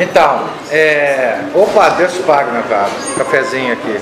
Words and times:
Então, 0.00 0.48
é... 0.70 1.40
opa, 1.52 1.88
Deus 1.90 2.12
te 2.12 2.22
pague, 2.22 2.52
meu 2.52 2.62
caro. 2.64 2.90
Cafezinho 3.16 3.72
aqui. 3.72 4.00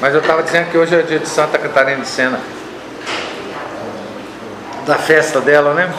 Mas 0.00 0.14
eu 0.14 0.20
estava 0.20 0.42
dizendo 0.42 0.70
que 0.70 0.78
hoje 0.78 0.94
é 0.94 1.02
dia 1.02 1.18
de 1.18 1.28
Santa 1.28 1.58
Catarina 1.58 2.00
de 2.00 2.08
Sena. 2.08 2.40
Da 4.86 4.96
festa 4.96 5.40
dela, 5.40 5.74
né? 5.74 5.92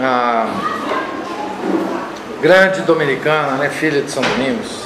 A 0.00 0.46
grande 2.40 2.82
dominicana, 2.82 3.56
né? 3.56 3.68
Filha 3.68 4.02
de 4.02 4.10
São 4.10 4.22
Domingos. 4.22 4.84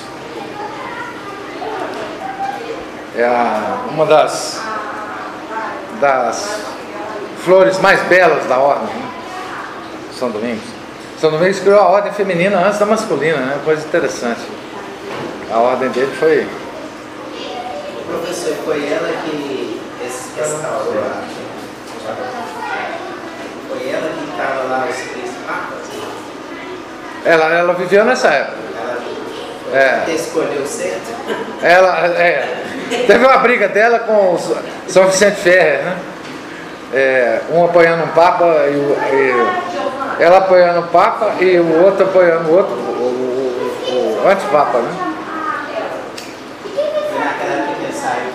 É 3.14 3.28
uma 3.90 4.06
das, 4.06 4.62
das 6.00 6.67
flores 7.48 7.78
mais 7.78 7.98
belas 8.02 8.44
da 8.44 8.58
ordem, 8.58 8.94
né? 8.94 9.10
São 10.18 10.30
Domingos. 10.30 10.64
São 11.18 11.30
Domingos 11.30 11.60
criou 11.60 11.80
a 11.80 11.88
ordem 11.88 12.12
feminina 12.12 12.58
antes 12.58 12.78
da 12.78 12.84
masculina, 12.84 13.38
né? 13.38 13.58
Coisa 13.64 13.86
interessante. 13.86 14.42
A 15.50 15.56
ordem 15.58 15.88
dele 15.88 16.14
foi 16.18 16.46
Professor, 18.06 18.54
foi 18.66 18.86
ela 18.92 19.08
que 19.24 19.80
restaurou 20.04 20.94
a. 20.98 21.22
Foi 23.68 23.88
ela 23.88 24.10
que 24.12 24.30
estava 24.30 24.62
lá 24.64 24.86
os 24.90 24.96
três 24.96 25.30
papas? 25.46 25.88
Ela, 27.24 27.54
ela 27.54 27.72
viveu 27.74 28.04
nessa 28.04 28.28
época. 28.28 28.58
Ela 29.72 30.04
É. 30.06 30.14
escolheu 30.14 30.66
certo? 30.66 31.14
Ela 31.62 32.06
é, 32.08 32.62
teve 33.06 33.24
uma 33.24 33.38
briga 33.38 33.68
dela 33.68 33.98
com 34.00 34.34
o 34.34 34.38
São 34.86 35.06
Vicente 35.08 35.36
Ferrer, 35.36 35.82
né? 35.84 35.96
É, 36.92 37.40
um 37.50 37.64
apoiando 37.64 38.04
um 38.04 38.08
Papa 38.08 38.44
e, 38.66 38.74
e 39.12 40.22
ela 40.22 40.38
apoiando 40.38 40.80
o 40.80 40.88
Papa 40.88 41.34
e 41.40 41.58
o 41.58 41.84
outro 41.84 42.04
apoiando 42.04 42.48
o 42.48 42.56
outro, 42.56 42.74
o, 42.74 42.78
o, 43.88 44.24
o 44.24 44.28
antipapa, 44.28 44.78
né? 44.78 44.90
Foi 46.74 47.18
naquela 47.18 47.52
época 47.52 47.74
que 47.78 47.84
ele 47.84 47.92
saiu 47.92 48.30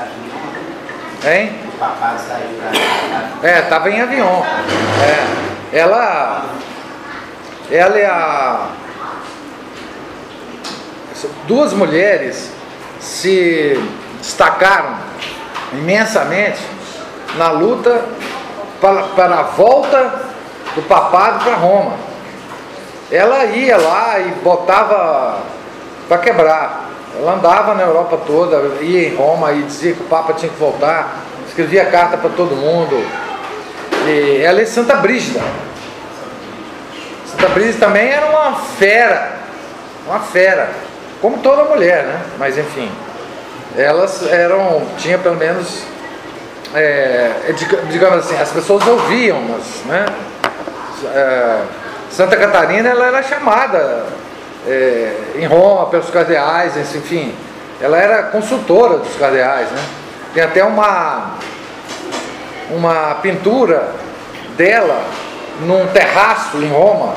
Avignon, 0.00 1.32
Hein? 1.32 1.60
o 1.66 2.18
saiu. 2.18 2.60
É, 3.42 3.62
tava 3.62 3.90
em 3.90 4.00
avião. 4.00 4.44
É, 5.72 5.78
ela, 5.78 6.44
ela 7.70 7.98
e 7.98 8.04
a 8.04 8.68
duas 11.46 11.72
mulheres 11.72 12.50
se 13.00 13.78
destacaram 14.20 14.96
imensamente 15.72 16.60
na 17.36 17.50
luta 17.50 18.04
para, 18.80 19.02
para 19.02 19.40
a 19.40 19.42
volta 19.42 20.12
do 20.74 20.82
papado 20.82 21.44
para 21.44 21.54
Roma. 21.54 21.94
Ela 23.10 23.44
ia 23.46 23.76
lá 23.76 24.20
e 24.20 24.30
botava 24.42 25.40
para 26.08 26.18
quebrar. 26.18 26.90
Ela 27.18 27.34
andava 27.34 27.74
na 27.74 27.82
Europa 27.82 28.20
toda, 28.26 28.56
ia 28.80 29.08
em 29.08 29.14
Roma 29.14 29.52
e 29.52 29.62
dizia 29.62 29.94
que 29.94 30.00
o 30.00 30.06
Papa 30.06 30.32
tinha 30.32 30.50
que 30.50 30.58
voltar, 30.58 31.16
escrevia 31.48 31.84
carta 31.86 32.16
para 32.16 32.30
todo 32.30 32.54
mundo. 32.54 33.04
E 34.06 34.40
ela 34.42 34.60
é 34.60 34.64
Santa 34.64 34.96
Brígida. 34.96 35.40
Santa 37.26 37.48
Brígida 37.48 37.86
também 37.86 38.08
era 38.08 38.26
uma 38.26 38.54
fera, 38.54 39.32
uma 40.06 40.20
fera, 40.20 40.70
como 41.20 41.38
toda 41.38 41.64
mulher, 41.64 42.04
né? 42.04 42.22
Mas 42.38 42.56
enfim, 42.56 42.90
elas 43.76 44.26
eram, 44.26 44.82
tinha 44.96 45.18
pelo 45.18 45.36
menos, 45.36 45.84
é, 46.74 47.54
digamos 47.90 48.18
assim, 48.18 48.40
as 48.40 48.50
pessoas 48.50 48.86
ouviam, 48.86 49.40
mas, 49.40 49.84
né? 49.86 50.06
É, 51.14 51.62
Santa 52.10 52.36
Catarina 52.36 52.88
ela 52.88 53.06
era 53.06 53.22
chamada 53.22 54.06
é, 54.66 55.12
em 55.36 55.46
Roma 55.46 55.86
pelos 55.86 56.10
cardeais, 56.10 56.76
enfim, 56.76 57.34
ela 57.80 57.98
era 57.98 58.24
consultora 58.24 58.98
dos 58.98 59.16
cardeais, 59.16 59.70
né? 59.70 59.82
Tem 60.34 60.42
até 60.42 60.62
uma 60.62 61.34
uma 62.70 63.16
pintura 63.16 63.92
dela 64.56 65.02
num 65.60 65.86
terraço 65.88 66.56
em 66.58 66.68
Roma, 66.68 67.14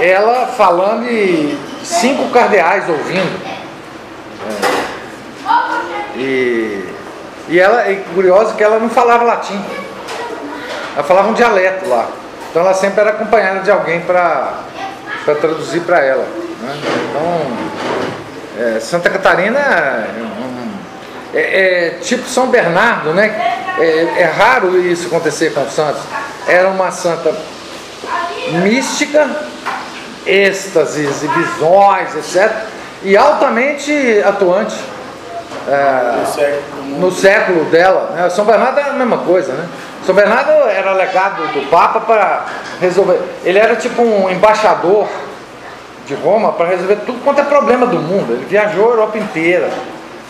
ela 0.00 0.46
falando 0.48 1.08
e 1.08 1.58
cinco 1.82 2.28
cardeais 2.30 2.88
ouvindo. 2.88 3.40
É. 4.46 6.18
E, 6.18 6.95
e 7.48 7.60
ela, 7.60 7.82
é 7.82 8.02
curioso 8.14 8.54
que 8.54 8.62
ela 8.62 8.78
não 8.78 8.88
falava 8.88 9.24
latim, 9.24 9.60
ela 10.94 11.04
falava 11.04 11.28
um 11.28 11.34
dialeto 11.34 11.88
lá. 11.88 12.08
Então 12.50 12.62
ela 12.62 12.74
sempre 12.74 13.00
era 13.00 13.10
acompanhada 13.10 13.60
de 13.60 13.70
alguém 13.70 14.00
para 14.00 14.54
traduzir 15.24 15.80
para 15.80 16.00
ela. 16.00 16.26
Né? 16.60 16.80
Então, 17.10 18.66
é, 18.66 18.80
Santa 18.80 19.10
Catarina 19.10 19.58
é, 19.58 21.38
é, 21.38 21.40
é, 21.40 21.90
tipo 22.00 22.26
São 22.26 22.46
Bernardo, 22.46 23.12
né? 23.12 23.54
É, 23.78 24.22
é, 24.22 24.24
raro 24.24 24.80
isso 24.80 25.08
acontecer 25.08 25.52
com 25.52 25.60
os 25.60 25.72
santos. 25.72 26.00
Era 26.48 26.68
uma 26.68 26.90
santa 26.90 27.36
mística, 28.62 29.28
êxtases 30.24 31.22
e 31.22 31.28
visões, 31.28 32.14
etc. 32.16 32.50
E 33.02 33.16
altamente 33.16 33.92
atuante. 34.24 34.76
É, 35.68 36.24
no 36.98 37.10
século 37.10 37.64
dela. 37.66 38.12
Né? 38.14 38.30
São 38.30 38.44
Bernardo 38.44 38.78
era 38.78 38.90
a 38.90 38.94
mesma 38.94 39.18
coisa, 39.18 39.52
né? 39.52 39.66
São 40.04 40.14
Bernardo 40.14 40.50
era 40.68 40.92
legado 40.92 41.42
do 41.52 41.68
Papa 41.68 42.00
para 42.00 42.44
resolver. 42.80 43.20
Ele 43.44 43.58
era 43.58 43.74
tipo 43.76 44.02
um 44.02 44.30
embaixador 44.30 45.08
de 46.06 46.14
Roma 46.14 46.52
para 46.52 46.66
resolver 46.66 46.96
tudo 47.04 47.22
quanto 47.24 47.40
é 47.40 47.44
problema 47.44 47.86
do 47.86 47.98
mundo. 47.98 48.32
Ele 48.32 48.46
viajou 48.48 48.86
a 48.86 48.90
Europa 48.90 49.18
inteira. 49.18 49.68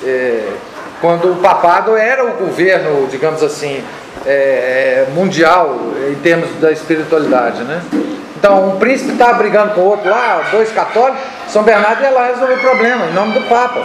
É, 0.02 0.48
quando 1.00 1.32
o 1.32 1.36
papado 1.36 1.96
era 1.96 2.24
o 2.24 2.32
governo, 2.32 3.06
digamos 3.10 3.42
assim, 3.42 3.84
é, 4.24 5.06
mundial 5.14 5.76
em 6.10 6.14
termos 6.16 6.48
da 6.58 6.72
espiritualidade, 6.72 7.62
né? 7.64 7.82
Então, 8.38 8.68
um 8.68 8.78
príncipe 8.78 9.12
estava 9.12 9.34
brigando 9.34 9.74
com 9.74 9.80
o 9.80 9.84
outro 9.84 10.08
lá, 10.08 10.42
dois 10.50 10.70
católicos, 10.70 11.20
São 11.48 11.62
Bernardo 11.62 12.02
ia 12.02 12.10
lá 12.10 12.26
resolver 12.26 12.54
o 12.54 12.60
problema, 12.60 13.06
em 13.06 13.12
nome 13.12 13.32
do 13.32 13.48
Papa. 13.48 13.82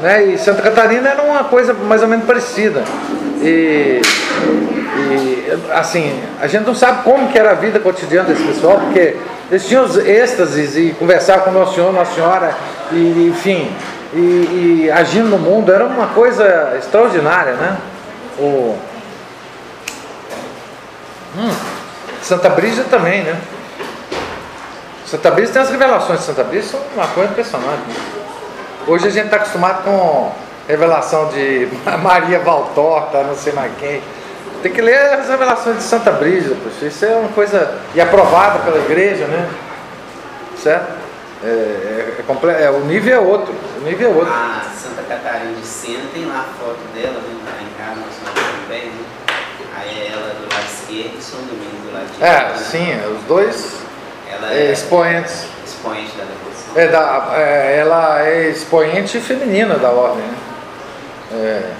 Né? 0.00 0.24
E 0.24 0.38
Santa 0.38 0.62
Catarina 0.62 1.08
era 1.08 1.22
uma 1.22 1.44
coisa 1.44 1.74
mais 1.74 2.02
ou 2.02 2.08
menos 2.08 2.24
parecida. 2.24 2.82
E, 3.42 4.00
e, 4.96 5.58
assim, 5.72 6.20
a 6.40 6.46
gente 6.46 6.64
não 6.64 6.74
sabe 6.74 7.02
como 7.02 7.28
que 7.30 7.38
era 7.38 7.50
a 7.50 7.54
vida 7.54 7.78
cotidiana 7.78 8.28
desse 8.28 8.42
pessoal, 8.42 8.78
porque 8.78 9.16
eles 9.50 9.66
tinham 9.66 9.84
os 9.84 9.96
êxtases 9.96 10.76
e 10.76 10.94
conversar 10.98 11.40
com 11.40 11.50
Nosso 11.50 11.74
Senhor, 11.74 11.92
Nossa 11.92 12.14
Senhora, 12.14 12.54
e, 12.92 13.28
enfim, 13.30 13.70
e, 14.12 14.84
e, 14.86 14.90
agindo 14.90 15.28
no 15.28 15.38
mundo, 15.38 15.72
era 15.72 15.84
uma 15.84 16.08
coisa 16.08 16.74
extraordinária, 16.78 17.52
né? 17.54 17.76
O, 18.38 18.76
hum, 21.36 21.50
Santa 22.22 22.48
Brígida 22.48 22.84
também, 22.90 23.22
né? 23.22 23.38
Santa 25.06 25.30
Brígida 25.30 25.54
tem 25.54 25.62
as 25.62 25.70
revelações 25.70 26.20
de 26.20 26.26
Santa 26.26 26.44
Brígida, 26.44 26.72
são 26.72 26.80
uma 26.94 27.06
coisa 27.08 27.30
impressionante. 27.30 27.82
Né? 27.88 28.19
Hoje 28.86 29.06
a 29.06 29.10
gente 29.10 29.26
está 29.26 29.36
acostumado 29.36 29.84
com 29.84 30.32
revelação 30.66 31.28
de 31.28 31.68
Maria 32.02 32.38
Valtorta, 32.40 33.22
não 33.22 33.34
sei 33.34 33.52
mais 33.52 33.72
quem. 33.78 34.02
Tem 34.62 34.72
que 34.72 34.80
ler 34.80 34.98
as 35.14 35.28
revelações 35.28 35.76
de 35.76 35.82
Santa 35.82 36.10
Brígida, 36.12 36.54
poxa. 36.62 36.86
isso 36.86 37.04
é 37.04 37.14
uma 37.14 37.30
coisa. 37.30 37.78
e 37.94 38.00
aprovada 38.00 38.58
pela 38.60 38.78
igreja, 38.78 39.26
né? 39.26 39.48
Certo? 40.56 41.00
É, 41.42 41.46
é, 41.46 42.14
é, 42.18 42.64
é, 42.64 42.70
o 42.70 42.80
nível 42.80 43.14
é 43.14 43.18
outro. 43.18 43.54
O 43.78 43.84
nível 43.84 44.10
é 44.10 44.14
outro. 44.14 44.32
A 44.32 44.62
Santa 44.76 45.02
Catarina 45.02 45.54
de 45.54 45.66
Sena 45.66 46.04
tem 46.12 46.26
lá 46.26 46.40
a 46.40 46.62
foto 46.62 46.78
dela, 46.94 47.18
vem 47.26 47.38
cá 47.38 47.62
em 47.62 47.82
casa, 47.82 48.00
nós 48.00 48.34
também, 48.62 48.84
né? 48.84 49.04
Aí 49.78 50.02
é 50.02 50.12
ela 50.12 50.34
do 50.34 50.54
lado 50.54 50.66
esquerdo 50.66 51.18
e 51.18 51.22
São 51.22 51.40
Domingos 51.40 51.80
do 51.86 51.94
lado 51.94 52.06
direito. 52.12 52.22
É, 52.22 52.48
né? 52.48 52.56
sim, 52.58 53.14
os 53.16 53.22
dois 53.24 53.76
Ela 54.30 54.52
é, 54.52 54.66
é 54.66 54.72
expoentes. 54.72 55.46
expoente 55.64 56.12
da 56.18 56.24
devoção. 56.24 56.49
É 56.74 56.86
da, 56.86 57.32
é, 57.34 57.78
ela 57.78 58.22
é 58.22 58.48
expoente 58.48 59.20
feminina 59.20 59.74
da 59.76 59.90
ordem. 59.90 60.22
Né? 60.22 60.36
É, 61.32 61.72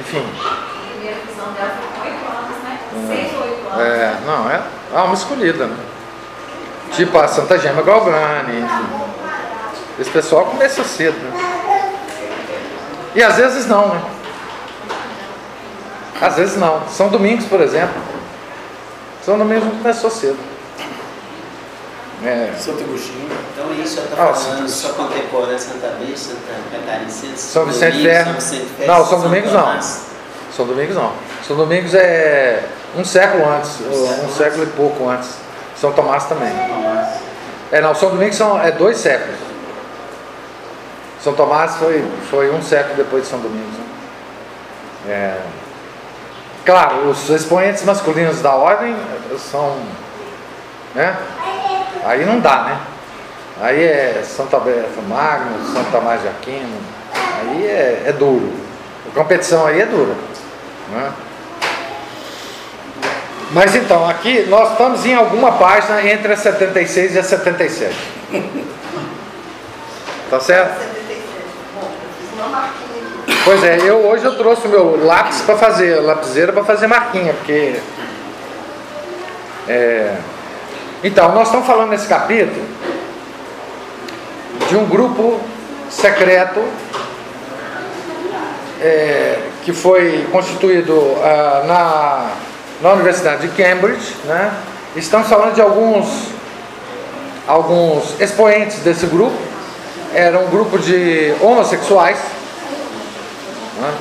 enfim. 0.00 0.24
A 0.38 0.90
primeira 0.92 1.16
visão 1.26 1.52
dela 1.52 1.72
foi 1.78 1.88
com 1.88 2.08
8 2.08 2.36
anos, 2.36 2.62
né? 2.62 2.78
6 3.08 3.34
ou 3.34 3.42
8 3.42 3.68
anos. 3.68 3.86
É, 3.86 4.16
não, 4.26 4.50
é 4.50 4.62
alma 4.94 5.14
escolhida, 5.14 5.66
né? 5.66 5.76
Tipo 6.92 7.18
a 7.18 7.28
Santa 7.28 7.58
Gema 7.58 7.82
Galvani, 7.82 8.60
enfim. 8.60 9.10
Esse 9.98 10.10
pessoal 10.10 10.46
começa 10.46 10.82
cedo, 10.82 11.18
né? 11.18 11.50
E 13.14 13.22
às 13.22 13.36
vezes 13.36 13.66
não, 13.66 13.88
né? 13.88 14.02
Às 16.20 16.36
vezes 16.36 16.56
não. 16.56 16.86
São 16.88 17.08
Domingos, 17.08 17.46
por 17.46 17.60
exemplo. 17.60 17.94
São 19.24 19.38
Domingos 19.38 19.64
não 19.64 19.76
começou 19.76 20.10
cedo. 20.10 20.38
É, 22.22 22.52
Santo 22.58 22.84
Agostinho. 22.84 23.28
Então 23.54 23.72
isso 23.82 23.98
eu 24.00 24.06
tô 24.08 24.14
Ah, 24.22 24.34
falando 24.34 24.68
Santa- 24.68 24.68
só 24.68 24.88
contemporâneo 24.92 25.58
Santa 25.58 25.88
Brígida, 25.98 26.16
Santa 26.18 26.38
Catarina, 26.70 27.10
Santa 27.10 27.36
São 27.36 27.64
Vicente 27.66 27.92
Domingos, 27.96 28.12
Ferro. 28.12 28.40
São 28.40 28.86
Não, 28.86 29.06
São 29.06 29.20
Domingos 29.22 29.52
não. 29.52 29.80
São 30.54 30.66
Domingos 30.66 30.96
não. 30.96 31.12
São 31.46 31.56
Domingos 31.56 31.94
é 31.94 32.62
um 32.96 33.04
século 33.04 33.48
antes, 33.48 33.70
um 33.80 34.28
século 34.36 34.64
e 34.64 34.66
pouco 34.66 35.08
antes. 35.08 35.30
São 35.80 35.92
Tomás 35.92 36.24
também. 36.26 36.50
Tomás. 36.50 37.08
É, 37.72 37.80
não, 37.80 37.94
São 37.94 38.10
Domingos 38.10 38.36
são, 38.36 38.60
é 38.60 38.70
dois 38.70 38.98
séculos. 38.98 39.38
São 41.22 41.32
Tomás 41.34 41.76
foi, 41.76 42.04
foi 42.30 42.50
um 42.50 42.62
século 42.62 42.96
depois 42.96 43.22
de 43.24 43.28
São 43.30 43.38
Domingos. 43.40 43.74
né? 43.78 43.84
É, 45.08 45.38
claro, 46.66 47.08
os 47.08 47.30
expoentes 47.30 47.82
masculinos 47.84 48.42
da 48.42 48.54
ordem 48.54 48.94
são. 49.50 49.76
Né? 50.94 51.16
Aí 52.04 52.24
não 52.24 52.40
dá, 52.40 52.64
né? 52.64 52.80
Aí 53.60 53.84
é 53.84 54.22
Santo 54.24 54.56
Alberto 54.56 55.02
Magno, 55.02 55.64
Santo 55.72 55.90
Tomás 55.90 56.22
de 56.22 56.28
Aquino. 56.28 56.78
Aí 57.14 57.66
é, 57.66 58.04
é 58.06 58.12
duro. 58.12 58.52
A 59.10 59.14
competição 59.14 59.66
aí 59.66 59.80
é 59.80 59.86
dura. 59.86 60.14
Né? 60.90 61.12
Mas 63.52 63.74
então, 63.74 64.08
aqui 64.08 64.46
nós 64.48 64.72
estamos 64.72 65.04
em 65.04 65.14
alguma 65.14 65.52
página 65.52 66.02
entre 66.08 66.32
a 66.32 66.36
76 66.36 67.14
e 67.14 67.18
a 67.18 67.22
77. 67.22 67.94
Tá 70.30 70.38
certo? 70.38 70.78
77. 70.78 71.22
Bom, 71.74 71.80
eu 71.82 72.10
fiz 72.20 72.38
uma 72.38 72.48
marquinha 72.48 73.02
aqui. 73.24 73.42
Pois 73.44 73.64
é, 73.64 73.78
eu 73.78 73.96
hoje 74.06 74.24
eu 74.24 74.38
trouxe 74.38 74.66
o 74.68 74.70
meu 74.70 75.04
lápis 75.04 75.40
para 75.42 75.56
fazer, 75.56 75.96
lapiseira 75.96 76.52
para 76.52 76.64
fazer 76.64 76.86
marquinha, 76.86 77.34
porque. 77.34 77.80
é, 79.68 80.16
Então, 81.02 81.32
nós 81.34 81.48
estamos 81.48 81.66
falando 81.66 81.88
nesse 81.88 82.06
capítulo 82.06 82.62
de 84.68 84.76
um 84.76 84.84
grupo 84.86 85.40
secreto 85.88 86.62
é, 88.82 89.38
que 89.64 89.72
foi 89.72 90.26
constituído 90.30 90.94
ah, 91.22 91.64
na, 91.66 92.30
na 92.82 92.94
Universidade 92.94 93.48
de 93.48 93.62
Cambridge, 93.62 94.14
né? 94.26 94.52
Estamos 94.94 95.28
falando 95.28 95.54
de 95.54 95.62
alguns, 95.62 96.28
alguns 97.48 98.20
expoentes 98.20 98.80
desse 98.80 99.06
grupo. 99.06 99.38
Era 100.12 100.38
um 100.38 100.50
grupo 100.50 100.78
de 100.78 101.32
homossexuais. 101.40 102.18
né? 103.78 103.94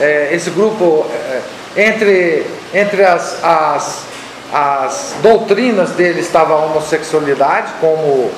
É, 0.00 0.28
esse 0.32 0.50
grupo, 0.50 1.06
é, 1.10 1.40
entre, 1.88 2.46
entre 2.74 3.04
as, 3.04 3.42
as, 3.42 4.11
as 4.52 5.14
doutrinas 5.22 5.90
dele 5.92 6.20
estava 6.20 6.52
a 6.52 6.56
homossexualidade 6.58 7.72
como 7.80 8.30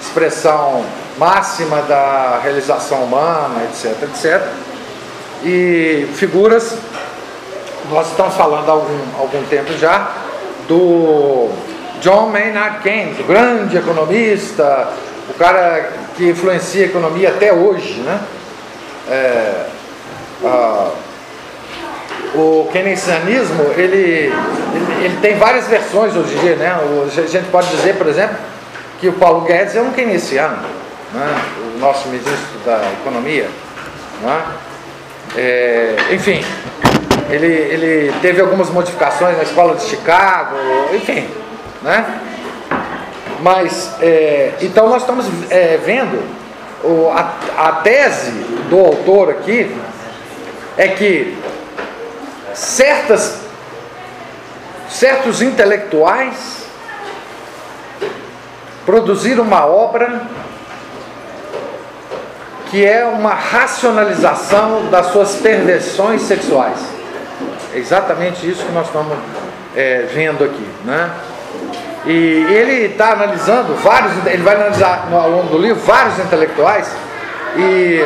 expressão 0.00 0.84
máxima 1.16 1.80
da 1.82 2.40
realização 2.42 3.04
humana, 3.04 3.64
etc, 3.64 4.02
etc. 4.02 4.42
E 5.44 6.08
figuras, 6.14 6.76
nós 7.90 8.08
estamos 8.10 8.34
falando 8.34 8.68
há 8.68 8.72
algum, 8.72 8.98
algum 9.18 9.42
tempo 9.44 9.72
já, 9.78 10.10
do 10.68 11.48
John 12.00 12.28
Maynard 12.28 12.80
Keynes, 12.80 13.18
o 13.20 13.24
grande 13.24 13.76
economista, 13.76 14.88
o 15.30 15.34
cara 15.34 15.92
que 16.16 16.30
influencia 16.30 16.84
a 16.84 16.88
economia 16.88 17.30
até 17.30 17.52
hoje, 17.52 18.00
né? 18.00 18.20
É, 19.08 19.66
o 22.34 22.68
keynesianismo 22.72 23.62
ele, 23.76 23.96
ele, 23.96 25.04
ele 25.04 25.18
tem 25.20 25.36
várias 25.36 25.66
versões 25.68 26.14
hoje 26.16 26.34
em 26.36 26.38
dia, 26.40 26.56
né? 26.56 26.74
O- 26.82 27.06
a 27.06 27.26
gente 27.26 27.48
pode 27.50 27.68
dizer, 27.68 27.96
por 27.96 28.06
exemplo, 28.08 28.36
que 29.00 29.08
o 29.08 29.12
Paulo 29.14 29.42
Guedes 29.42 29.74
é 29.76 29.82
um 29.82 29.90
keynesiano, 29.92 30.56
né? 31.12 31.42
o 31.74 31.78
nosso 31.78 32.08
ministro 32.08 32.58
da 32.64 32.80
economia, 33.00 33.48
né? 34.22 34.42
É, 35.36 35.96
enfim, 36.10 36.44
ele, 37.30 37.46
ele 37.46 38.14
teve 38.22 38.40
algumas 38.40 38.68
modificações 38.70 39.36
na 39.36 39.42
escola 39.42 39.74
de 39.74 39.82
Chicago, 39.84 40.56
enfim, 40.94 41.26
né? 41.82 42.04
Mas, 43.40 43.90
é, 44.00 44.52
então 44.60 44.88
nós 44.88 45.02
estamos 45.02 45.26
é, 45.50 45.78
vendo 45.84 46.22
o- 46.84 47.10
a, 47.10 47.32
a 47.68 47.72
tese 47.82 48.30
do 48.70 48.78
autor 48.78 49.30
aqui 49.30 49.74
é 50.76 50.88
que 50.88 51.36
certas, 52.54 53.40
certos 54.88 55.42
intelectuais 55.42 56.66
produziram 58.84 59.44
uma 59.44 59.64
obra 59.66 60.22
que 62.70 62.86
é 62.86 63.04
uma 63.04 63.34
racionalização 63.34 64.86
das 64.90 65.08
suas 65.08 65.34
perversões 65.36 66.22
sexuais. 66.22 66.78
É 67.74 67.78
exatamente 67.78 68.48
isso 68.48 68.64
que 68.64 68.72
nós 68.72 68.86
estamos 68.86 69.16
é, 69.76 70.06
vendo 70.12 70.42
aqui, 70.42 70.66
né? 70.84 71.10
E 72.06 72.46
ele 72.50 72.86
está 72.86 73.12
analisando 73.12 73.74
vários, 73.76 74.12
ele 74.26 74.42
vai 74.42 74.56
analisar 74.56 75.06
ao 75.12 75.30
longo 75.30 75.48
do 75.48 75.58
livro 75.58 75.80
vários 75.82 76.18
intelectuais 76.18 76.90
e 77.56 78.00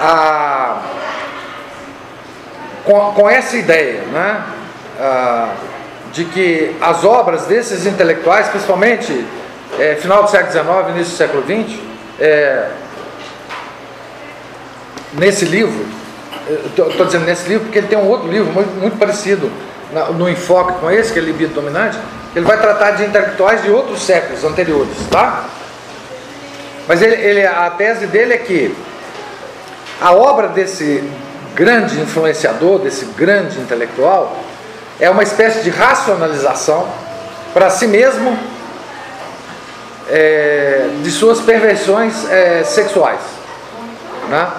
a, 0.00 0.76
com, 2.84 3.12
com 3.12 3.28
essa 3.30 3.56
ideia, 3.56 4.02
né, 4.12 4.42
ah, 5.00 5.54
de 6.12 6.24
que 6.26 6.76
as 6.80 7.04
obras 7.04 7.46
desses 7.46 7.86
intelectuais, 7.86 8.48
principalmente 8.48 9.26
eh, 9.78 9.96
final 10.00 10.22
do 10.24 10.30
século 10.30 10.52
XIX, 10.52 10.88
início 10.90 11.12
do 11.12 11.16
século 11.16 11.42
XX, 11.42 11.78
eh, 12.20 12.68
nesse 15.14 15.44
livro, 15.44 15.86
estou 16.66 17.06
dizendo 17.06 17.24
nesse 17.24 17.48
livro 17.48 17.64
porque 17.64 17.78
ele 17.78 17.86
tem 17.86 17.98
um 17.98 18.08
outro 18.08 18.28
livro 18.30 18.52
muito, 18.52 18.70
muito 18.80 18.98
parecido 18.98 19.50
na- 19.92 20.06
no 20.06 20.28
enfoque 20.28 20.78
com 20.80 20.90
esse, 20.90 21.12
que 21.12 21.18
é 21.18 21.22
Libido 21.22 21.54
Dominante, 21.54 21.98
ele 22.34 22.44
vai 22.44 22.58
tratar 22.58 22.92
de 22.92 23.04
intelectuais 23.04 23.62
de 23.62 23.70
outros 23.70 24.02
séculos 24.02 24.42
anteriores, 24.44 24.94
tá? 25.10 25.44
Mas 26.88 27.00
ele, 27.02 27.14
ele- 27.14 27.46
a 27.46 27.70
tese 27.70 28.06
dele 28.06 28.34
é 28.34 28.38
que 28.38 28.74
a 30.00 30.12
obra 30.12 30.48
desse 30.48 31.02
grande 31.54 32.00
influenciador, 32.00 32.78
desse 32.78 33.04
grande 33.16 33.58
intelectual, 33.60 34.36
é 35.00 35.10
uma 35.10 35.22
espécie 35.22 35.62
de 35.62 35.70
racionalização 35.70 36.86
para 37.52 37.70
si 37.70 37.86
mesmo 37.86 38.38
é, 40.08 40.88
de 41.02 41.10
suas 41.10 41.40
perversões 41.40 42.28
é, 42.30 42.62
sexuais. 42.64 43.20
Né? 44.28 44.50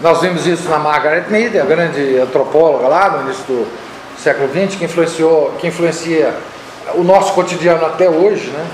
Nós 0.00 0.20
vimos 0.20 0.46
isso 0.46 0.68
na 0.68 0.78
Margaret 0.78 1.24
Mead, 1.28 1.58
a 1.58 1.64
grande 1.64 2.18
antropóloga 2.18 2.88
lá 2.88 3.10
no 3.10 3.24
início 3.24 3.44
do 3.44 3.66
século 4.22 4.48
XX, 4.48 4.76
que, 4.76 4.84
influenciou, 4.84 5.54
que 5.58 5.66
influencia 5.66 6.34
o 6.94 7.02
nosso 7.02 7.32
cotidiano 7.32 7.84
até 7.84 8.08
hoje. 8.08 8.50
Né? 8.50 8.66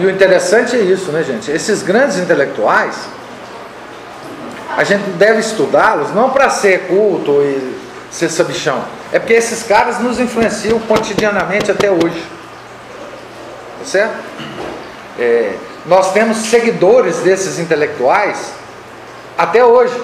E 0.00 0.06
o 0.06 0.10
interessante 0.10 0.76
é 0.76 0.80
isso, 0.80 1.10
né, 1.10 1.22
gente? 1.22 1.50
Esses 1.50 1.82
grandes 1.82 2.18
intelectuais, 2.18 2.96
a 4.76 4.84
gente 4.84 5.10
deve 5.10 5.40
estudá-los 5.40 6.14
não 6.14 6.30
para 6.30 6.48
ser 6.50 6.86
culto 6.86 7.42
e 7.42 7.78
ser 8.10 8.28
sabichão, 8.28 8.82
é 9.12 9.18
porque 9.18 9.34
esses 9.34 9.62
caras 9.62 10.00
nos 10.00 10.18
influenciam 10.18 10.78
cotidianamente 10.80 11.70
até 11.70 11.90
hoje. 11.90 12.24
Tá 13.78 13.84
certo? 13.84 14.14
É, 15.18 15.54
nós 15.86 16.12
temos 16.12 16.36
seguidores 16.38 17.18
desses 17.18 17.58
intelectuais 17.58 18.52
até 19.36 19.64
hoje, 19.64 19.94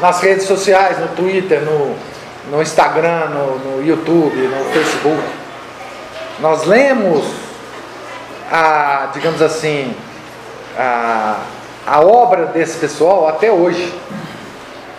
nas 0.00 0.20
redes 0.20 0.46
sociais, 0.46 0.98
no 0.98 1.08
Twitter, 1.08 1.60
no, 1.60 1.94
no 2.50 2.62
Instagram, 2.62 3.26
no, 3.26 3.58
no 3.58 3.86
YouTube, 3.86 4.36
no 4.36 4.64
Facebook. 4.72 5.22
Nós 6.40 6.64
lemos 6.64 7.24
a, 8.50 9.10
digamos 9.12 9.42
assim, 9.42 9.94
a, 10.78 11.40
a 11.86 12.00
obra 12.00 12.46
desse 12.46 12.78
pessoal 12.78 13.28
até 13.28 13.50
hoje. 13.50 13.92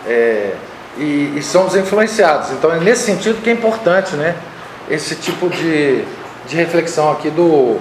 É, 0.08 0.54
e, 0.98 1.34
e 1.38 1.44
somos 1.44 1.76
influenciados. 1.76 2.52
Então 2.52 2.74
é 2.74 2.80
nesse 2.80 3.04
sentido 3.04 3.42
que 3.44 3.50
é 3.50 3.54
importante 3.54 4.16
né, 4.16 4.36
esse 4.90 5.16
tipo 5.16 5.48
de, 5.50 6.04
de 6.48 6.56
reflexão 6.56 7.12
aqui 7.12 7.30
do, 7.30 7.78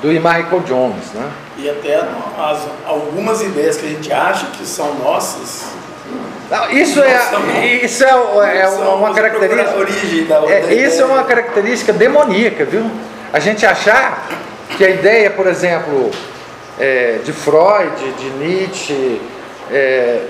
do 0.00 0.10
E. 0.10 0.14
Michael 0.18 0.60
Jones. 0.66 1.12
Né? 1.12 1.28
E 1.58 1.68
até 1.68 1.96
as- 1.96 2.66
algumas 2.86 3.42
ideias 3.42 3.76
que 3.76 3.86
a 3.86 3.88
gente 3.90 4.12
acha 4.12 4.46
que 4.46 4.64
são 4.66 4.94
nossas. 4.94 5.64
Não, 6.50 6.70
Isso 6.70 7.02
é, 7.02 7.20
isso 7.82 8.04
é, 8.04 8.08
é 8.60 8.68
uma, 8.68 9.12
procura 9.12 9.30
característica. 9.30 9.78
origem 9.78 10.24
da, 10.26 10.40
da 10.40 10.50
É, 10.50 10.62
ideia. 10.64 10.86
isso 10.86 11.02
é 11.02 11.04
uma 11.04 11.24
característica 11.24 11.92
demoníaca, 11.92 12.64
viu? 12.64 12.88
A 13.32 13.38
gente 13.40 13.64
achar 13.66 14.26
que 14.76 14.84
a 14.84 14.90
ideia, 14.90 15.30
por 15.30 15.46
exemplo, 15.46 16.10
é, 16.78 17.18
de 17.24 17.32
Freud, 17.32 18.12
de 18.18 18.30
Nietzsche, 18.30 19.20
é, 19.70 20.26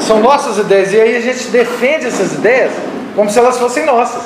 são 0.00 0.20
nossas 0.20 0.58
ideias, 0.58 0.92
e 0.92 1.00
aí 1.00 1.16
a 1.16 1.20
gente 1.20 1.48
defende 1.48 2.06
essas 2.06 2.32
ideias 2.34 2.72
como 3.14 3.30
se 3.30 3.38
elas 3.38 3.58
fossem 3.58 3.84
nossas. 3.84 4.24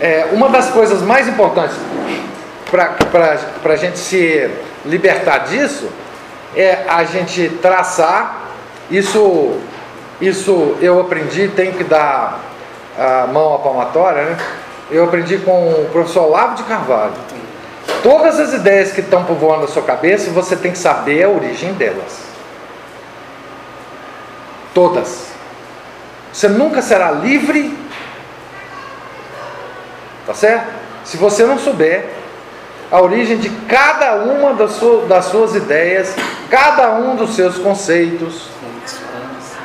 É, 0.00 0.28
uma 0.32 0.48
das 0.48 0.70
coisas 0.70 1.00
mais 1.02 1.28
importantes 1.28 1.76
para 2.70 3.72
a 3.72 3.76
gente 3.76 3.98
se 3.98 4.50
libertar 4.84 5.38
disso 5.38 5.88
é 6.56 6.84
a 6.88 7.04
gente 7.04 7.48
traçar 7.60 8.48
isso 8.90 9.60
isso 10.20 10.76
eu 10.80 11.00
aprendi 11.00 11.48
tenho 11.48 11.72
que 11.72 11.84
dar 11.84 12.40
a 12.98 13.26
mão 13.26 13.54
à 13.54 13.58
palmatória, 13.58 14.22
né? 14.24 14.36
Eu 14.90 15.04
aprendi 15.04 15.38
com 15.38 15.70
o 15.70 15.88
professor 15.90 16.24
Olavo 16.24 16.54
de 16.54 16.62
Carvalho. 16.64 17.14
Todas 18.02 18.40
as 18.40 18.52
ideias 18.52 18.92
que 18.92 19.00
estão 19.00 19.24
povoando 19.24 19.64
a 19.64 19.68
sua 19.68 19.82
cabeça, 19.82 20.30
você 20.30 20.56
tem 20.56 20.72
que 20.72 20.78
saber 20.78 21.22
a 21.22 21.28
origem 21.28 21.72
delas. 21.74 22.20
Todas. 24.74 25.28
Você 26.32 26.48
nunca 26.48 26.80
será 26.80 27.12
livre, 27.12 27.78
tá 30.26 30.34
certo? 30.34 30.72
Se 31.04 31.16
você 31.16 31.44
não 31.44 31.58
souber 31.58 32.08
a 32.90 33.00
origem 33.00 33.38
de 33.38 33.50
cada 33.66 34.16
uma 34.16 34.54
das 34.54 34.72
suas, 34.72 35.08
das 35.08 35.26
suas 35.26 35.54
ideias, 35.54 36.14
cada 36.50 36.94
um 36.94 37.16
dos 37.16 37.34
seus 37.34 37.58
conceitos. 37.58 38.48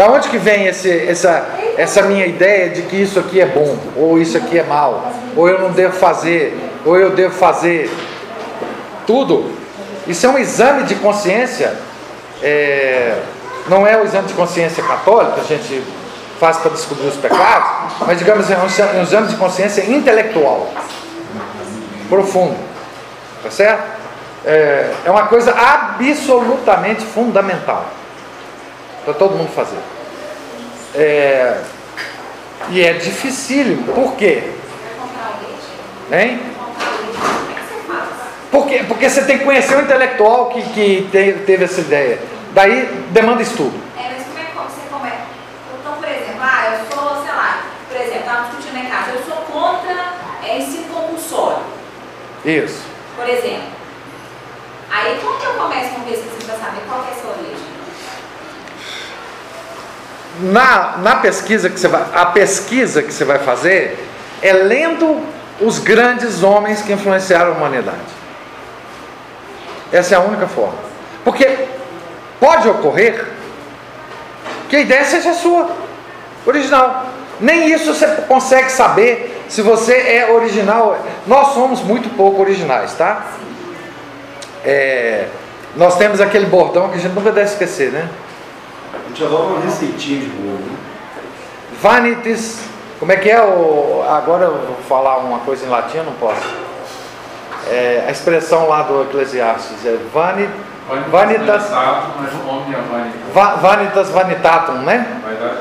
Da 0.00 0.06
onde 0.08 0.30
que 0.30 0.38
vem 0.38 0.64
esse, 0.66 0.90
essa, 1.06 1.46
essa 1.76 2.00
minha 2.00 2.24
ideia 2.24 2.70
de 2.70 2.80
que 2.80 2.96
isso 2.96 3.20
aqui 3.20 3.38
é 3.38 3.44
bom, 3.44 3.76
ou 3.94 4.18
isso 4.18 4.34
aqui 4.34 4.58
é 4.58 4.62
mal, 4.62 5.12
ou 5.36 5.46
eu 5.46 5.60
não 5.60 5.72
devo 5.72 5.92
fazer, 5.92 6.58
ou 6.86 6.96
eu 6.96 7.10
devo 7.10 7.34
fazer? 7.34 7.94
Tudo. 9.06 9.52
Isso 10.06 10.24
é 10.24 10.30
um 10.30 10.38
exame 10.38 10.84
de 10.84 10.94
consciência. 10.94 11.74
é, 12.42 13.14
não 13.68 13.86
é 13.86 13.98
o 13.98 14.02
exame 14.02 14.26
de 14.26 14.32
consciência 14.32 14.82
católico, 14.82 15.38
a 15.38 15.44
gente 15.44 15.84
faz 16.40 16.56
para 16.56 16.70
descobrir 16.70 17.06
os 17.08 17.16
pecados, 17.16 17.92
mas 18.06 18.18
digamos, 18.18 18.50
é 18.50 18.56
um 18.56 18.64
exa- 18.64 18.92
um 18.96 19.02
exame 19.02 19.28
de 19.28 19.36
consciência 19.36 19.82
intelectual, 19.82 20.72
profundo. 22.08 22.56
Tá 23.42 23.50
certo? 23.50 23.82
É, 24.46 24.90
é 25.04 25.10
uma 25.10 25.26
coisa 25.26 25.54
absolutamente 25.54 27.04
fundamental 27.04 27.99
para 29.04 29.14
todo 29.14 29.36
mundo 29.36 29.50
fazer. 29.54 29.78
É, 30.94 31.60
e 32.70 32.82
é 32.82 32.92
dificílimo. 32.94 33.92
Por 33.92 34.14
quê? 34.16 34.42
Vai 34.82 34.94
comprar 35.08 35.38
o 35.38 35.46
leite? 35.46 36.28
Hein? 36.28 36.40
Comprar 36.58 36.88
o 36.88 36.96
leite. 37.02 37.18
Como 37.18 37.50
é 37.50 37.54
que 37.54 37.60
você 37.60 37.86
faz? 37.86 38.08
Por 38.50 38.66
quê? 38.68 38.84
Porque 38.88 39.08
você 39.08 39.24
tem 39.24 39.38
que 39.38 39.44
conhecer 39.44 39.76
o 39.76 39.82
intelectual 39.82 40.50
que, 40.50 40.62
que 40.70 41.08
te- 41.10 41.44
teve 41.46 41.64
essa 41.64 41.80
ideia. 41.80 42.18
Daí 42.52 42.86
demanda 43.10 43.42
estudo. 43.42 43.72
É, 43.96 44.10
mas 44.12 44.26
como 44.26 44.38
é 44.38 44.44
que 44.44 44.54
você 44.56 44.80
começa? 44.90 45.16
Então, 45.80 45.92
por 45.94 46.08
exemplo, 46.08 46.40
ah, 46.42 46.76
eu 46.78 46.96
sou, 46.96 47.22
sei 47.24 47.32
lá, 47.32 47.62
por 47.88 47.96
exemplo, 47.96 48.18
estava 48.20 48.46
discutindo 48.48 48.76
em 48.78 48.88
casa, 48.88 49.10
eu 49.12 49.22
sou 49.24 49.36
contra 49.44 50.14
é, 50.44 50.58
ensino 50.58 50.84
compulsório, 50.92 51.62
Isso. 52.44 52.82
por 53.16 53.28
exemplo. 53.28 53.80
Aí, 54.90 55.18
como 55.22 55.38
que 55.38 55.46
eu 55.46 55.52
começo 55.54 55.94
uma 55.94 56.04
pesquisa 56.04 56.34
para 56.44 56.56
saber 56.56 56.80
qual 56.88 57.04
é 57.08 57.12
a 57.12 57.22
sua 57.22 57.30
origem? 57.30 57.59
Na, 60.38 60.98
na 60.98 61.16
pesquisa 61.16 61.68
que 61.68 61.78
você 61.78 61.88
vai, 61.88 62.04
a 62.14 62.26
pesquisa 62.26 63.02
que 63.02 63.12
você 63.12 63.24
vai 63.24 63.38
fazer 63.40 63.98
é 64.40 64.52
lendo 64.52 65.20
os 65.60 65.78
grandes 65.78 66.42
homens 66.42 66.82
que 66.82 66.92
influenciaram 66.92 67.52
a 67.52 67.56
humanidade. 67.56 67.98
Essa 69.92 70.14
é 70.14 70.18
a 70.18 70.20
única 70.20 70.46
forma. 70.46 70.78
Porque 71.24 71.66
pode 72.38 72.68
ocorrer 72.68 73.26
que 74.68 74.76
a 74.76 74.80
ideia 74.80 75.04
seja 75.04 75.34
sua, 75.34 75.68
original. 76.46 77.06
Nem 77.40 77.72
isso 77.72 77.92
você 77.92 78.06
consegue 78.28 78.70
saber 78.70 79.44
se 79.48 79.62
você 79.62 79.94
é 79.94 80.30
original. 80.32 81.04
Nós 81.26 81.54
somos 81.54 81.82
muito 81.82 82.08
pouco 82.16 82.40
originais, 82.40 82.94
tá? 82.94 83.26
É, 84.64 85.26
nós 85.76 85.96
temos 85.96 86.20
aquele 86.20 86.46
bordão 86.46 86.88
que 86.88 86.96
a 86.96 87.00
gente 87.00 87.14
nunca 87.14 87.32
deve 87.32 87.50
esquecer, 87.50 87.90
né? 87.90 88.08
Gente 89.10 89.24
adora 89.24 89.42
uma 89.44 89.60
receitinha 89.60 90.20
de 90.20 90.26
bolo, 90.28 90.58
né? 90.58 90.76
Vanitas, 91.82 92.60
como 92.98 93.10
é 93.10 93.16
que 93.16 93.28
é 93.28 93.40
o. 93.42 94.04
Agora 94.08 94.44
eu 94.44 94.52
vou 94.52 94.76
falar 94.88 95.18
uma 95.18 95.40
coisa 95.40 95.66
em 95.66 95.68
latim, 95.68 95.98
eu 95.98 96.04
não 96.04 96.12
posso. 96.12 96.40
É, 97.68 98.04
a 98.06 98.10
expressão 98.10 98.68
lá 98.68 98.82
do 98.82 99.02
Eclesiastes 99.02 99.84
é 99.84 99.96
vani, 100.12 100.48
vanitas, 101.10 101.70
mas 101.70 102.34
o 102.34 102.48
homem 102.48 102.74
é 102.74 102.80
vanidade. 102.80 103.14
va- 103.34 103.54
vanitas 103.56 104.10
vanitatum, 104.10 104.72
né? 104.82 105.20
Vaidades. 105.24 105.58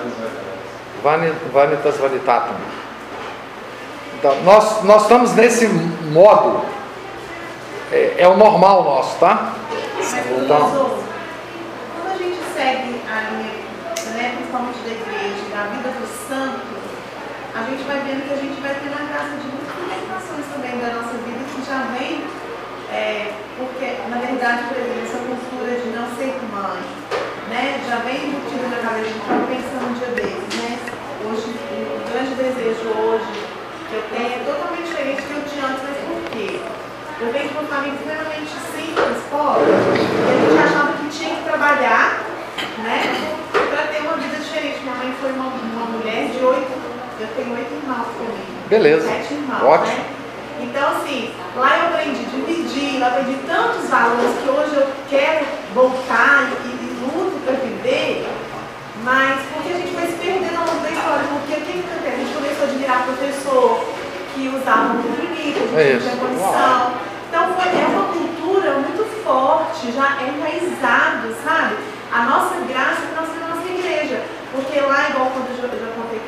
Vani- 1.04 1.34
Vanitas 1.54 1.98
vanitatum. 1.98 2.54
Então, 4.18 4.36
nós, 4.44 4.84
nós 4.84 5.04
estamos 5.04 5.34
nesse 5.34 5.68
modo, 5.68 6.62
é, 7.92 8.16
é 8.20 8.28
o 8.28 8.36
normal 8.38 8.84
nosso, 8.84 9.18
tá? 9.18 9.54
Mas 9.98 10.14
Então. 10.14 10.60
quando 10.70 12.14
a 12.14 12.18
gente 12.18 12.40
segue 12.54 12.90
né, 12.90 12.99
principalmente 14.50 14.82
da 14.82 14.94
igreja, 14.98 15.46
da 15.54 15.64
vida 15.70 15.90
dos 15.94 16.10
santos, 16.26 16.82
a 17.54 17.62
gente 17.70 17.86
vai 17.86 18.02
vendo 18.02 18.26
que 18.26 18.34
a 18.34 18.42
gente 18.42 18.58
vai 18.66 18.74
tendo 18.82 18.98
a 18.98 19.06
graça 19.06 19.38
de 19.38 19.46
muitas 19.46 19.78
manifestações 19.78 20.46
também 20.50 20.74
da 20.82 20.90
nossa 20.98 21.14
vida 21.22 21.38
que 21.54 21.62
já 21.62 21.86
vem, 21.94 22.26
é, 22.90 23.30
porque 23.62 24.10
na 24.10 24.18
verdade, 24.18 24.66
por 24.66 24.74
exemplo, 24.74 25.06
essa 25.06 25.22
cultura 25.22 25.70
de 25.78 25.90
não 25.94 26.10
ser 26.18 26.34
mãe, 26.50 26.82
né, 27.54 27.78
já 27.86 28.02
vem 28.02 28.26
embutida 28.26 28.66
na 28.74 28.82
cabeça, 28.82 29.06
a 29.06 29.14
gente 29.14 29.22
estava 29.22 29.46
pensando 29.46 29.86
um 29.86 29.94
dia 30.02 30.12
desses, 30.18 30.50
né? 30.58 30.72
Hoje, 31.30 31.46
o 31.46 32.02
grande 32.10 32.34
desejo 32.34 32.90
hoje 32.90 33.34
que 33.86 33.94
eu 33.94 34.04
tenho 34.10 34.34
é 34.34 34.42
totalmente 34.50 34.90
diferente 34.90 35.22
do 35.22 35.28
que 35.30 35.38
eu 35.38 35.46
tinha 35.46 35.66
antes, 35.70 35.86
mas 35.86 35.98
por 36.10 36.22
quê? 36.34 36.58
Eu 37.22 37.30
venho 37.30 37.50
de 37.50 37.54
uma 37.54 37.68
família 37.70 37.98
extremamente 38.02 38.54
simples, 38.74 39.18
pobre, 39.30 39.70
e 39.70 40.26
a 40.26 40.36
gente 40.42 40.58
achava 40.58 40.94
que 40.98 41.06
tinha 41.14 41.36
que 41.38 41.44
trabalhar, 41.44 42.26
né, 42.82 43.30
para 43.70 43.88
ter 43.88 44.02
uma 44.02 44.18
vida 44.18 44.38
diferente. 44.38 44.80
Minha 44.82 44.96
mãe 44.96 45.16
foi 45.22 45.32
uma, 45.32 45.48
uma 45.48 45.86
mulher 45.86 46.30
de 46.30 46.44
oito, 46.44 46.72
eu 47.20 47.28
tenho 47.36 47.54
oito 47.56 47.74
irmãos 47.74 48.08
comigo. 48.18 48.68
Beleza. 48.70 49.08
Sete 49.08 49.34
irmãos, 49.34 49.64
Ótimo. 49.64 49.98
né? 49.98 50.06
Então, 50.62 50.88
assim, 50.92 51.32
lá 51.56 51.78
eu 51.80 51.86
aprendi 51.88 52.20
a 52.20 52.36
dividir, 52.36 53.00
eu 53.00 53.08
aprendi 53.08 53.36
tantos 53.48 53.90
valores 53.90 54.32
que 54.44 54.50
hoje 54.50 54.76
eu 54.76 54.88
quero 55.10 55.46
voltar 55.74 56.50
e, 56.66 56.68
e 56.68 56.88
luto 57.02 57.40
para 57.46 57.56
viver, 57.56 58.28
mas 59.04 59.40
porque 59.54 59.70
a 59.74 59.78
gente 59.78 59.96
vai 59.96 60.06
se 60.06 60.14
perdendo 60.20 60.60
ao 60.60 60.68
longo 60.68 60.84
da 60.84 60.92
história, 60.92 61.24
porque 61.32 61.54
o 61.54 61.66
que 61.66 61.72
que 61.72 61.80
acontece? 61.80 62.14
A 62.14 62.18
gente 62.20 62.34
começou 62.34 62.64
a 62.64 62.68
admirar 62.70 63.04
professor 63.06 63.86
que 64.36 64.48
usava 64.50 64.94
muito 64.94 65.16
bonito, 65.16 65.60
que 65.70 65.80
É 65.80 65.98
tinha 65.98 66.18
condição. 66.18 66.92
Então 67.30 67.54
foi, 67.56 67.70
é 67.72 67.86
uma 67.88 68.06
cultura 68.12 68.72
muito 68.84 69.24
forte, 69.24 69.92
já 69.94 70.18
é 70.20 70.28
enraizado, 70.28 71.34
sabe? 71.44 71.76
A 72.12 72.24
nossa 72.26 72.56
graça 72.68 73.00
é 73.08 73.16
nossa, 73.16 73.34
nossa 73.48 73.68
igreja. 73.70 74.20
Porque 74.52 74.80
lá, 74.82 75.08
igual 75.10 75.32
quando 75.32 75.48
eu 75.56 75.70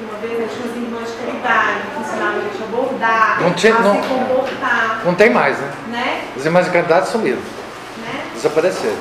uma 0.01 0.17
vez, 0.19 0.51
tinha 0.51 0.69
as 0.71 0.75
irmãs 0.77 1.10
de 1.10 1.17
caridade, 1.25 1.79
que 1.95 2.01
ensinavam 2.01 2.39
a 2.39 2.43
gente 2.43 2.63
a 2.63 2.75
bordar, 2.75 3.41
Não 3.41 3.53
tinha- 3.53 3.75
a 3.75 3.79
não- 3.79 4.01
se 4.01 4.07
comportar, 4.10 5.01
Não 5.05 5.15
tem 5.15 5.29
mais, 5.29 5.57
né? 5.60 5.67
né? 5.89 6.21
As 6.38 6.45
irmãs 6.45 6.65
de 6.65 6.71
caridade 6.71 7.07
sumiram, 7.10 7.39
né? 8.00 8.21
desapareceram. 8.33 8.95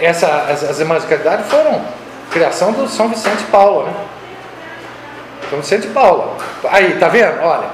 Essa, 0.00 0.26
as, 0.50 0.64
as 0.64 0.80
irmãs 0.80 1.02
de 1.02 1.08
caridade 1.08 1.44
foram 1.44 1.80
criação 2.30 2.72
do 2.72 2.88
São 2.88 3.08
Vicente 3.08 3.38
de 3.38 3.44
Paula, 3.44 3.84
né? 3.90 3.94
São 5.50 5.60
Vicente 5.60 5.82
de 5.82 5.88
Paula. 5.92 6.36
Aí, 6.70 6.96
tá 6.98 7.08
vendo? 7.08 7.40
Olha, 7.42 7.68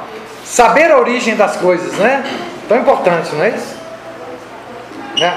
saber 0.44 0.90
a 0.90 0.98
origem 0.98 1.36
das 1.36 1.56
coisas, 1.56 1.92
né? 1.94 2.24
Tão 2.68 2.78
importante, 2.78 3.34
não 3.34 3.44
é 3.44 3.50
isso? 3.50 3.76
Né? 5.18 5.32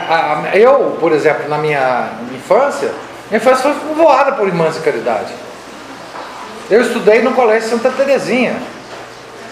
Eu, 0.55 0.98
por 1.00 1.12
exemplo, 1.12 1.48
na 1.48 1.57
minha 1.57 2.10
infância, 2.33 2.91
minha 3.29 3.38
infância 3.38 3.71
foi 3.74 3.95
voada 3.95 4.33
por 4.33 4.48
irmãs 4.48 4.75
de 4.75 4.81
caridade. 4.81 5.31
Eu 6.72 6.82
estudei 6.82 7.22
no 7.22 7.34
Colégio 7.34 7.70
Santa 7.70 7.92
Terezinha. 7.92 8.56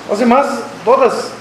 As 0.09 0.21
irmãs 0.21 0.63
todas, 0.85 1.33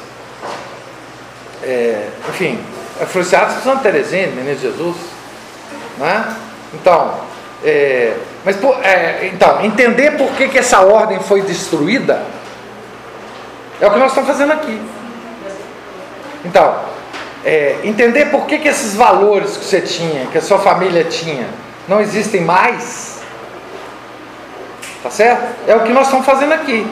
é, 1.62 2.08
enfim, 2.28 2.58
influenciadas 3.00 3.54
por 3.54 3.62
Santa 3.62 3.84
Terezinha, 3.84 4.26
Menino 4.26 4.58
Jesus. 4.58 4.96
Né? 5.98 6.36
Então, 6.74 7.14
é, 7.64 8.16
mas 8.44 8.56
é, 8.82 9.30
então, 9.32 9.64
entender 9.64 10.16
por 10.16 10.32
que, 10.32 10.48
que 10.48 10.58
essa 10.58 10.80
ordem 10.80 11.20
foi 11.20 11.42
destruída 11.42 12.24
é 13.80 13.86
o 13.86 13.90
que 13.92 13.98
nós 14.00 14.08
estamos 14.08 14.28
fazendo 14.28 14.54
aqui. 14.54 14.82
Então, 16.44 16.76
é, 17.44 17.76
entender 17.84 18.26
por 18.26 18.46
que, 18.46 18.58
que 18.58 18.66
esses 18.66 18.96
valores 18.96 19.56
que 19.56 19.64
você 19.64 19.80
tinha, 19.80 20.26
que 20.26 20.38
a 20.38 20.42
sua 20.42 20.58
família 20.58 21.04
tinha, 21.04 21.46
não 21.86 22.00
existem 22.00 22.40
mais, 22.40 23.17
tá 25.08 25.10
certo? 25.10 25.54
É 25.66 25.74
o 25.74 25.80
que 25.80 25.92
nós 25.92 26.04
estamos 26.06 26.26
fazendo 26.26 26.52
aqui. 26.52 26.86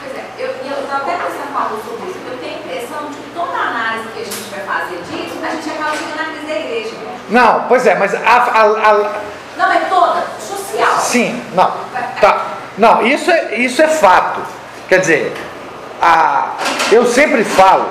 Pois 0.00 0.16
é, 0.16 0.24
eu, 0.38 0.46
eu 0.70 0.76
até 0.96 1.12
pensando 1.12 1.52
falando 1.52 1.84
sobre 1.84 2.10
isso, 2.10 2.18
eu 2.30 2.38
tenho 2.38 2.54
a 2.56 2.58
impressão 2.60 3.08
de 3.10 3.16
que 3.16 3.30
toda 3.34 3.56
análise 3.56 4.08
que 4.14 4.20
a 4.20 4.24
gente 4.24 4.54
vai 4.54 4.60
fazer 4.78 4.96
disso, 5.10 5.38
a 5.44 5.50
gente 5.50 5.70
acaba 5.70 5.96
chegando 5.96 6.16
na 6.16 6.24
crise 6.24 6.46
da 6.46 6.58
igreja. 6.58 6.90
Não, 7.28 7.64
pois 7.68 7.86
é, 7.86 7.94
mas 7.96 8.14
a, 8.14 8.18
a- 8.18 8.90
a- 8.90 9.12
Não, 9.56 9.72
é 9.72 9.78
toda, 9.88 10.22
social. 10.40 10.98
sim, 11.00 11.42
não, 11.54 11.72
tá, 12.20 12.46
não, 12.78 13.04
isso 13.06 13.30
é, 13.30 13.54
isso 13.56 13.82
é 13.82 13.88
fato. 13.88 14.40
Quer 14.88 15.00
dizer, 15.00 15.32
a, 16.00 16.52
eu 16.90 17.04
sempre 17.06 17.44
falo, 17.44 17.86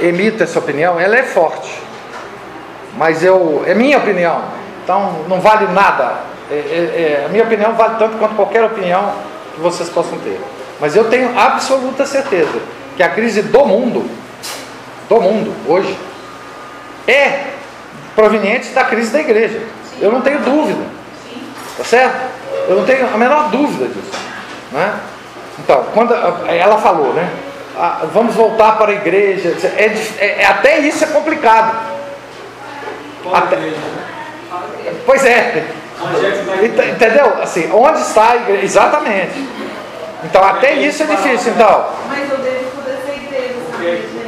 emito 0.00 0.42
essa 0.42 0.58
opinião, 0.58 0.98
ela 0.98 1.16
é 1.16 1.22
forte, 1.22 1.80
mas 2.96 3.22
eu, 3.22 3.62
é 3.66 3.74
minha 3.74 3.98
opinião. 3.98 4.42
Então 4.82 5.24
não 5.28 5.40
vale 5.40 5.66
nada. 5.68 6.33
É, 6.50 6.54
é, 6.54 6.58
é, 6.58 7.26
a 7.26 7.28
minha 7.28 7.44
opinião 7.44 7.72
vale 7.74 7.96
tanto 7.98 8.18
quanto 8.18 8.34
qualquer 8.34 8.64
opinião 8.64 9.14
que 9.54 9.60
vocês 9.60 9.88
possam 9.88 10.18
ter. 10.18 10.40
Mas 10.80 10.94
eu 10.94 11.08
tenho 11.08 11.38
absoluta 11.38 12.04
certeza 12.04 12.60
que 12.96 13.02
a 13.02 13.08
crise 13.08 13.42
do 13.42 13.66
mundo, 13.66 14.08
do 15.08 15.20
mundo, 15.20 15.54
hoje, 15.66 15.96
é 17.06 17.44
proveniente 18.14 18.70
da 18.70 18.84
crise 18.84 19.10
da 19.10 19.20
igreja. 19.20 19.62
Eu 20.00 20.12
não 20.12 20.20
tenho 20.20 20.40
dúvida. 20.40 20.84
Tá 21.76 21.84
certo? 21.84 22.20
Eu 22.68 22.76
não 22.76 22.84
tenho 22.84 23.12
a 23.12 23.16
menor 23.16 23.50
dúvida 23.50 23.86
disso. 23.86 24.12
Né? 24.72 25.00
Então, 25.58 25.86
quando 25.94 26.14
ela 26.14 26.78
falou, 26.78 27.12
né? 27.14 27.28
Ah, 27.76 28.02
vamos 28.12 28.34
voltar 28.34 28.78
para 28.78 28.92
a 28.92 28.94
igreja. 28.94 29.56
É, 29.76 29.84
é, 30.18 30.42
é, 30.42 30.46
até 30.46 30.78
isso 30.78 31.02
é 31.04 31.08
complicado. 31.08 31.94
Até, 33.32 33.72
pois 35.04 35.24
é. 35.24 35.64
Entendeu? 36.62 37.32
Assim, 37.42 37.70
onde 37.72 38.00
está 38.00 38.32
a 38.32 38.36
igreja? 38.36 38.64
Exatamente. 38.64 39.48
Então 40.24 40.42
até 40.42 40.74
isso 40.74 41.02
é 41.02 41.06
difícil. 41.06 41.52
Então. 41.52 41.86
Mas 42.08 42.30
eu 42.30 42.38
devo 42.38 42.70
poder 42.76 42.98
ser 43.06 43.16
igreja? 43.16 43.54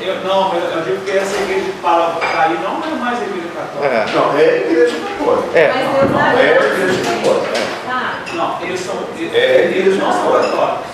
Eu, 0.02 0.20
não, 0.22 0.50
mas 0.54 0.62
eu 0.72 0.82
digo 0.82 1.04
que 1.04 1.10
essa 1.16 1.34
igreja 1.36 1.64
que 1.64 1.70
está 1.70 2.42
aí 2.42 2.58
não 2.62 2.82
é 2.84 2.94
mais 3.00 3.18
a 3.18 3.22
igreja 3.22 3.48
católica. 3.56 3.94
É. 3.94 4.06
Não, 4.14 4.38
é 4.38 4.42
a 4.42 4.56
igreja 4.56 4.96
católica. 5.18 5.58
É. 5.58 5.72
Mas 5.72 5.88
Deus 5.96 6.10
Não, 6.10 6.18
dá- 6.18 6.32
é 6.32 6.58
a 6.58 6.66
igreja 6.66 7.02
católica. 7.10 7.60
Tá. 7.86 8.14
Não, 8.34 8.62
eles 8.62 8.80
são. 8.80 8.94
Eles, 9.16 9.34
É, 9.34 9.60
eles 9.74 9.98
não 9.98 10.12
são 10.12 10.32
católicos. 10.32 10.86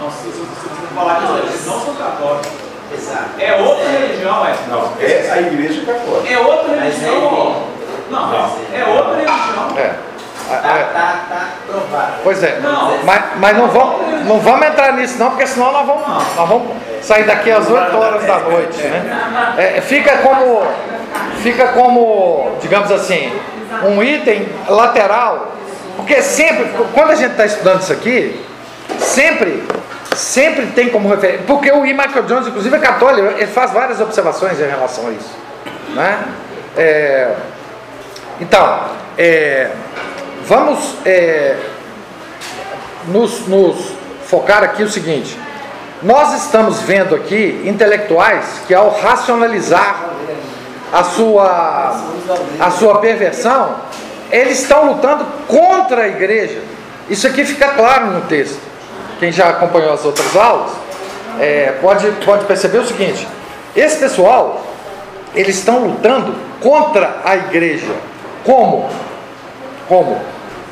Não, 0.00 0.10
se, 0.10 0.28
você 0.28 0.94
falar 0.94 1.16
que 1.16 1.46
eles 1.46 1.66
não 1.66 1.80
são 1.80 1.94
católicos. 1.94 2.52
Exato. 2.94 3.30
É 3.38 3.54
outra 3.56 3.88
religião, 3.88 4.46
é. 4.46 4.54
Não, 4.68 4.92
é 5.00 5.30
a 5.30 5.40
igreja 5.40 5.84
católica. 5.84 6.32
É 6.32 6.38
outra 6.38 6.74
religião. 6.80 7.71
É- 8.12 8.20
Não, 8.20 8.26
não. 8.30 8.58
É 8.74 8.84
outra 8.98 9.14
religião. 9.16 9.78
É. 9.78 9.90
Ah, 10.50 10.56
Tá, 10.56 10.68
é. 10.78 10.82
tá, 10.92 11.16
tá 11.30 11.46
provado. 11.66 12.12
Pois 12.24 12.42
é, 12.42 12.58
Não. 12.60 12.98
mas, 13.04 13.22
mas 13.38 13.56
não, 13.56 13.68
vamos, 13.68 14.24
não 14.26 14.38
vamos 14.40 14.66
entrar 14.66 14.92
nisso 14.92 15.16
não, 15.18 15.30
porque 15.30 15.46
senão 15.46 15.72
nós 15.72 15.86
vamos, 15.86 16.06
nós 16.36 16.48
vamos 16.48 16.72
sair 17.00 17.24
daqui 17.24 17.50
às 17.50 17.70
8 17.70 17.96
horas 17.96 18.24
da 18.26 18.38
noite. 18.40 18.76
Né? 18.82 19.54
É, 19.76 19.80
fica 19.80 20.18
como, 20.18 20.62
fica 21.42 21.68
como, 21.68 22.56
digamos 22.60 22.90
assim, 22.90 23.32
um 23.84 24.02
item 24.02 24.46
lateral, 24.68 25.52
porque 25.96 26.20
sempre, 26.20 26.70
quando 26.92 27.12
a 27.12 27.14
gente 27.14 27.30
está 27.30 27.46
estudando 27.46 27.80
isso 27.80 27.92
aqui, 27.92 28.44
sempre, 28.98 29.66
sempre 30.14 30.66
tem 30.66 30.90
como 30.90 31.08
referência, 31.08 31.44
porque 31.46 31.70
o 31.72 31.86
E. 31.86 31.94
Michael 31.94 32.24
Jones, 32.24 32.48
inclusive, 32.48 32.76
é 32.76 32.80
católico, 32.80 33.28
ele 33.38 33.46
faz 33.46 33.72
várias 33.72 34.00
observações 34.00 34.60
em 34.60 34.66
relação 34.68 35.06
a 35.06 35.10
isso. 35.12 35.30
Né? 35.94 36.18
É, 36.76 37.34
então, 38.42 38.80
é, 39.16 39.70
vamos 40.48 40.96
é, 41.06 41.56
nos, 43.06 43.46
nos 43.46 43.92
focar 44.26 44.64
aqui 44.64 44.82
o 44.82 44.88
seguinte: 44.88 45.38
nós 46.02 46.34
estamos 46.42 46.80
vendo 46.80 47.14
aqui 47.14 47.62
intelectuais 47.64 48.44
que, 48.66 48.74
ao 48.74 48.90
racionalizar 48.98 50.10
a 50.92 51.04
sua, 51.04 52.02
a 52.58 52.70
sua 52.72 52.98
perversão, 52.98 53.76
eles 54.32 54.60
estão 54.60 54.86
lutando 54.86 55.24
contra 55.46 56.02
a 56.02 56.08
igreja. 56.08 56.62
Isso 57.08 57.28
aqui 57.28 57.44
fica 57.44 57.68
claro 57.68 58.06
no 58.06 58.22
texto. 58.22 58.60
Quem 59.20 59.30
já 59.30 59.50
acompanhou 59.50 59.94
as 59.94 60.04
outras 60.04 60.34
aulas 60.34 60.72
é, 61.38 61.78
pode, 61.80 62.10
pode 62.24 62.44
perceber 62.46 62.78
o 62.78 62.86
seguinte: 62.88 63.24
esse 63.76 63.98
pessoal 63.98 64.66
eles 65.32 65.58
estão 65.58 65.84
lutando 65.84 66.34
contra 66.60 67.20
a 67.24 67.36
igreja. 67.36 68.11
Como? 68.44 68.88
Como? 69.88 70.20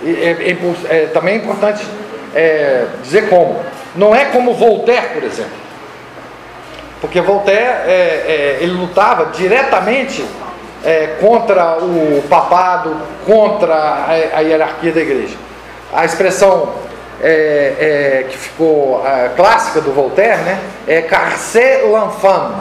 É, 0.04 0.50
é 0.50 0.56
é 0.88 1.06
também 1.06 1.35
é 1.35 1.37
importante 1.38 1.87
é, 2.35 2.87
dizer 3.02 3.28
como. 3.28 3.59
Não 3.94 4.14
é 4.14 4.26
como 4.26 4.54
Voltaire, 4.54 5.09
por 5.09 5.24
exemplo. 5.24 5.61
Porque 7.00 7.20
Voltaire 7.20 7.62
é, 7.87 7.90
é, 7.90 8.59
ele 8.61 8.72
lutava 8.72 9.26
diretamente 9.26 10.24
é, 10.85 11.16
contra 11.20 11.78
o 11.78 12.22
papado, 12.28 12.96
contra 13.26 13.74
a, 13.74 14.11
a 14.37 14.40
hierarquia 14.40 14.92
da 14.92 15.00
igreja. 15.00 15.37
A 15.92 16.04
expressão 16.04 16.74
é, 17.22 18.20
é, 18.20 18.26
que 18.28 18.37
ficou 18.37 19.04
é, 19.06 19.30
clássica 19.37 19.80
do 19.80 19.92
Voltaire 19.92 20.42
né, 20.42 20.59
é 20.87 21.02
carcer 21.02 21.85
l'enfant. 21.85 22.52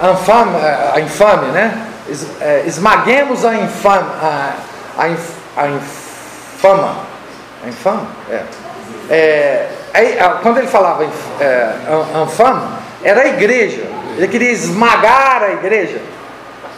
Infame, 0.00 0.56
a 0.94 1.00
infame, 1.00 1.46
né? 1.48 1.87
Es- 2.08 2.26
é, 2.40 2.62
esmaguemos 2.66 3.44
a 3.44 3.54
infame, 3.54 4.08
a, 4.22 4.52
a, 4.96 5.08
inf, 5.08 5.30
a 5.56 5.66
infama. 5.68 6.96
A 7.64 7.68
infame? 7.68 8.06
É. 8.30 8.42
É, 9.10 9.68
aí, 9.94 10.18
a- 10.18 10.38
quando 10.42 10.58
ele 10.58 10.66
falava 10.68 11.04
é, 11.40 11.70
infame, 12.24 12.62
era 13.02 13.22
a 13.22 13.28
igreja. 13.28 13.82
Ele 14.16 14.28
queria 14.28 14.50
esmagar 14.50 15.42
a 15.42 15.50
igreja. 15.50 16.00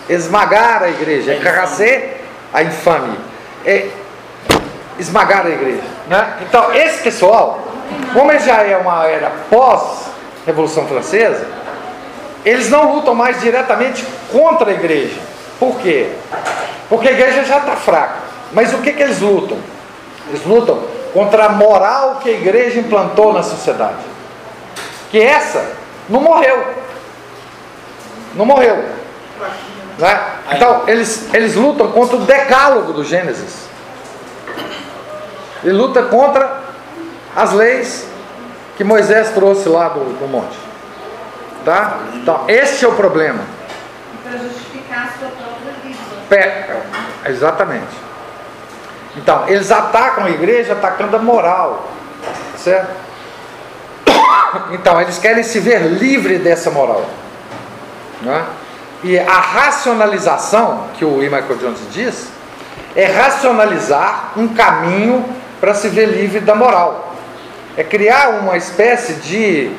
Esmagar 0.08 0.82
a 0.82 0.88
igreja. 0.88 1.36
Carracer 1.42 2.20
a 2.52 2.62
infame. 2.62 3.18
É, 3.64 3.88
esmagar 4.98 5.46
a 5.46 5.50
igreja. 5.50 5.82
Né? 6.08 6.34
Então, 6.42 6.74
esse 6.74 7.02
pessoal, 7.02 7.60
como 8.12 8.30
ele 8.32 8.40
já 8.40 8.62
é 8.62 8.76
uma 8.76 9.06
era 9.06 9.30
pós-Revolução 9.48 10.86
Francesa, 10.86 11.46
eles 12.44 12.70
não 12.70 12.94
lutam 12.94 13.14
mais 13.14 13.40
diretamente 13.40 14.04
contra 14.32 14.70
a 14.70 14.74
igreja. 14.74 15.18
Por 15.58 15.78
quê? 15.80 16.10
Porque 16.88 17.08
a 17.08 17.12
igreja 17.12 17.44
já 17.44 17.58
está 17.58 17.76
fraca. 17.76 18.16
Mas 18.52 18.72
o 18.72 18.78
que, 18.78 18.92
que 18.92 19.02
eles 19.02 19.20
lutam? 19.20 19.58
Eles 20.28 20.44
lutam 20.44 20.82
contra 21.12 21.46
a 21.46 21.48
moral 21.50 22.16
que 22.22 22.30
a 22.30 22.32
igreja 22.32 22.80
implantou 22.80 23.32
na 23.32 23.42
sociedade. 23.42 23.98
Que 25.10 25.20
essa 25.20 25.72
não 26.08 26.20
morreu. 26.20 26.64
Não 28.34 28.46
morreu. 28.46 28.76
Né? 29.98 30.20
Então, 30.52 30.84
eles, 30.88 31.28
eles 31.34 31.54
lutam 31.54 31.92
contra 31.92 32.16
o 32.16 32.20
decálogo 32.20 32.92
do 32.92 33.04
Gênesis. 33.04 33.68
Ele 35.62 35.74
luta 35.74 36.04
contra 36.04 36.62
as 37.36 37.52
leis 37.52 38.06
que 38.76 38.84
Moisés 38.84 39.30
trouxe 39.30 39.68
lá 39.68 39.88
do, 39.88 40.18
do 40.18 40.26
monte. 40.26 40.69
Tá? 41.64 41.98
Então, 42.14 42.44
esse 42.48 42.84
é 42.84 42.88
o 42.88 42.92
problema. 42.92 43.40
Para 44.22 44.38
justificar 44.38 45.06
a 45.08 45.18
sua 45.18 45.28
própria 45.28 45.72
vida. 45.84 45.98
Pé- 46.28 46.76
Exatamente. 47.26 47.96
Então, 49.16 49.48
eles 49.48 49.70
atacam 49.70 50.24
a 50.24 50.30
igreja 50.30 50.72
atacando 50.72 51.16
a 51.16 51.18
moral. 51.18 51.88
Certo? 52.56 52.90
Então, 54.72 55.00
eles 55.00 55.18
querem 55.18 55.42
se 55.44 55.60
ver 55.60 55.78
livre 55.82 56.38
dessa 56.38 56.70
moral. 56.70 57.04
Né? 58.22 58.44
E 59.04 59.18
a 59.18 59.32
racionalização, 59.40 60.88
que 60.94 61.04
o 61.04 61.22
E. 61.22 61.26
Michael 61.30 61.56
Jones 61.56 61.78
diz, 61.92 62.28
é 62.96 63.06
racionalizar 63.06 64.32
um 64.36 64.48
caminho 64.48 65.24
para 65.60 65.74
se 65.74 65.88
ver 65.88 66.06
livre 66.06 66.40
da 66.40 66.54
moral. 66.54 67.14
É 67.76 67.84
criar 67.84 68.30
uma 68.40 68.56
espécie 68.56 69.14
de 69.14 69.70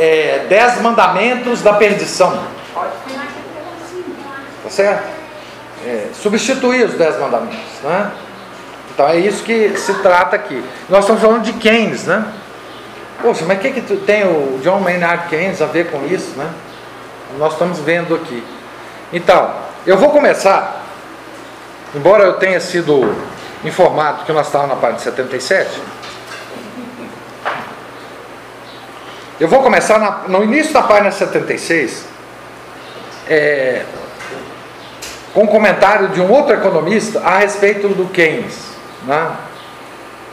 é, 0.00 0.46
dez 0.48 0.80
mandamentos 0.80 1.60
da 1.60 1.74
perdição. 1.74 2.42
Tá 2.74 4.70
certo? 4.70 5.04
É, 5.84 6.06
substituir 6.14 6.84
os 6.86 6.94
dez 6.94 7.18
mandamentos. 7.20 7.58
Né? 7.82 8.10
Então 8.94 9.06
é 9.06 9.18
isso 9.18 9.44
que 9.44 9.76
se 9.76 9.92
trata 9.94 10.36
aqui. 10.36 10.64
Nós 10.88 11.00
estamos 11.00 11.20
falando 11.20 11.42
de 11.42 11.52
Keynes, 11.52 12.06
né? 12.06 12.24
Poxa, 13.20 13.44
mas 13.46 13.58
o 13.58 13.60
que, 13.60 13.72
que 13.72 13.96
tem 13.98 14.24
o 14.24 14.58
John 14.62 14.80
Maynard 14.80 15.28
Keynes 15.28 15.60
a 15.60 15.66
ver 15.66 15.90
com 15.90 16.06
isso, 16.06 16.30
né? 16.38 16.50
Nós 17.38 17.52
estamos 17.52 17.78
vendo 17.80 18.14
aqui. 18.14 18.42
Então, 19.12 19.54
eu 19.86 19.98
vou 19.98 20.10
começar, 20.10 20.82
embora 21.94 22.24
eu 22.24 22.34
tenha 22.34 22.58
sido 22.58 23.14
informado 23.62 24.24
que 24.24 24.32
nós 24.32 24.46
estávamos 24.46 24.74
na 24.74 24.80
página 24.80 24.98
77, 24.98 25.82
eu 29.40 29.48
vou 29.48 29.62
começar 29.62 29.98
na- 29.98 30.22
no 30.28 30.44
início 30.44 30.72
da 30.72 30.82
página 30.82 31.10
76, 31.10 32.04
é, 33.28 33.82
com 35.32 35.44
um 35.44 35.46
comentário 35.46 36.08
de 36.10 36.20
um 36.20 36.30
outro 36.30 36.52
economista 36.54 37.20
a 37.20 37.38
respeito 37.38 37.88
do 37.88 38.06
Keynes, 38.10 38.58
né? 39.04 39.30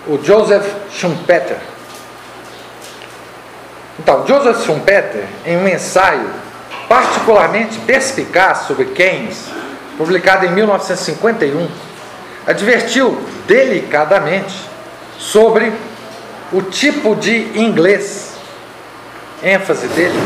o 0.08 0.20
Joseph 0.24 0.66
Schumpeter. 0.92 1.58
Então, 4.00 4.26
Joseph 4.28 4.64
Schumpeter, 4.66 5.26
em 5.46 5.58
um 5.58 5.68
ensaio 5.68 6.30
particularmente 6.88 7.78
perspicaz 7.80 8.60
sobre 8.60 8.86
Keynes, 8.86 9.46
publicado 9.98 10.46
em 10.46 10.52
1951, 10.52 11.68
advertiu 12.46 13.20
delicadamente 13.48 14.56
sobre 15.18 15.74
o 16.52 16.62
tipo 16.62 17.16
de 17.16 17.60
inglês, 17.60 18.27
ênfase 19.44 19.88
dele, 19.88 20.18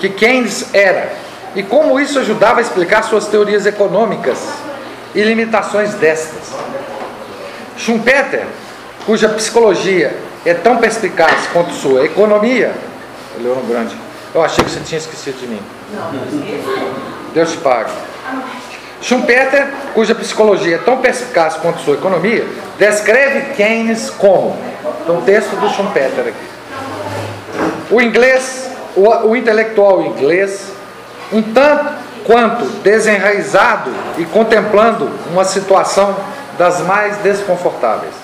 que 0.00 0.10
Keynes 0.10 0.74
era 0.74 1.12
e 1.54 1.62
como 1.62 1.98
isso 1.98 2.18
ajudava 2.18 2.58
a 2.58 2.62
explicar 2.62 3.02
suas 3.02 3.26
teorias 3.26 3.64
econômicas 3.64 4.38
e 5.14 5.22
limitações 5.22 5.94
destas. 5.94 6.52
Schumpeter, 7.78 8.46
cuja 9.06 9.28
psicologia 9.30 10.16
é 10.44 10.52
tão 10.52 10.76
perspicaz 10.76 11.46
quanto 11.52 11.72
sua 11.72 12.04
economia, 12.04 12.72
Leão 13.40 13.62
Grande, 13.66 13.96
eu 14.34 14.42
achei 14.42 14.62
que 14.62 14.70
você 14.70 14.80
tinha 14.80 14.98
esquecido 14.98 15.38
de 15.40 15.46
mim. 15.46 15.60
Deus 17.32 17.52
te 17.52 17.58
pague. 17.58 17.90
Schumpeter, 19.00 19.68
cuja 19.94 20.14
psicologia 20.14 20.76
é 20.76 20.78
tão 20.78 20.98
perspicaz 20.98 21.54
quanto 21.54 21.80
sua 21.80 21.94
economia, 21.94 22.46
descreve 22.78 23.54
Keynes 23.54 24.10
como. 24.10 24.58
Então, 25.02 25.22
texto 25.22 25.54
do 25.56 25.68
Schumpeter 25.70 26.28
aqui. 26.28 26.55
O 27.90 28.00
inglês, 28.00 28.70
o, 28.96 29.08
o 29.28 29.36
intelectual 29.36 30.02
inglês, 30.02 30.72
um 31.32 31.42
tanto 31.42 32.06
quanto 32.24 32.64
desenraizado 32.82 33.90
e 34.18 34.24
contemplando 34.24 35.08
uma 35.30 35.44
situação 35.44 36.16
das 36.58 36.80
mais 36.80 37.16
desconfortáveis. 37.18 38.14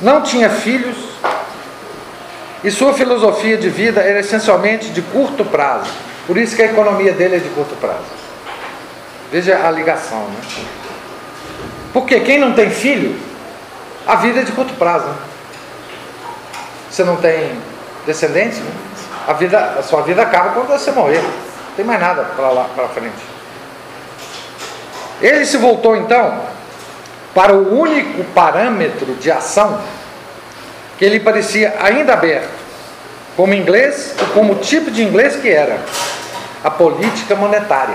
Não 0.00 0.22
tinha 0.22 0.48
filhos 0.48 0.96
e 2.64 2.70
sua 2.70 2.92
filosofia 2.94 3.56
de 3.56 3.68
vida 3.68 4.00
era 4.00 4.20
essencialmente 4.20 4.90
de 4.90 5.02
curto 5.02 5.44
prazo. 5.44 5.90
Por 6.26 6.36
isso 6.36 6.56
que 6.56 6.62
a 6.62 6.66
economia 6.66 7.12
dele 7.12 7.36
é 7.36 7.38
de 7.38 7.48
curto 7.50 7.74
prazo. 7.76 8.18
Veja 9.30 9.66
a 9.66 9.70
ligação, 9.70 10.20
né? 10.20 10.64
Porque 11.92 12.20
quem 12.20 12.38
não 12.38 12.52
tem 12.54 12.70
filho, 12.70 13.18
a 14.06 14.16
vida 14.16 14.40
é 14.40 14.42
de 14.42 14.52
curto 14.52 14.72
prazo. 14.74 15.06
Né? 15.06 15.16
Você 16.90 17.04
não 17.04 17.16
tem 17.16 17.58
descendentes, 18.08 18.58
né? 18.58 18.72
a, 19.26 19.34
vida, 19.34 19.58
a 19.78 19.82
sua 19.82 20.00
vida 20.00 20.22
acaba 20.22 20.50
quando 20.50 20.68
você 20.68 20.90
morrer. 20.90 21.20
Não 21.20 21.74
tem 21.76 21.84
mais 21.84 22.00
nada 22.00 22.24
para 22.24 22.48
lá 22.48 22.66
para 22.74 22.88
frente. 22.88 23.14
Ele 25.20 25.44
se 25.44 25.58
voltou 25.58 25.94
então 25.94 26.40
para 27.34 27.52
o 27.52 27.78
único 27.78 28.24
parâmetro 28.32 29.14
de 29.16 29.30
ação 29.30 29.78
que 30.96 31.06
lhe 31.08 31.20
parecia 31.20 31.76
ainda 31.80 32.14
aberto, 32.14 32.48
como 33.36 33.52
inglês 33.54 34.14
ou 34.18 34.26
como 34.28 34.54
tipo 34.56 34.90
de 34.90 35.02
inglês 35.02 35.36
que 35.36 35.48
era, 35.48 35.78
a 36.64 36.70
política 36.70 37.36
monetária. 37.36 37.94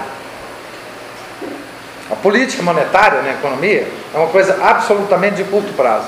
A 2.11 2.15
política 2.15 2.61
monetária 2.61 3.21
na 3.23 3.31
economia 3.31 3.87
é 4.13 4.17
uma 4.17 4.27
coisa 4.27 4.63
absolutamente 4.63 5.37
de 5.37 5.43
curto 5.45 5.73
prazo. 5.73 6.07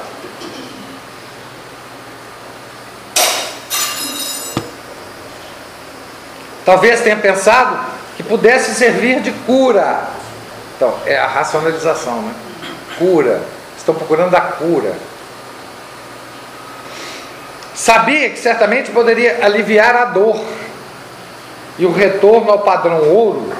Talvez 6.65 7.01
tenha 7.01 7.15
pensado 7.15 7.78
que 8.17 8.23
pudesse 8.23 8.73
servir 8.73 9.21
de 9.21 9.32
cura. 9.32 10.08
Então, 10.75 10.93
é 11.06 11.17
a 11.17 11.28
racionalização, 11.28 12.21
né? 12.23 12.34
Cura. 12.97 13.41
Estão 13.78 13.93
procurando 13.93 14.36
a 14.36 14.41
cura. 14.41 14.93
Sabia 17.73 18.30
que 18.30 18.39
certamente 18.39 18.89
poderia 18.89 19.45
aliviar 19.45 19.95
a 19.95 20.06
dor 20.06 20.43
e 21.78 21.86
o 21.86 21.91
retorno 21.91 22.51
ao 22.51 22.60
padrão 22.60 23.10
ouro 23.10 23.54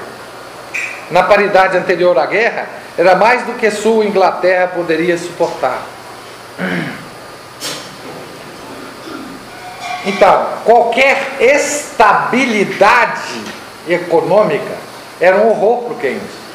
na 1.10 1.22
paridade 1.22 1.76
anterior 1.76 2.18
à 2.18 2.26
guerra, 2.26 2.66
era 2.98 3.14
mais 3.14 3.42
do 3.44 3.52
que 3.52 3.70
sua 3.70 4.04
Inglaterra 4.04 4.68
poderia 4.68 5.16
suportar. 5.16 5.82
Então, 10.06 10.46
qualquer 10.64 11.36
estabilidade 11.40 13.42
econômica 13.88 14.74
era 15.20 15.36
um 15.36 15.50
horror 15.50 15.82
para 15.82 15.92
o 15.92 15.98
Keynes. 15.98 16.46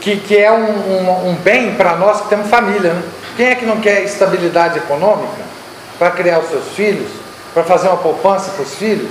Que, 0.00 0.16
que 0.16 0.38
é 0.38 0.50
um, 0.50 0.64
um, 0.64 1.30
um 1.30 1.34
bem 1.34 1.74
para 1.74 1.96
nós 1.96 2.22
que 2.22 2.28
temos 2.28 2.48
família. 2.48 2.94
Né? 2.94 3.02
Quem 3.36 3.48
é 3.48 3.54
que 3.56 3.66
não 3.66 3.80
quer 3.80 4.04
estabilidade 4.04 4.78
econômica 4.78 5.42
para 5.98 6.12
criar 6.12 6.38
os 6.38 6.48
seus 6.48 6.68
filhos, 6.68 7.10
para 7.52 7.64
fazer 7.64 7.88
uma 7.88 7.96
poupança 7.96 8.52
para 8.52 8.62
os 8.62 8.74
filhos? 8.74 9.10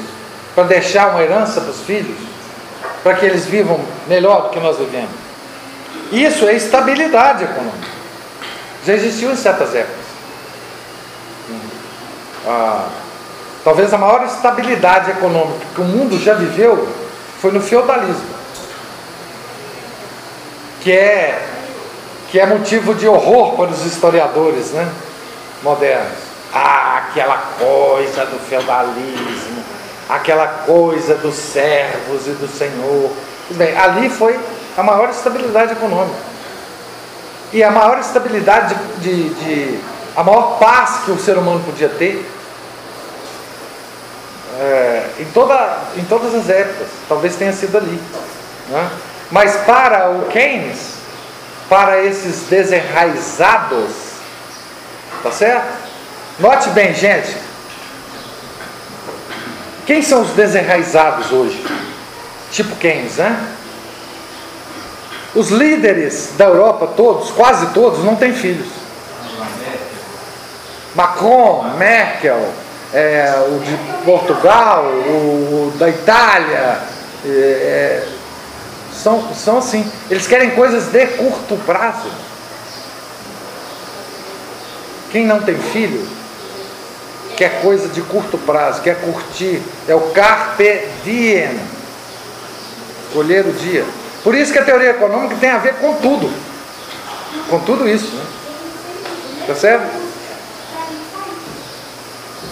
para 0.58 0.64
deixar 0.64 1.12
uma 1.12 1.22
herança 1.22 1.62
para 1.62 1.70
os 1.70 1.82
filhos, 1.82 2.18
para 3.04 3.14
que 3.14 3.28
eles 3.28 3.46
vivam 3.46 3.80
melhor 4.08 4.46
do 4.46 4.50
que 4.50 4.60
nós 4.60 4.80
vivemos. 4.80 5.12
Isso 6.12 6.48
é 6.48 6.56
estabilidade 6.56 7.44
econômica. 7.44 7.88
Já 8.84 8.96
existiu 8.96 9.32
em 9.32 9.36
certas 9.36 9.76
épocas. 9.76 10.07
Ah, 12.46 12.88
talvez 13.64 13.94
a 13.94 13.98
maior 13.98 14.24
estabilidade 14.26 15.12
econômica 15.12 15.66
que 15.74 15.82
o 15.82 15.86
mundo 15.86 16.20
já 16.20 16.34
viveu 16.34 16.88
foi 17.42 17.52
no 17.52 17.62
feudalismo, 17.62 18.36
que 20.82 20.92
é 20.92 21.44
que 22.30 22.40
é 22.40 22.46
motivo 22.46 22.94
de 22.94 23.08
horror 23.08 23.56
para 23.56 23.72
os 23.72 23.86
historiadores, 23.86 24.72
né, 24.72 24.92
modernos. 25.64 26.28
Ah, 26.54 26.98
aquela 26.98 27.38
coisa 27.58 28.26
do 28.26 28.38
feudalismo 28.50 29.64
aquela 30.10 30.48
coisa 30.48 31.16
dos 31.16 31.36
servos 31.36 32.28
e 32.28 32.32
do 32.32 32.48
Senhor. 32.48 33.12
Bem, 33.52 33.78
ali 33.78 34.10
foi 34.10 34.40
a 34.78 34.84
maior 34.84 35.10
estabilidade 35.10 35.74
econômica. 35.74 36.28
E 37.54 37.64
a 37.64 37.72
maior 37.72 38.00
estabilidade 38.00 38.76
de, 39.00 39.30
de, 39.30 39.30
de 39.30 39.80
a 40.18 40.24
maior 40.24 40.58
paz 40.58 41.04
que 41.06 41.12
o 41.12 41.20
ser 41.20 41.38
humano 41.38 41.64
podia 41.64 41.90
ter 41.90 42.28
é, 44.60 45.10
em, 45.20 45.26
toda, 45.26 45.78
em 45.96 46.04
todas 46.06 46.34
as 46.34 46.50
épocas. 46.50 46.88
Talvez 47.08 47.36
tenha 47.36 47.54
sido 47.54 47.78
ali. 47.78 48.02
Né? 48.70 48.90
Mas 49.30 49.58
para 49.58 50.10
o 50.10 50.26
Keynes, 50.26 50.96
para 51.70 52.04
esses 52.04 52.48
desenraizados, 52.50 53.92
tá 55.22 55.32
certo? 55.32 55.72
Note 56.40 56.70
bem, 56.70 56.96
gente, 56.96 57.38
quem 59.86 60.02
são 60.02 60.24
os 60.24 60.32
desenraizados 60.32 61.32
hoje? 61.32 61.64
Tipo 62.52 62.76
Keynes, 62.78 63.18
né? 63.18 63.54
Os 65.36 65.50
líderes 65.50 66.32
da 66.36 66.46
Europa, 66.46 66.88
todos, 66.98 67.30
quase 67.30 67.68
todos, 67.68 68.04
não 68.04 68.16
têm 68.16 68.34
filhos. 68.34 68.87
Macron, 70.98 71.76
Merkel, 71.78 72.52
é, 72.92 73.32
o 73.50 73.60
de 73.60 73.78
Portugal, 74.04 74.86
o, 74.86 75.72
da 75.78 75.88
Itália, 75.88 76.80
é, 77.24 77.30
é, 77.30 78.08
são, 78.92 79.32
são 79.36 79.60
assim. 79.60 79.90
Eles 80.10 80.26
querem 80.26 80.50
coisas 80.52 80.92
de 80.92 81.06
curto 81.06 81.56
prazo. 81.68 82.10
Quem 85.12 85.28
não 85.28 85.40
tem 85.40 85.56
filho 85.56 86.18
quer 87.36 87.62
coisa 87.62 87.88
de 87.88 88.02
curto 88.02 88.36
prazo, 88.40 88.82
quer 88.82 89.00
curtir. 89.00 89.62
É 89.88 89.94
o 89.94 90.10
carpe 90.10 90.88
diem. 91.04 91.60
Colher 93.14 93.46
o 93.46 93.54
dia. 93.54 93.86
Por 94.24 94.34
isso 94.34 94.52
que 94.52 94.58
a 94.58 94.66
teoria 94.66 94.90
econômica 94.90 95.36
tem 95.40 95.52
a 95.52 95.60
ver 95.60 95.76
com 95.76 95.94
tudo. 95.94 96.34
Com 97.52 97.60
tudo 97.60 97.88
isso. 97.88 98.16
Né? 98.16 98.26
Tá 99.46 99.54
certo? 99.54 100.07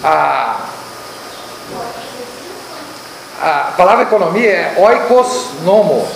A, 0.05 0.57
a 3.41 3.73
palavra 3.75 4.03
economia 4.03 4.51
é 4.51 4.75
oikos 4.77 5.49
nomo. 5.63 6.07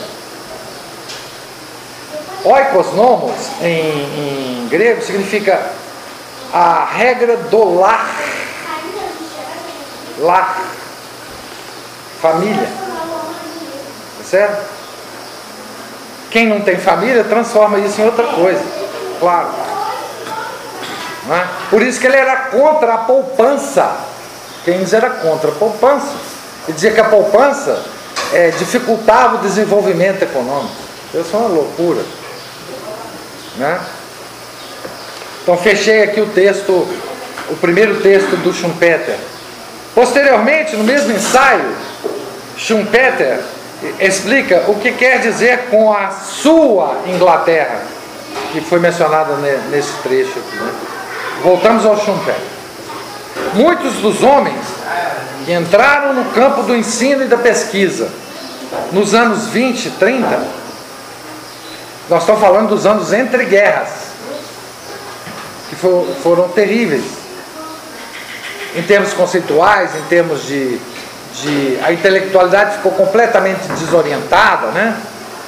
Oikos 2.45 2.93
nomos 2.93 3.33
em, 3.61 4.63
em 4.63 4.67
grego 4.69 5.01
significa 5.01 5.71
a 6.53 6.85
regra 6.85 7.35
do 7.35 7.79
lar 7.79 8.15
lar, 10.19 10.59
família. 12.21 12.67
Tá 14.17 14.23
certo? 14.23 14.69
Quem 16.29 16.47
não 16.47 16.61
tem 16.61 16.77
família 16.77 17.23
transforma 17.23 17.79
isso 17.79 17.99
em 18.01 18.05
outra 18.05 18.27
coisa, 18.27 18.63
claro. 19.19 19.49
É? 21.27 21.47
Por 21.69 21.81
isso 21.81 21.99
que 21.99 22.07
ele 22.07 22.15
era 22.15 22.35
contra 22.35 22.93
a 22.93 22.97
poupança. 22.99 23.97
Keynes 24.63 24.93
era 24.93 25.09
contra 25.09 25.51
a 25.51 25.53
poupança. 25.53 26.13
Ele 26.67 26.75
dizia 26.75 26.91
que 26.91 26.99
a 26.99 27.05
poupança 27.05 27.83
é, 28.33 28.51
dificultava 28.51 29.35
o 29.35 29.39
desenvolvimento 29.39 30.23
econômico. 30.23 30.75
Isso 31.13 31.35
é 31.35 31.37
uma 31.37 31.49
loucura. 31.49 32.03
Né? 33.57 33.79
Então 35.41 35.57
fechei 35.57 36.03
aqui 36.03 36.21
o 36.21 36.27
texto, 36.27 36.71
o 37.49 37.55
primeiro 37.59 38.01
texto 38.01 38.37
do 38.37 38.53
Schumpeter. 38.53 39.17
Posteriormente, 39.95 40.75
no 40.75 40.83
mesmo 40.83 41.11
ensaio, 41.11 41.75
Schumpeter 42.55 43.39
explica 43.99 44.65
o 44.67 44.75
que 44.75 44.91
quer 44.91 45.19
dizer 45.19 45.69
com 45.69 45.91
a 45.91 46.11
sua 46.11 47.01
Inglaterra, 47.07 47.81
que 48.51 48.61
foi 48.61 48.79
mencionada 48.79 49.35
nesse 49.71 49.93
trecho 50.03 50.37
aqui. 50.37 50.55
Né? 50.55 50.71
Voltamos 51.43 51.85
ao 51.85 51.97
Schumpeter. 51.97 52.35
Muitos 53.53 53.95
dos 53.95 54.21
homens 54.23 54.65
que 55.45 55.53
entraram 55.53 56.13
no 56.13 56.25
campo 56.31 56.63
do 56.63 56.75
ensino 56.75 57.23
e 57.23 57.27
da 57.27 57.37
pesquisa 57.37 58.09
nos 58.91 59.13
anos 59.13 59.47
20, 59.47 59.91
30, 59.91 60.39
nós 62.09 62.21
estamos 62.21 62.41
falando 62.41 62.69
dos 62.69 62.85
anos 62.85 63.13
entre 63.13 63.45
guerras, 63.45 63.89
que 65.69 65.75
for, 65.75 66.07
foram 66.23 66.49
terríveis, 66.49 67.03
em 68.75 68.81
termos 68.83 69.13
conceituais, 69.13 69.95
em 69.95 70.01
termos 70.03 70.45
de, 70.45 70.79
de. 71.35 71.79
A 71.83 71.91
intelectualidade 71.91 72.77
ficou 72.77 72.91
completamente 72.91 73.67
desorientada, 73.79 74.67
né? 74.67 74.95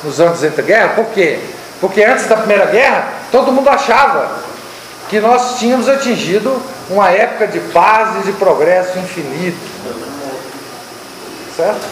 Nos 0.04 0.20
anos 0.20 0.44
entre 0.44 0.64
guerras, 0.64 0.94
por 0.96 1.06
quê? 1.08 1.40
Porque 1.80 2.04
antes 2.04 2.26
da 2.28 2.38
Primeira 2.38 2.66
Guerra, 2.66 3.08
todo 3.32 3.52
mundo 3.52 3.70
achava 3.70 4.51
que 5.12 5.20
nós 5.20 5.60
tínhamos 5.60 5.90
atingido 5.90 6.58
uma 6.90 7.12
época 7.12 7.46
de 7.46 7.60
paz 7.60 8.22
e 8.22 8.28
de 8.28 8.32
progresso 8.32 8.98
infinito. 8.98 9.60
Certo? 11.54 11.86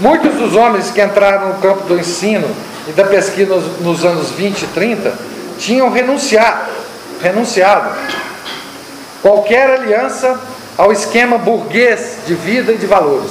Muitos 0.00 0.34
dos 0.34 0.56
homens 0.56 0.90
que 0.90 1.00
entraram 1.00 1.50
no 1.50 1.60
campo 1.60 1.84
do 1.84 1.96
ensino 1.96 2.50
e 2.88 2.90
da 2.92 3.04
pesquisa 3.04 3.54
nos, 3.54 3.80
nos 3.80 4.04
anos 4.04 4.32
20 4.32 4.62
e 4.62 4.66
30 4.66 5.14
tinham 5.60 5.88
renunciado, 5.90 6.72
renunciado 7.22 7.94
qualquer 9.22 9.70
aliança 9.70 10.40
ao 10.76 10.90
esquema 10.90 11.38
burguês 11.38 12.16
de 12.26 12.34
vida 12.34 12.72
e 12.72 12.78
de 12.78 12.86
valores. 12.86 13.30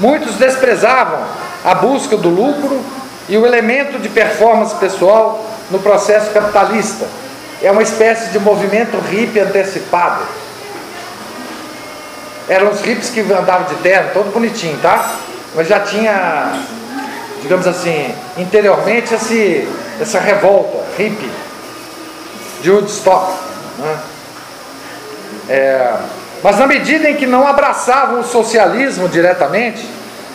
Muitos 0.00 0.34
desprezavam 0.34 1.24
a 1.64 1.72
busca 1.76 2.16
do 2.16 2.28
lucro 2.28 2.97
e 3.28 3.36
o 3.36 3.46
elemento 3.46 3.98
de 3.98 4.08
performance 4.08 4.74
pessoal 4.76 5.44
no 5.70 5.78
processo 5.78 6.30
capitalista. 6.30 7.06
É 7.62 7.70
uma 7.70 7.82
espécie 7.82 8.30
de 8.30 8.38
movimento 8.38 8.96
hippie 9.10 9.40
antecipado. 9.40 10.22
Eram 12.48 12.70
os 12.70 12.80
hippies 12.80 13.10
que 13.10 13.20
andavam 13.20 13.66
de 13.66 13.74
terno, 13.76 14.10
todo 14.14 14.32
bonitinho, 14.32 14.78
tá? 14.80 15.16
Mas 15.54 15.68
já 15.68 15.80
tinha, 15.80 16.62
digamos 17.42 17.66
assim, 17.66 18.14
interiormente 18.38 19.12
esse, 19.12 19.68
essa 20.00 20.18
revolta 20.18 20.78
hippie 20.96 21.30
de 22.62 22.70
Woodstock. 22.70 23.32
Né? 23.78 23.98
É, 25.50 25.94
mas 26.42 26.58
na 26.58 26.66
medida 26.66 27.10
em 27.10 27.16
que 27.16 27.26
não 27.26 27.46
abraçavam 27.46 28.20
o 28.20 28.24
socialismo 28.24 29.08
diretamente, 29.08 29.86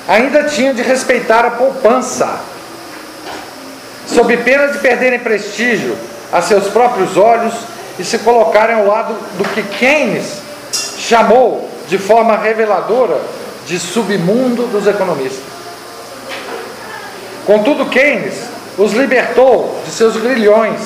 ainda 0.07 0.43
tinham 0.43 0.73
de 0.73 0.81
respeitar 0.81 1.45
a 1.45 1.51
poupança, 1.51 2.39
sob 4.07 4.35
pena 4.37 4.67
de 4.67 4.79
perderem 4.79 5.19
prestígio 5.19 5.95
a 6.31 6.41
seus 6.41 6.67
próprios 6.67 7.17
olhos 7.17 7.53
e 7.99 8.03
se 8.03 8.19
colocarem 8.19 8.75
ao 8.75 8.87
lado 8.87 9.13
do 9.37 9.43
que 9.49 9.61
Keynes 9.61 10.41
chamou 10.97 11.69
de 11.87 11.97
forma 11.97 12.37
reveladora 12.37 13.19
de 13.67 13.79
submundo 13.79 14.67
dos 14.67 14.87
economistas. 14.87 15.43
Contudo, 17.45 17.85
Keynes 17.87 18.33
os 18.77 18.93
libertou 18.93 19.79
de 19.85 19.91
seus 19.91 20.17
grilhões. 20.17 20.79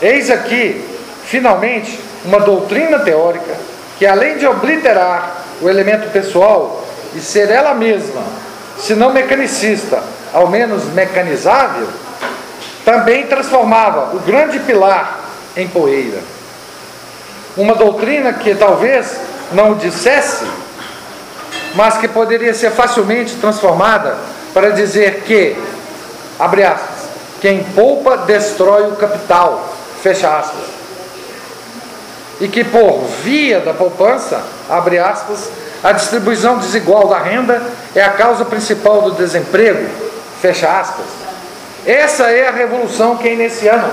Eis 0.00 0.30
aqui, 0.30 0.84
finalmente, 1.24 1.98
uma 2.24 2.40
doutrina 2.40 3.00
teórica 3.00 3.56
que, 3.98 4.06
além 4.06 4.38
de 4.38 4.46
obliterar 4.46 5.36
o 5.60 5.68
elemento 5.68 6.10
pessoal 6.10 6.84
e 7.14 7.20
ser 7.20 7.50
ela 7.50 7.74
mesma, 7.74 8.22
se 8.78 8.94
não 8.94 9.12
mecanicista, 9.12 10.02
ao 10.32 10.48
menos 10.48 10.84
mecanizável, 10.92 11.88
também 12.84 13.26
transformava 13.26 14.14
o 14.16 14.20
grande 14.20 14.58
pilar 14.60 15.20
em 15.56 15.68
poeira. 15.68 16.18
Uma 17.56 17.74
doutrina 17.74 18.32
que 18.32 18.54
talvez 18.54 19.16
não 19.52 19.74
dissesse, 19.74 20.44
mas 21.74 21.96
que 21.98 22.08
poderia 22.08 22.54
ser 22.54 22.70
facilmente 22.70 23.36
transformada 23.36 24.16
para 24.52 24.70
dizer 24.70 25.22
que, 25.26 25.56
abre 26.38 26.64
aspas, 26.64 27.08
quem 27.40 27.62
poupa 27.74 28.16
destrói 28.18 28.88
o 28.88 28.96
capital, 28.96 29.72
fecha 30.02 30.38
aspas. 30.38 30.64
E 32.40 32.48
que 32.48 32.64
por 32.64 33.04
via 33.22 33.60
da 33.60 33.74
poupança, 33.74 34.42
abre 34.68 34.98
aspas, 34.98 35.48
a 35.82 35.92
distribuição 35.92 36.58
desigual 36.58 37.08
da 37.08 37.18
renda 37.18 37.62
é 37.94 38.02
a 38.02 38.10
causa 38.10 38.44
principal 38.44 39.02
do 39.02 39.12
desemprego, 39.12 39.88
fecha 40.40 40.68
aspas. 40.68 41.21
Essa 41.86 42.30
é 42.30 42.48
a 42.48 42.52
revolução 42.52 43.16
keynesiana. 43.16 43.90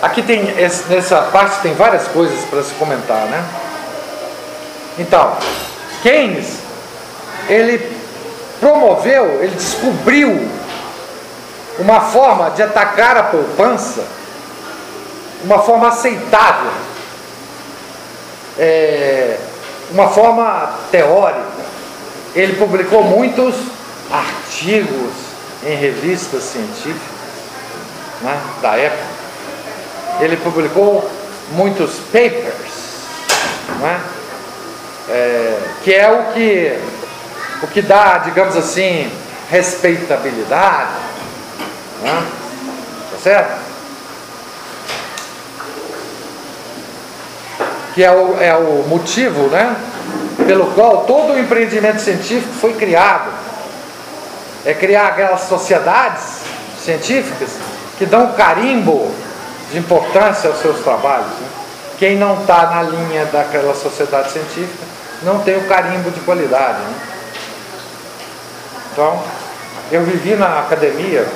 Aqui 0.00 0.22
tem, 0.22 0.44
nessa 0.88 1.22
parte 1.32 1.60
tem 1.60 1.74
várias 1.74 2.06
coisas 2.08 2.44
para 2.48 2.62
se 2.62 2.72
comentar, 2.74 3.26
né? 3.26 3.44
Então, 4.98 5.36
Keynes, 6.02 6.58
ele 7.48 7.96
promoveu, 8.60 9.42
ele 9.42 9.54
descobriu 9.54 10.48
uma 11.78 12.00
forma 12.00 12.50
de 12.50 12.62
atacar 12.62 13.16
a 13.16 13.22
poupança, 13.24 14.04
uma 15.44 15.58
forma 15.58 15.88
aceitável, 15.88 16.70
é, 18.58 19.38
uma 19.90 20.08
forma 20.08 20.72
teórica. 20.90 21.55
Ele 22.36 22.54
publicou 22.54 23.02
muitos 23.02 23.56
artigos 24.12 25.12
em 25.64 25.74
revistas 25.74 26.44
científicas 26.44 27.16
né, 28.22 28.40
da 28.62 28.76
época 28.76 29.16
ele 30.20 30.36
publicou 30.36 31.08
muitos 31.52 31.96
papers, 32.12 32.76
né? 33.80 34.00
é, 35.08 35.58
que 35.84 35.94
é 35.94 36.10
o 36.10 36.32
que, 36.32 36.78
o 37.62 37.66
que 37.68 37.82
dá, 37.82 38.18
digamos 38.18 38.56
assim, 38.56 39.10
respeitabilidade, 39.50 40.92
né? 42.02 42.26
tá 43.10 43.18
certo? 43.22 43.66
Que 47.94 48.04
é 48.04 48.10
o, 48.10 48.40
é 48.40 48.54
o 48.56 48.84
motivo, 48.88 49.48
né? 49.48 49.74
Pelo 50.46 50.66
qual 50.72 51.04
todo 51.04 51.32
o 51.32 51.38
empreendimento 51.38 52.00
científico 52.00 52.52
foi 52.60 52.74
criado. 52.74 53.30
É 54.64 54.74
criar 54.74 55.08
aquelas 55.08 55.42
sociedades 55.42 56.40
científicas 56.82 57.50
que 57.98 58.06
dão 58.06 58.32
carimbo 58.32 59.10
de 59.70 59.78
importância 59.78 60.50
aos 60.50 60.60
seus 60.60 60.80
trabalhos. 60.80 61.26
Né? 61.26 61.48
Quem 61.98 62.16
não 62.16 62.40
está 62.40 62.66
na 62.66 62.82
linha 62.82 63.24
daquela 63.26 63.74
sociedade 63.74 64.30
científica 64.30 64.84
não 65.22 65.40
tem 65.40 65.56
o 65.56 65.66
carimbo 65.66 66.10
de 66.10 66.20
qualidade. 66.20 66.78
Né? 66.78 66.94
Então, 68.92 69.22
eu 69.90 70.02
vivi 70.04 70.34
na 70.34 70.60
academia 70.60 71.26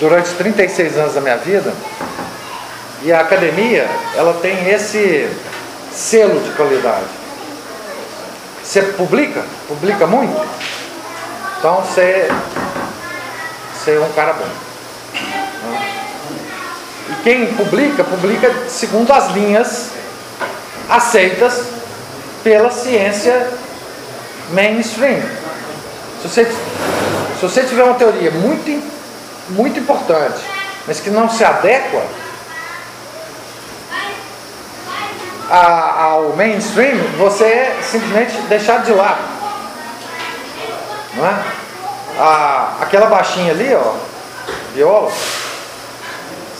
durante 0.00 0.30
36 0.30 0.98
anos 0.98 1.14
da 1.14 1.20
minha 1.20 1.36
vida 1.36 1.72
e 3.04 3.12
a 3.12 3.20
academia 3.20 3.86
ela 4.16 4.32
tem 4.40 4.70
esse 4.70 5.28
selo 5.92 6.40
de 6.40 6.50
qualidade. 6.52 7.04
Você 8.62 8.80
publica, 8.80 9.44
publica 9.68 10.06
muito, 10.06 10.34
então 11.58 11.82
você 11.82 12.28
ser 13.84 14.00
um 14.00 14.10
cara 14.12 14.32
bom. 14.32 14.48
E 17.10 17.22
quem 17.22 17.54
publica, 17.54 18.02
publica 18.02 18.50
segundo 18.68 19.12
as 19.12 19.30
linhas 19.32 19.90
aceitas 20.88 21.60
pela 22.42 22.70
ciência 22.70 23.50
mainstream. 24.50 25.20
Se 26.22 26.28
você, 26.28 26.44
se 26.46 27.42
você 27.42 27.64
tiver 27.64 27.84
uma 27.84 27.94
teoria 27.94 28.30
muito, 28.30 28.82
muito 29.50 29.78
importante, 29.78 30.40
mas 30.86 31.00
que 31.00 31.10
não 31.10 31.28
se 31.28 31.44
adequa 31.44 32.02
ao 35.56 36.36
mainstream, 36.36 36.98
você 37.18 37.44
é 37.44 37.78
simplesmente 37.82 38.36
deixado 38.48 38.84
de 38.84 38.92
lado. 38.92 39.22
Não 41.16 41.26
é? 41.26 41.64
a, 42.18 42.76
aquela 42.80 43.06
baixinha 43.06 43.52
ali, 43.52 43.74
ó, 43.74 43.94
viola, 44.74 45.10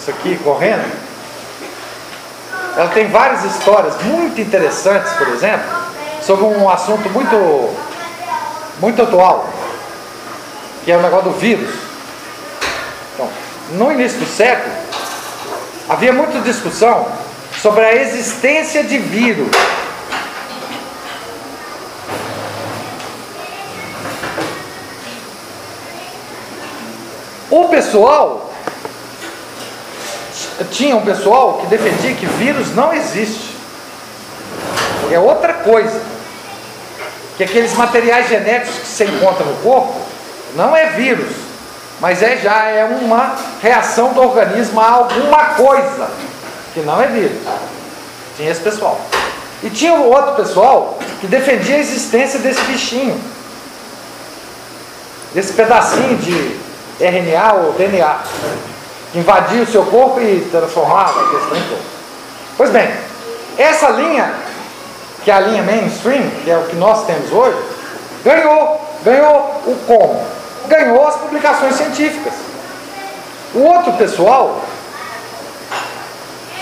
isso 0.00 0.11
aqui 0.11 0.38
correndo, 0.42 0.85
ela 2.76 2.88
tem 2.88 3.09
várias 3.09 3.44
histórias 3.44 3.94
muito 4.02 4.40
interessantes, 4.40 5.12
por 5.12 5.28
exemplo, 5.28 5.64
sobre 6.22 6.44
um 6.44 6.68
assunto 6.68 7.09
muito, 7.11 7.76
muito 8.80 9.02
atual, 9.02 9.48
que 10.85 10.90
é 10.90 10.96
o 10.96 11.02
negócio 11.02 11.30
do 11.30 11.38
vírus. 11.38 11.72
Então, 13.14 13.28
no 13.72 13.92
início 13.92 14.18
do 14.18 14.26
século, 14.26 14.74
havia 15.88 16.12
muita 16.12 16.40
discussão 16.40 17.07
sobre 17.64 17.83
a 17.83 17.94
existência 17.94 18.85
de 18.85 18.98
vírus 18.98 19.48
pessoal, 27.74 28.53
tinha 30.70 30.94
um 30.94 31.00
pessoal 31.00 31.55
que 31.55 31.66
defendia 31.68 32.14
que 32.14 32.27
vírus 32.27 32.74
não 32.74 32.92
existe. 32.92 33.57
É 35.11 35.18
outra 35.18 35.55
coisa. 35.55 36.03
Que 37.38 37.44
aqueles 37.44 37.72
materiais 37.74 38.29
genéticos 38.29 38.79
que 38.79 38.87
se 38.87 39.05
encontram 39.05 39.46
no 39.46 39.57
corpo 39.62 39.94
não 40.55 40.77
é 40.77 40.90
vírus, 40.90 41.35
mas 41.98 42.22
é 42.22 42.37
já 42.37 42.68
é 42.68 42.85
uma 42.85 43.35
reação 43.62 44.12
do 44.12 44.20
organismo 44.20 44.79
a 44.83 44.90
alguma 44.90 45.44
coisa 45.55 46.33
que 46.74 46.80
não 46.80 47.00
é 47.00 47.06
vírus. 47.06 47.38
Tinha 48.37 48.50
esse 48.50 48.60
pessoal. 48.60 49.00
E 49.62 49.70
tinha 49.70 49.94
o 49.94 50.10
outro 50.10 50.34
pessoal 50.34 50.98
que 51.20 51.26
defendia 51.26 51.76
a 51.76 51.78
existência 51.78 52.40
desse 52.40 52.60
bichinho, 52.62 53.18
desse 55.32 55.52
pedacinho 55.54 56.16
de 56.18 56.56
RNA 57.00 57.54
ou 57.54 57.72
DNA, 57.72 58.18
que 59.12 59.18
invadia 59.18 59.62
o 59.62 59.66
seu 59.66 59.87
corpo 59.87 60.20
e 60.20 60.46
transformava 60.50 61.20
a 61.20 61.30
questão 61.30 61.68
toda. 61.68 61.82
Pois 62.56 62.70
bem, 62.70 62.92
essa 63.56 63.88
linha, 63.90 64.34
que 65.22 65.30
é 65.30 65.34
a 65.34 65.40
linha 65.40 65.62
mainstream, 65.62 66.28
que 66.42 66.50
é 66.50 66.58
o 66.58 66.64
que 66.64 66.76
nós 66.76 67.06
temos 67.06 67.32
hoje, 67.32 67.56
ganhou. 68.24 68.82
Ganhou 69.04 69.62
o 69.66 69.76
como? 69.87 70.26
Ganhou 70.66 71.06
as 71.06 71.16
publicações 71.16 71.74
científicas. 71.74 72.32
O 73.54 73.60
outro 73.60 73.92
pessoal 73.92 74.62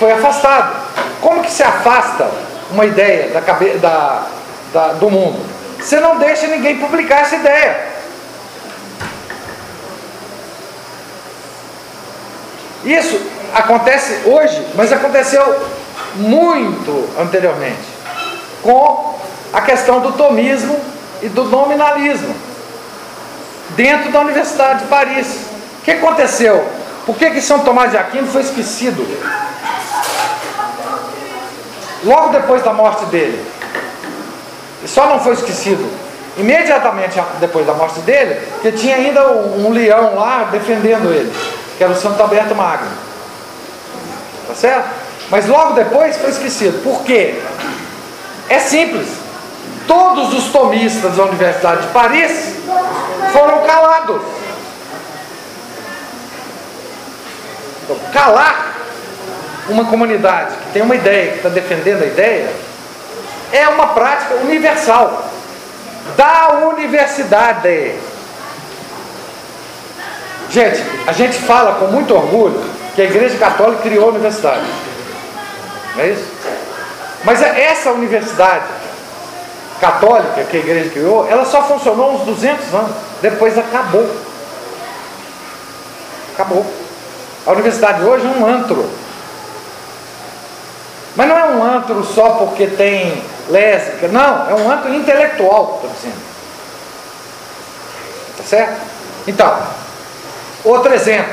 foi 0.02 0.10
afastado. 0.10 0.74
Como 1.20 1.42
que 1.42 1.50
se 1.50 1.62
afasta 1.62 2.28
uma 2.72 2.84
ideia 2.84 3.28
da, 3.28 3.40
da, 3.40 4.26
da, 4.72 4.92
do 4.94 5.08
mundo? 5.08 5.40
Você 5.78 6.00
não 6.00 6.18
deixa 6.18 6.48
ninguém 6.48 6.76
publicar 6.78 7.20
essa 7.20 7.36
ideia. 7.36 7.92
Isso 12.84 13.20
acontece 13.54 14.22
hoje, 14.28 14.66
mas 14.74 14.92
aconteceu 14.92 15.68
muito 16.16 17.08
anteriormente, 17.16 17.86
com 18.60 19.20
a 19.52 19.60
questão 19.60 20.00
do 20.00 20.12
tomismo 20.14 20.80
e 21.22 21.28
do 21.28 21.44
nominalismo, 21.44 22.34
dentro 23.76 24.10
da 24.10 24.20
Universidade 24.20 24.80
de 24.80 24.86
Paris. 24.86 25.28
O 25.78 25.84
que 25.84 25.92
aconteceu? 25.92 26.66
Por 27.06 27.16
que, 27.16 27.30
que 27.30 27.40
São 27.40 27.60
Tomás 27.60 27.90
de 27.90 27.96
Aquino 27.96 28.26
foi 28.26 28.42
esquecido? 28.42 29.06
Logo 32.04 32.28
depois 32.30 32.62
da 32.62 32.72
morte 32.72 33.04
dele. 33.06 33.44
E 34.82 34.88
só 34.88 35.06
não 35.06 35.20
foi 35.20 35.34
esquecido 35.34 35.88
imediatamente 36.36 37.20
depois 37.40 37.66
da 37.66 37.74
morte 37.74 38.00
dele, 38.00 38.40
que 38.62 38.72
tinha 38.72 38.96
ainda 38.96 39.30
um 39.32 39.70
leão 39.70 40.14
lá 40.16 40.48
defendendo 40.50 41.12
ele 41.12 41.32
que 41.82 41.84
era 41.84 41.92
o 41.92 41.96
Santo 41.96 42.22
Alberto 42.22 42.54
Magno. 42.54 42.90
Tá 44.46 44.54
certo? 44.54 44.88
Mas 45.30 45.48
logo 45.48 45.72
depois 45.72 46.16
foi 46.16 46.30
esquecido. 46.30 46.80
Por 46.84 47.02
quê? 47.02 47.42
É 48.48 48.60
simples. 48.60 49.08
Todos 49.88 50.32
os 50.32 50.52
tomistas 50.52 51.16
da 51.16 51.24
Universidade 51.24 51.82
de 51.82 51.88
Paris 51.88 52.54
foram 53.32 53.62
calados. 53.62 54.22
Então, 57.81 57.81
calar 58.12 58.76
uma 59.68 59.84
comunidade 59.84 60.56
que 60.56 60.72
tem 60.72 60.82
uma 60.82 60.94
ideia, 60.94 61.32
que 61.32 61.36
está 61.36 61.48
defendendo 61.48 62.02
a 62.02 62.06
ideia, 62.06 62.52
é 63.52 63.68
uma 63.68 63.88
prática 63.88 64.34
universal 64.34 65.30
da 66.16 66.68
universidade. 66.68 67.94
Gente, 70.50 70.82
a 71.06 71.12
gente 71.12 71.38
fala 71.38 71.74
com 71.76 71.86
muito 71.86 72.14
orgulho 72.14 72.62
que 72.94 73.02
a 73.02 73.04
Igreja 73.04 73.38
Católica 73.38 73.82
criou 73.82 74.06
a 74.06 74.08
universidade. 74.08 74.66
Não 75.94 76.02
é 76.02 76.08
isso? 76.08 76.26
Mas 77.24 77.40
é 77.42 77.62
essa 77.64 77.92
universidade 77.92 78.66
católica 79.80 80.44
que 80.44 80.56
a 80.56 80.60
igreja 80.60 80.90
criou, 80.90 81.28
ela 81.28 81.44
só 81.44 81.62
funcionou 81.64 82.14
uns 82.14 82.24
200 82.24 82.74
anos. 82.74 82.96
Depois 83.20 83.58
acabou. 83.58 84.08
Acabou. 86.34 86.81
A 87.46 87.52
universidade 87.52 88.02
hoje 88.04 88.26
é 88.26 88.28
um 88.28 88.46
antro. 88.46 88.88
Mas 91.16 91.28
não 91.28 91.36
é 91.36 91.44
um 91.46 91.64
antro 91.64 92.04
só 92.04 92.30
porque 92.30 92.66
tem 92.66 93.22
lésbica. 93.48 94.08
Não, 94.08 94.50
é 94.50 94.54
um 94.54 94.70
antro 94.70 94.94
intelectual, 94.94 95.74
estou 95.74 95.90
dizendo. 95.90 96.22
Tá 98.38 98.44
certo? 98.44 98.80
Então, 99.26 99.56
Outro 100.64 100.94
exemplo, 100.94 101.32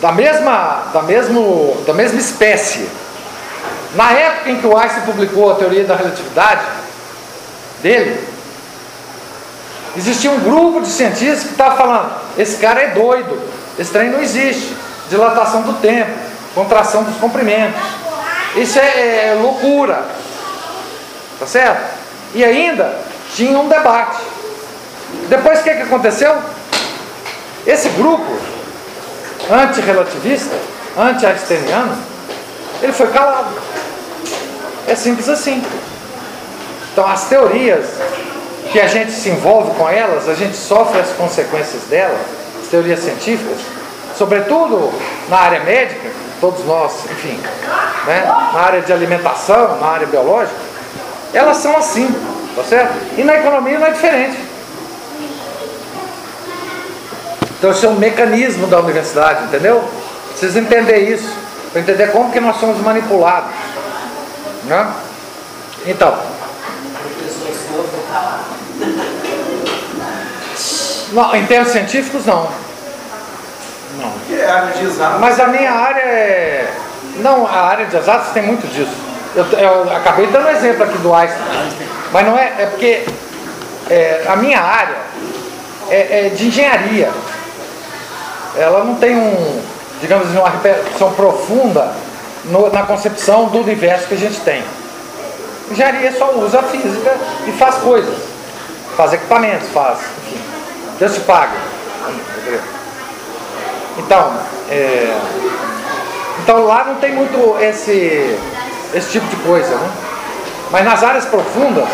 da 0.00 0.12
mesma, 0.12 0.84
da, 0.92 1.02
mesmo, 1.02 1.76
da 1.86 1.92
mesma 1.92 2.18
espécie. 2.18 2.88
Na 3.94 4.12
época 4.12 4.50
em 4.50 4.60
que 4.60 4.66
o 4.66 4.76
Einstein 4.76 5.02
publicou 5.02 5.52
a 5.52 5.56
teoria 5.56 5.84
da 5.84 5.94
relatividade 5.94 6.64
dele, 7.82 8.26
existia 9.96 10.30
um 10.30 10.40
grupo 10.40 10.80
de 10.80 10.88
cientistas 10.88 11.42
que 11.44 11.50
estava 11.50 11.76
falando: 11.76 12.12
esse 12.38 12.56
cara 12.56 12.80
é 12.80 12.88
doido, 12.88 13.38
esse 13.78 13.90
trem 13.90 14.10
não 14.10 14.20
existe. 14.20 14.76
Dilatação 15.08 15.62
do 15.62 15.74
tempo, 15.74 16.10
contração 16.54 17.02
dos 17.02 17.16
comprimentos. 17.16 17.80
Isso 18.56 18.78
é, 18.78 19.28
é 19.28 19.38
loucura. 19.40 20.04
Tá 21.38 21.46
certo? 21.46 21.98
E 22.34 22.44
ainda 22.44 22.98
tinha 23.34 23.58
um 23.58 23.68
debate. 23.68 24.18
Depois 25.28 25.60
o 25.60 25.62
que, 25.62 25.74
que 25.74 25.82
aconteceu? 25.82 26.36
Esse 27.66 27.88
grupo 27.90 28.38
antirrelativista, 29.50 30.54
anti-einsteiniano, 30.96 31.96
ele 32.82 32.92
foi 32.92 33.08
calado. 33.08 33.50
É 34.86 34.94
simples 34.94 35.28
assim. 35.28 35.62
Então 36.92 37.06
as 37.06 37.24
teorias 37.24 37.86
que 38.72 38.80
a 38.80 38.86
gente 38.86 39.12
se 39.12 39.30
envolve 39.30 39.74
com 39.76 39.88
elas, 39.88 40.28
a 40.28 40.34
gente 40.34 40.56
sofre 40.56 41.00
as 41.00 41.10
consequências 41.10 41.82
delas, 41.84 42.18
as 42.18 42.47
teorias 42.70 43.00
científicas, 43.00 43.58
sobretudo 44.16 44.92
na 45.28 45.36
área 45.36 45.60
médica, 45.60 46.10
todos 46.40 46.64
nós, 46.64 47.04
enfim, 47.10 47.40
né, 48.06 48.24
na 48.52 48.60
área 48.60 48.80
de 48.80 48.92
alimentação, 48.92 49.78
na 49.80 49.86
área 49.86 50.06
biológica, 50.06 50.56
elas 51.32 51.58
são 51.58 51.76
assim, 51.76 52.08
tá 52.54 52.64
certo? 52.64 52.94
E 53.16 53.24
na 53.24 53.36
economia 53.36 53.78
não 53.78 53.86
é 53.86 53.90
diferente. 53.90 54.38
Então 57.58 57.72
isso 57.72 57.86
é 57.86 57.88
um 57.88 57.96
mecanismo 57.96 58.68
da 58.68 58.78
universidade, 58.78 59.44
entendeu? 59.44 59.82
Precisa 60.30 60.60
entender 60.60 60.98
isso, 61.12 61.32
para 61.72 61.80
entender 61.80 62.12
como 62.12 62.30
que 62.30 62.38
nós 62.38 62.58
somos 62.60 62.78
manipulados. 62.78 63.50
Né? 64.64 64.92
Então. 65.86 66.16
Não, 71.12 71.34
em 71.34 71.46
termos 71.46 71.72
científicos 71.72 72.26
não. 72.26 72.48
Não. 73.98 74.12
É 74.30 75.18
Mas 75.18 75.40
a 75.40 75.46
minha 75.46 75.72
área 75.72 76.00
é. 76.00 76.72
Não, 77.16 77.46
a 77.46 77.60
área 77.62 77.86
de 77.86 77.96
exatas 77.96 78.32
tem 78.32 78.42
muito 78.42 78.66
disso. 78.72 78.92
Eu, 79.34 79.44
eu 79.58 79.96
acabei 79.96 80.26
dando 80.28 80.46
um 80.46 80.50
exemplo 80.50 80.84
aqui 80.84 80.98
do 80.98 81.14
Einstein. 81.14 81.42
Mas 82.12 82.26
não 82.26 82.38
é. 82.38 82.52
É 82.58 82.66
porque 82.66 83.04
é, 83.90 84.24
a 84.28 84.36
minha 84.36 84.60
área 84.60 84.96
é, 85.90 86.26
é 86.26 86.28
de 86.30 86.46
engenharia 86.46 87.10
ela 88.58 88.84
não 88.84 88.96
tem 88.96 89.16
um, 89.16 89.62
digamos 90.00 90.28
assim, 90.28 90.38
uma 90.38 90.48
repercussão 90.48 91.12
profunda 91.12 91.92
no, 92.46 92.70
na 92.70 92.82
concepção 92.82 93.46
do 93.46 93.58
universo 93.58 94.08
que 94.08 94.14
a 94.14 94.18
gente 94.18 94.40
tem. 94.40 94.62
Engenharia 95.70 96.12
só 96.16 96.32
usa 96.34 96.60
a 96.60 96.62
física 96.62 97.16
e 97.46 97.52
faz 97.52 97.76
coisas, 97.76 98.16
faz 98.96 99.12
equipamentos, 99.12 99.68
faz, 99.68 99.98
enfim, 100.26 100.40
Deus 100.98 101.14
te 101.14 101.20
paga. 101.20 101.52
Então, 103.98 104.32
é, 104.70 105.16
então 106.42 106.64
lá 106.64 106.84
não 106.84 106.96
tem 106.96 107.12
muito 107.12 107.56
esse, 107.60 108.38
esse 108.94 109.10
tipo 109.12 109.26
de 109.26 109.36
coisa, 109.36 109.74
né? 109.74 109.90
Mas 110.70 110.84
nas 110.84 111.02
áreas 111.02 111.24
profundas, 111.24 111.84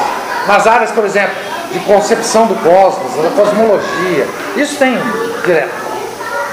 nas 0.47 0.67
áreas, 0.67 0.91
por 0.91 1.05
exemplo, 1.05 1.35
de 1.73 1.79
concepção 1.81 2.47
do 2.47 2.55
cosmos, 2.57 3.15
da 3.23 3.31
cosmologia, 3.31 4.27
isso 4.57 4.77
tem 4.79 4.99
direto. 5.45 5.85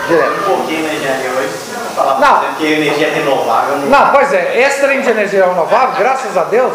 Direto. 0.08 0.32
Um 0.32 0.56
pouquinho 0.56 0.86
hoje, 0.86 1.50
falar 1.96 2.20
não. 2.20 2.56
que 2.56 2.66
energia 2.66 3.14
renovável 3.14 3.78
não... 3.78 3.88
não, 3.90 4.12
pois 4.12 4.34
é, 4.34 4.62
esse 4.62 4.82
trem 4.82 5.02
de 5.02 5.10
energia 5.10 5.46
renovável, 5.46 5.96
graças 5.98 6.36
a 6.38 6.44
Deus, 6.46 6.74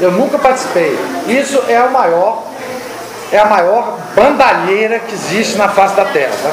eu 0.00 0.12
nunca 0.12 0.38
participei. 0.38 0.98
Isso 1.26 1.62
é 1.68 1.80
o 1.80 1.90
maior, 1.90 2.44
é 3.30 3.38
a 3.38 3.44
maior 3.44 3.98
bandalheira 4.14 4.98
que 5.00 5.14
existe 5.14 5.56
na 5.56 5.68
face 5.68 5.94
da 5.94 6.04
Terra, 6.06 6.34
tá? 6.42 6.52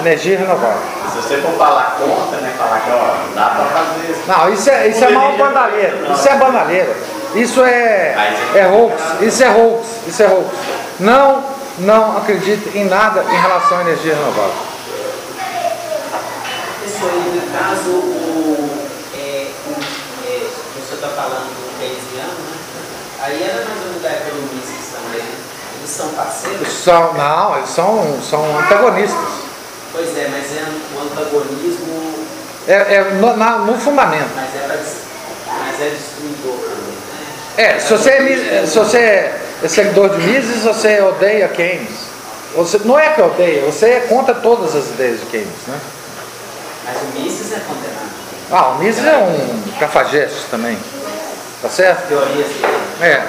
Energia 0.00 0.38
renovável. 0.38 0.80
Se 1.10 1.22
você 1.22 1.36
for 1.38 1.52
falar 1.52 1.96
contra, 1.98 2.40
né? 2.40 2.52
Falar 2.58 2.80
que 2.80 2.90
ó, 2.90 3.34
dá 3.34 3.48
para 3.48 3.64
fazer 3.64 4.10
isso. 4.10 4.20
Não, 4.26 4.52
isso 4.52 4.70
é, 4.70 4.88
isso 4.88 5.04
é 5.04 5.10
mal 5.10 5.32
bandalheira. 5.32 6.12
Isso 6.12 6.28
é 6.28 6.36
bandalheira. 6.36 6.96
Isso 7.34 7.64
é, 7.64 8.14
é 8.54 8.66
hoax. 8.66 9.02
Isso 9.20 9.44
é 9.44 9.50
hoax. 9.50 9.86
Isso 10.06 10.22
é 10.22 10.26
hoax. 10.26 10.48
Não, 11.00 11.44
não 11.78 12.18
acredito 12.18 12.76
em 12.76 12.84
nada 12.86 13.22
em 13.22 13.40
relação 13.40 13.78
à 13.78 13.80
energia 13.82 14.14
renovável. 14.14 14.76
foi, 16.98 17.12
no 17.12 17.52
caso, 17.52 17.90
o, 17.90 18.70
é, 19.14 19.50
o, 19.66 19.72
é, 20.26 20.46
o 20.46 20.86
senhor 20.86 20.94
está 20.94 21.08
falando 21.08 21.52
do 21.52 21.78
keynesiano, 21.78 22.32
né? 22.32 22.56
Aí 23.22 23.42
era 23.42 23.64
mais 23.64 23.80
ou 23.80 23.86
menos 23.88 24.02
da 24.02 24.08
época 24.08 24.30
do 24.32 24.54
Mises 24.54 24.92
também, 24.92 25.20
né? 25.20 25.36
Eles 25.78 25.85
são 25.96 26.08
parceiros? 26.10 26.68
São, 26.68 27.14
não, 27.14 27.56
eles 27.56 27.70
são, 27.70 28.18
são 28.28 28.58
antagonistas. 28.58 29.18
Pois 29.92 30.08
é, 30.16 30.28
mas 30.30 30.44
é 30.56 30.64
o 30.94 31.02
antagonismo, 31.02 32.26
É, 32.68 32.72
é 32.96 33.04
no, 33.20 33.36
na- 33.36 33.58
no 33.58 33.78
fundamento. 33.78 34.28
mas 34.34 34.54
é, 34.54 34.66
pra, 34.66 34.76
mas 35.58 35.80
é 35.80 35.90
destruidor 35.90 36.56
também, 36.58 36.96
né? 37.16 37.76
É, 37.76 37.78
se 37.78 37.90
você, 37.92 38.10
é 38.10 38.64
se 38.66 38.78
você 38.78 38.98
é 38.98 39.68
seguidor 39.68 40.10
de 40.10 40.18
Mises, 40.26 40.62
você 40.64 41.00
odeia 41.00 41.48
Keynes. 41.48 42.06
Você, 42.54 42.80
não 42.84 42.98
é 42.98 43.10
que 43.10 43.20
odeia, 43.22 43.64
você 43.64 43.86
é 43.86 44.00
contra 44.08 44.34
todas 44.34 44.74
as 44.74 44.86
ideias 44.88 45.20
de 45.20 45.26
Keynes, 45.26 45.48
né? 45.68 45.78
Mas 46.84 46.96
o 47.02 47.20
Mises 47.20 47.52
é 47.52 47.60
condenado. 47.60 48.06
Ah, 48.50 48.68
o 48.68 48.78
Mises 48.78 49.04
é 49.04 49.16
um 49.16 49.78
cafajeste 49.78 50.44
também, 50.50 50.78
tá 51.62 51.68
certo? 51.68 52.06
Teorias 52.08 52.46
dele. 52.46 52.66
É. 53.02 53.22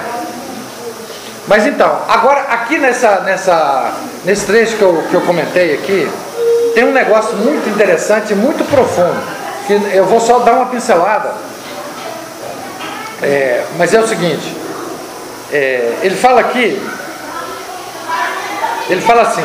Mas 1.48 1.66
então, 1.66 2.02
agora 2.06 2.42
aqui 2.42 2.76
nessa, 2.76 3.20
nessa, 3.20 3.92
nesse 4.22 4.44
trecho 4.44 4.76
que 4.76 4.82
eu, 4.82 5.02
que 5.10 5.14
eu 5.14 5.22
comentei 5.22 5.74
aqui, 5.74 6.06
tem 6.74 6.84
um 6.84 6.92
negócio 6.92 7.34
muito 7.36 7.66
interessante, 7.70 8.34
muito 8.34 8.64
profundo, 8.70 9.16
que 9.66 9.72
eu 9.96 10.04
vou 10.04 10.20
só 10.20 10.40
dar 10.40 10.52
uma 10.52 10.66
pincelada. 10.66 11.32
É, 13.22 13.64
mas 13.78 13.94
é 13.94 14.00
o 14.00 14.06
seguinte, 14.06 14.54
é, 15.50 15.94
ele 16.02 16.14
fala 16.14 16.42
aqui, 16.42 16.80
ele 18.90 19.00
fala 19.00 19.22
assim, 19.22 19.44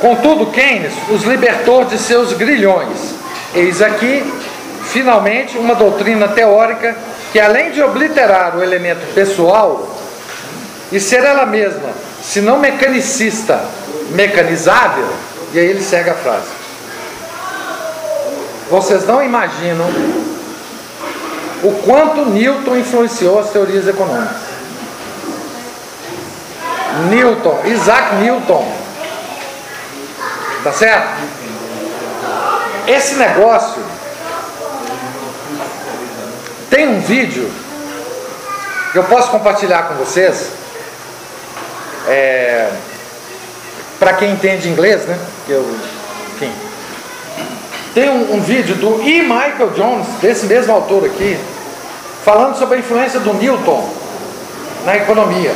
contudo 0.00 0.46
Keynes 0.46 0.92
os 1.10 1.22
libertou 1.22 1.84
de 1.84 1.96
seus 1.96 2.32
grilhões. 2.32 3.14
Eis 3.54 3.80
aqui, 3.80 4.22
finalmente, 4.86 5.56
uma 5.56 5.76
doutrina 5.76 6.26
teórica 6.26 6.96
que 7.32 7.38
além 7.38 7.70
de 7.70 7.80
obliterar 7.80 8.56
o 8.58 8.62
elemento 8.62 9.14
pessoal 9.14 9.88
e 10.92 11.00
ser 11.00 11.24
ela 11.24 11.46
mesma, 11.46 11.88
se 12.22 12.42
não 12.42 12.58
mecanicista, 12.58 13.64
mecanizável, 14.10 15.08
e 15.54 15.58
aí 15.58 15.66
ele 15.66 15.82
segue 15.82 16.10
a 16.10 16.14
frase. 16.14 16.48
Vocês 18.70 19.06
não 19.06 19.22
imaginam 19.22 19.86
o 21.62 21.72
quanto 21.84 22.26
Newton 22.26 22.76
influenciou 22.76 23.38
as 23.38 23.50
teorias 23.50 23.88
econômicas. 23.88 24.52
Newton, 27.08 27.62
Isaac 27.64 28.16
Newton, 28.16 28.70
tá 30.62 30.72
certo? 30.72 31.08
Esse 32.86 33.14
negócio 33.14 33.82
tem 36.68 36.86
um 36.88 37.00
vídeo 37.00 37.50
que 38.92 38.98
eu 38.98 39.04
posso 39.04 39.30
compartilhar 39.30 39.84
com 39.84 39.94
vocês. 39.94 40.61
É, 42.08 42.70
para 43.98 44.14
quem 44.14 44.32
entende 44.32 44.68
inglês, 44.68 45.04
né? 45.06 45.18
Eu, 45.48 45.64
enfim. 46.34 46.52
Tem 47.94 48.08
um, 48.10 48.34
um 48.34 48.40
vídeo 48.40 48.74
do 48.76 49.02
E. 49.02 49.22
Michael 49.22 49.70
Jones, 49.76 50.06
desse 50.20 50.46
mesmo 50.46 50.72
autor 50.72 51.04
aqui, 51.04 51.38
falando 52.24 52.56
sobre 52.58 52.76
a 52.76 52.78
influência 52.80 53.20
do 53.20 53.34
Newton 53.34 53.88
na 54.84 54.96
economia. 54.96 55.54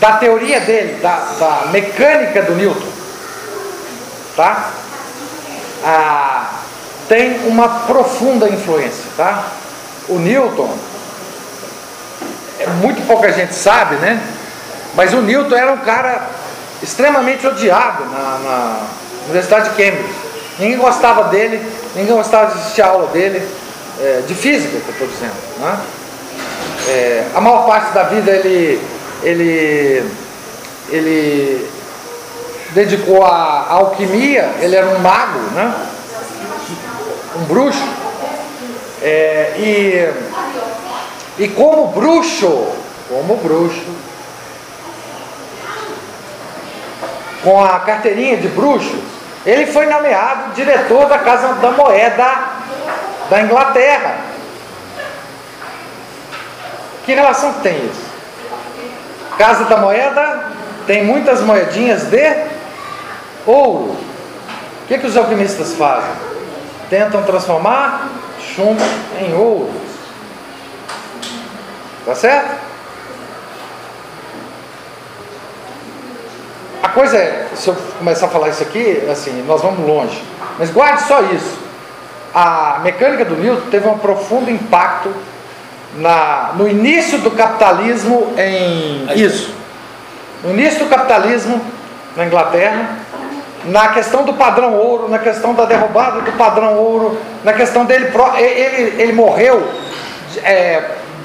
Da 0.00 0.16
teoria 0.16 0.60
dele, 0.60 1.00
da, 1.00 1.16
da 1.38 1.66
mecânica 1.70 2.42
do 2.42 2.54
Newton. 2.54 2.88
Tá? 4.36 4.70
Ah, 5.84 6.50
tem 7.08 7.46
uma 7.46 7.68
profunda 7.86 8.48
influência, 8.48 9.04
tá? 9.16 9.44
O 10.08 10.18
Newton, 10.18 10.72
muito 12.80 13.06
pouca 13.06 13.32
gente 13.32 13.54
sabe, 13.54 13.96
né? 13.96 14.20
Mas 14.94 15.12
o 15.14 15.22
Newton 15.22 15.54
era 15.54 15.72
um 15.72 15.78
cara 15.78 16.28
extremamente 16.82 17.46
odiado 17.46 18.04
na, 18.06 18.38
na 18.38 18.80
Universidade 19.24 19.70
de 19.70 19.76
Cambridge. 19.76 20.14
Ninguém 20.58 20.78
gostava 20.78 21.24
dele, 21.24 21.64
ninguém 21.94 22.14
gostava 22.14 22.52
de 22.52 22.58
assistir 22.58 22.82
a 22.82 22.88
aula 22.88 23.08
dele, 23.08 23.46
é, 24.00 24.22
de 24.26 24.34
física 24.34 24.78
que 24.78 24.88
eu 24.88 24.92
estou 24.92 25.06
dizendo. 25.08 25.34
Né? 25.58 25.78
É, 26.88 27.26
a 27.34 27.40
maior 27.40 27.66
parte 27.66 27.92
da 27.92 28.02
vida 28.04 28.30
ele, 28.30 28.80
ele, 29.22 30.04
ele 30.90 31.70
dedicou 32.70 33.24
à 33.24 33.66
alquimia, 33.70 34.50
ele 34.60 34.76
era 34.76 34.86
um 34.86 34.98
mago, 34.98 35.38
né? 35.54 35.74
um 37.36 37.44
bruxo. 37.44 37.82
É, 39.00 39.54
e, 39.58 40.08
e 41.42 41.48
como 41.48 41.88
bruxo, 41.88 42.68
como 43.08 43.36
bruxo, 43.38 43.84
com 47.42 47.64
a 47.64 47.80
carteirinha 47.80 48.36
de 48.36 48.46
bruxo, 48.46 49.02
ele 49.44 49.66
foi 49.66 49.86
nomeado 49.86 50.52
diretor 50.54 51.06
da 51.06 51.18
Casa 51.18 51.54
da 51.54 51.72
Moeda 51.72 52.32
da 53.28 53.42
Inglaterra. 53.42 54.18
Que 57.04 57.12
relação 57.12 57.54
tem 57.54 57.86
isso? 57.86 58.06
Casa 59.36 59.64
da 59.64 59.78
Moeda 59.78 60.44
tem 60.86 61.04
muitas 61.04 61.40
moedinhas 61.40 62.04
de 62.04 62.36
ouro. 63.44 63.96
O 64.84 64.86
que, 64.86 64.96
que 64.96 65.06
os 65.08 65.16
alquimistas 65.16 65.74
fazem? 65.74 66.12
Tentam 66.88 67.24
transformar 67.24 68.08
chumbo 68.38 68.84
em 69.20 69.34
ouro. 69.34 69.91
Tá 72.04 72.14
certo? 72.14 72.72
A 76.82 76.88
coisa 76.88 77.16
é, 77.16 77.46
se 77.54 77.68
eu 77.68 77.76
começar 77.98 78.26
a 78.26 78.28
falar 78.28 78.48
isso 78.48 78.62
aqui, 78.62 79.06
assim, 79.10 79.44
nós 79.46 79.62
vamos 79.62 79.86
longe. 79.86 80.20
Mas 80.58 80.70
guarde 80.70 81.02
só 81.02 81.22
isso. 81.22 81.58
A 82.34 82.80
mecânica 82.82 83.24
do 83.24 83.36
Newton 83.36 83.70
teve 83.70 83.86
um 83.86 83.98
profundo 83.98 84.50
impacto 84.50 85.14
na, 85.96 86.52
no 86.56 86.68
início 86.68 87.18
do 87.18 87.30
capitalismo 87.30 88.32
em 88.36 89.06
isso. 89.14 89.54
No 90.42 90.50
início 90.50 90.80
do 90.80 90.90
capitalismo 90.90 91.60
na 92.16 92.26
Inglaterra, 92.26 92.96
na 93.64 93.88
questão 93.88 94.24
do 94.24 94.32
padrão 94.34 94.74
ouro, 94.74 95.08
na 95.08 95.20
questão 95.20 95.54
da 95.54 95.64
derrubada 95.64 96.20
do 96.22 96.32
padrão 96.32 96.74
ouro, 96.78 97.16
na 97.44 97.52
questão 97.52 97.84
dele, 97.84 98.10
ele, 98.38 99.02
ele 99.02 99.12
morreu 99.12 99.62
é, 100.42 100.82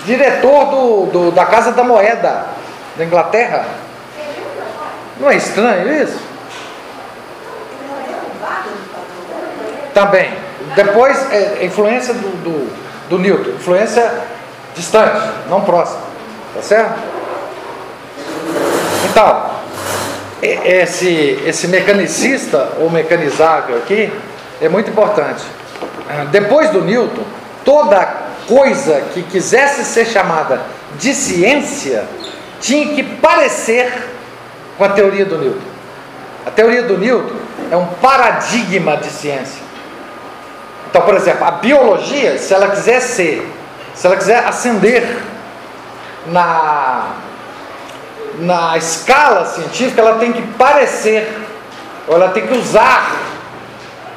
diretor 0.07 0.65
do, 0.65 1.05
do- 1.11 1.31
da 1.31 1.45
Casa 1.45 1.71
da 1.73 1.83
Moeda 1.83 2.45
da 2.95 3.03
Inglaterra. 3.03 3.65
Não 5.19 5.29
é 5.29 5.35
estranho 5.35 6.01
isso? 6.03 6.19
Também. 9.93 10.31
Depois, 10.75 11.31
é, 11.31 11.65
influência 11.65 12.13
do, 12.13 12.29
do, 12.43 13.09
do 13.09 13.19
Newton, 13.19 13.51
influência 13.51 14.11
distante, 14.75 15.27
não 15.49 15.61
próxima. 15.61 16.01
Tá 16.55 16.61
certo? 16.61 16.99
Então, 19.09 19.49
esse, 20.41 21.41
esse 21.45 21.67
mecanicista 21.67 22.69
ou 22.79 22.89
mecanizável 22.89 23.77
aqui 23.77 24.11
é 24.61 24.69
muito 24.69 24.89
importante. 24.89 25.43
Depois 26.31 26.69
do 26.69 26.81
Newton, 26.81 27.23
toda 27.65 28.26
coisa 28.47 29.01
que 29.13 29.21
quisesse 29.23 29.83
ser 29.83 30.05
chamada 30.05 30.61
de 30.97 31.13
ciência 31.13 32.05
tinha 32.59 32.95
que 32.95 33.03
parecer 33.03 33.91
com 34.77 34.83
a 34.83 34.89
teoria 34.89 35.25
do 35.25 35.37
Newton. 35.37 35.67
A 36.45 36.51
teoria 36.51 36.83
do 36.83 36.97
Newton 36.97 37.35
é 37.69 37.75
um 37.75 37.85
paradigma 37.85 38.97
de 38.97 39.09
ciência. 39.09 39.61
Então, 40.89 41.01
por 41.01 41.15
exemplo, 41.15 41.45
a 41.45 41.51
biologia, 41.51 42.37
se 42.37 42.53
ela 42.53 42.69
quiser 42.69 43.01
ser, 43.01 43.47
se 43.93 44.07
ela 44.07 44.15
quiser 44.15 44.45
ascender 44.45 45.03
na, 46.27 47.11
na 48.39 48.77
escala 48.77 49.45
científica, 49.45 50.01
ela 50.01 50.17
tem 50.17 50.31
que 50.31 50.41
parecer, 50.53 51.29
ou 52.07 52.15
ela 52.15 52.29
tem 52.29 52.47
que 52.47 52.53
usar 52.53 53.17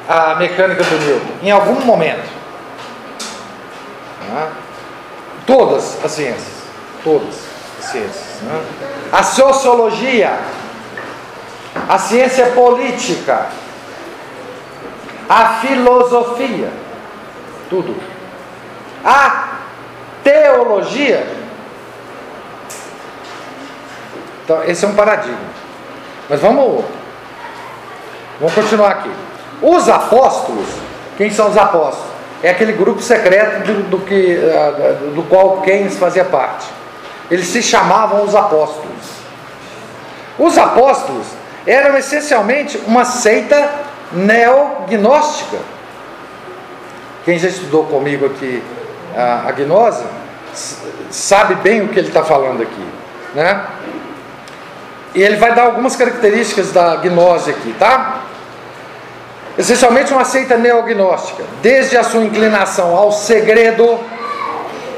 a 0.07 0.35
mecânica 0.35 0.83
do 0.83 0.97
Newton 1.05 1.33
em 1.43 1.51
algum 1.51 1.81
momento. 1.81 2.40
Né? 4.31 4.49
Todas 5.45 6.03
as 6.03 6.11
ciências, 6.11 6.63
todas 7.03 7.35
as 7.79 7.85
ciências. 7.85 8.41
né? 8.43 8.63
A 9.11 9.23
sociologia, 9.23 10.39
a 11.89 11.97
ciência 11.97 12.47
política, 12.47 13.47
a 15.27 15.47
filosofia, 15.55 16.71
tudo. 17.69 17.95
A 19.03 19.49
teologia. 20.23 21.27
Então, 24.43 24.63
esse 24.63 24.85
é 24.85 24.87
um 24.87 24.95
paradigma. 24.95 25.37
Mas 26.29 26.39
vamos, 26.39 26.85
vamos 28.39 28.53
continuar 28.53 28.91
aqui. 28.91 29.11
Os 29.61 29.89
apóstolos, 29.89 30.67
quem 31.17 31.29
são 31.29 31.49
os 31.49 31.57
apóstolos? 31.57 32.10
É 32.43 32.49
aquele 32.49 32.73
grupo 32.73 33.01
secreto 33.01 33.65
do, 33.65 33.83
do 33.89 33.99
que, 33.99 34.39
ah, 34.51 35.11
do 35.13 35.23
qual 35.23 35.61
Keynes 35.61 35.97
fazia 35.97 36.25
parte. 36.25 36.65
Eles 37.29 37.47
se 37.47 37.61
chamavam 37.61 38.23
os 38.23 38.35
apóstolos. 38.35 39.21
Os 40.39 40.57
apóstolos 40.57 41.27
eram 41.65 41.97
essencialmente 41.97 42.77
uma 42.87 43.05
seita 43.05 43.69
neognóstica. 44.11 45.57
Quem 47.23 47.37
já 47.37 47.47
estudou 47.47 47.85
comigo 47.85 48.25
aqui 48.25 48.63
a, 49.15 49.47
a 49.47 49.51
gnose 49.51 50.03
sabe 51.09 51.55
bem 51.55 51.81
o 51.81 51.89
que 51.89 51.99
ele 51.99 52.07
está 52.07 52.23
falando 52.23 52.61
aqui, 52.61 52.85
né? 53.35 53.65
E 55.13 55.21
ele 55.21 55.35
vai 55.35 55.53
dar 55.53 55.63
algumas 55.63 55.95
características 55.95 56.71
da 56.71 56.95
gnose 56.97 57.51
aqui, 57.51 57.73
tá? 57.77 58.21
Essencialmente 59.61 60.11
uma 60.11 60.25
seita 60.25 60.57
neognóstica, 60.57 61.43
desde 61.61 61.95
a 61.95 62.03
sua 62.03 62.23
inclinação 62.23 62.95
ao 62.95 63.11
segredo 63.11 63.99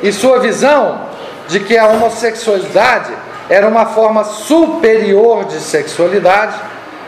e 0.01 0.09
sua 0.09 0.39
visão 0.39 1.01
de 1.49 1.59
que 1.59 1.77
a 1.77 1.87
homossexualidade 1.87 3.11
era 3.49 3.67
uma 3.67 3.87
forma 3.87 4.23
superior 4.23 5.43
de 5.43 5.59
sexualidade, 5.59 6.55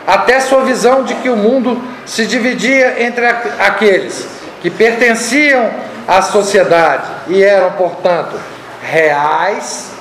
até 0.06 0.38
sua 0.38 0.64
visão 0.64 1.02
de 1.02 1.14
que 1.14 1.30
o 1.30 1.36
mundo 1.36 1.82
se 2.04 2.26
dividia 2.26 3.02
entre 3.02 3.24
aqueles 3.26 4.28
que 4.60 4.68
pertenciam 4.68 5.70
à 6.06 6.20
sociedade 6.20 7.06
e 7.26 7.42
eram, 7.42 7.72
portanto, 7.72 8.38
reais, 8.82 9.92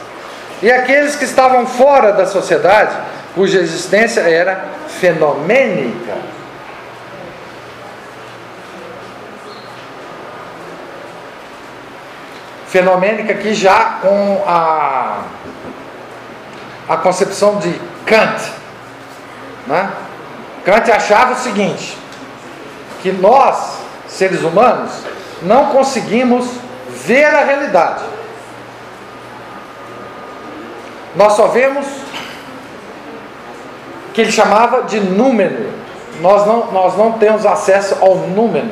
e 0.62 0.70
aqueles 0.70 1.16
que 1.16 1.24
estavam 1.24 1.66
fora 1.66 2.12
da 2.12 2.26
sociedade, 2.26 2.93
cuja 3.34 3.60
existência 3.60 4.20
era 4.20 4.66
fenomênica. 4.99 6.34
Fenomênica 12.76 13.32
aqui 13.32 13.53
já 13.53 13.99
com 14.01 14.43
a, 14.45 15.21
a 16.89 16.97
concepção 16.97 17.57
de 17.57 17.73
Kant. 18.05 18.51
Né? 19.65 19.89
Kant 20.65 20.91
achava 20.91 21.36
o 21.36 21.38
seguinte, 21.38 21.97
que 23.01 23.13
nós, 23.13 23.78
seres 24.09 24.41
humanos, 24.41 24.91
não 25.41 25.67
conseguimos 25.67 26.49
ver 26.89 27.34
a 27.34 27.45
realidade. 27.45 28.03
Nós 31.15 31.32
só 31.32 31.47
vemos 31.47 31.88
que 34.13 34.19
ele 34.19 34.34
chamava 34.34 34.84
de 34.84 34.99
número. 34.99 35.71
Nós 36.19 36.45
não, 36.45 36.73
nós 36.73 36.97
não 36.97 37.13
temos 37.13 37.45
acesso 37.45 37.95
ao 38.01 38.15
número. 38.17 38.69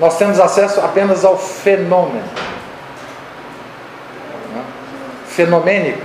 Nós 0.00 0.18
temos 0.18 0.40
acesso 0.40 0.80
apenas 0.80 1.24
ao 1.24 1.38
fenômeno. 1.38 2.24
Fenomênico. 5.34 6.02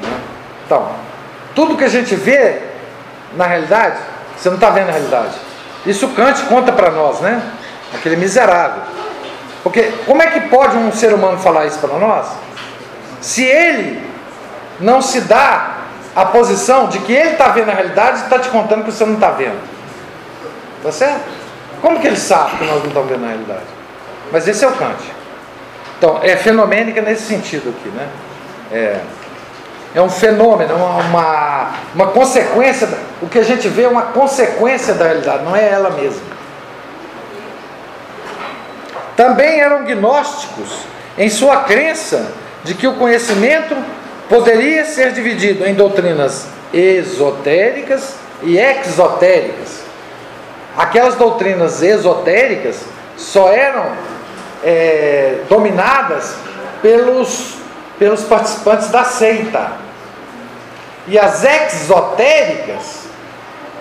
Né? 0.00 0.10
Então, 0.66 0.88
tudo 1.54 1.76
que 1.76 1.84
a 1.84 1.88
gente 1.88 2.14
vê 2.14 2.60
na 3.36 3.46
realidade, 3.46 3.98
você 4.36 4.48
não 4.48 4.56
está 4.56 4.70
vendo 4.70 4.88
a 4.88 4.92
realidade. 4.92 5.34
Isso 5.86 6.08
Kant 6.08 6.42
conta 6.44 6.72
para 6.72 6.90
nós, 6.90 7.20
né? 7.20 7.42
Aquele 7.94 8.16
miserável. 8.16 8.82
Porque 9.62 9.92
como 10.06 10.22
é 10.22 10.28
que 10.28 10.40
pode 10.42 10.76
um 10.76 10.90
ser 10.92 11.12
humano 11.12 11.38
falar 11.38 11.66
isso 11.66 11.78
para 11.78 11.98
nós? 11.98 12.26
Se 13.20 13.44
ele 13.44 14.02
não 14.80 15.00
se 15.00 15.20
dá 15.22 15.76
a 16.14 16.26
posição 16.26 16.88
de 16.88 16.98
que 17.00 17.12
ele 17.12 17.30
está 17.30 17.48
vendo 17.48 17.70
a 17.70 17.74
realidade 17.74 18.20
e 18.20 18.22
está 18.24 18.38
te 18.38 18.48
contando 18.48 18.84
que 18.84 18.92
você 18.92 19.04
não 19.04 19.14
está 19.14 19.30
vendo. 19.30 19.60
Tá 20.82 20.92
certo? 20.92 21.24
Como 21.80 22.00
que 22.00 22.06
ele 22.06 22.16
sabe 22.16 22.58
que 22.58 22.64
nós 22.64 22.80
não 22.80 22.88
estamos 22.88 23.08
vendo 23.08 23.24
a 23.24 23.28
realidade? 23.28 23.64
Mas 24.30 24.46
esse 24.46 24.64
é 24.64 24.68
o 24.68 24.72
Kant. 24.72 25.02
Então, 25.98 26.18
é 26.22 26.36
fenomênica 26.36 27.00
nesse 27.00 27.22
sentido 27.22 27.70
aqui, 27.70 27.88
né? 27.90 28.08
É, 28.72 29.00
é 29.94 30.00
um 30.00 30.08
fenômeno, 30.08 30.74
uma, 30.74 30.96
uma, 30.96 31.72
uma 31.94 32.06
consequência. 32.08 32.88
O 33.20 33.28
que 33.28 33.38
a 33.38 33.44
gente 33.44 33.68
vê 33.68 33.82
é 33.82 33.88
uma 33.88 34.02
consequência 34.02 34.94
da 34.94 35.04
realidade, 35.04 35.44
não 35.44 35.54
é 35.54 35.68
ela 35.70 35.90
mesma. 35.90 36.22
Também 39.16 39.60
eram 39.60 39.84
gnósticos 39.84 40.86
em 41.18 41.28
sua 41.28 41.58
crença 41.64 42.32
de 42.64 42.74
que 42.74 42.86
o 42.86 42.94
conhecimento 42.94 43.76
poderia 44.28 44.84
ser 44.84 45.12
dividido 45.12 45.66
em 45.66 45.74
doutrinas 45.74 46.46
esotéricas 46.72 48.14
e 48.42 48.58
exotéricas. 48.58 49.82
Aquelas 50.76 51.16
doutrinas 51.16 51.82
esotéricas 51.82 52.80
só 53.16 53.52
eram 53.52 53.92
é, 54.64 55.40
dominadas 55.48 56.36
pelos, 56.80 57.56
pelos 58.02 58.24
participantes 58.24 58.90
da 58.90 59.04
seita. 59.04 59.74
E 61.06 61.16
as 61.16 61.44
exotéricas 61.44 63.02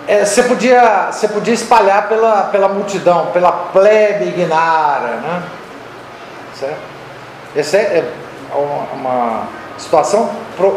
é, 0.08 0.24
você, 0.24 0.44
podia, 0.44 1.10
você 1.12 1.28
podia 1.28 1.56
espalhar 1.56 2.08
pela, 2.08 2.44
pela 2.44 2.68
multidão, 2.68 3.32
pela 3.34 3.52
plebe 3.52 4.26
ignara. 4.26 5.16
Né? 5.16 5.44
Certo? 6.54 6.78
Essa 7.56 7.78
é, 7.78 8.12
é 8.52 8.56
uma 8.94 9.48
situação, 9.76 10.30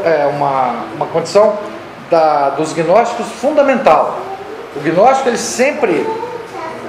é 0.07 0.25
uma, 0.25 0.87
uma 0.95 1.07
condição 1.09 1.59
da, 2.11 2.49
dos 2.49 2.73
gnósticos 2.73 3.27
fundamental. 3.43 4.21
O 4.75 4.81
gnóstico 4.81 5.29
ele 5.29 5.37
sempre 5.37 6.09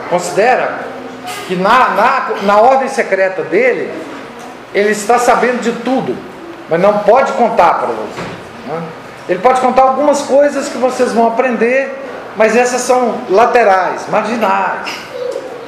considera 0.10 0.86
que 1.49 1.56
na, 1.58 1.89
na, 1.89 2.30
na 2.43 2.62
ordem 2.62 2.88
secreta 2.88 3.43
dele, 3.43 3.91
ele 4.74 4.91
está 4.91 5.20
sabendo 5.20 5.62
de 5.62 5.74
tudo, 5.84 6.16
mas 6.70 6.82
não 6.82 6.99
pode 6.99 7.32
contar 7.34 7.76
para 7.76 7.88
você. 7.88 8.22
Né? 8.68 8.84
Ele 9.30 9.39
pode 9.39 9.59
contar 9.59 9.84
algumas 9.84 10.22
coisas 10.22 10.70
que 10.70 10.78
vocês 10.78 11.11
vão 11.11 11.28
aprender, 11.28 12.03
mas 12.36 12.55
essas 12.55 12.82
são 12.82 13.22
laterais, 13.30 14.07
marginais. 14.09 14.89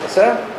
Tá 0.03 0.09
certo? 0.09 0.57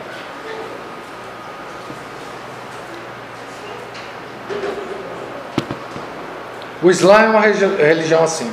O 6.81 6.91
Islã 6.91 7.23
é 7.23 7.29
uma 7.29 7.41
religião 7.41 8.23
assim. 8.23 8.53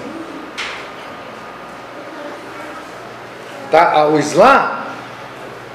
Tá? 3.69 4.07
O 4.07 4.17
Islã, 4.17 4.79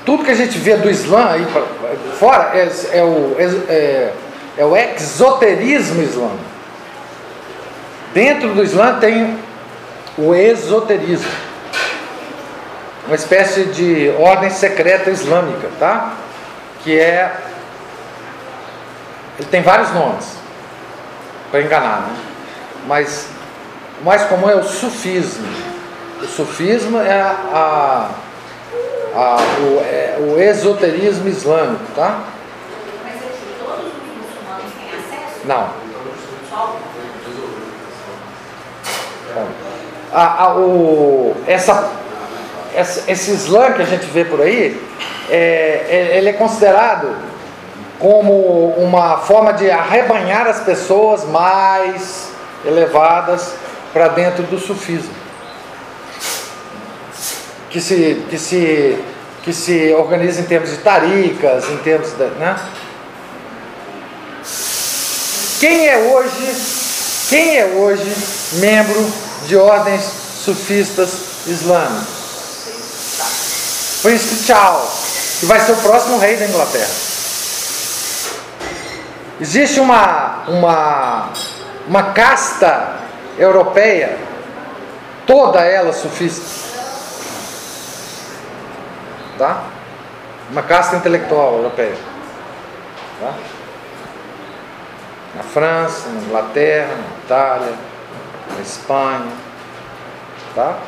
tudo 0.05 0.25
que 0.25 0.31
a 0.33 0.35
gente 0.35 0.59
vê 0.59 0.77
do 0.77 0.91
Islã 0.91 1.31
aí 1.31 1.47
fora 2.19 2.51
é, 2.55 2.69
é 2.99 3.05
o, 3.05 3.37
é, 3.39 3.45
é 3.73 4.13
o 4.65 4.77
exoterismo 4.77 6.03
islâmico. 6.03 6.51
Dentro 8.13 8.55
do 8.55 8.63
Islã 8.63 8.99
tem 8.99 9.39
o 10.19 10.35
esoterismo, 10.35 11.31
uma 13.07 13.15
espécie 13.15 13.65
de 13.65 14.13
ordem 14.19 14.51
secreta 14.51 15.11
islâmica, 15.11 15.69
tá? 15.79 16.15
Que 16.83 16.99
é. 16.99 17.33
Ele 19.39 19.49
tem 19.49 19.63
vários 19.63 19.93
nomes 19.93 20.27
para 21.51 21.63
enganar, 21.63 22.01
né? 22.03 22.17
mas 22.87 23.29
o 24.01 24.05
mais 24.05 24.23
comum 24.25 24.49
é 24.49 24.55
o 24.55 24.65
sufismo. 24.65 25.47
O 26.23 26.27
sufismo 26.27 26.99
é, 26.99 27.21
a, 27.21 28.11
a, 29.15 29.37
o, 29.61 29.81
é 29.81 30.17
o, 30.19 30.39
esoterismo 30.39 31.29
islâmico, 31.29 31.85
tá? 31.95 32.21
Mas 33.03 33.17
aqui, 33.17 33.55
todos 33.59 33.87
os 33.87 33.93
muçulmanos 34.19 34.73
têm 34.79 34.91
acesso? 34.91 35.30
Não. 35.45 35.71
A, 40.13 40.45
a, 40.45 40.57
o, 40.57 41.37
essa, 41.47 41.93
essa, 42.75 43.11
esse 43.11 43.31
Islã 43.31 43.73
que 43.73 43.83
a 43.83 43.87
gente 43.87 44.07
vê 44.07 44.25
por 44.25 44.41
aí, 44.41 44.81
é, 45.29 45.87
é, 45.89 46.19
ele 46.19 46.31
é 46.31 46.33
considerado 46.33 47.17
como 47.99 48.71
uma 48.79 49.19
forma 49.19 49.53
de 49.53 49.71
arrebanhar 49.71 50.47
as 50.47 50.61
pessoas 50.61 51.25
mais 51.25 52.33
elevadas 52.65 53.55
para 53.93 54.09
dentro 54.09 54.43
do 54.45 54.59
sufismo. 54.59 55.15
Que 57.69 57.81
se, 57.81 58.25
que, 58.29 58.39
se, 58.39 59.05
que 59.45 59.53
se 59.53 59.93
organiza 59.93 60.41
em 60.41 60.45
termos 60.45 60.71
de 60.71 60.79
taricas, 60.79 61.69
em 61.69 61.77
termos 61.79 62.11
de. 62.13 62.25
Né? 62.25 62.57
Quem 65.61 65.89
é 65.89 65.99
hoje, 65.99 66.57
quem 67.29 67.59
é 67.59 67.67
hoje 67.67 68.13
membro 68.55 69.13
de 69.47 69.57
ordens 69.57 70.03
sufistas 70.43 71.47
islâmicas? 71.47 72.19
Príncipe 74.03 74.43
Charles, 74.47 75.39
que 75.39 75.47
vai 75.47 75.61
ser 75.61 75.73
o 75.73 75.77
próximo 75.77 76.19
rei 76.19 76.37
da 76.37 76.47
Inglaterra. 76.47 76.91
Existe 79.39 79.79
uma, 79.81 80.45
uma 80.49 81.33
uma 81.91 82.13
casta 82.13 83.01
europeia, 83.37 84.17
toda 85.27 85.61
ela 85.65 85.93
sufista. 85.93 86.47
tá? 89.37 89.65
Uma 90.51 90.63
casta 90.63 90.97
intelectual 90.97 91.55
europeia. 91.55 91.97
Tá? 93.21 93.35
Na 95.35 95.43
França, 95.43 96.09
na 96.09 96.21
Inglaterra, 96.21 96.95
na 96.97 97.25
Itália, 97.25 97.75
na 98.55 98.61
Espanha. 98.61 99.33
Tá? 100.55 100.79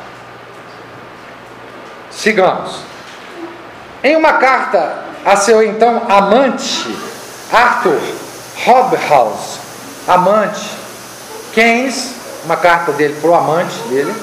Sigamos. 2.11 2.79
Em 4.03 4.15
uma 4.15 4.33
carta 4.33 5.05
a 5.25 5.35
seu 5.37 5.63
então 5.63 6.03
amante, 6.09 6.93
Arthur 7.51 8.01
Hobhouse, 8.65 9.59
amante, 10.07 10.69
Keynes, 11.53 12.13
uma 12.43 12.57
carta 12.57 12.91
dele 12.91 13.15
para 13.21 13.29
o 13.29 13.35
amante 13.35 13.77
dele, 13.89 14.13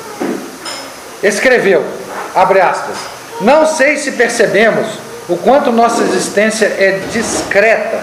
escreveu, 1.23 1.85
abre 2.35 2.61
aspas, 2.61 2.97
não 3.41 3.65
sei 3.65 3.97
se 3.97 4.13
percebemos 4.13 4.87
o 5.29 5.37
quanto 5.37 5.73
nossa 5.73 6.03
existência 6.03 6.67
é 6.67 7.01
discreta. 7.13 8.03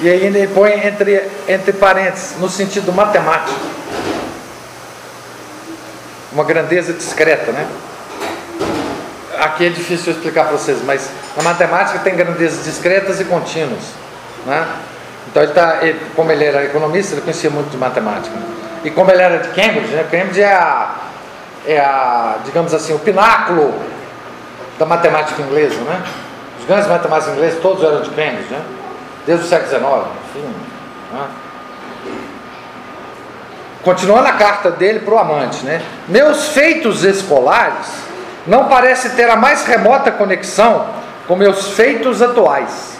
E 0.00 0.08
aí 0.08 0.26
ele 0.26 0.46
põe 0.48 0.86
entre, 0.86 1.22
entre 1.48 1.72
parênteses, 1.72 2.36
no 2.38 2.48
sentido 2.48 2.92
matemático. 2.92 3.58
Uma 6.32 6.44
grandeza 6.44 6.92
discreta, 6.92 7.50
né? 7.50 7.66
Aqui 9.40 9.66
é 9.66 9.68
difícil 9.70 10.12
explicar 10.12 10.44
para 10.44 10.56
vocês, 10.56 10.78
mas 10.84 11.10
na 11.36 11.42
matemática 11.42 11.98
tem 12.00 12.14
grandezas 12.14 12.64
discretas 12.64 13.20
e 13.20 13.24
contínuas. 13.24 13.82
Né? 14.44 14.66
Então, 15.28 15.42
ele 15.42 15.52
tá, 15.52 15.78
ele, 15.82 16.00
como 16.14 16.30
ele 16.30 16.44
era 16.44 16.64
economista, 16.64 17.14
ele 17.14 17.22
conhecia 17.22 17.50
muito 17.50 17.70
de 17.70 17.76
matemática. 17.76 18.34
E 18.84 18.90
como 18.90 19.10
ele 19.10 19.22
era 19.22 19.38
de 19.38 19.48
Cambridge, 19.48 19.94
né? 19.94 20.06
Cambridge 20.10 20.40
é 20.40 20.52
a, 20.52 20.94
é 21.66 21.78
a, 21.78 22.36
digamos 22.44 22.72
assim, 22.72 22.94
o 22.94 22.98
pináculo 22.98 23.74
da 24.78 24.86
matemática 24.86 25.40
inglesa, 25.42 25.76
né? 25.80 26.02
Os 26.60 26.66
grandes 26.66 26.86
matemáticos 26.86 27.34
ingleses 27.34 27.60
todos 27.60 27.82
eram 27.82 28.02
de 28.02 28.10
Cambridge, 28.10 28.48
né? 28.50 28.60
Desde 29.26 29.44
o 29.44 29.48
século 29.48 29.68
XIX, 29.68 29.84
enfim. 30.28 30.54
Né? 31.12 31.28
Continuando 33.82 34.28
a 34.28 34.32
carta 34.32 34.70
dele 34.70 35.00
para 35.00 35.14
o 35.14 35.18
amante, 35.18 35.64
né? 35.64 35.82
Meus 36.08 36.48
feitos 36.48 37.04
escolares 37.04 37.86
não 38.46 38.68
parecem 38.68 39.10
ter 39.12 39.28
a 39.28 39.36
mais 39.36 39.66
remota 39.66 40.10
conexão 40.10 40.88
com 41.28 41.36
meus 41.36 41.72
feitos 41.72 42.22
atuais 42.22 42.96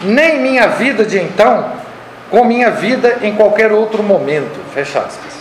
nem 0.00 0.40
minha 0.40 0.68
vida 0.68 1.04
de 1.04 1.18
então 1.18 1.72
com 2.30 2.44
minha 2.44 2.70
vida 2.70 3.18
em 3.22 3.34
qualquer 3.34 3.72
outro 3.72 4.02
momento. 4.02 4.60
Fecha 4.74 4.98
aspas. 4.98 5.38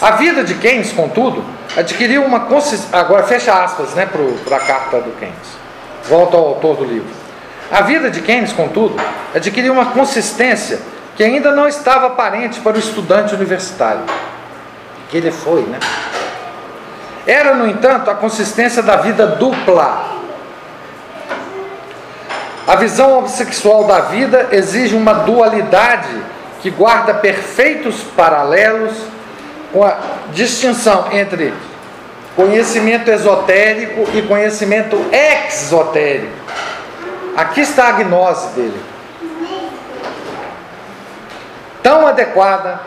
A 0.00 0.12
vida 0.12 0.44
de 0.44 0.54
Keynes, 0.54 0.92
contudo, 0.92 1.42
adquiriu 1.74 2.22
uma 2.22 2.40
consistência. 2.40 2.88
Agora, 2.92 3.22
fecha 3.22 3.52
aspas 3.64 3.94
né, 3.94 4.06
para 4.44 4.56
a 4.56 4.60
carta 4.60 5.00
do 5.00 5.18
Keynes. 5.18 5.56
Volta 6.04 6.36
ao 6.36 6.48
autor 6.48 6.76
do 6.76 6.84
livro. 6.84 7.23
A 7.70 7.82
vida 7.82 8.10
de 8.10 8.20
Keynes, 8.20 8.52
contudo, 8.52 8.96
adquiriu 9.34 9.72
uma 9.72 9.86
consistência 9.86 10.80
que 11.16 11.22
ainda 11.22 11.52
não 11.52 11.66
estava 11.66 12.06
aparente 12.06 12.60
para 12.60 12.76
o 12.76 12.78
estudante 12.78 13.34
universitário. 13.34 14.02
Que 15.10 15.16
ele 15.16 15.30
foi, 15.30 15.62
né? 15.62 15.78
Era, 17.26 17.54
no 17.54 17.66
entanto, 17.68 18.10
a 18.10 18.14
consistência 18.14 18.82
da 18.82 18.96
vida 18.96 19.26
dupla 19.26 20.14
a 22.66 22.76
visão 22.76 23.18
homossexual 23.18 23.84
da 23.84 24.00
vida 24.00 24.48
exige 24.50 24.96
uma 24.96 25.12
dualidade 25.12 26.08
que 26.62 26.70
guarda 26.70 27.12
perfeitos 27.12 27.96
paralelos 28.16 28.94
com 29.70 29.84
a 29.84 29.98
distinção 30.32 31.08
entre 31.12 31.52
conhecimento 32.34 33.10
esotérico 33.10 34.08
e 34.14 34.22
conhecimento 34.22 34.98
exotérico. 35.12 36.32
Aqui 37.36 37.62
está 37.62 37.88
a 37.88 37.92
gnose 37.92 38.48
dele. 38.54 38.80
Tão 41.82 42.06
adequada, 42.06 42.80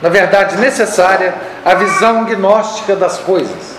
na 0.00 0.08
verdade 0.08 0.56
necessária, 0.56 1.34
a 1.64 1.74
visão 1.74 2.24
gnóstica 2.24 2.96
das 2.96 3.18
coisas. 3.18 3.78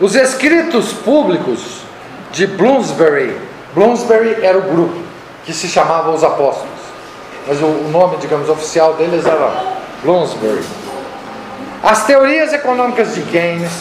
Os 0.00 0.14
escritos 0.14 0.92
públicos 0.92 1.82
de 2.32 2.46
Bloomsbury. 2.46 3.40
Bloomsbury 3.74 4.44
era 4.44 4.58
o 4.58 4.62
grupo 4.62 5.02
que 5.44 5.52
se 5.52 5.68
chamava 5.68 6.10
os 6.10 6.22
apóstolos. 6.22 6.68
Mas 7.46 7.60
o, 7.60 7.66
nome, 7.90 8.16
digamos, 8.18 8.48
oficial 8.48 8.94
deles 8.94 9.24
era 9.24 9.76
Bloomsbury. 10.02 10.64
As 11.82 12.04
teorias 12.06 12.52
econômicas 12.52 13.14
de 13.14 13.22
Keynes, 13.22 13.72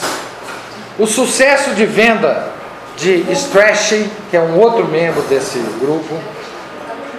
o 0.99 1.07
sucesso 1.07 1.71
de 1.71 1.85
venda 1.85 2.51
de 2.97 3.31
Strachey, 3.31 4.09
que 4.29 4.37
é 4.37 4.41
um 4.41 4.59
outro 4.59 4.87
membro 4.87 5.21
desse 5.23 5.59
grupo, 5.79 6.19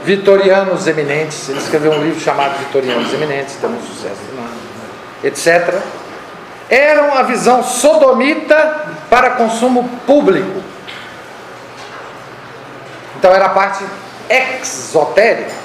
Vitorianos 0.05 0.87
Eminentes, 0.87 1.49
ele 1.49 1.59
escreveu 1.59 1.93
um 1.93 2.03
livro 2.03 2.21
chamado 2.21 2.59
Vitorianos 2.59 3.13
Eminentes, 3.13 3.57
tem 3.57 3.71
um 3.71 3.81
sucesso, 3.81 4.21
etc. 5.23 5.81
Eram 6.69 7.15
a 7.15 7.23
visão 7.23 7.63
sodomita 7.63 8.87
para 9.09 9.31
consumo 9.31 9.89
público. 10.07 10.63
Então 13.19 13.33
era 13.33 13.47
a 13.47 13.51
parte 13.51 13.83
exotérica. 14.29 15.65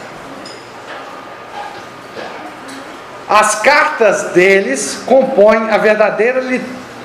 As 3.28 3.56
cartas 3.56 4.32
deles 4.32 5.04
compõem 5.06 5.70
a 5.70 5.78
verdadeira 5.78 6.42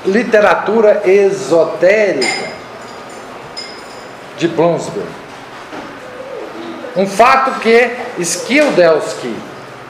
literatura 0.07 1.03
esotérica 1.05 2.64
de 4.39 4.49
Bloomsbury. 4.49 5.07
Um 6.97 7.07
fato 7.07 7.61
que 7.61 7.91
Skildelsky 8.19 9.35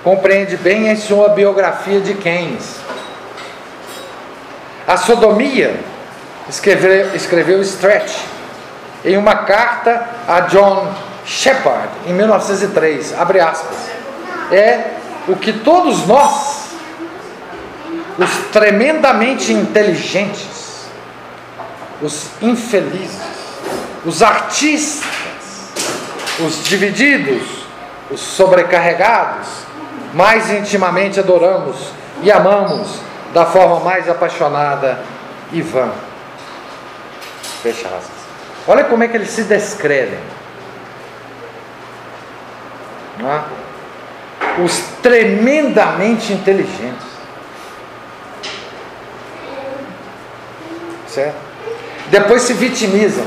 compreende 0.03 0.57
bem 0.57 0.89
em 0.89 0.97
sua 0.97 1.31
biografia 1.31 2.01
de 2.01 2.15
Keynes. 2.15 2.77
A 4.87 4.97
sodomia, 4.97 5.81
escreveu, 6.49 7.15
escreveu 7.15 7.61
Stretch, 7.63 8.17
em 9.05 9.17
uma 9.17 9.37
carta 9.37 10.07
a 10.27 10.41
John 10.41 10.93
Shepard, 11.27 11.89
em 12.07 12.13
1903, 12.13 13.19
abre 13.19 13.41
aspas, 13.41 13.77
é 14.51 14.93
o 15.27 15.37
que 15.37 15.53
todos 15.53 16.07
nós, 16.07 16.69
os 18.19 18.31
tremendamente 18.53 19.53
inteligentes, 19.53 20.87
os 22.03 22.29
infelizes, 22.43 23.34
os 24.05 24.23
artistas, 24.23 25.05
os 26.41 26.65
divididos, 26.65 27.65
os 28.11 28.21
sobrecarregados, 28.21 29.49
mais 30.13 30.51
intimamente 30.51 31.19
adoramos 31.19 31.77
e 32.23 32.31
amamos 32.31 33.01
da 33.33 33.47
forma 33.47 33.81
mais 33.81 34.09
apaixonada 34.09 35.01
e 35.53 35.61
vã. 35.63 35.91
Fecha 37.63 37.89
aspas. 37.89 38.25
Olha 38.67 38.85
como 38.85 39.03
é 39.03 39.09
que 39.09 39.17
eles 39.17 39.31
se 39.31 39.43
descrevem. 39.45 40.19
É? 43.21 44.63
Os 44.63 44.79
tremendamente 45.03 46.33
inteligentes. 46.33 47.07
Certo? 51.09 51.37
Depois 52.11 52.43
se 52.43 52.53
vitimizam. 52.53 53.25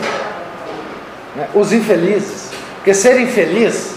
Né? 1.38 1.48
Os 1.54 1.72
infelizes. 1.72 2.50
Porque 2.76 2.94
ser 2.94 3.18
infeliz, 3.22 3.96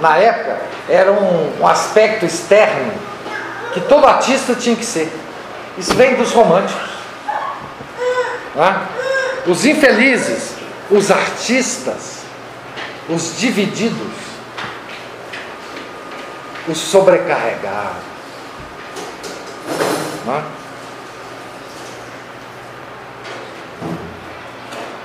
na 0.00 0.16
época, 0.16 0.56
era 0.88 1.12
um, 1.12 1.60
um 1.60 1.66
aspecto 1.66 2.24
externo 2.24 2.92
que 3.74 3.80
todo 3.82 4.06
artista 4.06 4.54
tinha 4.54 4.74
que 4.74 4.86
ser. 4.86 5.12
Isso 5.76 5.94
vem 5.94 6.14
dos 6.14 6.32
românticos. 6.32 6.88
É? 8.56 9.50
Os 9.50 9.66
infelizes 9.66 10.58
os 10.90 11.10
artistas, 11.10 12.22
os 13.08 13.38
divididos, 13.38 14.12
os 16.66 16.78
sobrecarregados. 16.78 18.08
É? 20.28 20.42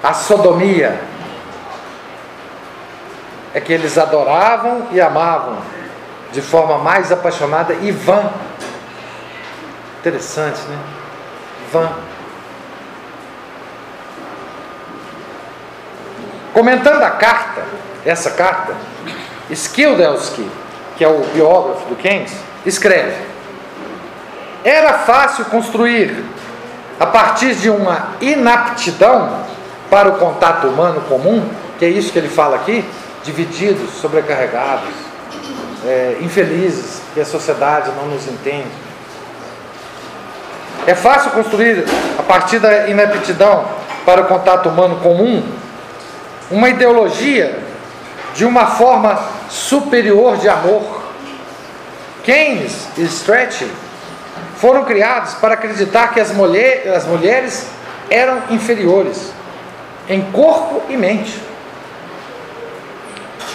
A 0.04 0.14
sodomia 0.14 1.00
é 3.54 3.62
que 3.62 3.72
eles 3.72 3.98
adoravam 3.98 4.88
e 4.92 5.00
amavam 5.00 5.58
de 6.32 6.42
forma 6.42 6.80
mais 6.80 7.12
apaixonada 7.12 7.74
e 7.76 7.92
vã. 7.92 8.32
Interessante, 10.00 10.60
né? 10.62 10.78
Vã. 11.72 11.90
Comentando 16.54 17.02
a 17.04 17.12
carta, 17.12 17.64
essa 18.06 18.32
carta, 18.32 18.76
Skildelsky, 19.50 20.50
que 20.98 21.04
é 21.04 21.08
o 21.08 21.22
biógrafo 21.34 21.88
do 21.88 21.96
Keynes, 21.96 22.36
escreve: 22.66 23.16
Era 24.64 24.94
fácil 25.00 25.46
construir 25.46 26.24
a 27.00 27.06
partir 27.06 27.56
de 27.56 27.70
uma 27.70 28.10
inaptidão 28.22 29.44
para 29.90 30.10
o 30.10 30.18
contato 30.18 30.68
humano 30.68 31.02
comum, 31.02 31.48
que 31.78 31.86
é 31.86 31.90
isso 31.90 32.12
que 32.12 32.20
ele 32.20 32.30
fala 32.30 32.56
aqui, 32.56 32.86
divididos, 33.24 33.90
sobrecarregados, 34.02 34.90
é, 35.86 36.18
infelizes, 36.22 37.02
que 37.14 37.20
a 37.20 37.26
sociedade 37.26 37.92
não 37.98 38.08
nos 38.08 38.28
entende. 38.28 38.72
É 40.86 40.94
fácil 40.94 41.32
construir, 41.32 41.86
a 42.18 42.24
partir 42.24 42.60
da 42.60 42.88
inaptidão 42.88 43.66
para 44.06 44.22
o 44.22 44.26
contato 44.26 44.68
humano 44.68 44.98
comum, 44.98 45.44
uma 46.52 46.70
ideologia 46.70 47.60
de 48.36 48.46
uma 48.46 48.68
forma 48.68 49.20
superior 49.50 50.38
de 50.38 50.50
amor. 50.50 51.04
Keynes 52.24 52.88
e 52.98 53.04
Stretch 53.04 53.64
foram 54.58 54.86
criados 54.86 55.34
para 55.36 55.54
acreditar 55.54 56.14
que 56.14 56.20
as, 56.20 56.32
mulher, 56.32 56.88
as 56.96 57.06
mulheres 57.06 57.68
eram 58.10 58.44
inferiores 58.50 59.32
em 60.10 60.22
corpo 60.32 60.82
e 60.90 60.98
mente. 60.98 61.53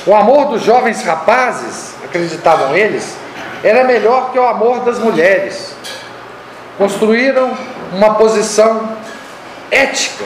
O 0.08 0.14
amor 0.14 0.46
dos 0.46 0.62
jovens 0.62 1.02
rapazes, 1.02 1.94
acreditavam 2.02 2.74
eles, 2.74 3.14
era 3.62 3.84
melhor 3.84 4.32
que 4.32 4.38
o 4.38 4.46
amor 4.46 4.80
das 4.80 4.98
mulheres. 4.98 5.76
Construíram 6.78 7.52
uma 7.92 8.14
posição 8.14 8.96
ética, 9.70 10.24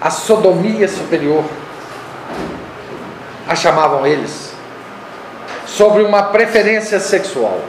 a 0.00 0.10
sodomia 0.10 0.88
superior, 0.88 1.44
a 3.46 3.54
chamavam 3.54 4.04
eles, 4.04 4.50
sobre 5.64 6.02
uma 6.02 6.24
preferência 6.24 6.98
sexual. 6.98 7.60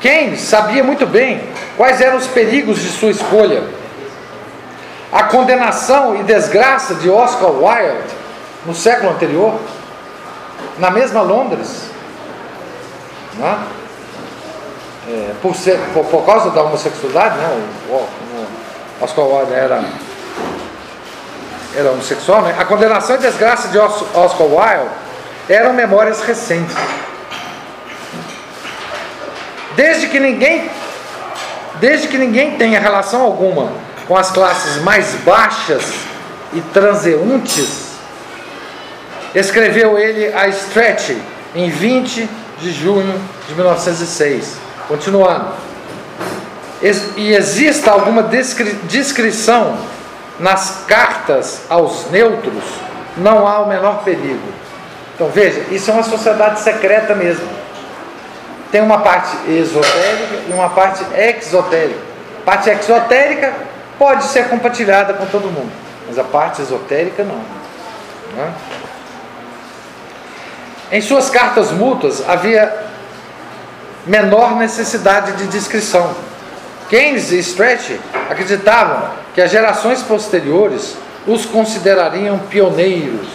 Keynes 0.00 0.40
sabia 0.40 0.82
muito 0.82 1.06
bem 1.06 1.48
quais 1.76 2.00
eram 2.00 2.16
os 2.16 2.26
perigos 2.26 2.82
de 2.82 2.88
sua 2.88 3.12
escolha. 3.12 3.62
A 5.12 5.22
condenação 5.22 6.16
e 6.16 6.24
desgraça 6.24 6.96
de 6.96 7.08
Oscar 7.08 7.52
Wilde 7.52 8.15
no 8.66 8.74
século 8.74 9.12
anterior, 9.12 9.54
na 10.78 10.90
mesma 10.90 11.22
Londres, 11.22 11.90
né? 13.34 13.66
é, 15.08 15.32
por, 15.40 15.54
ser, 15.54 15.78
por, 15.94 16.04
por, 16.06 16.24
causa 16.26 16.50
da 16.50 16.62
homossexualidade, 16.62 17.38
né? 17.38 17.48
o, 17.88 17.92
o, 17.92 17.96
o 19.00 19.04
Oscar 19.04 19.24
Wilde 19.24 19.52
era, 19.52 19.84
era 21.76 21.90
homossexual, 21.92 22.42
né? 22.42 22.54
a 22.58 22.64
condenação 22.64 23.16
e 23.16 23.18
desgraça 23.20 23.68
de 23.68 23.78
Oscar 23.78 24.46
Wilde 24.46 24.90
eram 25.48 25.72
memórias 25.72 26.20
recentes. 26.22 26.76
Desde 29.76 30.08
que 30.08 30.18
ninguém, 30.18 30.70
desde 31.74 32.08
que 32.08 32.18
ninguém 32.18 32.56
tenha 32.56 32.80
relação 32.80 33.22
alguma 33.22 33.70
com 34.08 34.16
as 34.16 34.30
classes 34.30 34.82
mais 34.82 35.14
baixas 35.16 35.92
e 36.52 36.60
transeuntes, 36.60 37.85
escreveu 39.38 39.98
ele 39.98 40.32
a 40.34 40.48
Stretch 40.48 41.16
em 41.54 41.68
20 41.68 42.28
de 42.58 42.72
junho 42.72 43.20
de 43.46 43.54
1906. 43.54 44.56
Continuando. 44.88 45.50
E 47.16 47.32
exista 47.32 47.90
alguma 47.90 48.22
descri 48.22 48.72
descrição 48.84 49.76
nas 50.38 50.84
cartas 50.86 51.62
aos 51.68 52.10
neutros, 52.10 52.62
não 53.16 53.48
há 53.48 53.60
o 53.60 53.68
menor 53.68 54.04
perigo. 54.04 54.52
Então 55.14 55.28
veja, 55.28 55.62
isso 55.70 55.90
é 55.90 55.94
uma 55.94 56.02
sociedade 56.02 56.60
secreta 56.60 57.14
mesmo. 57.14 57.48
Tem 58.70 58.82
uma 58.82 58.98
parte 58.98 59.34
esotérica 59.50 60.34
e 60.48 60.52
uma 60.52 60.68
parte 60.68 61.04
exotérica. 61.16 62.00
A 62.42 62.44
parte 62.44 62.68
exotérica 62.68 63.54
pode 63.98 64.24
ser 64.24 64.48
compartilhada 64.48 65.14
com 65.14 65.24
todo 65.26 65.44
mundo, 65.44 65.72
mas 66.06 66.18
a 66.18 66.24
parte 66.24 66.60
esotérica 66.60 67.24
não. 67.24 67.40
não 68.36 68.44
é? 68.44 68.50
Em 70.90 71.00
suas 71.00 71.28
cartas 71.28 71.72
mútuas 71.72 72.22
havia 72.28 72.86
menor 74.06 74.54
necessidade 74.56 75.32
de 75.32 75.46
descrição. 75.48 76.14
Keynes 76.88 77.32
e 77.32 77.38
Stretch 77.40 77.98
acreditavam 78.30 79.10
que 79.34 79.42
as 79.42 79.50
gerações 79.50 80.02
posteriores 80.02 80.96
os 81.26 81.44
considerariam 81.44 82.38
pioneiros 82.38 83.26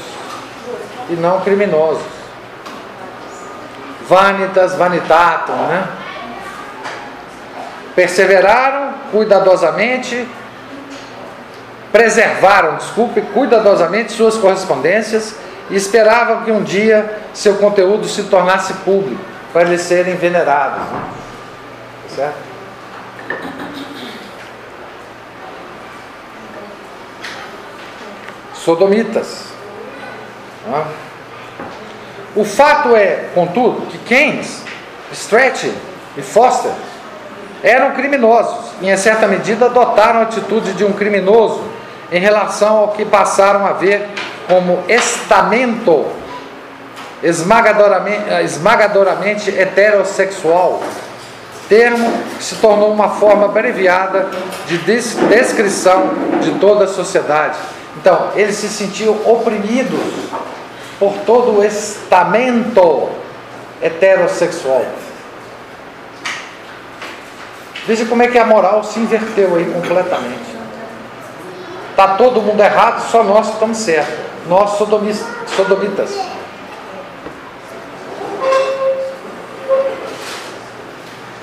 e 1.10 1.14
não 1.14 1.41
criminosos. 1.41 2.04
Vanitas 4.08 4.76
vanitatum, 4.76 5.54
né? 5.68 5.88
Perseveraram 7.93 8.93
cuidadosamente, 9.12 10.26
preservaram, 11.91 12.78
desculpe, 12.78 13.22
cuidadosamente 13.22 14.14
suas 14.14 14.38
correspondências 14.38 15.36
e 15.72 15.76
esperavam 15.76 16.43
que 16.43 16.51
um 16.51 16.61
dia 16.61 17.19
seu 17.34 17.55
conteúdo 17.55 18.07
se 18.07 18.24
tornasse 18.24 18.74
público 18.86 19.24
para 19.53 19.63
eles 19.63 19.82
serem 19.82 20.15
venerados. 20.15 20.82
Né? 20.91 21.03
Certo? 22.15 22.51
Sodomitas. 28.53 29.45
Né? 30.67 30.86
O 32.36 32.45
fato 32.45 32.95
é, 32.95 33.30
contudo, 33.34 33.88
que 33.88 33.97
Keynes, 33.97 34.63
Stretch 35.11 35.65
e 36.17 36.22
Foster 36.22 36.72
eram 37.63 37.91
criminosos 37.91 38.72
e, 38.82 38.89
em 38.89 38.97
certa 38.97 39.28
medida, 39.28 39.65
adotaram 39.65 40.19
a 40.19 40.24
atitude 40.24 40.74
de 40.74 40.84
um 40.84 40.93
criminoso 40.93 41.63
em 42.11 42.19
relação 42.19 42.78
ao 42.78 42.88
que 42.89 43.05
passaram 43.05 43.65
a 43.65 43.74
ver 43.74 44.09
como 44.52 44.84
estamento 44.89 46.08
esmagadoramente, 47.24 48.43
esmagadoramente 48.43 49.49
heterossexual, 49.49 50.82
termo 51.70 52.12
que 52.38 52.43
se 52.43 52.56
tornou 52.56 52.91
uma 52.91 53.12
forma 53.12 53.45
abreviada 53.45 54.28
de 54.68 54.78
descrição 54.80 56.10
de 56.41 56.52
toda 56.60 56.84
a 56.84 56.88
sociedade. 56.89 57.58
Então, 57.95 58.32
eles 58.36 58.58
se 58.58 58.68
sentiam 58.68 59.16
oprimidos 59.26 60.02
por 60.99 61.14
todo 61.26 61.60
o 61.60 61.64
estamento 61.64 63.10
heterossexual. 63.82 64.84
Veja 67.88 68.06
como 68.06 68.22
é 68.22 68.28
que 68.28 68.38
a 68.38 68.45
moral 68.45 68.84
se 68.84 68.99
inverteu 68.99 69.56
aí 69.56 69.66
completamente. 69.72 70.52
Está 71.91 72.16
todo 72.16 72.41
mundo 72.41 72.62
errado, 72.62 73.10
só 73.10 73.24
nós 73.24 73.47
estamos 73.47 73.78
certos. 73.78 74.30
Nós 74.47 74.71
sodomitas. 74.77 76.15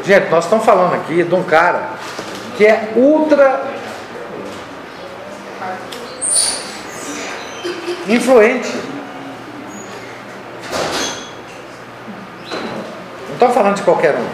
Gente, 0.04 0.30
nós 0.30 0.44
estamos 0.44 0.64
falando 0.64 0.94
aqui 0.94 1.22
de 1.22 1.34
um 1.34 1.42
cara 1.42 1.90
que 2.56 2.66
é 2.66 2.92
ultra 2.96 3.62
influente. 8.08 8.72
Não 13.28 13.34
estamos 13.34 13.54
falando 13.54 13.76
de 13.76 13.82
qualquer 13.82 14.14
um. 14.14 14.26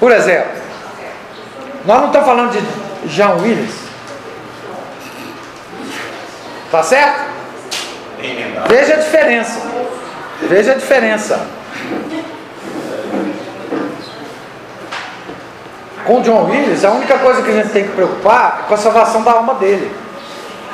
Por 0.00 0.10
exemplo, 0.12 0.52
nós 1.84 2.00
não 2.00 2.06
estamos 2.06 2.26
falando 2.26 2.52
de 2.52 3.08
Jean 3.14 3.34
Willis. 3.34 3.89
Tá 6.70 6.82
certo? 6.82 7.30
Veja 8.68 8.94
a 8.94 8.96
diferença. 8.98 9.60
Veja 10.42 10.72
a 10.72 10.74
diferença. 10.74 11.60
com 16.10 16.20
John 16.22 16.50
Williams, 16.50 16.84
a 16.84 16.90
única 16.90 17.18
coisa 17.18 17.40
que 17.40 17.50
a 17.50 17.54
gente 17.54 17.70
tem 17.70 17.84
que 17.84 17.90
preocupar 17.90 18.62
é 18.64 18.68
com 18.68 18.74
a 18.74 18.76
salvação 18.76 19.22
da 19.22 19.30
alma 19.30 19.54
dele. 19.54 19.94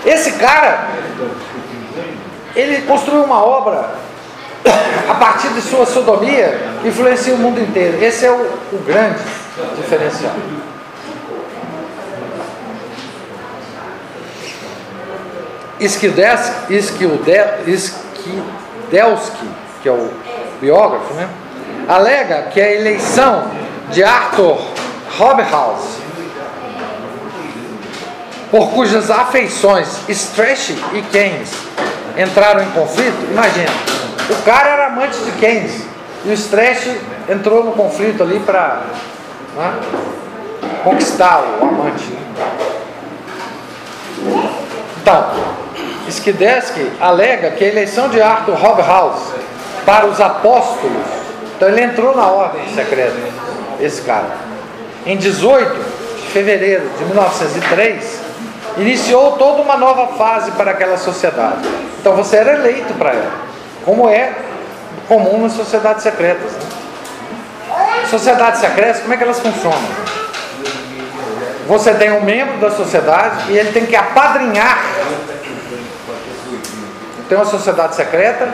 Esse 0.04 0.32
cara, 0.32 0.88
ele 2.54 2.82
construiu 2.86 3.22
uma 3.24 3.44
obra 3.44 3.90
a 5.08 5.14
partir 5.14 5.48
de 5.48 5.60
sua 5.60 5.84
sodomia 5.84 6.58
influencia 6.84 7.34
o 7.34 7.38
mundo 7.38 7.60
inteiro. 7.60 8.02
Esse 8.02 8.24
é 8.24 8.30
o, 8.30 8.34
o 8.72 8.82
grande 8.86 9.18
diferencial. 9.76 10.32
Skidelsky, 15.80 17.20
que 19.82 19.88
é 19.88 19.92
o 19.92 20.10
biógrafo, 20.60 21.14
né, 21.14 21.28
alega 21.88 22.42
que 22.52 22.60
a 22.60 22.72
eleição 22.72 23.50
de 23.90 24.02
Arthur 24.02 24.58
Hobhouse, 25.18 25.96
por 28.50 28.70
cujas 28.70 29.10
afeições 29.10 30.00
Stretch 30.08 30.70
e 30.92 31.02
Keynes 31.10 31.50
entraram 32.16 32.62
em 32.62 32.70
conflito, 32.70 33.16
imagina, 33.30 33.70
o 34.30 34.42
cara 34.44 34.70
era 34.70 34.86
amante 34.86 35.18
de 35.18 35.32
Keynes 35.32 35.82
e 36.24 36.30
o 36.30 36.32
Stretch 36.32 36.96
entrou 37.28 37.64
no 37.64 37.72
conflito 37.72 38.22
ali 38.22 38.40
para 38.40 38.82
conquistar 40.82 41.44
o 41.60 41.64
amante. 41.64 42.04
né? 42.04 42.20
Então, 45.00 45.30
Skidesky 46.08 46.92
alega 47.00 47.50
que 47.52 47.64
a 47.64 47.68
eleição 47.68 48.08
de 48.08 48.20
Arthur 48.20 48.54
Hobhouse 48.54 49.32
para 49.84 50.06
os 50.06 50.20
apóstolos, 50.20 51.06
então 51.56 51.68
ele 51.68 51.82
entrou 51.82 52.14
na 52.14 52.26
ordem 52.26 52.62
secreta, 52.74 53.16
esse 53.80 54.02
cara. 54.02 54.30
Em 55.04 55.16
18 55.16 55.74
de 56.16 56.26
fevereiro 56.28 56.88
de 56.98 57.04
1903, 57.04 58.20
iniciou 58.78 59.32
toda 59.32 59.62
uma 59.62 59.76
nova 59.76 60.16
fase 60.16 60.50
para 60.52 60.72
aquela 60.72 60.96
sociedade. 60.96 61.68
Então 62.00 62.14
você 62.14 62.36
era 62.36 62.54
eleito 62.54 62.92
para 62.94 63.10
ela, 63.10 63.32
como 63.84 64.08
é 64.08 64.32
comum 65.08 65.40
nas 65.42 65.52
sociedades 65.52 66.02
secretas. 66.02 66.52
Né? 66.52 66.58
Sociedades 68.10 68.60
secretas, 68.60 69.00
como 69.00 69.14
é 69.14 69.16
que 69.16 69.22
elas 69.22 69.40
funcionam? 69.40 70.16
Você 71.68 71.92
tem 71.94 72.12
um 72.12 72.22
membro 72.22 72.58
da 72.58 72.70
sociedade 72.70 73.50
e 73.50 73.58
ele 73.58 73.72
tem 73.72 73.86
que 73.86 73.96
apadrinhar. 73.96 74.78
Tem 77.28 77.36
uma 77.36 77.44
sociedade 77.44 77.94
secreta, 77.94 78.46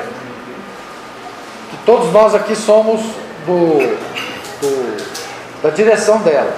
que 1.71 1.77
todos 1.85 2.13
nós 2.13 2.35
aqui 2.35 2.57
somos 2.57 3.01
do, 3.47 3.97
do, 4.61 5.63
da 5.63 5.71
direção 5.71 6.19
dela. 6.19 6.55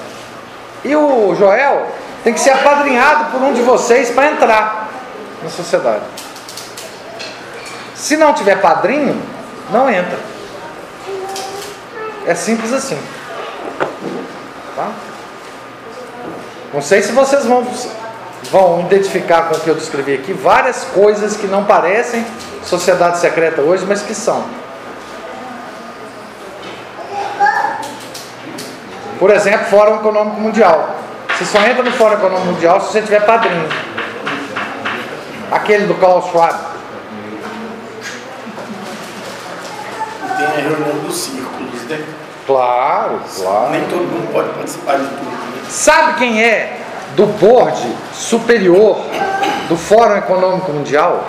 E 0.85 0.95
o 0.95 1.35
Joel 1.35 1.89
tem 2.23 2.33
que 2.33 2.41
ser 2.41 2.51
apadrinhado 2.51 3.33
por 3.33 3.43
um 3.43 3.53
de 3.53 3.63
vocês 3.63 4.11
para 4.11 4.31
entrar 4.31 4.91
na 5.43 5.51
sociedade. 5.51 6.03
Se 7.95 8.17
não 8.17 8.33
tiver 8.33 8.61
padrinho, 8.61 9.21
não 9.71 9.89
entra. 9.89 10.19
É 12.27 12.35
simples 12.35 12.73
assim. 12.73 12.99
Tá? 14.77 14.91
Não 16.73 16.83
sei 16.83 17.03
se 17.03 17.13
vocês 17.13 17.45
vão, 17.47 17.67
vão 18.55 18.83
identificar 18.83 19.49
com 19.49 19.57
o 19.57 19.61
que 19.61 19.69
eu 19.69 19.75
descrevi 19.75 20.15
aqui 20.15 20.33
várias 20.33 20.85
coisas 20.85 21.37
que 21.37 21.49
não 21.49 21.65
parecem 21.65 22.25
sociedade 22.63 23.19
secreta 23.19 23.61
hoje, 23.61 23.85
mas 23.85 24.01
que 24.01 24.15
são. 24.15 24.45
Por 29.19 29.31
exemplo, 29.31 29.67
Fórum 29.67 29.97
Econômico 29.97 30.41
Mundial. 30.41 30.95
Você 31.31 31.45
só 31.47 31.59
entra 31.67 31.83
no 31.83 31.91
Fórum 31.91 32.15
Econômico 32.15 32.47
Mundial 32.53 32.81
se 32.81 32.93
você 32.93 33.03
tiver 33.03 33.27
padrinho. 33.27 33.69
Aquele 35.51 35.89
do 35.89 35.95
Klaus 35.95 36.27
Schwab. 36.27 36.57
Tem 40.37 40.47
a 40.47 40.51
reunião 40.51 40.99
dos 41.05 41.17
círculos, 41.17 41.83
né? 41.89 42.05
Claro, 42.47 43.21
claro. 43.37 43.71
Nem 43.73 43.85
todo 43.87 44.05
mundo 44.05 44.33
pode 44.33 44.51
participar 44.51 44.99
de 44.99 45.09
tudo. 45.09 45.25
Né? 45.25 45.65
Sabe 45.69 46.19
quem 46.19 46.41
é 46.41 46.84
do 47.15 47.27
board 47.27 47.77
superior 48.13 49.01
do 49.69 49.77
Fórum 49.77 50.17
Econômico 50.17 50.73
Mundial? 50.73 51.25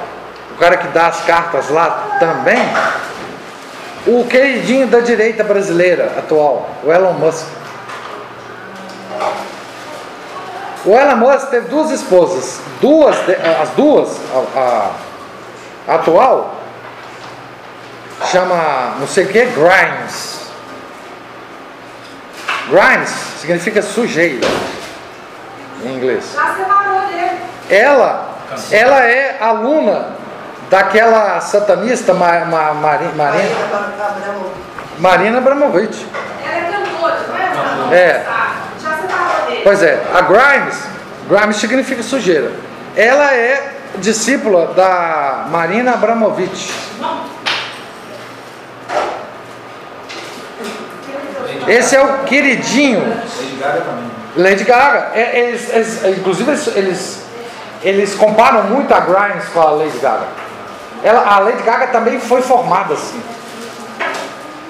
O 0.51 0.57
cara 0.57 0.77
que 0.77 0.87
dá 0.89 1.07
as 1.07 1.21
cartas 1.21 1.69
lá 1.69 2.17
também? 2.19 2.59
O 4.07 4.25
queridinho 4.25 4.87
da 4.87 4.99
direita 4.99 5.43
brasileira 5.43 6.13
atual, 6.17 6.69
o 6.83 6.91
Elon 6.91 7.13
Musk. 7.13 7.47
O 10.85 10.97
Elon 10.97 11.15
Musk 11.15 11.49
teve 11.49 11.67
duas 11.67 11.89
esposas, 11.91 12.61
duas, 12.79 13.17
as 13.61 13.69
duas, 13.69 14.17
a, 14.31 14.59
a, 14.59 14.91
a 15.87 15.95
atual, 15.95 16.55
chama 18.31 18.95
não 18.99 19.07
sei 19.07 19.25
o 19.25 19.27
que, 19.27 19.45
Grimes. 19.45 20.45
Grimes 22.69 23.09
significa 23.39 23.81
sujeira 23.81 24.47
em 25.85 25.95
inglês. 25.95 26.31
Já 26.33 26.53
separou 26.55 27.01
dele. 27.07 27.39
Ela, 27.69 28.29
ela 28.71 28.99
é 29.05 29.37
aluna 29.39 30.07
daquela 30.69 31.39
satanista 31.41 32.13
Ma, 32.13 32.39
Ma, 32.45 32.73
Mari- 32.73 33.13
Marina, 33.15 33.49
Marina 34.99 35.37
Abramovic. 35.37 36.05
Ela 36.43 36.55
é 36.55 36.71
cantora, 36.71 37.19
não 37.77 37.93
é? 37.93 37.97
É. 37.97 38.25
Já 38.81 38.97
separou 38.97 39.45
dele. 39.47 39.61
Pois 39.63 39.83
é, 39.83 40.01
a 40.13 40.21
Grimes, 40.21 40.83
Grimes 41.29 41.55
significa 41.57 42.03
sujeira. 42.03 42.51
Ela 42.95 43.33
é 43.33 43.73
discípula 43.97 44.67
da 44.67 45.45
Marina 45.49 45.93
Abramovic. 45.93 46.71
Esse 51.67 51.95
é 51.95 52.01
o 52.03 52.19
queridinho. 52.25 53.01
Lady 54.35 54.63
Gaga. 54.63 55.11
É, 55.13 55.39
Eles, 55.39 55.69
eles- 55.73 56.17
inclusive, 56.17 56.51
eles, 56.75 57.23
eles, 57.81 58.15
comparam 58.15 58.63
muito 58.63 58.93
a 58.93 58.99
Grimes 58.99 59.45
com 59.53 59.61
a 59.61 59.71
Lady 59.71 59.97
Gaga. 59.99 60.27
Ela, 61.03 61.21
a 61.25 61.39
Lady 61.39 61.63
Gaga 61.63 61.87
também 61.87 62.19
foi 62.19 62.41
formada 62.41 62.93
assim. 62.93 63.21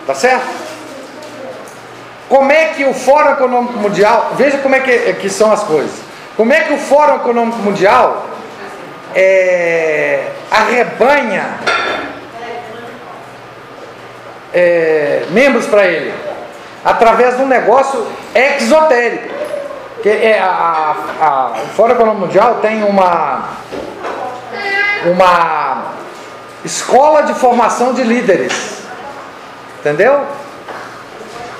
Tá 0.05 0.13
certo? 0.13 0.45
Como 2.29 2.51
é 2.51 2.65
que 2.69 2.83
o 2.85 2.93
Fórum 2.93 3.31
Econômico 3.31 3.73
Mundial, 3.73 4.31
veja 4.35 4.57
como 4.57 4.75
é 4.75 4.79
que, 4.79 5.13
que 5.13 5.29
são 5.29 5.51
as 5.51 5.63
coisas. 5.63 5.93
Como 6.35 6.51
é 6.51 6.61
que 6.61 6.73
o 6.73 6.77
Fórum 6.77 7.15
Econômico 7.15 7.59
Mundial 7.59 8.25
é, 9.13 10.27
arrebanha 10.51 11.45
é, 14.53 15.25
membros 15.29 15.65
para 15.67 15.85
ele? 15.85 16.13
Através 16.83 17.37
de 17.37 17.43
um 17.43 17.47
negócio 17.47 18.05
exotérico. 18.33 19.34
Que 20.05 20.09
é 20.11 20.39
a, 20.39 20.95
a- 21.19 21.49
Fórum 21.75 21.93
Econômico 21.93 22.27
Mundial 22.27 22.59
tem 22.61 22.83
uma, 22.83 23.43
uma 25.07 25.85
escola 26.63 27.23
de 27.23 27.33
formação 27.33 27.91
de 27.91 28.03
líderes. 28.03 28.83
Entendeu? 29.79 30.23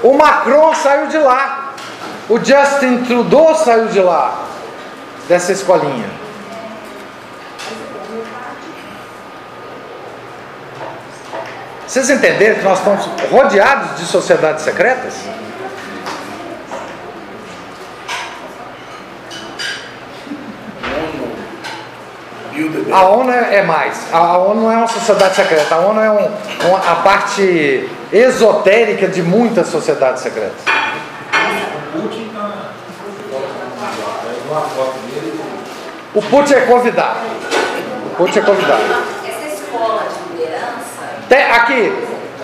O 0.04 0.14
Macron 0.14 0.76
saiu 0.76 1.08
de 1.08 1.18
lá. 1.18 1.74
O 2.30 2.38
Justin 2.38 3.04
Trudeau 3.06 3.56
saiu 3.56 3.88
de 3.88 4.00
lá. 4.00 4.44
Dessa 5.28 5.52
escolinha. 5.52 6.08
Vocês 11.88 12.10
entenderam 12.10 12.56
que 12.56 12.64
nós 12.64 12.78
estamos 12.80 13.06
rodeados 13.32 13.98
de 14.00 14.06
sociedades 14.06 14.64
secretas? 14.64 15.16
ONU, 20.84 21.36
Bilderberg. 22.54 22.85
A 22.96 23.02
ONU 23.10 23.30
é 23.32 23.58
é 23.58 23.62
mais. 23.64 24.08
A 24.14 24.38
ONU 24.38 24.62
não 24.62 24.72
é 24.72 24.78
uma 24.78 24.88
sociedade 24.88 25.36
secreta. 25.36 25.76
A 25.76 25.80
ONU 25.80 26.00
é 26.02 26.10
um, 26.10 26.30
uma- 26.70 26.80
a 26.92 26.96
parte 27.04 27.90
esotérica 28.14 29.08
de 29.10 29.22
muitas 29.22 29.68
sociedades 29.68 30.22
secretas. 30.22 30.62
O 36.16 36.22
Putin. 36.22 36.54
O 36.54 36.54
é 36.54 36.62
convidado. 36.62 37.18
O 38.12 38.16
Putin 38.16 38.40
é 38.40 38.42
convidado. 38.44 38.82
Essa 39.28 39.54
escola 39.56 40.04
de 40.04 40.38
liderança, 40.38 41.04
Tem- 41.28 41.52
aqui, 41.52 41.94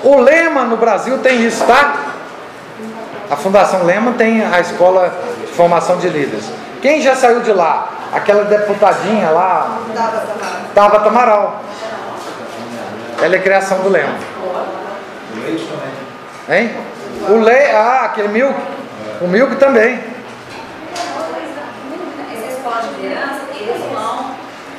o 0.04 0.20
Lema 0.20 0.66
no 0.66 0.76
Brasil 0.76 1.18
tem 1.20 1.46
isso, 1.46 1.64
tá? 1.64 1.96
A 3.30 3.38
Fundação 3.38 3.86
Lema 3.86 4.14
tem 4.18 4.44
a 4.44 4.60
escola 4.60 5.14
de 5.46 5.54
formação 5.54 5.96
de 5.98 6.10
líderes. 6.10 6.44
Quem 6.82 7.02
já 7.02 7.16
saiu 7.16 7.40
de 7.40 7.54
lá? 7.54 7.91
Aquela 8.14 8.44
deputadinha 8.44 9.30
lá, 9.30 9.80
Tabata 10.76 11.08
Amaral. 11.08 11.62
Ela 13.22 13.36
é 13.36 13.40
criação 13.40 13.80
do 13.80 13.90
Lema. 13.90 14.16
O 15.34 15.40
Leite 15.40 15.66
também. 15.68 16.60
Hein? 16.60 16.76
O 17.30 17.38
Le... 17.38 17.72
Ah, 17.72 18.02
aquele 18.06 18.28
Milk. 18.30 18.60
O 19.22 19.28
Milk 19.28 19.56
também. 19.58 20.04
essa 22.34 22.52
escola 22.52 22.82
de 22.82 23.02
liderança, 23.02 23.42
eles 23.54 23.82
vão 23.94 24.32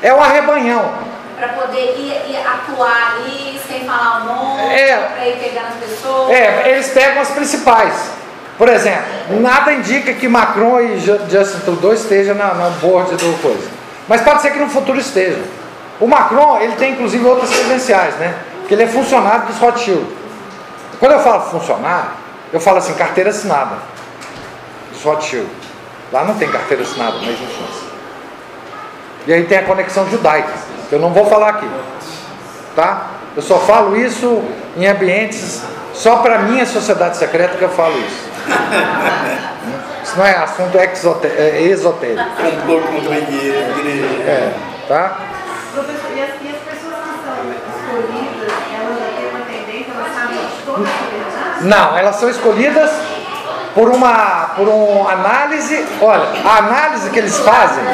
É 0.03 0.13
o 0.13 0.21
arrebanhão. 0.21 0.93
para 1.39 1.49
poder 1.49 1.97
ir, 1.99 2.31
ir 2.31 2.37
atuar 2.47 3.15
ali 3.17 3.61
sem 3.67 3.85
falar 3.87 4.23
o 4.23 4.25
nome, 4.27 4.75
É. 4.75 4.97
para 4.99 5.27
ir 5.29 5.37
pegando 5.39 5.67
as 5.69 5.75
pessoas. 5.89 6.31
É, 6.31 6.69
eles 6.71 6.89
pegam 6.91 7.23
as 7.23 7.31
principais. 7.31 8.11
Por 8.63 8.69
exemplo, 8.69 9.41
nada 9.41 9.73
indica 9.73 10.13
que 10.13 10.29
Macron 10.29 10.81
e 10.83 11.01
Ju- 11.01 11.19
Justin 11.29 11.59
Trudeau 11.65 11.93
estejam 11.93 12.37
na, 12.37 12.55
na 12.55 12.71
board 12.71 13.11
do 13.17 13.43
coisa. 13.43 13.69
Mas 14.07 14.21
pode 14.21 14.41
ser 14.41 14.53
que 14.53 14.59
no 14.61 14.69
futuro 14.69 15.01
esteja. 15.01 15.41
O 15.99 16.07
Macron, 16.07 16.61
ele 16.61 16.77
tem 16.77 16.93
inclusive 16.93 17.27
outras 17.27 17.51
credenciais, 17.51 18.15
né? 18.19 18.33
Porque 18.61 18.75
ele 18.75 18.85
é 18.85 18.87
funcionário 18.87 19.47
dos 19.47 19.59
Rothschild. 19.59 20.07
Quando 21.01 21.11
eu 21.11 21.19
falo 21.19 21.51
funcionário, 21.51 22.11
eu 22.53 22.61
falo 22.61 22.79
assim, 22.79 22.95
carteira 22.95 23.31
assinada. 23.31 23.79
Dos 24.93 25.03
Rothschild. 25.03 25.49
Lá 26.13 26.23
não 26.23 26.35
tem 26.35 26.49
carteira 26.49 26.85
assinada, 26.85 27.17
mas 27.17 27.31
enfim. 27.31 27.67
E 29.27 29.33
aí 29.33 29.43
tem 29.43 29.59
a 29.59 29.65
conexão 29.65 30.09
judaica, 30.09 30.53
que 30.89 30.95
eu 30.95 31.01
não 31.01 31.13
vou 31.13 31.27
falar 31.27 31.49
aqui. 31.49 31.69
Tá? 32.77 33.09
Eu 33.35 33.43
só 33.43 33.59
falo 33.59 33.97
isso 33.97 34.41
em 34.77 34.87
ambientes 34.87 35.63
Só 35.95 36.19
para 36.19 36.39
minha 36.39 36.65
sociedade 36.65 37.17
secreta 37.17 37.57
que 37.57 37.63
eu 37.63 37.69
falo 37.69 37.99
isso. 37.99 38.32
Isso 40.03 40.19
não 40.19 40.27
é 40.27 40.37
assunto 40.37 40.77
é 40.79 41.63
esotérico. 41.63 42.25
Complô 42.37 42.81
contra 42.81 43.15
a 43.15 43.19
igreja. 43.19 43.57
É, 44.27 44.53
tá? 44.89 45.19
Professor, 45.73 46.11
e 46.15 46.23
as, 46.23 46.29
e 46.43 46.49
as 46.49 46.61
pessoas 46.69 47.01
que 47.03 47.17
são 47.25 47.35
escolhidas, 47.73 48.53
elas 48.75 48.99
já 48.99 49.07
têm 49.17 49.29
uma 49.31 49.41
tendência, 49.47 49.93
elas 49.97 50.15
sabem 50.15 50.39
de 50.39 50.63
toda 50.67 50.81
a 50.81 50.93
verdade? 51.11 51.65
Não, 51.65 51.97
elas 51.97 52.17
são 52.17 52.29
escolhidas 52.29 52.91
por 53.75 53.89
uma 53.89 54.51
por 54.57 54.69
uma 54.69 55.13
análise. 55.13 55.87
Olha, 56.01 56.27
a 56.45 56.59
análise 56.59 57.11
que 57.11 57.19
eles 57.19 57.39
fazem, 57.39 57.85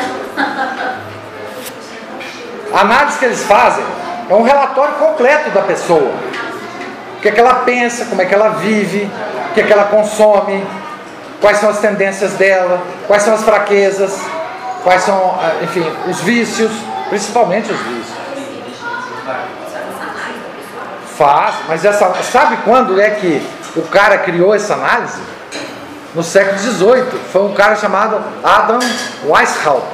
a 2.72 2.80
análise 2.80 3.18
que 3.18 3.24
eles 3.24 3.42
fazem 3.44 3.84
é 4.28 4.34
um 4.34 4.42
relatório 4.42 4.94
completo 4.94 5.50
da 5.50 5.62
pessoa. 5.62 6.12
O 7.18 7.20
que 7.20 7.28
é 7.28 7.32
que 7.32 7.40
ela 7.40 7.54
pensa, 7.56 8.04
como 8.06 8.22
é 8.22 8.24
que 8.24 8.32
ela 8.34 8.50
vive, 8.50 9.10
o 9.50 9.54
que 9.54 9.60
é 9.60 9.64
que 9.64 9.72
ela 9.72 9.84
consome, 9.86 10.64
quais 11.40 11.58
são 11.58 11.68
as 11.68 11.78
tendências 11.78 12.34
dela, 12.34 12.80
quais 13.08 13.24
são 13.24 13.34
as 13.34 13.42
fraquezas, 13.42 14.20
quais 14.84 15.02
são, 15.02 15.36
ah, 15.40 15.62
enfim, 15.64 15.84
os 16.08 16.20
vícios, 16.20 16.70
principalmente 17.08 17.72
os 17.72 17.78
vícios. 17.80 18.16
Faz, 21.16 21.54
mas 21.66 21.84
essa, 21.84 22.14
sabe 22.22 22.58
quando 22.64 23.00
é 23.00 23.10
que 23.10 23.44
o 23.74 23.82
cara 23.82 24.18
criou 24.18 24.54
essa 24.54 24.74
análise? 24.74 25.20
No 26.14 26.22
século 26.22 26.56
XVIII. 26.58 27.20
Foi 27.32 27.42
um 27.42 27.52
cara 27.52 27.74
chamado 27.76 28.22
Adam 28.42 28.78
Weishaupt. 29.24 29.86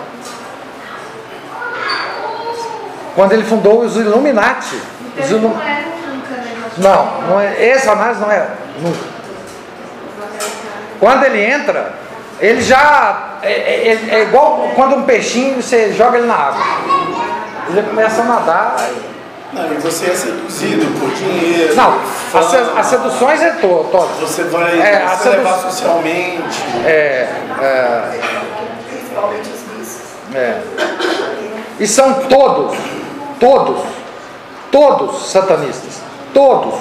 Quando 3.15 3.33
ele 3.33 3.45
fundou 3.45 3.81
os 3.81 3.97
Illuminati. 3.97 4.79
Então 5.01 5.25
Os 5.25 5.31
ele 5.31 5.39
Illu- 5.41 5.57
não 6.79 6.93
é. 6.93 7.29
Não, 7.29 7.41
é, 7.41 7.69
essa 7.71 7.93
análise 7.93 8.21
não 8.21 8.31
é. 8.31 8.49
Quando 11.01 11.25
ele 11.25 11.43
entra, 11.45 11.93
ele 12.41 12.61
já. 12.63 13.39
É, 13.43 13.53
é- 13.53 14.09
é 14.11 14.23
igual 14.23 14.71
quando 14.75 14.97
um 14.97 15.03
peixinho 15.03 15.63
você 15.63 15.93
joga 15.93 16.19
ele 16.19 16.27
na 16.27 16.35
água. 16.35 16.65
Ele 17.69 17.83
começa 17.83 18.23
a 18.23 18.25
nadar. 18.25 18.77
Não, 19.53 19.73
e 19.73 19.77
você 19.77 20.11
é 20.11 20.15
seduzido 20.15 20.87
por 20.99 21.11
dinheiro. 21.11 21.77
Não, 21.77 21.99
as, 22.35 22.47
se- 22.47 22.57
fama. 22.57 22.81
as 22.81 22.87
seduções 22.87 23.41
é 23.43 23.51
to- 23.53 23.87
todas. 23.91 24.17
Você 24.19 24.43
vai 24.45 24.81
É, 24.81 25.05
a 25.05 25.11
se 25.17 25.29
levar 25.29 25.55
sedu- 25.59 25.71
socialmente. 25.71 26.43
É, 26.85 27.29
é, 27.61 28.21
Principalmente 28.91 29.49
os 29.51 29.79
vícios. 29.79 30.03
é. 30.35 30.61
E 31.79 31.87
são 31.87 32.15
todos, 32.29 32.77
todos, 33.39 33.83
todos 34.73 35.31
satanistas. 35.31 36.03
Todos. 36.35 36.75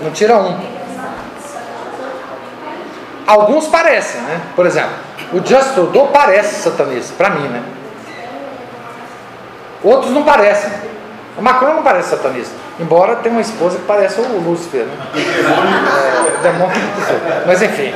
Não 0.00 0.10
tira 0.12 0.36
um. 0.36 0.58
Alguns 3.26 3.66
parecem, 3.66 4.20
né? 4.22 4.40
Por 4.54 4.64
exemplo, 4.64 4.92
o 5.32 5.44
Just 5.44 5.74
Trudeau 5.74 6.08
parece 6.12 6.62
satanista, 6.62 7.12
pra 7.18 7.30
mim, 7.30 7.48
né? 7.48 7.62
Outros 9.82 10.12
não 10.12 10.22
parecem. 10.22 10.70
O 11.36 11.42
Macron 11.42 11.74
não 11.74 11.82
parece 11.82 12.10
satanista. 12.10 12.54
Embora 12.78 13.16
tenha 13.16 13.34
uma 13.34 13.40
esposa 13.40 13.78
que 13.78 13.84
parece 13.84 14.20
o 14.20 14.40
Lúcifer, 14.40 14.84
né? 14.84 14.94
É, 15.14 16.42
demônio. 16.42 16.76
Mas 17.46 17.60
enfim. 17.62 17.92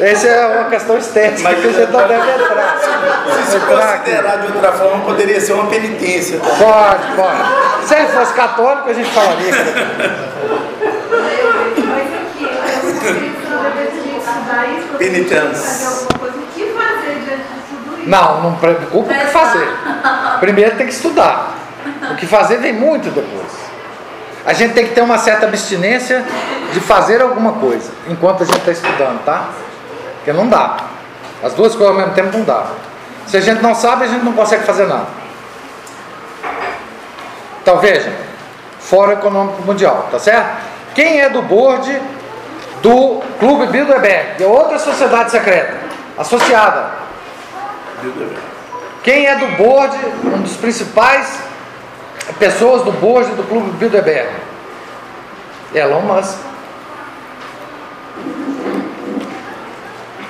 Essa 0.00 0.26
é 0.28 0.46
uma 0.60 0.64
questão 0.70 0.96
estética 0.96 1.42
Mas- 1.48 1.58
que 1.60 1.72
gente 1.72 1.90
não 1.90 2.06
deve 2.08 2.30
entrar. 2.30 2.78
Se 2.78 3.50
se 3.50 3.56
Entrar 3.56 3.78
aqui. 3.94 3.98
considerar 4.10 4.36
de 4.38 4.46
outra 4.52 4.72
forma, 4.72 5.04
poderia 5.04 5.40
ser 5.40 5.52
uma 5.54 5.66
penitência. 5.66 6.38
Tá? 6.38 6.46
Pode, 6.46 7.12
pode. 7.16 7.86
Se 7.88 7.94
ele 7.94 8.08
fosse 8.08 8.32
católico, 8.34 8.90
a 8.90 8.92
gente 8.92 9.10
falaria. 9.10 9.48
isso 14.78 14.98
Penitência. 14.98 15.40
fazer 15.40 15.86
alguma 15.86 16.18
coisa. 16.18 16.38
O 16.38 16.46
que 16.54 16.64
fazer 16.72 17.14
diante 17.24 17.42
de 17.42 17.76
tudo 17.84 18.00
isso? 18.00 18.08
Não, 18.08 18.42
não 18.42 18.54
preocupa 18.56 19.12
o 19.12 19.18
que 19.18 19.26
fazer. 19.26 19.68
Primeiro 20.40 20.76
tem 20.76 20.86
que 20.86 20.92
estudar. 20.92 21.54
O 22.12 22.16
que 22.16 22.26
fazer 22.26 22.58
vem 22.58 22.72
muito 22.72 23.10
depois. 23.10 23.68
A 24.46 24.52
gente 24.52 24.72
tem 24.74 24.86
que 24.86 24.94
ter 24.94 25.02
uma 25.02 25.18
certa 25.18 25.46
abstinência 25.46 26.24
de 26.72 26.80
fazer 26.80 27.20
alguma 27.20 27.52
coisa 27.54 27.90
enquanto 28.08 28.42
a 28.42 28.46
gente 28.46 28.58
está 28.58 28.72
estudando, 28.72 29.22
tá? 29.24 29.48
Porque 30.28 30.38
não 30.38 30.46
dá. 30.46 30.76
As 31.42 31.54
duas 31.54 31.74
coisas 31.74 31.88
ao 31.88 31.98
mesmo 31.98 32.12
tempo 32.12 32.36
não 32.36 32.44
dá. 32.44 32.66
Se 33.26 33.38
a 33.38 33.40
gente 33.40 33.62
não 33.62 33.74
sabe, 33.74 34.04
a 34.04 34.08
gente 34.08 34.22
não 34.22 34.34
consegue 34.34 34.62
fazer 34.64 34.86
nada. 34.86 35.06
Então 37.62 37.78
veja, 37.78 38.12
Fórum 38.78 39.12
Econômico 39.12 39.62
Mundial, 39.62 40.06
tá 40.10 40.18
certo? 40.18 40.66
Quem 40.94 41.20
é 41.20 41.30
do 41.30 41.40
board 41.40 41.98
do 42.82 43.22
Clube 43.38 43.68
Bilderberg, 43.68 44.42
é 44.42 44.46
outra 44.46 44.78
sociedade 44.78 45.30
secreta, 45.30 45.78
associada. 46.18 46.90
Quem 49.02 49.26
é 49.26 49.34
do 49.34 49.46
board, 49.56 49.96
um 50.24 50.42
dos 50.42 50.56
principais 50.58 51.40
pessoas 52.38 52.82
do 52.82 52.92
board 52.92 53.30
do 53.30 53.44
Clube 53.44 53.70
Bilderberg? 53.78 54.28
Elon 55.74 56.02
Musk. 56.02 56.38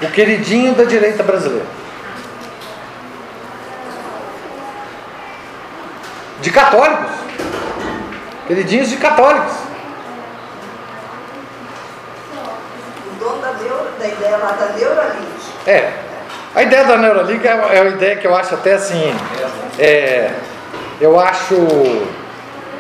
O 0.01 0.07
queridinho 0.11 0.75
da 0.75 0.85
direita 0.85 1.23
brasileira. 1.25 1.67
De 6.41 6.51
católicos. 6.53 7.11
Queridinhos 8.47 8.89
de 8.91 8.97
católicos. 8.97 9.53
O 13.07 13.19
dono 13.19 13.43
da, 13.43 13.53
neuro, 13.55 13.91
da 13.99 14.07
ideia 14.07 14.37
lá 14.37 14.53
da 14.53 14.67
Neuralink. 14.67 15.27
É. 15.67 15.93
A 16.55 16.63
ideia 16.63 16.85
da 16.85 16.97
Neuralink 16.97 17.47
é 17.47 17.51
é 17.51 17.81
uma 17.81 17.91
ideia 17.91 18.17
que 18.17 18.27
eu 18.27 18.37
acho 18.37 18.55
até 18.55 18.75
assim. 18.75 19.13
É, 19.79 20.31
eu 21.01 21.19
acho. 21.19 21.57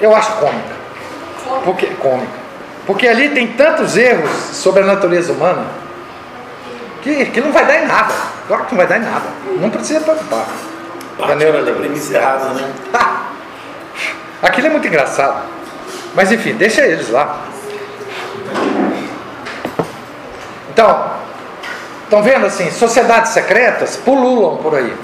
Eu 0.01 0.15
acho 0.15 0.33
cômica. 0.37 0.79
Porque, 1.65 1.87
cômica. 1.97 2.39
Porque 2.87 3.09
ali 3.09 3.31
tem 3.31 3.49
tantos 3.49 3.97
erros 3.97 4.31
sobre 4.53 4.83
a 4.83 4.87
natureza 4.87 5.33
humana 5.33 5.88
que, 7.03 7.27
que 7.27 7.41
não 7.41 7.53
vai 7.53 7.67
dar 7.67 7.83
em 7.83 7.87
nada. 7.87 8.15
Claro 8.47 8.65
que 8.65 8.73
não 8.73 8.79
vai 8.79 8.87
dar 8.87 8.99
em 8.99 9.05
nada. 9.05 9.27
Não 9.61 9.71
precisa 9.71 10.01
preocupar. 10.01 10.47
Partindo 11.19 11.65
da 11.65 11.73
premissa 11.73 12.17
errada, 12.17 12.45
né? 12.51 12.73
Ah, 12.95 13.23
aquilo 14.43 14.69
é 14.69 14.71
muito 14.71 14.87
engraçado. 14.87 15.43
Mas 16.15 16.31
enfim, 16.31 16.55
deixa 16.55 16.83
eles 16.83 17.11
lá. 17.11 17.41
Então, 20.71 21.11
estão 22.05 22.23
vendo 22.23 22.47
assim, 22.47 22.71
sociedades 22.71 23.33
secretas 23.33 23.97
pululam 23.97 24.59
por 24.59 24.77
aí. 24.77 24.95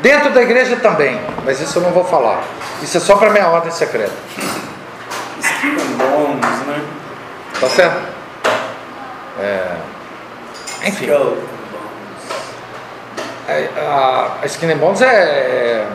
Dentro 0.00 0.30
da 0.30 0.40
igreja 0.40 0.76
também, 0.76 1.20
mas 1.44 1.60
isso 1.60 1.78
eu 1.78 1.82
não 1.82 1.90
vou 1.90 2.04
falar. 2.04 2.42
Isso 2.82 2.96
é 2.96 3.00
só 3.00 3.16
para 3.16 3.28
minha 3.28 3.46
ordem 3.48 3.70
secreta. 3.70 4.12
Bônus, 5.98 6.66
né? 6.66 6.82
Tá 7.60 7.68
certo? 7.68 8.00
É, 9.38 9.72
Enfim, 10.84 11.06
é, 13.48 13.68
a, 13.78 14.36
a 14.42 14.46
Skin 14.46 14.70
and 14.72 14.76
Bones 14.78 15.00
é, 15.02 15.86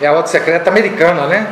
é 0.00 0.06
a 0.06 0.12
ordem 0.12 0.30
secreta 0.30 0.70
americana, 0.70 1.26
né? 1.26 1.46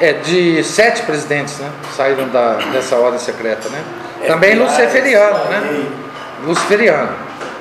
É, 0.00 0.14
de 0.14 0.64
sete 0.64 1.02
presidentes, 1.02 1.58
né? 1.58 1.70
Saíram 1.96 2.28
da, 2.28 2.54
dessa 2.72 2.96
ordem 2.96 3.20
secreta, 3.20 3.68
né? 3.68 3.82
Também 4.26 4.52
FBI, 4.52 4.62
luciferiano, 4.64 5.44
né? 5.50 5.86
Luciferiano. 6.44 7.12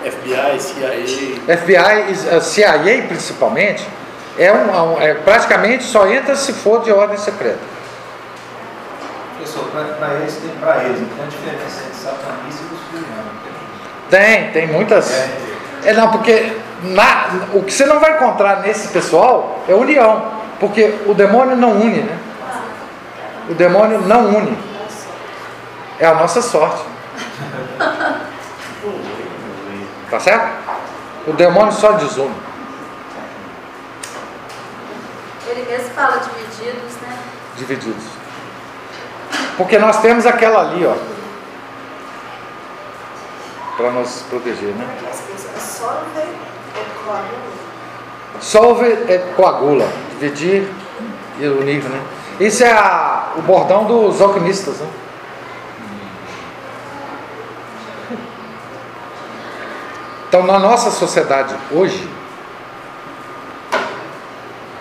FBI, 0.03 0.59
CIA. 0.59 1.57
FBI, 1.57 2.11
e, 2.11 2.35
uh, 2.35 2.41
CIA 2.41 3.05
principalmente, 3.07 3.87
é, 4.39 4.51
um, 4.51 4.93
um- 4.93 5.01
é 5.01 5.13
praticamente 5.13 5.83
só 5.83 6.07
entra 6.07 6.35
se 6.35 6.53
for 6.53 6.81
de 6.81 6.91
ordem 6.91 7.17
secreta. 7.17 7.59
Professor, 9.37 9.65
para 9.99 10.13
eles 10.15 10.35
tem 10.37 10.49
para 10.59 10.83
eles, 10.83 10.99
não 11.01 11.07
tem 11.09 11.27
diferença 11.27 11.81
entre 11.85 11.95
satanista 11.95 12.63
e 12.63 12.73
luciferiano. 12.73 13.30
Tem, 14.11 14.51
tem 14.51 14.67
muitas. 14.67 15.09
É 15.83 15.93
não, 15.93 16.11
porque 16.11 16.55
na, 16.83 17.47
o 17.53 17.63
que 17.63 17.73
você 17.73 17.85
não 17.85 17.99
vai 17.99 18.15
encontrar 18.17 18.61
nesse 18.61 18.89
pessoal 18.89 19.63
é 19.67 19.73
união. 19.73 20.39
Porque 20.59 20.99
o 21.07 21.13
demônio 21.15 21.55
não 21.55 21.71
une, 21.71 22.03
né? 22.03 22.19
O 23.49 23.55
demônio 23.55 24.01
não 24.01 24.27
une. 24.27 24.55
É 25.97 26.05
a 26.05 26.13
nossa 26.13 26.41
sorte. 26.41 26.83
Tá 30.09 30.19
certo? 30.19 30.49
O 31.25 31.33
demônio 31.33 31.71
só 31.71 31.93
desune. 31.93 32.35
Ele 35.47 35.65
mesmo 35.69 35.89
fala 35.95 36.17
divididos, 36.17 36.95
né? 37.01 37.17
divididos. 37.55 38.03
Porque 39.57 39.77
nós 39.77 40.01
temos 40.01 40.25
aquela 40.25 40.61
ali, 40.61 40.85
ó. 40.85 40.95
Para 43.81 43.89
nos 43.93 44.21
proteger, 44.29 44.75
né? 44.75 44.87
Solve 48.39 48.85
é 48.85 49.33
coagula, 49.35 49.87
dividir 50.11 50.69
e 51.39 51.47
unir, 51.47 51.83
né? 51.85 51.99
Isso 52.39 52.63
é 52.63 52.71
a- 52.71 53.31
o 53.37 53.41
bordão 53.41 53.85
dos 53.85 54.21
alquimistas, 54.21 54.77
né? 54.81 54.87
Então, 60.27 60.43
na 60.43 60.59
nossa 60.59 60.91
sociedade 60.91 61.55
hoje, 61.71 62.07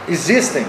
existem. 0.08 0.66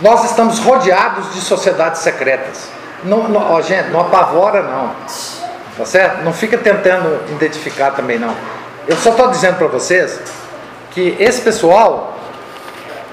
Nós 0.00 0.24
estamos 0.24 0.60
rodeados 0.60 1.34
de 1.34 1.42
sociedades 1.42 2.00
secretas. 2.00 2.70
Não, 3.04 3.28
não, 3.28 3.52
ó, 3.52 3.60
gente, 3.60 3.90
não 3.90 4.00
apavora, 4.00 4.62
não. 4.62 4.92
Tá 5.78 5.86
certo? 5.86 6.24
Não 6.24 6.32
fica 6.32 6.58
tentando 6.58 7.22
identificar 7.30 7.92
também, 7.92 8.18
não. 8.18 8.34
Eu 8.88 8.96
só 8.96 9.10
estou 9.10 9.30
dizendo 9.30 9.58
para 9.58 9.68
vocês 9.68 10.20
que 10.90 11.16
esse 11.20 11.40
pessoal, 11.40 12.18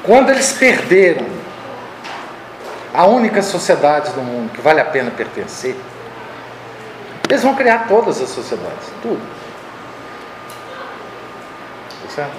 quando 0.01 0.31
eles 0.31 0.51
perderam 0.53 1.27
a 2.91 3.05
única 3.05 3.43
sociedade 3.43 4.11
do 4.13 4.21
mundo 4.21 4.51
que 4.51 4.61
vale 4.61 4.81
a 4.81 4.85
pena 4.85 5.11
pertencer, 5.11 5.75
eles 7.29 7.43
vão 7.43 7.53
criar 7.53 7.85
todas 7.87 8.19
as 8.19 8.29
sociedades, 8.29 8.89
tudo. 9.03 9.21
Tá 12.01 12.15
certo? 12.15 12.33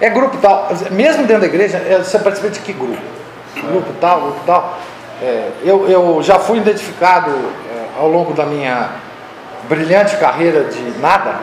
É 0.00 0.10
grupo 0.10 0.38
tal, 0.38 0.70
mesmo 0.90 1.24
dentro 1.24 1.42
da 1.42 1.46
igreja, 1.46 1.78
é, 1.78 1.98
você 1.98 2.18
participa 2.18 2.50
de 2.50 2.58
que 2.58 2.72
grupo? 2.72 3.00
Grupo 3.54 3.92
tal, 4.00 4.22
grupo 4.22 4.40
tal. 4.44 4.76
É, 5.22 5.50
eu, 5.62 5.88
eu 5.88 6.20
já 6.20 6.40
fui 6.40 6.58
identificado 6.58 7.30
é, 7.30 8.00
ao 8.00 8.08
longo 8.08 8.32
da 8.32 8.44
minha 8.44 9.06
brilhante 9.68 10.16
carreira 10.16 10.64
de 10.64 10.98
nada, 10.98 11.40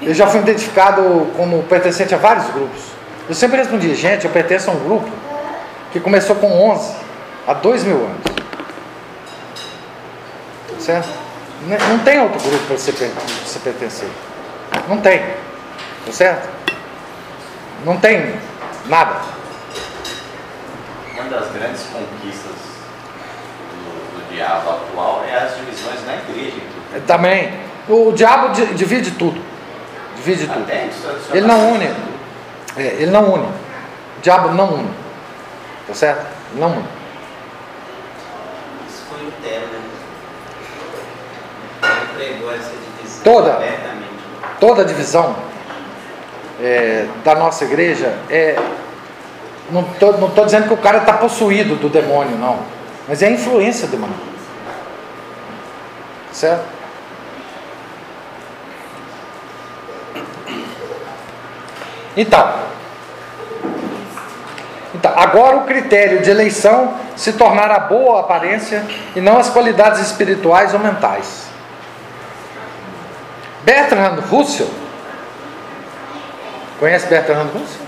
eu 0.00 0.14
já 0.14 0.26
fui 0.26 0.40
identificado 0.40 1.02
como 1.36 1.62
pertencente 1.64 2.14
a 2.14 2.18
vários 2.18 2.46
grupos. 2.46 2.82
Eu 3.28 3.34
sempre 3.34 3.56
respondi, 3.56 3.94
gente, 3.94 4.24
eu 4.24 4.30
pertenço 4.30 4.70
a 4.70 4.74
um 4.74 4.84
grupo 4.84 5.10
que 5.92 5.98
começou 5.98 6.36
com 6.36 6.70
11, 6.70 6.94
há 7.46 7.54
dois 7.54 7.84
mil 7.84 7.96
anos. 7.96 8.34
Certo? 10.78 11.08
Não 11.66 11.98
tem 12.00 12.20
outro 12.20 12.38
grupo 12.40 12.66
para 12.66 12.76
você, 12.76 12.92
você 12.92 13.58
pertencer. 13.58 14.08
Não 14.88 14.98
tem. 14.98 15.20
Tá 16.04 16.12
certo? 16.12 16.48
Não 17.84 17.96
tem 17.96 18.34
nada. 18.86 19.20
Uma 21.14 21.24
das 21.24 21.50
grandes 21.52 21.84
conquistas 21.84 22.52
do, 23.72 24.18
do 24.18 24.34
diabo 24.34 24.68
atual 24.68 25.24
é 25.26 25.34
as 25.34 25.56
divisões 25.56 26.04
na 26.06 26.16
igreja. 26.16 26.56
inclusive. 26.56 26.83
Também. 27.06 27.52
O 27.88 28.12
diabo 28.12 28.48
di- 28.54 28.74
divide 28.74 29.10
tudo. 29.12 29.40
Divide 30.16 30.46
tudo. 30.46 30.66
Ele 31.32 31.46
não 31.46 31.72
une. 31.72 31.86
É, 32.76 32.82
ele 32.98 33.10
não 33.10 33.32
une. 33.34 33.44
O 33.44 34.20
diabo 34.22 34.50
não 34.50 34.74
une. 34.74 34.90
Tá 35.86 35.94
certo? 35.94 36.26
Ele 36.52 36.60
não 36.60 36.68
une. 36.70 36.84
Isso 38.88 39.02
foi 39.10 39.24
Lutero, 39.24 39.66
né? 39.66 39.80
Pregou 42.16 42.54
essa 42.54 42.70
divisão 42.70 43.22
Toda. 43.24 43.58
Toda 44.60 44.82
a 44.82 44.84
divisão 44.84 45.36
é, 46.62 47.06
da 47.24 47.34
nossa 47.34 47.64
igreja 47.64 48.14
é. 48.30 48.56
Não 49.70 49.80
estou 49.82 50.18
não 50.18 50.30
tô 50.30 50.44
dizendo 50.44 50.68
que 50.68 50.74
o 50.74 50.78
cara 50.78 50.98
está 50.98 51.14
possuído 51.14 51.76
do 51.76 51.88
demônio, 51.88 52.36
não. 52.38 52.58
Mas 53.08 53.22
é 53.22 53.26
a 53.26 53.30
influência 53.30 53.88
demoníaca. 53.88 54.22
Certo? 56.32 56.73
Então, 62.16 62.64
então, 64.94 65.12
agora 65.16 65.56
o 65.56 65.64
critério 65.64 66.22
de 66.22 66.30
eleição 66.30 66.94
se 67.16 67.32
tornará 67.32 67.80
boa 67.80 68.20
aparência 68.20 68.86
e 69.14 69.20
não 69.20 69.36
as 69.36 69.50
qualidades 69.50 70.00
espirituais 70.00 70.72
ou 70.72 70.80
mentais. 70.80 71.48
Bertrand 73.64 74.20
Russell, 74.30 74.70
conhece 76.78 77.06
Bertrand 77.06 77.48
Russell? 77.52 77.84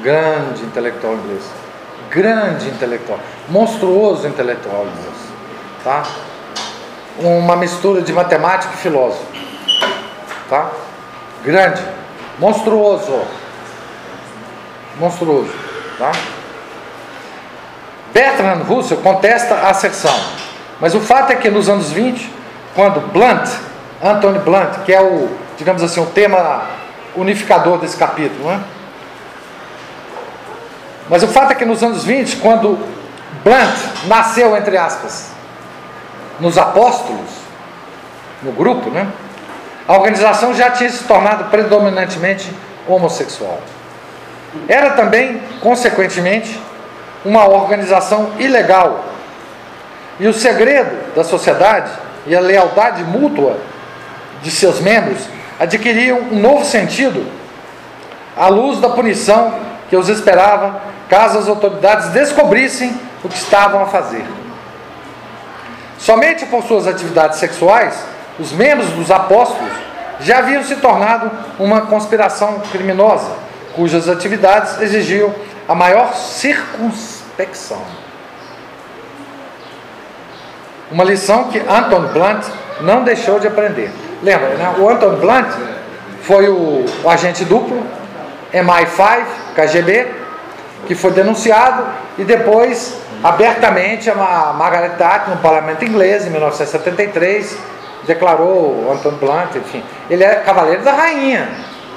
Grande 0.00 0.62
intelectual 0.62 1.14
inglês, 1.14 1.42
grande 2.08 2.68
intelectual, 2.68 3.18
monstruoso 3.48 4.28
intelectual 4.28 4.86
inglês, 4.86 5.16
tá? 5.82 6.04
Uma 7.18 7.56
mistura 7.56 8.00
de 8.00 8.12
matemático 8.12 8.72
e 8.74 8.76
filósofo, 8.76 9.26
tá? 10.48 10.70
Grande, 11.42 11.82
monstruoso, 12.38 13.22
monstruoso, 14.98 15.52
tá? 15.98 16.12
Bertrand 18.12 18.62
Russell 18.62 18.98
contesta 18.98 19.54
a 19.54 19.70
asserção, 19.70 20.14
mas 20.80 20.94
o 20.94 21.00
fato 21.00 21.32
é 21.32 21.36
que 21.36 21.50
nos 21.50 21.68
anos 21.68 21.90
20, 21.90 22.32
quando 22.74 23.00
Blunt, 23.12 23.48
Anthony 24.02 24.38
Blunt, 24.38 24.84
que 24.84 24.92
é 24.92 25.00
o, 25.00 25.28
digamos 25.56 25.82
assim, 25.82 26.00
o 26.00 26.06
tema 26.06 26.62
unificador 27.16 27.78
desse 27.78 27.96
capítulo, 27.96 28.48
né? 28.48 28.62
Mas 31.08 31.22
o 31.22 31.28
fato 31.28 31.52
é 31.52 31.54
que 31.54 31.64
nos 31.64 31.82
anos 31.82 32.04
20, 32.04 32.36
quando 32.36 32.78
Blunt 33.42 34.06
nasceu, 34.06 34.56
entre 34.56 34.76
aspas, 34.76 35.30
nos 36.38 36.56
apóstolos, 36.56 37.30
no 38.42 38.52
grupo, 38.52 38.90
né? 38.90 39.10
A 39.88 39.94
organização 39.94 40.54
já 40.54 40.70
tinha 40.70 40.90
se 40.90 41.02
tornado 41.04 41.44
predominantemente 41.44 42.52
homossexual. 42.86 43.58
Era 44.68 44.90
também, 44.90 45.40
consequentemente, 45.60 46.60
uma 47.24 47.48
organização 47.48 48.32
ilegal. 48.38 49.06
E 50.20 50.28
o 50.28 50.34
segredo 50.34 51.14
da 51.14 51.24
sociedade 51.24 51.90
e 52.26 52.36
a 52.36 52.40
lealdade 52.40 53.02
mútua 53.02 53.58
de 54.42 54.50
seus 54.50 54.78
membros 54.78 55.26
adquiriam 55.58 56.18
um 56.18 56.38
novo 56.38 56.66
sentido 56.66 57.26
à 58.36 58.48
luz 58.48 58.78
da 58.80 58.90
punição 58.90 59.58
que 59.88 59.96
os 59.96 60.08
esperava 60.10 60.82
caso 61.08 61.38
as 61.38 61.48
autoridades 61.48 62.10
descobrissem 62.10 62.94
o 63.24 63.28
que 63.28 63.36
estavam 63.36 63.82
a 63.82 63.86
fazer. 63.86 64.24
Somente 65.98 66.44
por 66.46 66.62
suas 66.62 66.86
atividades 66.86 67.38
sexuais, 67.38 68.04
os 68.38 68.52
membros 68.52 68.88
dos 68.90 69.10
apóstolos 69.10 69.72
já 70.20 70.38
haviam 70.38 70.62
se 70.64 70.76
tornado 70.76 71.30
uma 71.58 71.82
conspiração 71.82 72.60
criminosa, 72.72 73.30
cujas 73.74 74.08
atividades 74.08 74.80
exigiam 74.80 75.32
a 75.68 75.74
maior 75.74 76.14
circunspecção. 76.14 77.80
Uma 80.90 81.04
lição 81.04 81.44
que 81.44 81.58
Anton 81.58 82.00
Blunt 82.12 82.44
não 82.80 83.04
deixou 83.04 83.38
de 83.38 83.46
aprender. 83.46 83.90
Lembra, 84.22 84.48
né? 84.54 84.74
O 84.78 84.88
Anton 84.88 85.16
Blunt 85.16 85.46
foi 86.22 86.48
o, 86.48 86.84
o 87.04 87.10
agente 87.10 87.44
duplo, 87.44 87.86
MI5, 88.52 89.24
KGB, 89.54 90.10
que 90.86 90.94
foi 90.94 91.10
denunciado 91.12 91.84
e 92.16 92.24
depois 92.24 92.96
abertamente 93.22 94.08
a 94.08 94.14
Ma- 94.14 94.52
Margaret 94.54 94.90
Thatcher 94.96 95.34
no 95.34 95.40
parlamento 95.42 95.84
inglês 95.84 96.26
em 96.26 96.30
1973 96.30 97.58
declarou 98.08 98.86
o 98.86 98.90
Anton 98.90 99.12
Blunt, 99.12 99.54
enfim, 99.54 99.84
ele 100.10 100.24
era 100.24 100.40
cavaleiro 100.40 100.82
da 100.82 100.92
rainha. 100.92 101.48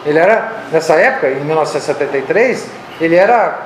Ele 0.05 0.19
era 0.19 0.63
nessa 0.71 0.95
época, 0.95 1.29
em 1.29 1.39
1973, 1.45 2.67
ele 2.99 3.15
era 3.15 3.59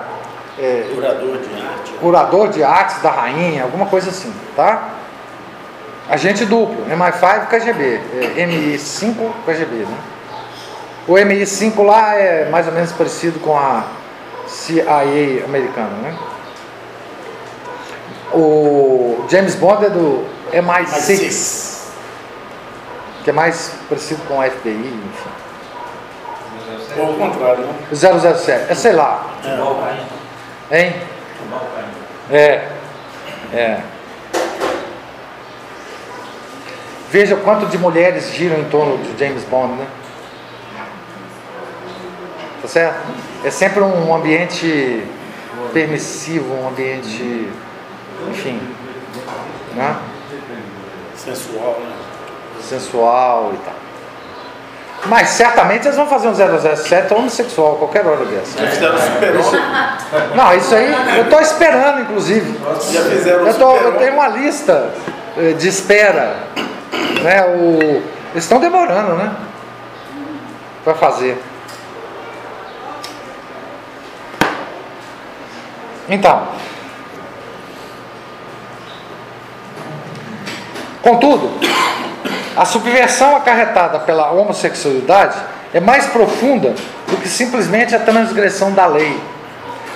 é, 0.59 0.89
Curador 0.93 1.37
de 1.37 1.61
arte. 1.61 1.93
curador 1.99 2.49
de 2.49 2.63
artes 2.63 3.01
da 3.01 3.09
rainha, 3.09 3.63
alguma 3.63 3.87
coisa 3.87 4.09
assim, 4.09 4.33
tá? 4.55 4.89
Agente 6.09 6.45
duplo, 6.45 6.85
MI5 6.85 7.47
KGB, 7.47 8.01
é, 8.13 8.45
MI5 8.45 9.31
KGB, 9.45 9.75
né? 9.85 9.97
O 11.07 11.13
MI5 11.13 11.83
lá 11.83 12.15
é 12.15 12.47
mais 12.49 12.67
ou 12.67 12.73
menos 12.73 12.91
parecido 12.91 13.39
com 13.39 13.57
a 13.57 13.83
CIA 14.47 15.45
americana, 15.45 15.95
né? 16.03 16.15
O 18.33 19.25
James 19.29 19.55
Bond 19.55 19.85
é 19.85 19.89
do 19.89 20.25
MI6, 20.51 21.74
que 23.25 23.31
é 23.31 23.33
mais 23.33 23.73
parecido 23.89 24.21
com 24.27 24.37
o 24.37 24.43
FBI, 24.43 24.69
enfim. 24.69 25.29
Ou 26.95 27.07
ao 27.07 27.13
contrário, 27.15 27.65
né? 27.65 27.73
O 27.91 27.95
007, 27.95 28.71
é 28.71 28.75
sei 28.75 28.93
lá, 28.93 29.25
hein? 30.71 30.93
É, 32.29 32.69
é. 33.51 33.81
Veja 37.09 37.35
quanto 37.37 37.65
de 37.65 37.79
mulheres 37.79 38.31
giram 38.31 38.59
em 38.59 38.65
torno 38.65 38.99
de 38.99 39.17
James 39.17 39.43
Bond, 39.45 39.73
né? 39.73 39.87
Tá 42.61 42.67
certo? 42.67 42.99
É 43.43 43.49
sempre 43.49 43.81
um 43.81 44.13
ambiente 44.13 45.03
permissivo, 45.73 46.53
um 46.53 46.67
ambiente, 46.67 47.49
enfim, 48.29 48.61
né? 49.75 49.97
Sensual, 51.15 51.79
né? 51.79 52.04
Sensual 52.65 53.51
e 53.53 53.57
tal. 53.57 53.73
Mas 55.07 55.29
certamente 55.29 55.85
eles 55.85 55.95
vão 55.95 56.07
fazer 56.07 56.27
um 56.29 56.33
007 56.33 57.13
homossexual 57.13 57.75
a 57.75 57.77
qualquer 57.77 58.05
hora 58.07 58.25
dessa. 58.25 58.57
Já 58.59 58.67
fizeram 58.71 58.97
super-homem. 58.97 59.61
Não, 60.35 60.53
isso 60.55 60.73
aí 60.73 60.91
eu 61.17 61.23
estou 61.25 61.39
esperando, 61.41 62.01
inclusive. 62.01 62.59
Já 62.91 63.01
fizeram 63.03 63.45
Eu, 63.47 63.53
tô- 63.53 63.75
eu 63.77 63.91
tenho 63.97 64.13
uma 64.13 64.27
lista 64.29 64.89
eh, 65.37 65.53
de 65.53 65.67
espera 65.67 66.35
Né, 67.21 67.43
o, 67.45 68.01
eles 68.31 68.43
estão 68.43 68.59
demorando, 68.59 69.13
né? 69.15 69.31
Para 70.83 70.95
fazer. 70.95 71.39
Então, 76.09 76.47
contudo, 81.01 81.51
a 82.55 82.63
subversão 82.63 83.35
acarretada 83.35 83.99
pela 83.99 84.31
homossexualidade 84.31 85.37
é 85.73 85.79
mais 85.81 86.05
profunda 86.05 86.73
do 87.07 87.17
que 87.17 87.27
simplesmente 87.27 87.93
a 87.93 87.99
transgressão 87.99 88.71
da 88.71 88.85
lei. 88.85 89.19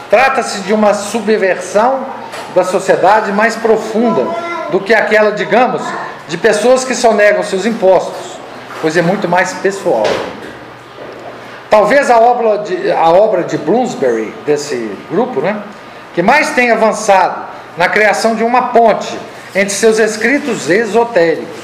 Trata-se 0.10 0.60
de 0.62 0.74
uma 0.74 0.94
subversão 0.94 2.06
da 2.54 2.66
sociedade 2.66 3.32
mais 3.32 3.56
profunda 3.56 4.26
do 4.72 4.80
que 4.80 4.94
aquela, 4.94 5.32
digamos, 5.32 5.82
de 6.28 6.38
pessoas 6.38 6.84
que 6.84 6.94
só 6.94 7.14
negam 7.14 7.44
seus 7.44 7.66
impostos, 7.66 8.38
pois 8.82 8.98
é 8.98 9.02
muito 9.02 9.30
mais 9.30 9.54
pessoal. 9.54 10.04
Talvez 11.70 12.10
a 12.10 12.20
obra 12.20 12.58
de, 12.58 12.92
a 12.92 13.10
obra 13.10 13.44
de 13.44 13.58
Bloomsbury, 13.58 14.34
desse 14.46 14.98
grupo, 15.10 15.40
né, 15.40 15.62
que 16.14 16.22
mais 16.22 16.50
tem 16.50 16.72
avançado 16.72 17.46
na 17.78 17.88
criação 17.88 18.36
de 18.36 18.44
uma 18.44 18.64
ponte 18.70 19.18
entre 19.56 19.70
seus 19.70 19.98
escritos 19.98 20.70
esotéricos 20.70 21.59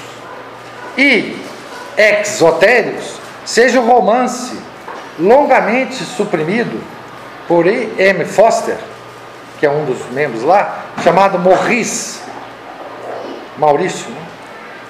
e 0.98 1.38
exotéricos, 1.98 3.20
seja 3.46 3.80
o 3.80 3.86
romance 3.86 4.60
longamente 5.20 6.04
suprimido 6.04 6.82
por 7.48 7.68
E. 7.68 7.94
M. 7.98 8.26
Foster, 8.26 8.78
que 9.60 9.66
é 9.66 9.70
um 9.70 9.86
dos 9.86 10.10
membros 10.12 10.44
lá, 10.44 10.86
chamado 11.04 11.40
Morris, 11.40 12.22
Maurício, 13.58 14.10
né? 14.10 14.22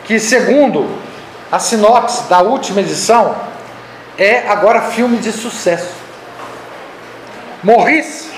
que 0.06 0.19
segundo 0.19 0.88
a 1.52 1.60
sinopse 1.60 2.27
da 2.27 2.41
última 2.41 2.82
edição, 2.82 3.36
é 4.18 4.48
agora 4.48 4.82
filme 4.82 5.18
de 5.18 5.32
sucesso. 5.32 5.94
Morris, 7.64 8.30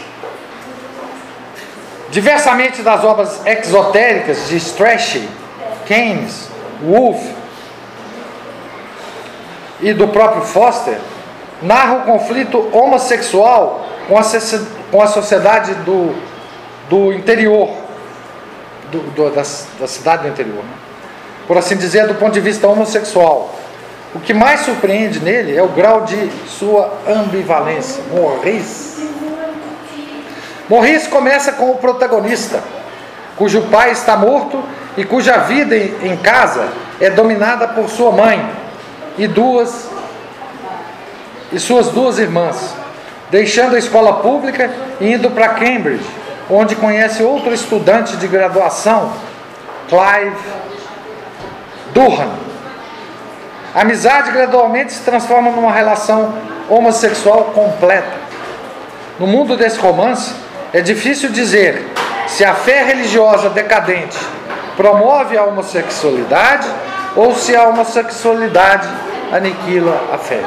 diversamente 2.09 2.81
das 2.81 3.03
obras 3.03 3.45
exotéricas 3.45 4.47
de 4.47 4.57
Strachey, 4.57 5.27
Keynes, 5.85 6.49
Wolff 6.81 7.35
e 9.81 9.93
do 9.93 10.07
próprio 10.07 10.41
Foster, 10.43 10.97
narra 11.61 11.97
o 11.97 12.01
conflito 12.01 12.69
homossexual 12.71 13.85
com 14.07 14.17
a, 14.17 14.21
com 14.91 15.01
a 15.01 15.07
sociedade 15.07 15.73
do, 15.75 16.15
do 16.89 17.11
interior, 17.13 17.69
do, 18.91 18.99
do, 19.11 19.29
da, 19.29 19.43
da, 19.79 19.87
cidade 19.87 20.23
do 20.23 20.29
interior, 20.29 20.63
né? 20.63 20.73
por 21.47 21.57
assim 21.57 21.75
dizer, 21.75 22.07
do 22.07 22.15
ponto 22.15 22.33
de 22.33 22.39
vista 22.39 22.67
homossexual. 22.67 23.55
O 24.15 24.19
que 24.19 24.33
mais 24.33 24.61
surpreende 24.61 25.19
nele 25.19 25.55
é 25.55 25.61
o 25.61 25.67
grau 25.67 26.01
de 26.01 26.31
sua 26.47 26.91
ambivalência. 27.07 28.01
Morris. 28.11 28.97
Morris 30.69 31.07
começa 31.07 31.51
com 31.53 31.71
o 31.71 31.75
protagonista, 31.75 32.61
cujo 33.37 33.61
pai 33.63 33.91
está 33.91 34.17
morto 34.17 34.61
e 34.97 35.05
cuja 35.05 35.37
vida 35.37 35.75
em 35.77 36.17
casa 36.17 36.67
é 36.99 37.09
dominada 37.09 37.67
por 37.69 37.89
sua 37.89 38.11
mãe 38.11 38.66
e 39.17 39.27
duas 39.27 39.89
e 41.51 41.59
suas 41.59 41.87
duas 41.89 42.19
irmãs, 42.19 42.75
deixando 43.31 43.75
a 43.75 43.79
escola 43.79 44.13
pública 44.15 44.69
e 44.99 45.13
indo 45.13 45.31
para 45.31 45.49
Cambridge, 45.49 46.05
onde 46.49 46.75
conhece 46.75 47.23
outro 47.23 47.53
estudante 47.53 48.17
de 48.17 48.27
graduação, 48.27 49.13
Clive 49.87 50.37
Durham. 51.93 52.31
A 53.73 53.81
amizade 53.81 54.31
gradualmente 54.31 54.93
se 54.93 55.01
transforma 55.01 55.51
numa 55.51 55.71
relação 55.71 56.33
homossexual 56.69 57.45
completa. 57.53 58.27
No 59.19 59.27
mundo 59.27 59.55
desse 59.55 59.79
romance, 59.79 60.33
é 60.73 60.81
difícil 60.81 61.29
dizer 61.29 61.85
se 62.27 62.43
a 62.43 62.53
fé 62.53 62.83
religiosa 62.83 63.49
decadente 63.49 64.17
promove 64.75 65.37
a 65.37 65.43
homossexualidade 65.43 66.67
ou 67.17 67.35
se 67.35 67.55
a 67.55 67.67
homossexualidade 67.67 68.87
aniquila 69.33 69.99
a 70.13 70.17
fé. 70.19 70.39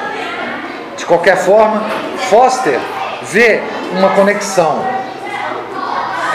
De 0.97 1.05
qualquer 1.05 1.37
forma, 1.37 1.83
Foster 2.31 2.79
vê 3.23 3.61
uma 3.93 4.11
conexão 4.11 4.83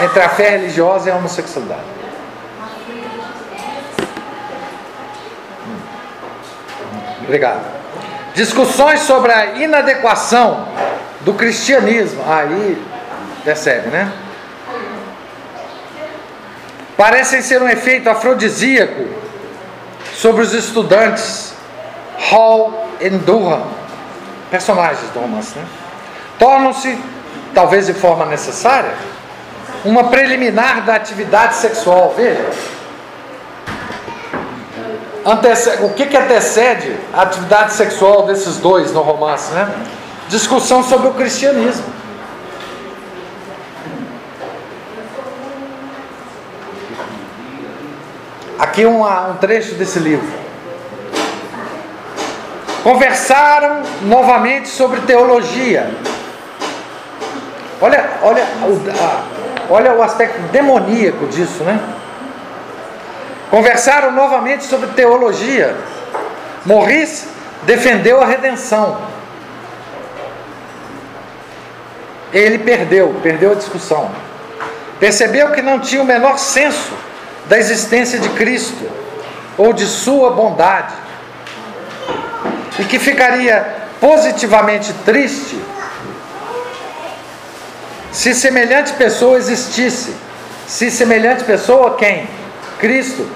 entre 0.04 0.20
a 0.20 0.28
fé 0.28 0.50
religiosa 0.50 1.08
e 1.08 1.12
a 1.12 1.16
homossexualidade. 1.16 1.96
Obrigado. 7.22 7.64
Discussões 8.34 9.00
sobre 9.00 9.32
a 9.32 9.54
inadequação 9.56 10.68
do 11.22 11.32
cristianismo. 11.32 12.22
Aí 12.28 12.80
percebe, 13.42 13.88
né? 13.88 14.12
Parecem 16.94 17.40
ser 17.40 17.62
um 17.62 17.68
efeito 17.68 18.08
afrodisíaco 18.10 19.25
sobre 20.16 20.42
os 20.42 20.54
estudantes 20.54 21.54
Hall 22.30 22.88
e 23.00 23.10
Durham 23.10 23.62
personagens 24.50 25.10
do 25.10 25.20
romance, 25.20 25.58
né? 25.58 25.64
tornam-se, 26.38 26.98
talvez 27.54 27.86
de 27.86 27.94
forma 27.94 28.24
necessária, 28.26 28.94
uma 29.84 30.04
preliminar 30.04 30.82
da 30.82 30.94
atividade 30.94 31.54
sexual. 31.56 32.14
Veja. 32.16 32.50
Antece... 35.24 35.82
O 35.82 35.90
que, 35.90 36.06
que 36.06 36.16
antecede 36.16 36.96
a 37.12 37.22
atividade 37.22 37.72
sexual 37.72 38.26
desses 38.26 38.58
dois 38.58 38.92
no 38.92 39.02
romance? 39.02 39.52
Né? 39.52 39.68
Discussão 40.28 40.82
sobre 40.82 41.08
o 41.08 41.14
cristianismo. 41.14 41.84
Aqui 48.58 48.86
um, 48.86 49.04
um 49.04 49.34
trecho 49.36 49.74
desse 49.74 49.98
livro 49.98 50.46
conversaram 52.86 53.82
novamente 54.02 54.68
sobre 54.68 55.00
teologia. 55.00 55.90
Olha, 57.80 58.10
olha, 58.22 58.46
olha 59.68 59.92
o 59.92 60.02
aspecto 60.04 60.40
demoníaco 60.52 61.26
disso, 61.26 61.64
né? 61.64 61.80
Conversaram 63.50 64.12
novamente 64.12 64.62
sobre 64.62 64.88
teologia. 64.90 65.76
Morris 66.64 67.26
defendeu 67.64 68.22
a 68.22 68.24
redenção. 68.24 68.98
Ele 72.32 72.58
perdeu, 72.60 73.16
perdeu 73.20 73.50
a 73.50 73.54
discussão. 73.56 74.12
Percebeu 75.00 75.50
que 75.50 75.60
não 75.60 75.80
tinha 75.80 76.00
o 76.00 76.06
menor 76.06 76.38
senso 76.38 76.92
da 77.48 77.58
existência 77.58 78.18
de 78.18 78.28
Cristo 78.30 78.90
ou 79.56 79.72
de 79.72 79.86
sua 79.86 80.30
bondade 80.30 80.94
e 82.78 82.84
que 82.84 82.98
ficaria 82.98 83.86
positivamente 84.00 84.92
triste 85.04 85.58
se 88.16 88.34
semelhante 88.34 88.94
pessoa 88.94 89.36
existisse. 89.36 90.16
Se 90.66 90.90
semelhante 90.90 91.44
pessoa, 91.44 91.96
quem? 91.96 92.26
Cristo. 92.78 93.28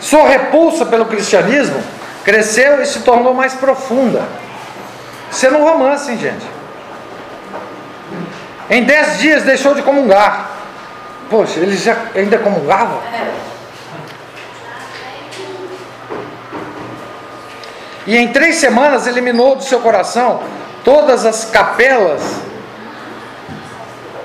Sua 0.00 0.28
repulsa 0.28 0.86
pelo 0.86 1.06
cristianismo 1.06 1.82
cresceu 2.24 2.80
e 2.80 2.86
se 2.86 3.00
tornou 3.00 3.34
mais 3.34 3.54
profunda. 3.54 4.22
Isso 5.28 5.44
é 5.44 5.50
um 5.50 5.64
romance, 5.64 6.12
hein, 6.12 6.18
gente? 6.18 6.46
Em 8.70 8.84
dez 8.84 9.18
dias 9.18 9.42
deixou 9.42 9.74
de 9.74 9.82
comungar. 9.82 10.61
Poxa, 11.32 11.60
ele 11.60 11.78
já 11.78 11.96
ainda 12.14 12.36
comungava? 12.36 13.00
E 18.06 18.18
em 18.18 18.28
três 18.28 18.56
semanas 18.56 19.06
eliminou 19.06 19.56
do 19.56 19.62
seu 19.62 19.80
coração 19.80 20.42
todas 20.84 21.24
as 21.24 21.46
capelas 21.46 22.20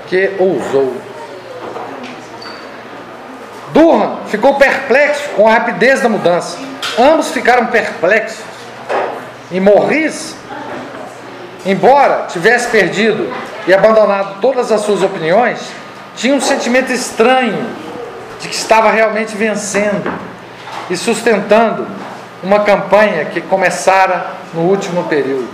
que 0.06 0.36
ousou. 0.38 0.94
Durham 3.72 4.18
ficou 4.26 4.56
perplexo 4.56 5.30
com 5.30 5.48
a 5.48 5.54
rapidez 5.54 6.02
da 6.02 6.10
mudança. 6.10 6.58
Ambos 6.98 7.30
ficaram 7.30 7.68
perplexos. 7.68 8.44
E 9.50 9.58
Morris, 9.58 10.36
embora 11.64 12.26
tivesse 12.28 12.68
perdido 12.68 13.32
e 13.66 13.72
abandonado 13.72 14.42
todas 14.42 14.70
as 14.70 14.82
suas 14.82 15.02
opiniões, 15.02 15.58
tinha 16.18 16.34
um 16.34 16.40
sentimento 16.40 16.92
estranho 16.92 17.64
de 18.40 18.48
que 18.48 18.54
estava 18.54 18.90
realmente 18.90 19.36
vencendo 19.36 20.12
e 20.90 20.96
sustentando 20.96 21.86
uma 22.42 22.60
campanha 22.64 23.24
que 23.26 23.40
começara 23.40 24.32
no 24.52 24.62
último 24.62 25.04
período. 25.04 25.48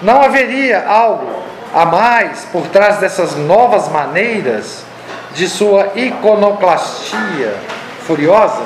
Não 0.00 0.22
haveria 0.22 0.86
algo 0.88 1.42
a 1.74 1.84
mais 1.84 2.44
por 2.52 2.68
trás 2.68 2.98
dessas 2.98 3.34
novas 3.36 3.88
maneiras 3.88 4.84
de 5.34 5.48
sua 5.48 5.90
iconoclastia 5.96 7.56
furiosa? 8.06 8.62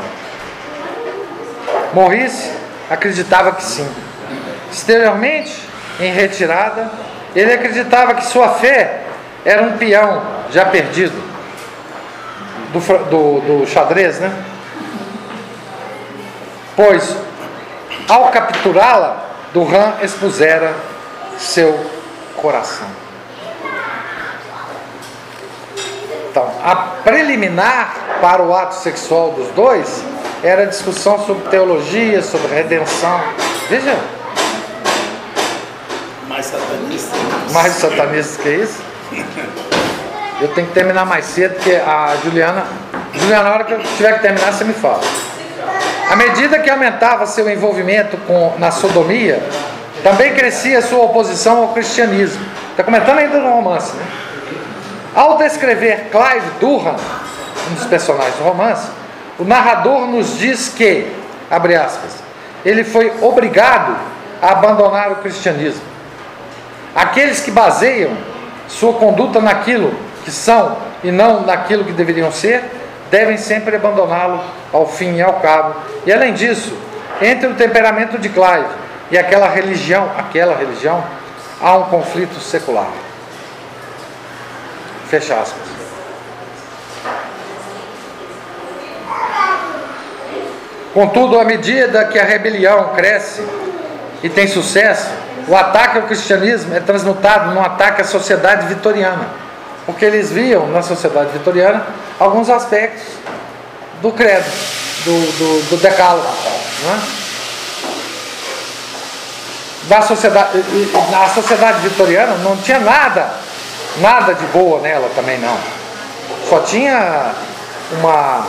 Maurice 1.95 2.53
acreditava 2.91 3.53
que 3.53 3.63
sim. 3.63 3.89
Exteriormente, 4.71 5.59
em 5.99 6.13
retirada, 6.13 6.91
ele 7.35 7.53
acreditava 7.53 8.15
que 8.15 8.27
sua 8.27 8.51
fé 8.51 9.05
era 9.43 9.63
um 9.63 9.79
peão 9.79 10.36
já 10.51 10.67
perdido 10.67 11.21
do, 12.73 12.81
do, 12.81 13.41
do 13.61 13.67
xadrez, 13.67 14.21
né? 14.21 14.45
Pois, 16.75 17.17
ao 18.09 18.29
capturá-la, 18.31 19.25
Duran 19.53 19.95
expusera 20.03 20.75
seu 21.39 21.91
coração. 22.37 22.87
Então, 26.31 26.53
a 26.63 26.77
preliminar 27.03 28.19
para 28.21 28.43
o 28.43 28.55
ato 28.55 28.75
sexual 28.75 29.31
dos 29.31 29.49
dois 29.53 30.05
era 30.43 30.63
a 30.63 30.67
discussão 30.67 31.25
sobre 31.25 31.49
teologia, 31.49 32.23
sobre 32.23 32.55
redenção. 32.55 33.21
Veja, 33.71 33.99
Mais 36.29 36.45
satanista. 36.45 37.17
mais 37.53 37.73
satanista 37.73 38.43
que 38.43 38.49
isso. 38.51 38.83
Eu 40.39 40.49
tenho 40.49 40.67
que 40.67 40.75
terminar 40.75 41.07
mais 41.07 41.25
cedo, 41.25 41.55
porque 41.55 41.75
a 41.75 42.15
Juliana. 42.23 42.67
Juliana, 43.15 43.45
na 43.45 43.55
hora 43.55 43.65
que 43.65 43.73
eu 43.73 43.83
tiver 43.83 44.15
que 44.15 44.21
terminar, 44.21 44.53
você 44.53 44.65
me 44.65 44.75
fala. 44.75 45.01
À 46.11 46.15
medida 46.15 46.59
que 46.59 46.69
aumentava 46.69 47.27
seu 47.27 47.49
envolvimento 47.49 48.19
com, 48.19 48.53
na 48.59 48.71
sodomia, 48.71 49.43
também 50.03 50.35
crescia 50.35 50.83
sua 50.83 51.05
oposição 51.05 51.63
ao 51.63 51.69
cristianismo. 51.69 52.45
Está 52.71 52.85
comentando 52.85 53.19
ainda 53.19 53.41
no 53.41 53.51
romance, 53.51 53.97
né? 53.97 54.05
Ao 55.15 55.39
descrever 55.39 56.11
Clive 56.11 56.51
Durham, 56.61 56.97
um 57.71 57.75
dos 57.75 57.87
personagens 57.87 58.37
do 58.37 58.45
romance, 58.45 58.91
o 59.39 59.45
narrador 59.45 60.07
nos 60.07 60.39
diz 60.39 60.69
que, 60.69 61.11
abre 61.51 61.75
aspas, 61.75 62.13
ele 62.63 62.85
foi 62.85 63.11
obrigado 63.23 63.97
a 64.43 64.51
abandonar 64.51 65.13
o 65.13 65.17
cristianismo. 65.17 65.83
Aqueles 66.95 67.41
que 67.41 67.51
baseiam 67.51 68.11
sua 68.69 68.93
conduta 68.93 69.41
naquilo 69.41 70.06
que 70.27 70.33
são 70.33 70.77
e 71.05 71.13
não 71.13 71.47
naquilo 71.47 71.85
que 71.85 71.93
deveriam 71.93 72.33
ser, 72.33 72.61
devem 73.13 73.37
sempre 73.37 73.77
abandoná-lo 73.77 74.43
ao 74.73 74.85
fim 74.85 75.15
e 75.15 75.23
ao 75.23 75.35
cabo. 75.35 75.77
E 76.05 76.13
além 76.13 76.35
disso, 76.35 76.77
entre 77.23 77.47
o 77.47 77.55
temperamento 77.55 78.19
de 78.19 78.29
Clive 78.29 78.67
e 79.09 79.17
aquela 79.17 79.49
religião, 79.49 80.11
aquela 80.19 80.57
religião, 80.57 81.05
há 81.63 81.77
um 81.77 81.85
conflito 81.85 82.41
secular. 82.41 82.89
Fecha 85.09 85.35
aspas. 85.37 85.77
Contudo, 90.93 91.39
à 91.39 91.45
medida 91.45 92.05
que 92.07 92.19
a 92.19 92.25
rebelião 92.25 92.95
cresce 92.97 93.47
e 94.25 94.29
tem 94.29 94.49
sucesso, 94.49 95.09
o 95.47 95.55
ataque 95.55 95.99
ao 95.99 96.05
cristianismo 96.05 96.75
é 96.75 96.81
transmutado 96.81 97.55
num 97.55 97.63
ataque 97.63 98.01
à 98.01 98.05
sociedade 98.05 98.67
vitoriana, 98.67 99.46
porque 99.87 100.05
eles 100.05 100.33
viam 100.33 100.67
na 100.67 100.83
sociedade 100.83 101.31
vitoriana 101.31 101.87
alguns 102.19 102.51
aspectos 102.51 103.05
do 104.03 104.11
credo, 104.11 104.45
do, 105.05 105.39
do, 105.39 105.71
do 105.71 105.77
decálogo. 105.77 106.27
Não 106.85 106.93
é? 106.93 106.99
Da 109.85 110.03
sociedade, 110.03 110.51
a 111.15 111.29
sociedade 111.29 111.79
vitoriana 111.89 112.35
não 112.39 112.57
tinha 112.57 112.81
nada, 112.81 113.31
nada 113.99 114.35
de 114.35 114.45
boa 114.47 114.81
nela 114.81 115.09
também 115.15 115.39
não. 115.39 115.57
Só 116.49 116.61
tinha 116.61 117.33
uma, 117.93 118.47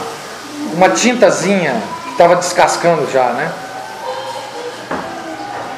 uma 0.73 0.89
tintazinha 0.89 1.80
que 2.05 2.11
estava 2.11 2.35
descascando 2.35 3.07
já, 3.11 3.26
né? 3.30 3.51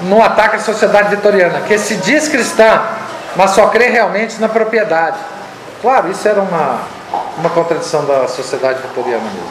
Não 0.04 0.24
ataca 0.24 0.56
a 0.56 0.60
sociedade 0.62 1.14
vitoriana, 1.14 1.60
que 1.68 1.78
se 1.78 1.98
diz 1.98 2.30
cristã, 2.30 2.82
mas 3.36 3.52
só 3.52 3.68
crê 3.68 3.90
realmente 3.90 4.40
na 4.40 4.48
propriedade. 4.48 5.18
Claro, 5.82 6.12
isso 6.12 6.28
era 6.28 6.42
uma, 6.42 6.82
uma 7.38 7.50
contradição 7.50 8.06
da 8.06 8.28
sociedade 8.28 8.82
vitoriana 8.82 9.24
mesmo. 9.24 9.50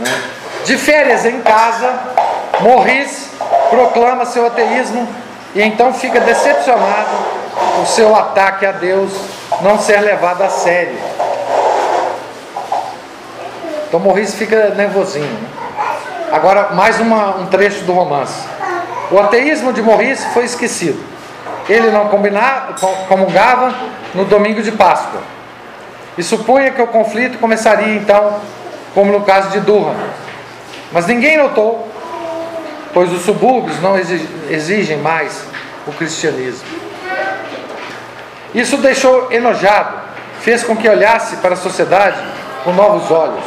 Né? 0.00 0.22
De 0.64 0.76
férias 0.76 1.24
em 1.24 1.40
casa, 1.42 1.92
Morris 2.60 3.28
proclama 3.70 4.24
seu 4.26 4.46
ateísmo 4.46 5.08
e 5.54 5.62
então 5.62 5.92
fica 5.94 6.20
decepcionado 6.20 7.08
por 7.76 7.86
seu 7.86 8.14
ataque 8.16 8.66
a 8.66 8.72
Deus 8.72 9.12
não 9.62 9.78
ser 9.78 10.00
levado 10.00 10.42
a 10.42 10.48
sério. 10.48 10.98
Então 13.88 14.00
Morris 14.00 14.34
fica 14.34 14.70
nervosinho. 14.70 15.26
né? 15.26 15.48
Agora, 16.32 16.70
mais 16.74 17.00
uma- 17.00 17.36
um 17.36 17.46
trecho 17.46 17.82
do 17.84 17.92
romance. 17.92 18.40
O 19.10 19.18
ateísmo 19.18 19.72
de 19.72 19.82
Morris 19.82 20.24
foi 20.32 20.44
esquecido. 20.44 21.02
Ele 21.70 21.90
não 21.90 22.08
comungava 23.08 23.72
no 24.14 24.24
domingo 24.24 24.60
de 24.60 24.72
Páscoa. 24.72 25.20
E 26.18 26.22
supunha 26.22 26.72
que 26.72 26.82
o 26.82 26.86
conflito 26.88 27.38
começaria 27.38 27.94
então, 27.94 28.40
como 28.92 29.12
no 29.12 29.20
caso 29.24 29.50
de 29.50 29.60
Durham. 29.60 29.94
Mas 30.90 31.06
ninguém 31.06 31.36
notou, 31.36 31.88
pois 32.92 33.12
os 33.12 33.22
subúrbios 33.22 33.80
não 33.80 33.96
exi- 33.96 34.28
exigem 34.50 34.98
mais 34.98 35.44
o 35.86 35.92
cristianismo. 35.92 36.66
Isso 38.52 38.76
deixou 38.78 39.30
enojado, 39.30 39.94
fez 40.40 40.64
com 40.64 40.76
que 40.76 40.88
olhasse 40.88 41.36
para 41.36 41.54
a 41.54 41.56
sociedade 41.56 42.18
com 42.64 42.72
novos 42.72 43.08
olhos. 43.12 43.44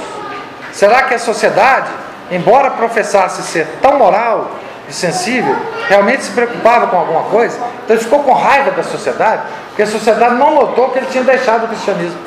Será 0.72 1.04
que 1.04 1.14
a 1.14 1.20
sociedade, 1.20 1.90
embora 2.32 2.72
professasse 2.72 3.44
ser 3.44 3.68
tão 3.82 3.98
moral 3.98 4.50
e 4.88 4.94
sensível, 4.94 5.56
realmente 5.88 6.24
se 6.24 6.32
preocupava 6.32 6.88
com 6.88 6.98
alguma 6.98 7.24
coisa? 7.24 7.58
Então 7.84 7.96
ele 7.96 8.04
ficou 8.04 8.24
com 8.24 8.34
raiva 8.34 8.72
da 8.72 8.84
sociedade, 8.84 9.44
porque 9.68 9.84
a 9.84 9.88
sociedade 9.88 10.36
não 10.36 10.56
notou 10.56 10.90
que 10.90 11.00
ele 11.00 11.08
tinha 11.08 11.24
deixado 11.24 11.66
o 11.66 11.68
cristianismo. 11.68 12.20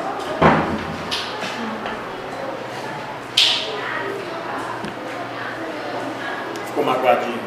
Ficou 6.66 6.84
magoadinho. 6.84 7.40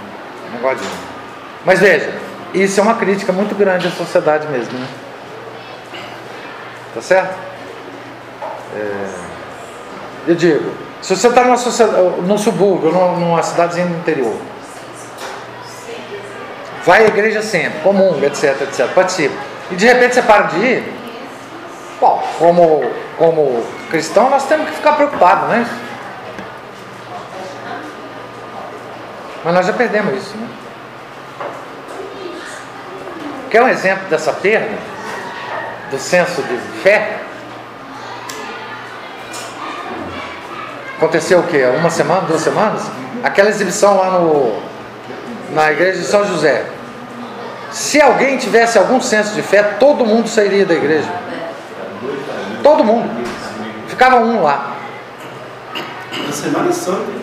Negodinho. 0.54 0.92
Mas 1.66 1.80
veja, 1.80 2.14
isso 2.54 2.80
é 2.80 2.84
uma 2.84 2.96
crítica 2.96 3.32
muito 3.32 3.54
grande 3.56 3.88
à 3.88 3.92
sociedade 3.92 4.48
mesmo, 4.48 4.78
né? 4.78 4.88
Tá 6.94 7.02
certo? 7.02 7.36
É, 8.76 9.06
Eu 10.28 10.36
digo, 10.36 10.72
se 11.02 11.16
você 11.16 11.28
está 11.28 11.44
numa 11.44 11.58
sociedade, 11.58 12.22
num 12.22 12.38
subúrbio, 12.38 12.92
numa, 12.92 13.12
numa 13.14 13.44
cidadezinha 13.44 13.88
do 13.88 13.96
interior, 13.96 14.36
vai 16.90 17.06
à 17.06 17.08
igreja 17.08 17.44
sempre, 17.44 17.82
comunga, 17.82 18.26
etc, 18.26 18.62
etc, 18.64 18.88
participa. 18.96 19.36
E 19.70 19.76
de 19.76 19.86
repente 19.86 20.16
você 20.16 20.24
para 20.24 20.48
de 20.48 20.58
ir, 20.58 20.94
bom, 22.02 22.28
como, 22.40 22.84
como 23.16 23.64
cristão 23.92 24.28
nós 24.28 24.48
temos 24.48 24.68
que 24.70 24.76
ficar 24.78 24.94
preocupados, 24.94 25.50
né? 25.50 25.70
Mas 29.46 29.54
nós 29.54 29.68
já 29.68 29.74
perdemos 29.74 30.16
isso, 30.16 30.36
né? 30.36 30.48
Quer 33.52 33.62
um 33.62 33.68
exemplo 33.68 34.08
dessa 34.10 34.34
perda? 34.34 34.76
Do 35.92 36.00
senso 36.00 36.42
de 36.42 36.58
fé? 36.82 37.20
Aconteceu 40.98 41.42
o 41.42 41.44
quê? 41.44 41.66
Uma 41.66 41.92
semana, 41.92 42.22
duas 42.22 42.42
semanas? 42.42 42.82
Aquela 43.24 43.50
exibição 43.50 43.96
lá 43.96 44.10
no, 44.20 44.60
na 45.54 45.72
igreja 45.72 46.00
de 46.00 46.06
São 46.06 46.26
José. 46.26 46.79
Se 47.72 48.02
alguém 48.02 48.38
tivesse 48.38 48.78
algum 48.78 49.00
senso 49.02 49.34
de 49.34 49.42
fé, 49.42 49.62
todo 49.64 50.06
mundo 50.06 50.28
sairia 50.28 50.66
da 50.66 50.74
igreja. 50.74 51.10
Todo 52.64 52.84
mundo. 52.84 53.10
Ficava 53.88 54.18
um 54.18 54.42
lá. 54.42 54.76
Na 56.26 56.32
Semana 56.32 56.72
Santa. 56.72 57.20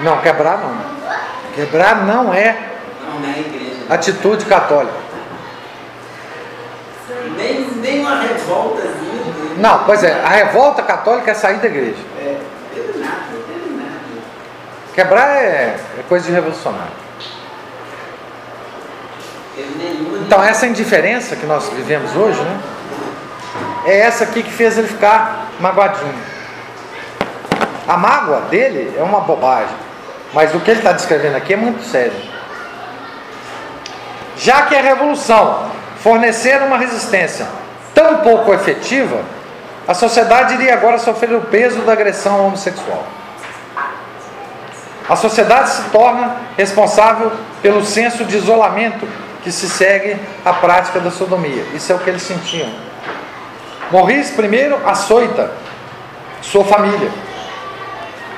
Não, 0.00 0.20
quebrar 0.20 0.58
não. 0.58 0.76
Quebrar 1.54 2.06
não 2.06 2.32
é 2.32 2.68
igreja. 3.38 3.86
atitude 3.88 4.44
católica. 4.44 5.08
Nem, 7.36 7.62
nem 7.76 8.00
uma 8.00 8.20
revoltazinha. 8.20 9.08
Não, 9.56 9.84
pois 9.84 10.04
é, 10.04 10.22
a 10.22 10.28
revolta 10.28 10.82
católica 10.82 11.30
é 11.30 11.34
sair 11.34 11.58
da 11.58 11.66
igreja. 11.66 11.98
É, 12.18 12.38
teve 12.74 12.98
nada, 12.98 13.22
teve 13.46 13.74
nada. 13.74 13.90
Quebrar 14.98 15.28
é, 15.28 15.76
é 15.96 16.02
coisa 16.08 16.26
de 16.26 16.32
revolucionário. 16.32 16.90
Então, 20.26 20.42
essa 20.42 20.66
indiferença 20.66 21.36
que 21.36 21.46
nós 21.46 21.68
vivemos 21.68 22.16
hoje, 22.16 22.40
né? 22.40 22.60
É 23.86 24.00
essa 24.00 24.24
aqui 24.24 24.42
que 24.42 24.50
fez 24.50 24.76
ele 24.76 24.88
ficar 24.88 25.52
magoadinho. 25.60 26.18
A 27.86 27.96
mágoa 27.96 28.40
dele 28.50 28.92
é 28.98 29.02
uma 29.04 29.20
bobagem, 29.20 29.76
mas 30.34 30.52
o 30.52 30.58
que 30.58 30.72
ele 30.72 30.80
está 30.80 30.90
descrevendo 30.90 31.36
aqui 31.36 31.52
é 31.52 31.56
muito 31.56 31.84
sério. 31.84 32.20
Já 34.36 34.62
que 34.62 34.74
a 34.74 34.82
revolução 34.82 35.70
fornecer 36.00 36.60
uma 36.60 36.76
resistência 36.76 37.46
tão 37.94 38.16
pouco 38.16 38.52
efetiva, 38.52 39.22
a 39.86 39.94
sociedade 39.94 40.54
iria 40.54 40.74
agora 40.74 40.98
sofrer 40.98 41.36
o 41.36 41.42
peso 41.42 41.82
da 41.82 41.92
agressão 41.92 42.44
homossexual. 42.44 43.06
A 45.08 45.16
sociedade 45.16 45.70
se 45.70 45.82
torna 45.90 46.36
responsável 46.56 47.32
pelo 47.62 47.84
senso 47.84 48.24
de 48.24 48.36
isolamento 48.36 49.08
que 49.42 49.50
se 49.50 49.68
segue 49.68 50.16
à 50.44 50.52
prática 50.52 51.00
da 51.00 51.10
sodomia. 51.10 51.64
Isso 51.74 51.90
é 51.90 51.94
o 51.94 51.98
que 51.98 52.10
eles 52.10 52.22
sentiam. 52.22 52.68
Morris 53.90 54.30
primeiro 54.30 54.78
açoita 54.86 55.50
sua 56.42 56.64
família. 56.64 57.10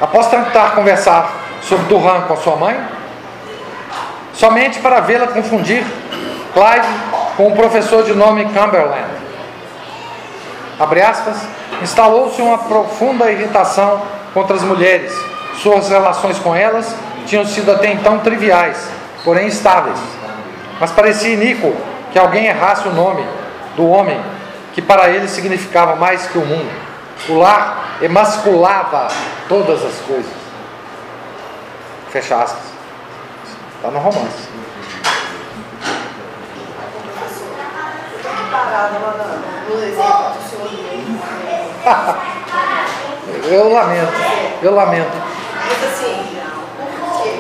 Após 0.00 0.28
tentar 0.28 0.74
conversar 0.74 1.32
sobre 1.62 1.86
Duran 1.86 2.22
com 2.22 2.36
sua 2.36 2.56
mãe, 2.56 2.80
somente 4.32 4.78
para 4.78 5.00
vê-la 5.00 5.26
confundir 5.26 5.84
Clive 6.52 6.88
com 7.36 7.48
um 7.48 7.52
professor 7.52 8.02
de 8.02 8.12
nome 8.12 8.44
Cumberland. 8.46 9.08
Abre 10.78 11.00
aspas, 11.00 11.36
instalou-se 11.82 12.40
uma 12.42 12.58
profunda 12.58 13.30
irritação 13.30 14.02
contra 14.34 14.56
as 14.56 14.62
mulheres. 14.62 15.12
Suas 15.62 15.90
relações 15.90 16.38
com 16.38 16.56
elas 16.56 16.94
tinham 17.26 17.44
sido 17.44 17.70
até 17.70 17.92
então 17.92 18.18
triviais, 18.20 18.88
porém 19.22 19.46
estáveis. 19.46 19.98
Mas 20.80 20.90
parecia 20.90 21.34
iníquo 21.34 21.76
que 22.10 22.18
alguém 22.18 22.46
errasse 22.46 22.88
o 22.88 22.92
nome 22.92 23.22
do 23.76 23.86
homem, 23.86 24.18
que 24.72 24.80
para 24.80 25.10
ele 25.10 25.28
significava 25.28 25.96
mais 25.96 26.26
que 26.26 26.38
o 26.38 26.46
mundo. 26.46 26.70
O 27.28 27.34
lar 27.34 27.98
emasculava 28.00 29.08
todas 29.48 29.84
as 29.84 29.96
coisas. 30.06 30.32
Fecha 32.08 32.42
aspas. 32.42 32.62
Está 33.76 33.90
no 33.90 33.98
romance. 33.98 34.48
Eu 43.44 43.72
lamento, 43.72 44.12
eu 44.62 44.74
lamento. 44.74 45.29
Mas 45.80 45.92
assim, 45.94 46.12
por 46.76 47.22
que? 47.22 47.30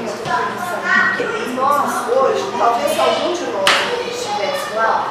Porque 1.18 1.50
nós, 1.50 2.08
hoje, 2.08 2.42
talvez 2.56 2.98
algum 2.98 3.34
de 3.34 3.44
nós 3.52 3.68
estivesse 4.10 4.74
lá, 4.76 5.04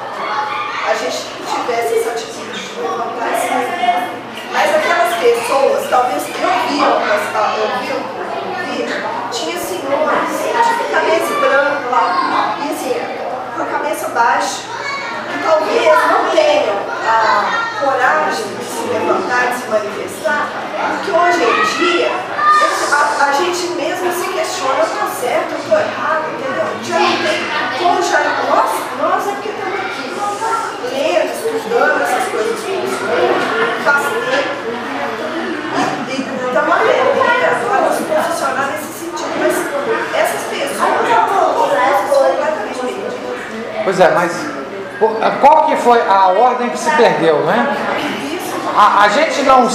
a 0.90 0.96
gente 0.96 1.28
tivesse 1.46 2.00
essa 2.00 2.10
atitude 2.10 2.60
de 2.60 2.82
levantar 2.82 3.30
esse. 3.32 3.50
Mas 4.52 4.76
aquelas 4.76 5.14
pessoas, 5.18 5.90
talvez 5.92 6.24
algumas, 6.44 7.22
eu 7.56 7.68
vi, 7.78 7.90
eu 7.92 8.00
vi, 8.66 8.78
tinha 9.32 9.60
senhores, 9.60 10.30
tipo 10.40 10.92
cabeça 10.92 11.34
branca 11.40 11.90
lá, 11.92 12.58
e 12.66 12.72
assim, 12.72 13.00
com 13.56 13.62
a 13.62 13.66
cabeça 13.68 14.08
baixa, 14.10 14.64
que 15.32 15.44
talvez 15.44 15.86
não 15.86 16.32
tenham 16.32 16.76
a 17.08 17.80
coragem 17.80 18.46
de 18.58 18.66
se 18.66 18.88
levantar, 18.92 19.52
de 19.52 19.60
se 19.60 19.68
manifestar, 19.68 20.50
porque 20.98 21.12
hoje 21.12 21.44
em 21.44 21.78
dia 21.78 22.39
a, 22.94 23.26
a 23.26 23.32
gente 23.34 23.68
mesmo 23.76 24.12
se 24.12 24.28
questiona, 24.30 24.84
estou 24.84 25.10
certo, 25.22 25.52
eu 25.52 25.60
estou 25.60 25.80
errado, 25.80 26.26
entendeu? 26.34 26.66
Já 26.84 27.00
não 27.00 27.18
tem, 27.18 27.40
como 27.80 28.02
já, 28.02 28.20
nós, 28.50 28.72
nós 29.00 29.28
é 29.28 29.32
porque 29.32 29.50
estamos 29.50 29.80
aqui, 29.80 30.06
lendo, 30.92 31.32
estudando 31.58 32.02
essas 32.02 32.26
coisas 32.30 32.60
faz 33.84 34.04
tempo, 34.04 34.70
e 36.08 36.12
estamos 36.12 36.74
aprendendo 36.74 37.74
a 37.74 37.82
nos 37.82 37.98
posicionar 37.98 38.66
nesse 38.72 38.92
sentido, 39.00 39.34
mas 39.40 39.54
essas 40.20 40.44
pessoas 40.50 41.00
estão 41.08 41.40
completamente 41.54 42.80
perdidas. 42.80 43.14
Pois 43.84 44.00
é, 44.00 44.10
mas 44.12 44.32
qual 45.40 45.66
que 45.68 45.76
foi 45.78 46.02
a 46.02 46.28
ordem 46.28 46.70
que 46.70 46.78
se 46.78 46.90
perdeu, 46.92 47.40
né? 47.46 47.78
A, 48.76 49.04
a 49.04 49.10
gente 49.10 49.44
não, 49.44 49.68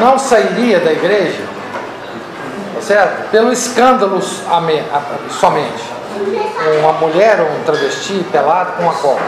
não 0.00 0.18
sairia 0.18 0.80
da 0.80 0.92
igreja, 0.92 1.53
certo? 2.84 3.30
Pelo 3.30 3.52
escândalo 3.52 4.20
somente. 4.22 5.94
Uma 6.80 6.92
mulher 6.94 7.40
ou 7.40 7.48
um 7.48 7.64
travesti 7.64 8.24
pelado 8.30 8.72
com 8.72 8.84
uma 8.84 8.94
copa. 8.94 9.22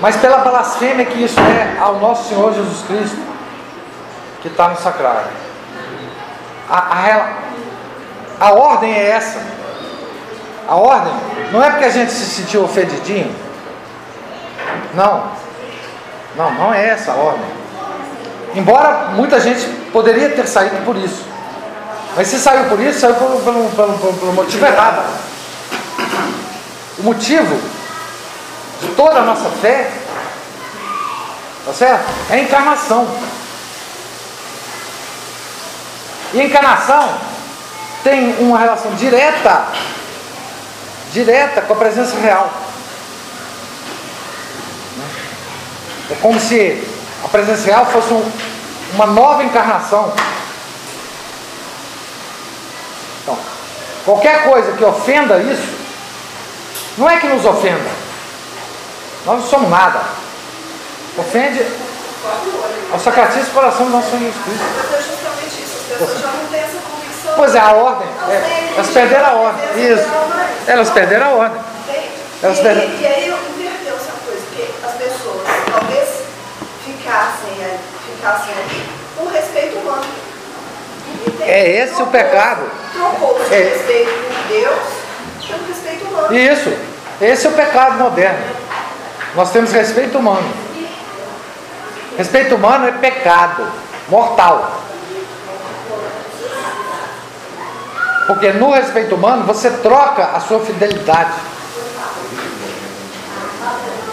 Mas 0.00 0.16
pela 0.16 0.38
blasfêmia 0.38 1.04
que 1.04 1.22
isso 1.22 1.38
é 1.38 1.78
ao 1.78 1.96
nosso 1.96 2.28
Senhor 2.28 2.52
Jesus 2.54 2.82
Cristo, 2.86 3.18
que 4.40 4.48
está 4.48 4.68
no 4.68 4.76
sacrário. 4.76 5.28
A, 6.68 6.78
a, 6.78 8.46
a 8.48 8.52
ordem 8.52 8.92
é 8.92 9.10
essa. 9.10 9.40
A 10.66 10.74
ordem 10.76 11.12
não 11.52 11.62
é 11.62 11.70
porque 11.70 11.84
a 11.84 11.90
gente 11.90 12.10
se 12.10 12.24
sentiu 12.24 12.64
ofendidinho, 12.64 13.34
não. 14.94 15.24
Não, 16.36 16.50
não 16.54 16.74
é 16.74 16.88
essa 16.88 17.12
a 17.12 17.16
ordem. 17.16 17.44
Embora 18.54 19.10
muita 19.14 19.40
gente 19.40 19.66
poderia 19.92 20.30
ter 20.30 20.46
saído 20.46 20.76
por 20.84 20.96
isso. 20.96 21.31
Mas 22.14 22.28
se 22.28 22.38
saiu 22.38 22.64
por 22.68 22.78
isso, 22.80 23.00
saiu 23.00 23.14
pelo, 23.14 23.40
pelo, 23.40 23.70
pelo, 23.70 24.14
pelo 24.14 24.32
motivo 24.32 24.66
errado. 24.66 25.02
O 26.98 27.02
motivo 27.02 27.58
de 28.80 28.88
toda 28.88 29.20
a 29.20 29.22
nossa 29.22 29.48
fé, 29.60 29.90
tá 31.64 31.72
certo? 31.72 32.04
É 32.30 32.34
a 32.34 32.38
encarnação. 32.38 33.08
E 36.34 36.40
a 36.40 36.44
encarnação 36.44 37.18
tem 38.02 38.34
uma 38.40 38.58
relação 38.58 38.92
direta, 38.94 39.66
direta 41.12 41.62
com 41.62 41.72
a 41.72 41.76
presença 41.76 42.16
real. 42.18 42.50
É 46.10 46.14
como 46.20 46.38
se 46.40 46.82
a 47.24 47.28
presença 47.28 47.64
real 47.66 47.86
fosse 47.86 48.12
um, 48.12 48.32
uma 48.94 49.06
nova 49.06 49.44
encarnação. 49.44 50.12
Qualquer 54.04 54.44
coisa 54.44 54.72
que 54.72 54.84
ofenda 54.84 55.38
isso, 55.38 55.68
não 56.98 57.08
é 57.08 57.18
que 57.18 57.26
nos 57.26 57.44
ofenda. 57.44 57.90
Nós 59.24 59.40
não 59.40 59.46
somos 59.46 59.70
nada. 59.70 60.00
Ofende 61.16 61.64
ao 62.92 62.98
sacratíssimo 62.98 63.54
coração 63.54 63.86
do 63.86 63.92
nosso 63.92 64.10
Senhor 64.10 64.20
Jesus 64.20 64.44
Cristo. 64.44 64.64
Mas 64.76 64.94
é 64.94 65.02
justamente 65.02 65.62
isso, 65.62 65.76
as 65.76 65.98
pessoas 65.98 66.20
já 66.20 66.28
não 66.28 66.46
têm 66.46 66.60
essa 66.60 66.78
convicção. 66.78 67.32
Pois 67.36 67.54
é, 67.54 67.58
a 67.58 67.72
ordem. 67.72 68.08
É, 68.28 68.72
elas 68.74 68.90
perderam 68.90 69.26
a 69.26 69.32
ordem. 69.32 69.92
Isso. 69.92 70.10
Elas 70.66 70.90
perderam 70.90 71.26
a 71.26 71.30
ordem. 71.30 71.60
Elas 72.42 72.58
perderam. 72.58 72.90
E, 72.90 73.06
aí 73.06 73.28
inverteu-se 73.28 74.08
a 74.08 74.26
coisa, 74.26 74.42
porque 74.48 74.68
as 74.84 74.92
pessoas 74.94 75.42
talvez 75.70 76.08
ficassem, 76.84 77.78
ficassem 78.06 78.54
ali. 78.54 78.81
É 81.52 81.82
esse 81.82 82.00
o 82.00 82.06
pecado. 82.06 82.62
Trocou-se 82.94 83.54
É. 83.54 83.58
o 83.58 83.70
respeito 83.74 84.10
por 84.10 84.48
Deus 84.48 85.02
pelo 85.46 85.66
respeito 85.68 86.04
humano. 86.06 86.34
Isso. 86.34 86.72
Esse 87.20 87.46
é 87.46 87.50
o 87.50 87.52
pecado 87.52 87.98
moderno. 87.98 88.42
Nós 89.34 89.50
temos 89.50 89.70
respeito 89.70 90.16
humano. 90.18 90.50
Respeito 92.16 92.54
humano 92.54 92.88
é 92.88 92.92
pecado 92.92 93.66
mortal. 94.08 94.80
Porque 98.26 98.52
no 98.52 98.70
respeito 98.70 99.14
humano 99.14 99.44
você 99.44 99.70
troca 99.70 100.24
a 100.24 100.40
sua 100.40 100.60
fidelidade. 100.60 101.34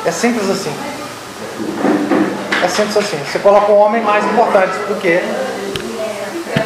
É 0.05 0.11
simples 0.11 0.49
assim. 0.49 0.75
É 2.65 2.67
simples 2.67 2.97
assim. 2.97 3.17
Você 3.31 3.39
coloca 3.39 3.71
um 3.71 3.77
homem 3.77 4.01
mais 4.01 4.25
importante 4.25 4.73
do 4.89 4.99
que 4.99 5.21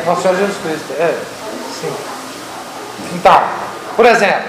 nosso 0.06 0.22
Senhor 0.22 0.36
Jesus 0.38 0.58
Cristo. 0.64 0.94
É, 1.00 1.14
sim. 1.82 1.94
Então, 3.16 3.42
por 3.96 4.06
exemplo, 4.06 4.44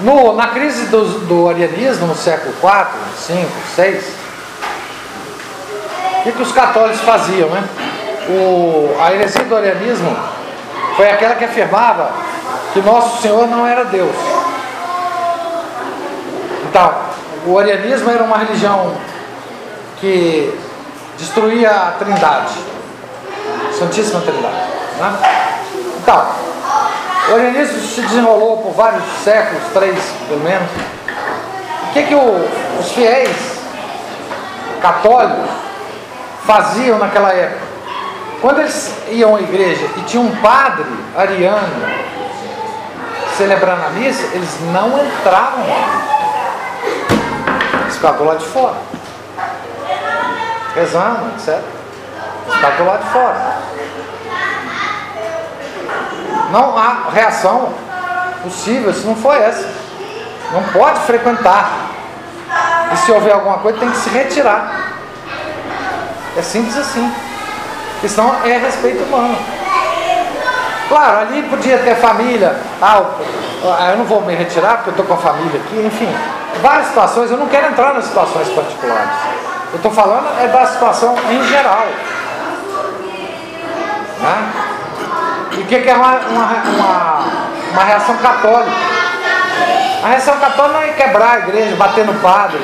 no- 0.00 0.32
na 0.34 0.48
crise 0.48 0.86
do, 0.86 1.04
do 1.26 1.48
arianismo 1.48 2.06
no 2.06 2.14
século 2.14 2.54
IV, 2.62 3.34
V, 3.34 3.46
VI, 3.82 4.00
o 6.18 6.22
que, 6.24 6.32
que 6.32 6.42
os 6.42 6.52
católicos 6.52 7.00
faziam, 7.02 7.48
né? 7.50 7.64
O, 8.28 8.96
a 9.00 9.12
heresia 9.12 9.44
do 9.44 9.54
arianismo 9.56 10.16
foi 10.96 11.10
aquela 11.10 11.34
que 11.34 11.44
afirmava 11.44 12.10
que 12.72 12.80
nosso 12.80 13.20
Senhor 13.20 13.46
não 13.46 13.66
era 13.66 13.84
Deus. 13.84 14.14
Então, 16.68 16.92
o 17.46 17.58
arianismo 17.58 18.10
era 18.10 18.22
uma 18.24 18.38
religião 18.38 18.94
que 20.00 20.58
destruía 21.18 21.70
a 21.70 21.90
Trindade, 21.98 22.54
Santíssima 23.78 24.20
Trindade. 24.20 24.54
Né? 24.98 25.18
Então, 26.02 26.26
o 27.30 27.34
arianismo 27.34 27.80
se 27.80 28.00
desenrolou 28.02 28.58
por 28.58 28.72
vários 28.72 29.02
séculos, 29.24 29.62
três 29.72 29.98
pelo 30.28 30.40
menos. 30.40 30.68
O 31.88 31.92
que, 31.92 32.02
que 32.04 32.14
o- 32.14 32.48
os 32.80 32.92
fiéis 32.92 33.30
católicos 34.82 35.48
faziam 36.46 36.98
naquela 36.98 37.32
época? 37.32 37.64
Quando 38.40 38.60
eles 38.60 38.94
iam 39.10 39.36
à 39.36 39.40
igreja 39.40 39.86
e 39.96 40.00
tinha 40.02 40.22
um 40.22 40.34
padre 40.36 40.84
ariano 41.16 41.68
celebrando 43.38 43.86
a 43.86 43.90
missa, 43.90 44.22
eles 44.34 44.50
não 44.72 44.88
entravam 45.02 45.66
lá. 45.66 46.02
Eles 47.82 47.94
ficavam 47.94 48.26
lá 48.26 48.34
de 48.34 48.44
fora. 48.44 48.74
rezando, 50.74 51.20
etc. 51.38 51.60
Está 52.48 52.70
do 52.70 52.84
lado 52.84 53.04
de 53.04 53.10
fora. 53.10 53.56
Não 56.50 56.78
há 56.78 57.10
reação 57.12 57.72
possível 58.42 58.92
se 58.92 59.06
não 59.06 59.16
for 59.16 59.34
essa. 59.34 59.68
Não 60.52 60.62
pode 60.64 61.00
frequentar. 61.00 61.70
E 62.92 62.96
se 62.98 63.10
houver 63.10 63.32
alguma 63.32 63.58
coisa, 63.58 63.78
tem 63.78 63.90
que 63.90 63.96
se 63.96 64.10
retirar. 64.10 64.92
É 66.36 66.42
simples 66.42 66.76
assim. 66.76 67.12
Porque 67.94 68.08
senão 68.08 68.34
é 68.44 68.58
respeito 68.58 69.02
humano. 69.04 69.36
Claro, 70.88 71.18
ali 71.20 71.42
podia 71.44 71.78
ter 71.78 71.96
família. 71.96 72.56
Ah, 72.80 73.90
eu 73.90 73.96
não 73.96 74.04
vou 74.04 74.20
me 74.20 74.34
retirar 74.34 74.76
porque 74.76 74.90
eu 74.90 74.92
estou 74.92 75.06
com 75.06 75.14
a 75.14 75.16
família 75.16 75.60
aqui. 75.60 75.86
Enfim, 75.86 76.14
várias 76.60 76.88
situações. 76.88 77.30
Eu 77.30 77.38
não 77.38 77.48
quero 77.48 77.68
entrar 77.68 77.94
nas 77.94 78.04
situações 78.04 78.48
particulares. 78.50 79.10
Eu 79.72 79.76
estou 79.76 79.90
falando 79.90 80.28
é 80.40 80.48
da 80.48 80.66
situação 80.66 81.16
em 81.30 81.42
geral. 81.48 81.86
Né? 84.20 84.52
E 85.52 85.60
o 85.60 85.66
que, 85.66 85.80
que 85.80 85.88
é 85.88 85.94
uma, 85.94 86.16
uma, 86.16 86.46
uma, 86.46 87.24
uma 87.72 87.84
reação 87.84 88.16
católica? 88.16 88.76
A 90.02 90.08
reação 90.08 90.38
católica 90.38 90.78
não 90.78 90.82
é 90.82 90.88
quebrar 90.92 91.30
a 91.30 91.38
igreja, 91.38 91.76
bater 91.76 92.04
no 92.04 92.14
padre, 92.14 92.60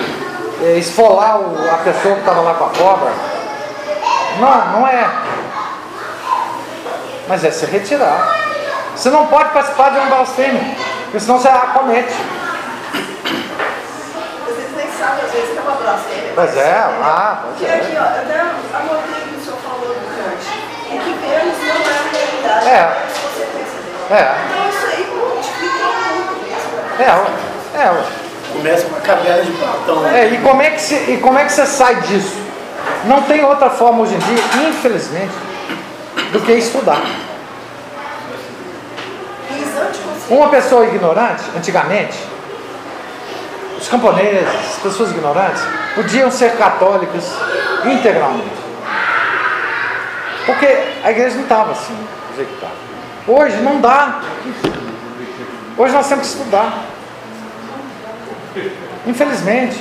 é, 0.63 0.77
esfolar 0.77 1.39
a 1.73 1.77
pessoa 1.79 2.15
que 2.15 2.21
estava 2.21 2.41
lá 2.41 2.55
com 2.55 2.65
a 2.65 2.71
cobra. 2.71 3.13
Não, 4.39 4.81
não 4.81 4.87
é. 4.87 5.09
Mas 7.29 7.45
é 7.45 7.51
se 7.51 7.67
retirar. 7.67 8.37
Você 8.95 9.09
não 9.09 9.27
pode 9.29 9.51
participar 9.51 9.91
de 9.91 9.99
uma 9.99 10.07
blasfêmia, 10.17 10.77
porque 11.05 11.21
senão 11.21 11.39
você 11.39 11.49
acomete. 11.49 12.15
Vocês 14.47 14.77
nem 14.77 14.91
sabem, 14.99 15.25
às 15.25 15.33
vezes, 15.33 15.51
que 15.51 15.59
é 15.59 15.63
uma 15.63 15.77
blasfêmia. 15.77 16.33
Pois 16.35 16.57
é, 16.57 16.75
ah, 17.03 17.43
pois 17.43 17.73
aqui, 17.73 17.97
é. 17.97 17.99
ó, 17.99 18.05
eu 18.05 18.21
até 18.21 18.61
que 19.29 19.37
o 19.37 19.45
senhor 19.45 19.59
falou 19.59 19.95
do 19.95 19.95
Kant. 20.17 20.45
O 20.90 20.90
que 21.05 21.13
vemos 21.13 21.59
não 21.59 21.77
é 21.77 21.99
a 21.99 22.03
realidade. 22.13 22.69
É. 22.69 23.07
Você. 23.09 24.15
É, 24.15 24.37
Então 24.51 24.69
isso 24.69 24.87
aí 24.87 25.07
multiplica 25.15 25.85
muito 26.15 26.33
mesmo. 26.45 26.71
é, 26.99 27.83
é, 27.83 27.91
ué. 27.91 28.03
Começa 28.53 28.85
com 28.87 28.97
a 28.97 29.01
cabeça 29.01 29.43
de 29.45 29.53
Platão. 29.53 30.07
É, 30.09 30.29
e 30.29 30.39
como 30.39 30.61
é 30.61 30.71
que 30.71 30.81
se, 30.81 30.95
e 30.95 31.19
como 31.23 31.39
é 31.39 31.45
que 31.45 31.53
você 31.53 31.67
sai 31.67 31.95
disso? 32.03 32.37
Não 33.05 33.23
tem 33.23 33.45
outra 33.45 33.71
forma 33.71 34.03
hoje 34.03 34.15
em 34.15 34.19
dia, 34.19 34.69
infelizmente, 34.69 35.33
do 36.33 36.41
que 36.41 36.53
estudar. 36.53 37.01
Uma 40.29 40.49
pessoa 40.49 40.85
ignorante, 40.87 41.43
antigamente, 41.57 42.17
os 43.81 43.89
camponeses, 43.89 44.47
as 44.73 44.83
pessoas 44.83 45.11
ignorantes, 45.11 45.63
podiam 45.95 46.31
ser 46.31 46.57
católicas 46.57 47.33
integralmente. 47.85 48.70
Porque 50.51 50.67
a 51.05 51.11
igreja 51.13 51.37
não 51.37 51.45
estava 51.45 51.71
assim, 51.71 51.95
do 51.95 52.37
jeito 52.37 52.49
que 52.49 52.55
estava. 52.55 52.75
Hoje 53.29 53.57
não 53.59 53.81
dá. 53.81 54.21
Hoje 55.79 55.95
nós 55.95 56.09
temos 56.09 56.27
que 56.27 56.35
estudar. 56.35 56.87
Infelizmente. 59.07 59.81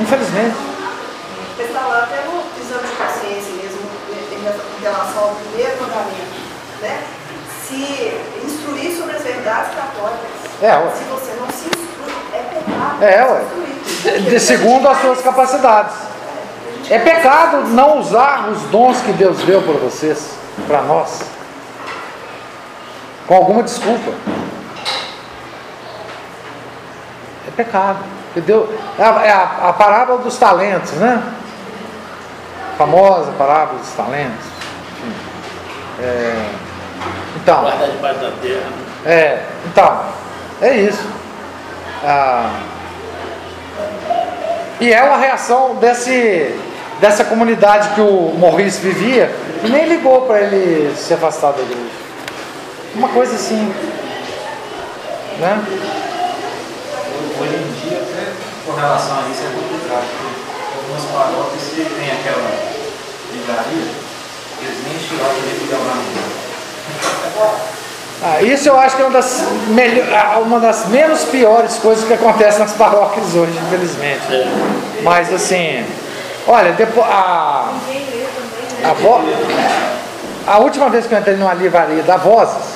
Infelizmente. 0.00 0.56
Está 1.60 1.80
lá 1.86 1.98
até 2.02 2.24
no 2.24 2.42
exame 2.60 2.88
de 2.88 2.96
consciência 2.96 3.52
mesmo, 3.62 3.80
em 4.10 4.82
relação 4.82 5.22
ao 5.22 5.36
primeiro 5.36 5.80
mandamento, 5.80 6.34
né? 6.82 7.04
Se 7.68 8.20
instruir 8.44 8.96
sobre 8.98 9.14
as 9.14 9.22
verdades 9.22 9.74
católicas. 9.76 10.30
É, 10.60 10.76
ué. 10.76 10.90
Se 10.90 11.04
você 11.04 11.32
não 11.40 11.46
se 11.50 11.66
instrui, 11.66 12.12
é 12.32 12.42
pecado. 12.52 13.04
É, 13.04 13.24
ué. 13.24 14.18
de 14.28 14.40
segundo 14.40 14.88
as 14.88 15.00
suas 15.00 15.20
capacidades. 15.22 16.13
É 16.90 16.98
pecado 16.98 17.64
não 17.68 17.98
usar 17.98 18.48
os 18.50 18.62
dons 18.64 19.00
que 19.00 19.12
Deus 19.12 19.38
deu 19.38 19.62
para 19.62 19.72
vocês, 19.74 20.36
para 20.66 20.82
nós, 20.82 21.22
com 23.26 23.34
alguma 23.34 23.62
desculpa. 23.62 24.12
É 27.48 27.50
pecado. 27.56 27.98
Deus, 28.36 28.68
é, 28.98 29.02
a, 29.02 29.06
é 29.24 29.30
a- 29.30 29.68
a 29.68 29.72
parábola 29.72 30.18
dos 30.18 30.36
talentos, 30.36 30.92
né? 30.92 31.22
A 32.74 32.76
famosa 32.76 33.30
parábola 33.38 33.78
dos 33.78 33.92
talentos. 33.92 34.44
É, 36.02 36.50
então, 37.36 37.64
é, 39.06 39.44
então, 39.66 40.00
é 40.60 40.76
isso. 40.78 41.08
Ah, 42.04 42.50
e 44.80 44.92
é 44.92 45.02
uma 45.04 45.16
reação 45.16 45.76
desse, 45.76 46.58
dessa 47.00 47.24
comunidade 47.24 47.90
que 47.94 48.00
o 48.00 48.34
Maurice 48.38 48.80
vivia 48.80 49.34
e 49.62 49.68
nem 49.68 49.86
ligou 49.86 50.22
para 50.22 50.40
ele 50.40 50.94
se 50.96 51.14
afastar 51.14 51.52
da 51.52 51.62
igreja. 51.62 51.90
Uma 52.94 53.08
coisa 53.08 53.34
assim. 53.34 53.72
Né? 55.38 55.64
Hoje 57.40 57.54
em 57.54 57.88
dia, 57.88 57.98
até 57.98 58.32
com 58.64 58.72
relação 58.72 59.18
a 59.18 59.30
isso, 59.30 59.42
é 59.42 59.50
complicado. 59.54 60.04
Porque 60.18 60.44
algumas 60.78 61.04
paróquias 61.10 61.62
que 61.70 61.84
tem 61.84 62.12
aquela 62.12 62.50
livraria, 63.32 63.90
eles 64.62 64.78
nem 64.86 64.98
tiraram 64.98 65.34
o 65.34 65.40
livro 65.40 65.66
de 65.66 65.74
Abraão. 65.74 66.24
Ah, 68.22 68.40
isso 68.40 68.68
eu 68.68 68.78
acho 68.78 68.96
que 68.96 69.02
é 69.02 69.04
uma 69.04 69.12
das, 69.12 69.42
melhor, 69.68 70.42
uma 70.42 70.60
das 70.60 70.86
menos 70.86 71.24
piores 71.24 71.76
coisas 71.76 72.06
que 72.06 72.14
acontecem 72.14 72.60
nas 72.60 72.72
paróquias 72.72 73.34
hoje, 73.34 73.52
infelizmente. 73.66 74.22
Mas 75.02 75.32
assim, 75.32 75.84
olha, 76.46 76.72
depois 76.72 77.06
a, 77.06 77.72
a, 78.84 78.92
vo, 78.94 79.20
a 80.46 80.58
última 80.58 80.88
vez 80.88 81.06
que 81.06 81.14
eu 81.14 81.18
entrei 81.18 81.36
numa 81.36 81.54
livraria 81.54 82.02
da 82.02 82.16
Vozes, 82.16 82.74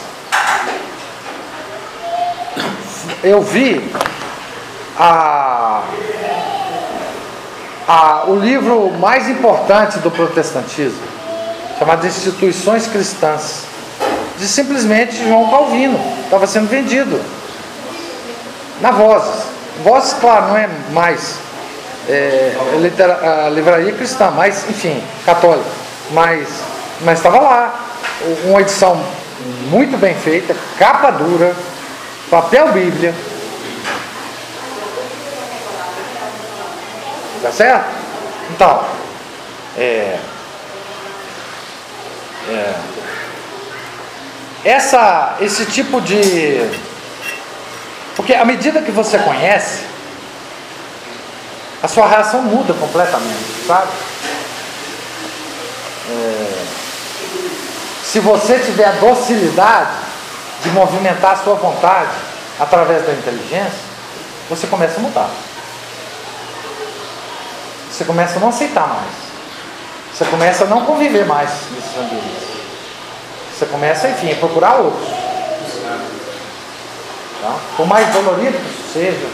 eu 3.22 3.42
vi 3.42 3.92
a, 4.98 5.82
a, 7.86 8.24
o 8.26 8.36
livro 8.36 8.90
mais 8.98 9.28
importante 9.28 9.98
do 9.98 10.10
protestantismo, 10.10 11.02
chamado 11.78 12.06
Instituições 12.06 12.86
Cristãs, 12.86 13.64
de 14.38 14.46
simplesmente 14.46 15.16
João 15.26 15.50
Calvino, 15.50 15.98
estava 16.24 16.46
sendo 16.46 16.68
vendido 16.68 17.20
na 18.80 18.90
Vozes. 18.92 19.44
Vozes, 19.82 20.14
claro, 20.14 20.48
não 20.48 20.56
é 20.56 20.68
mais 20.92 21.38
é, 22.08 22.56
a 23.46 23.48
livraria 23.50 23.92
cristã, 23.92 24.30
mas 24.30 24.68
enfim, 24.68 25.02
católica. 25.24 25.70
Mas 26.10 26.48
mas 27.00 27.18
estava 27.18 27.38
lá, 27.38 27.80
uma 28.44 28.60
edição 28.60 29.00
muito 29.70 29.96
bem 29.96 30.14
feita, 30.14 30.54
capa 30.78 31.10
dura, 31.12 31.54
papel 32.28 32.72
Bíblia. 32.72 33.14
Tá 37.40 37.52
certo? 37.52 37.86
Então, 38.50 38.84
é, 39.76 40.18
é, 42.48 42.74
essa, 44.64 45.36
esse 45.40 45.66
tipo 45.66 46.00
de. 46.00 46.68
Porque 48.16 48.34
à 48.34 48.44
medida 48.44 48.82
que 48.82 48.90
você 48.90 49.18
conhece, 49.18 49.84
a 51.82 51.88
sua 51.88 52.08
reação 52.08 52.42
muda 52.42 52.74
completamente, 52.74 53.66
sabe? 53.66 53.88
É, 56.10 56.64
se 58.02 58.20
você 58.20 58.58
tiver 58.58 58.86
a 58.86 58.92
docilidade 58.92 59.90
de 60.62 60.70
movimentar 60.70 61.32
a 61.32 61.36
sua 61.36 61.54
vontade 61.54 62.10
através 62.58 63.06
da 63.06 63.12
inteligência, 63.12 63.88
você 64.48 64.66
começa 64.66 64.98
a 64.98 65.02
mudar. 65.02 65.30
Você 67.90 68.04
começa 68.04 68.38
a 68.38 68.40
não 68.40 68.48
aceitar 68.48 68.88
mais. 68.88 69.28
Você 70.14 70.24
começa 70.24 70.64
a 70.64 70.66
não 70.66 70.84
conviver 70.84 71.26
mais 71.26 71.50
nesses 71.70 71.96
ambientes. 71.96 72.48
Você 73.56 73.66
começa, 73.66 74.08
enfim, 74.08 74.32
a 74.32 74.36
procurar 74.36 74.76
outros. 74.76 75.08
Tá? 77.42 77.54
Por 77.76 77.86
mais 77.86 78.08
dolorido 78.12 78.58
que 78.58 78.68
isso 78.68 78.92
seja, 78.92 79.26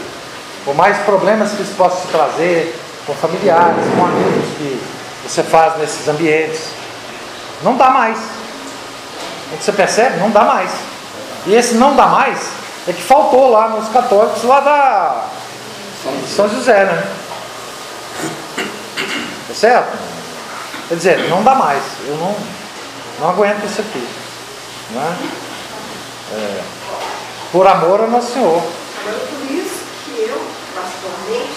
por 0.65 0.75
mais 0.75 0.97
problemas 0.99 1.51
que 1.51 1.61
isso 1.61 1.75
possa 1.75 2.07
trazer 2.07 2.75
com 3.05 3.13
familiares, 3.13 3.85
com 3.95 4.05
amigos 4.05 4.45
que 4.57 4.81
você 5.23 5.43
faz 5.43 5.77
nesses 5.77 6.07
ambientes, 6.07 6.69
não 7.63 7.77
dá 7.77 7.89
mais. 7.89 8.17
Quando 9.49 9.61
você 9.61 9.71
percebe, 9.71 10.19
não 10.19 10.31
dá 10.31 10.43
mais. 10.43 10.71
E 11.45 11.53
esse 11.53 11.75
não 11.75 11.95
dá 11.95 12.07
mais 12.07 12.39
é 12.87 12.93
que 12.93 13.01
faltou 13.01 13.49
lá 13.49 13.69
nos 13.69 13.89
católicos 13.89 14.43
lá 14.43 14.59
da 14.59 15.25
São 16.27 16.49
José, 16.49 16.85
né? 16.85 17.07
Tá 19.47 19.53
certo? 19.53 19.97
Quer 20.87 20.95
dizer, 20.95 21.29
não 21.29 21.43
dá 21.43 21.55
mais. 21.55 21.81
Eu 22.07 22.15
não, 22.17 22.35
não 23.19 23.29
aguento 23.29 23.65
isso 23.65 23.81
aqui. 23.81 24.07
Né? 24.91 25.17
É, 26.33 26.61
por 27.51 27.65
amor 27.65 28.01
ao 28.01 28.07
Nosso 28.07 28.33
Senhor. 28.33 28.61
Então, 29.01 29.19
por 29.19 29.51
isso 29.51 29.79
que 30.05 30.29
eu, 30.29 30.47
particularmente, 30.75 31.55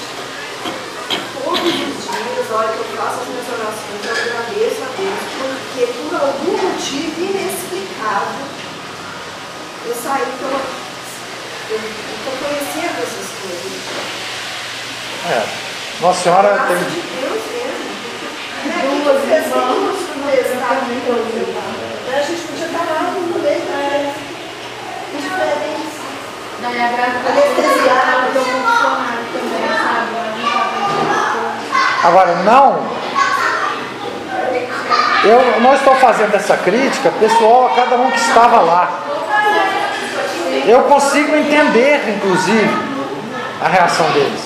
todos 1.48 1.64
os 1.64 2.04
dias 2.04 2.50
horas 2.52 2.70
que 2.72 2.78
eu 2.78 2.84
faço 2.96 3.20
as 3.20 3.28
minhas 3.28 3.48
orações, 3.48 4.00
eu 4.04 4.12
agradeço 4.12 4.82
a 4.82 4.90
Deus, 4.96 5.20
porque 5.38 5.82
por 5.86 6.14
algum 6.20 6.52
motivo 6.52 7.20
inexplicável, 7.20 8.46
eu 9.86 9.94
saí 9.94 10.26
pela. 10.38 10.60
Eu 11.70 11.76
estou 11.76 12.32
conhecendo 12.42 12.96
essas 13.02 13.28
coisas. 13.40 13.72
É. 15.28 15.46
Nossa 16.00 16.22
Senhora 16.22 16.66
tem. 16.68 16.78
de 16.78 17.00
Deus 17.00 17.42
mesmo. 17.52 17.88
Né? 18.64 19.02
Duas 19.04 19.22
irmãs 19.24 20.36
A 22.12 22.22
gente 22.22 22.42
podia 22.48 22.66
estar 22.66 22.84
lá 22.84 23.02
no 23.12 23.20
meio 23.20 23.60
da 23.60 24.14
indiferentes. 25.14 25.98
Daí 26.60 26.80
a 26.80 26.88
graça 26.88 27.18
da 27.18 27.30
Anestesiada. 27.30 28.26
também, 29.32 29.68
sabe? 29.68 30.37
Agora, 32.02 32.34
não. 32.44 32.80
Eu 35.24 35.60
não 35.60 35.74
estou 35.74 35.94
fazendo 35.96 36.34
essa 36.34 36.56
crítica 36.56 37.10
pessoal 37.18 37.66
a 37.66 37.70
cada 37.70 37.96
um 37.96 38.10
que 38.10 38.20
estava 38.20 38.60
lá. 38.60 38.88
Eu 40.66 40.82
consigo 40.82 41.34
entender, 41.34 42.16
inclusive, 42.16 42.70
a 43.60 43.68
reação 43.68 44.08
deles. 44.12 44.40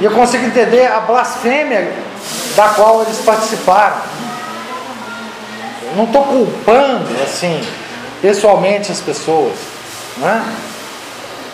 E 0.00 0.04
eu 0.04 0.10
consigo 0.10 0.44
entender 0.44 0.86
a 0.86 1.00
blasfêmia 1.00 1.92
da 2.54 2.68
qual 2.68 3.02
eles 3.02 3.18
participaram. 3.18 3.96
Eu 5.82 5.96
não 5.96 6.04
estou 6.04 6.24
culpando, 6.24 7.08
assim, 7.22 7.66
pessoalmente 8.20 8.92
as 8.92 9.00
pessoas. 9.00 9.56
Né? 10.18 10.44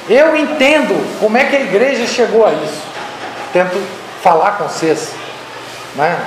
Eu 0.08 0.36
entendo 0.36 1.20
como 1.20 1.36
é 1.36 1.44
que 1.44 1.56
a 1.56 1.60
igreja 1.60 2.06
chegou 2.06 2.44
a 2.44 2.52
isso. 2.52 2.82
Tento 3.52 3.80
falar 4.24 4.52
com 4.52 4.64
vocês, 4.64 5.10
né? 5.96 6.18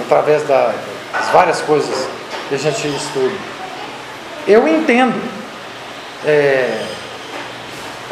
através 0.00 0.42
da- 0.46 0.72
das 1.12 1.28
várias 1.32 1.60
coisas 1.60 2.06
que 2.48 2.54
a 2.54 2.58
gente 2.58 2.88
estuda. 2.88 3.34
Eu 4.46 4.66
entendo. 4.68 5.20
É, 6.24 6.84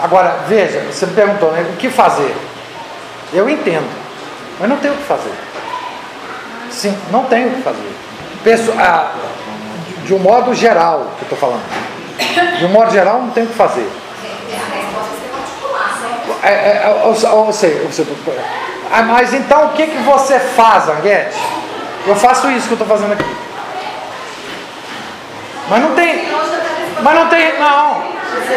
Agora, 0.03 0.45
veja, 0.49 0.81
você 0.91 1.05
me 1.05 1.13
perguntou, 1.13 1.53
né, 1.53 1.61
o 1.75 1.77
que 1.77 1.91
fazer? 1.91 2.35
Eu 3.35 3.51
entendo, 3.51 3.87
mas 4.59 4.67
não 4.67 4.79
tenho 4.79 4.95
o 4.95 4.97
que 4.97 5.03
fazer. 5.03 5.33
Sim, 6.71 6.97
não 7.11 7.25
tenho 7.25 7.49
o 7.49 7.55
que 7.57 7.61
fazer. 7.63 7.93
Pesso- 8.43 8.73
ah, 8.79 9.13
de- 10.05 10.15
um 10.15 10.19
modo 10.19 10.55
geral, 10.55 11.11
que 11.19 11.25
eu 11.27 11.35
estou 11.35 11.39
falando. 11.39 11.63
De 12.59 12.65
um 12.65 12.71
modo 12.71 12.91
geral, 12.91 13.21
não 13.21 13.29
tenho 13.31 13.45
o 13.47 13.51
que 13.51 13.55
fazer. 13.57 13.87
A 13.91 14.75
resposta 14.75 16.07
é 16.43 16.49
né? 16.49 16.51
É, 16.51 16.83
é, 16.85 16.89
ou, 17.05 17.09
ou, 17.15 17.37
ou 17.37 17.45
você- 17.53 17.87
ah, 18.93 19.03
mas 19.03 19.33
então 19.35 19.67
o 19.67 19.69
que, 19.71 19.87
que 19.87 19.99
você 19.99 20.39
faz, 20.39 20.89
Anguete? 20.89 21.39
Eu 22.07 22.17
faço 22.17 22.51
isso 22.51 22.67
que 22.67 22.73
eu 22.73 22.81
estou 22.81 22.89
fazendo 22.89 23.13
aqui. 23.13 23.37
Mas 25.69 25.83
não 25.83 25.95
tem. 25.95 26.29
Mas 27.03 27.15
não 27.15 27.29
tem. 27.29 27.59
Não. 27.59 28.03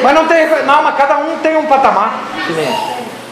Mas 0.01 0.13
não 0.15 0.27
tem. 0.27 0.47
Não, 0.65 0.83
mas 0.83 0.95
cada 0.95 1.17
um 1.17 1.37
tem 1.37 1.55
um 1.57 1.65
patamar. 1.65 2.13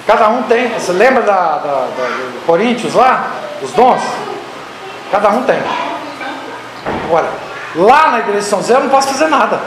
Cada 0.05 0.29
um 0.29 0.43
tem. 0.43 0.67
Você 0.69 0.91
lembra 0.91 1.23
da, 1.23 1.33
da, 1.33 1.57
da- 1.59 1.87
do 1.87 2.45
Coríntios 2.45 2.93
lá? 2.93 3.27
Os 3.61 3.71
dons? 3.71 4.01
Cada 5.11 5.29
um 5.29 5.43
tem. 5.43 5.59
Agora, 7.05 7.27
lá 7.75 8.11
na 8.11 8.19
igreja 8.19 8.39
de 8.39 8.45
São 8.45 8.59
José 8.59 8.75
eu 8.75 8.81
não 8.81 8.89
posso 8.89 9.07
fazer 9.09 9.27
nada. 9.27 9.59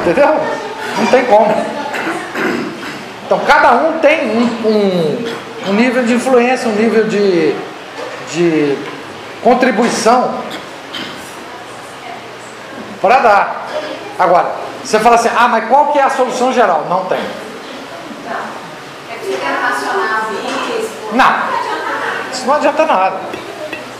Entendeu? 0.00 0.40
Não 0.98 1.06
tem 1.06 1.24
como. 1.26 1.54
Então 3.30 3.38
cada 3.46 3.70
um 3.74 4.00
tem 4.00 4.28
um, 4.28 4.42
um- 4.66 5.34
um 5.68 5.72
nível 5.74 6.02
de 6.02 6.14
influência, 6.14 6.68
um 6.68 6.72
nível 6.74 7.04
de, 7.06 7.54
de 8.32 8.76
contribuição 9.40 10.34
para 13.00 13.18
dar. 13.20 13.66
Agora, 14.18 14.50
você 14.82 14.98
fala 14.98 15.14
assim, 15.14 15.30
ah, 15.36 15.46
mas 15.46 15.68
qual 15.68 15.92
que 15.92 16.00
é 16.00 16.02
a 16.02 16.10
solução 16.10 16.52
geral? 16.52 16.86
Não 16.90 17.04
tem. 17.04 17.20
É. 17.20 18.32
Não. 21.12 21.34
Isso 22.32 22.46
não 22.48 22.54
adianta 22.54 22.84
nada. 22.84 23.16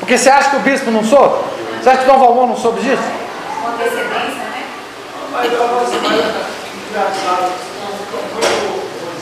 Porque 0.01 0.19
você 0.19 0.29
acha 0.29 0.51
que 0.51 0.57
o 0.57 0.61
bispo 0.61 0.91
não 0.91 1.05
soube? 1.05 1.45
Você 1.81 1.89
acha 1.89 1.99
que 1.99 2.11
o 2.11 2.13
Dom 2.13 2.19
Valmor 2.19 2.49
não 2.49 2.57
soube 2.57 2.81
disso? 2.81 3.01
Com 3.63 3.69
antecedência, 3.69 4.43
né? 4.43 4.65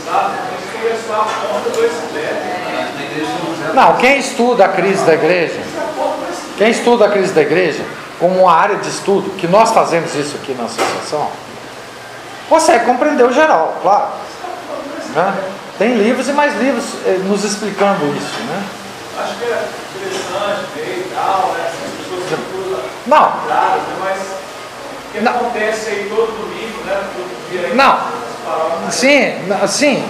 Começar 0.09 1.21
a 1.21 1.49
conta 1.49 1.69
do 1.69 1.83
José, 1.83 3.73
Não, 3.75 3.97
quem 3.97 4.19
estuda 4.19 4.65
a 4.65 4.69
crise 4.69 5.05
da 5.05 5.13
igreja, 5.13 5.61
quem 6.57 6.71
estuda 6.71 7.05
a 7.05 7.11
crise 7.11 7.35
da 7.35 7.43
igreja 7.43 7.85
como 8.19 8.41
uma 8.41 8.53
área 8.53 8.77
de 8.77 8.89
estudo, 8.89 9.31
que 9.37 9.47
nós 9.47 9.71
fazemos 9.71 10.15
isso 10.15 10.37
aqui 10.37 10.55
na 10.55 10.65
associação, 10.65 11.31
consegue 12.49 12.87
compreender 12.87 13.25
o 13.25 13.33
geral, 13.33 13.77
claro. 13.83 14.09
Né? 15.15 15.35
Tem 15.79 15.95
livros 15.95 16.27
e 16.27 16.33
mais 16.33 16.59
livros 16.59 16.85
eh, 17.07 17.21
nos 17.25 17.45
explicando 17.45 18.07
isso. 18.17 18.41
Né? 18.45 18.65
Acho 19.23 19.35
que 19.35 19.45
é 19.45 19.69
interessante 19.95 20.67
ver 20.75 21.07
e 21.07 21.15
tal, 21.15 21.55
né? 21.55 21.71
Não, 23.07 23.31
né? 23.47 23.81
mas 24.01 24.19
o 24.19 25.13
que 25.13 25.29
acontece 25.29 25.91
aí 25.91 26.07
todo 26.09 26.33
domingo, 26.33 26.85
né? 26.85 27.05
Todo 27.15 27.51
dia 27.51 27.69
aí, 27.69 27.75
Não. 27.75 28.28
Sim, 28.91 29.35
sim. 29.67 30.05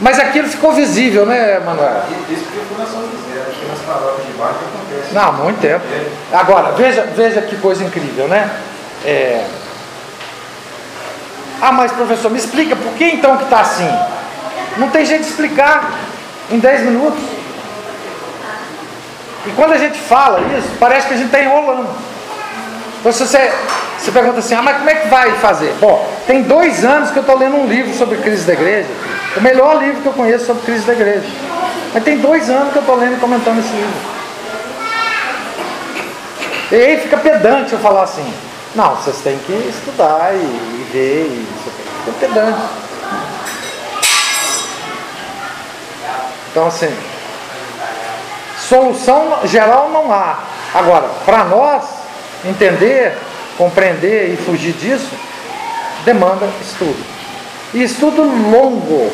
Mas 0.00 0.18
aquilo 0.18 0.48
ficou 0.48 0.72
visível, 0.72 1.26
né, 1.26 1.58
Manuel? 1.60 2.02
isso 2.30 2.44
porque 2.44 2.60
foi 2.60 2.78
na 2.78 2.90
São 2.90 3.02
José, 3.02 3.42
acho 3.48 3.60
que 3.60 3.66
nas 3.66 3.78
paróquias 3.80 4.26
de 4.26 4.32
baixo 4.32 4.58
acontece. 4.74 5.14
Não, 5.14 5.22
há 5.22 5.32
muito 5.32 5.60
tempo. 5.60 5.84
Agora, 6.32 6.72
veja, 6.72 7.02
veja 7.14 7.42
que 7.42 7.56
coisa 7.56 7.84
incrível, 7.84 8.26
né? 8.26 8.50
É... 9.04 9.46
Ah, 11.60 11.72
mas 11.72 11.92
professor, 11.92 12.30
me 12.30 12.38
explica 12.38 12.74
por 12.74 12.92
que 12.94 13.04
então 13.04 13.36
que 13.36 13.44
está 13.44 13.60
assim? 13.60 13.90
Não 14.78 14.88
tem 14.88 15.04
jeito 15.04 15.22
de 15.22 15.28
explicar 15.28 15.92
em 16.50 16.58
10 16.58 16.82
minutos. 16.82 17.22
E 19.46 19.50
quando 19.50 19.72
a 19.72 19.78
gente 19.78 19.98
fala 19.98 20.40
isso, 20.56 20.68
parece 20.78 21.08
que 21.08 21.14
a 21.14 21.16
gente 21.16 21.26
está 21.26 21.42
enrolando. 21.42 21.88
Então 23.00 23.10
se 23.12 23.26
você, 23.26 23.50
você 23.98 24.12
pergunta 24.12 24.40
assim, 24.40 24.54
ah, 24.54 24.62
mas 24.62 24.76
como 24.76 24.90
é 24.90 24.94
que 24.94 25.08
vai 25.08 25.32
fazer? 25.38 25.74
Bom, 25.80 26.06
tem 26.26 26.42
dois 26.42 26.84
anos 26.84 27.10
que 27.10 27.16
eu 27.16 27.22
estou 27.22 27.38
lendo 27.38 27.56
um 27.56 27.66
livro 27.66 27.94
sobre 27.96 28.18
crise 28.18 28.46
da 28.46 28.52
igreja. 28.52 28.88
O 29.36 29.40
melhor 29.40 29.78
livro 29.78 30.02
que 30.02 30.06
eu 30.06 30.12
conheço 30.12 30.46
sobre 30.46 30.62
crise 30.64 30.84
da 30.84 30.92
igreja. 30.92 31.26
Mas 31.94 32.04
tem 32.04 32.18
dois 32.18 32.50
anos 32.50 32.72
que 32.72 32.78
eu 32.78 32.82
estou 32.82 32.96
lendo 32.96 33.16
e 33.16 33.20
comentando 33.20 33.58
esse 33.58 33.72
livro. 33.72 34.20
E 36.72 36.74
aí 36.74 37.00
fica 37.00 37.16
pedante 37.16 37.72
eu 37.72 37.78
falar 37.78 38.02
assim, 38.02 38.34
não, 38.74 38.94
vocês 38.96 39.16
têm 39.22 39.38
que 39.38 39.52
estudar 39.52 40.34
e, 40.34 40.36
e 40.36 40.88
ver, 40.92 41.26
e 41.26 41.46
fica 42.04 42.16
pedante. 42.20 42.60
Então 46.50 46.66
assim, 46.66 46.94
solução 48.58 49.38
geral 49.44 49.88
não 49.90 50.12
há. 50.12 50.38
Agora, 50.74 51.08
para 51.24 51.44
nós 51.44 52.00
entender, 52.44 53.16
compreender 53.56 54.32
e 54.32 54.36
fugir 54.36 54.72
disso, 54.72 55.10
demanda 56.04 56.48
estudo. 56.60 57.04
E 57.74 57.82
estudo 57.82 58.22
longo. 58.22 59.12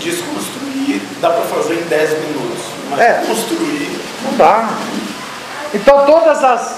Desconstruir 0.00 1.00
dá 1.20 1.30
para 1.30 1.44
fazer 1.44 1.74
em 1.74 1.84
10 1.84 2.10
minutos. 2.10 2.64
Mas 2.90 3.00
É. 3.00 3.22
construir. 3.26 4.00
Não 4.24 4.36
dá. 4.36 4.68
Então 5.74 6.04
todas 6.04 6.44
as 6.44 6.76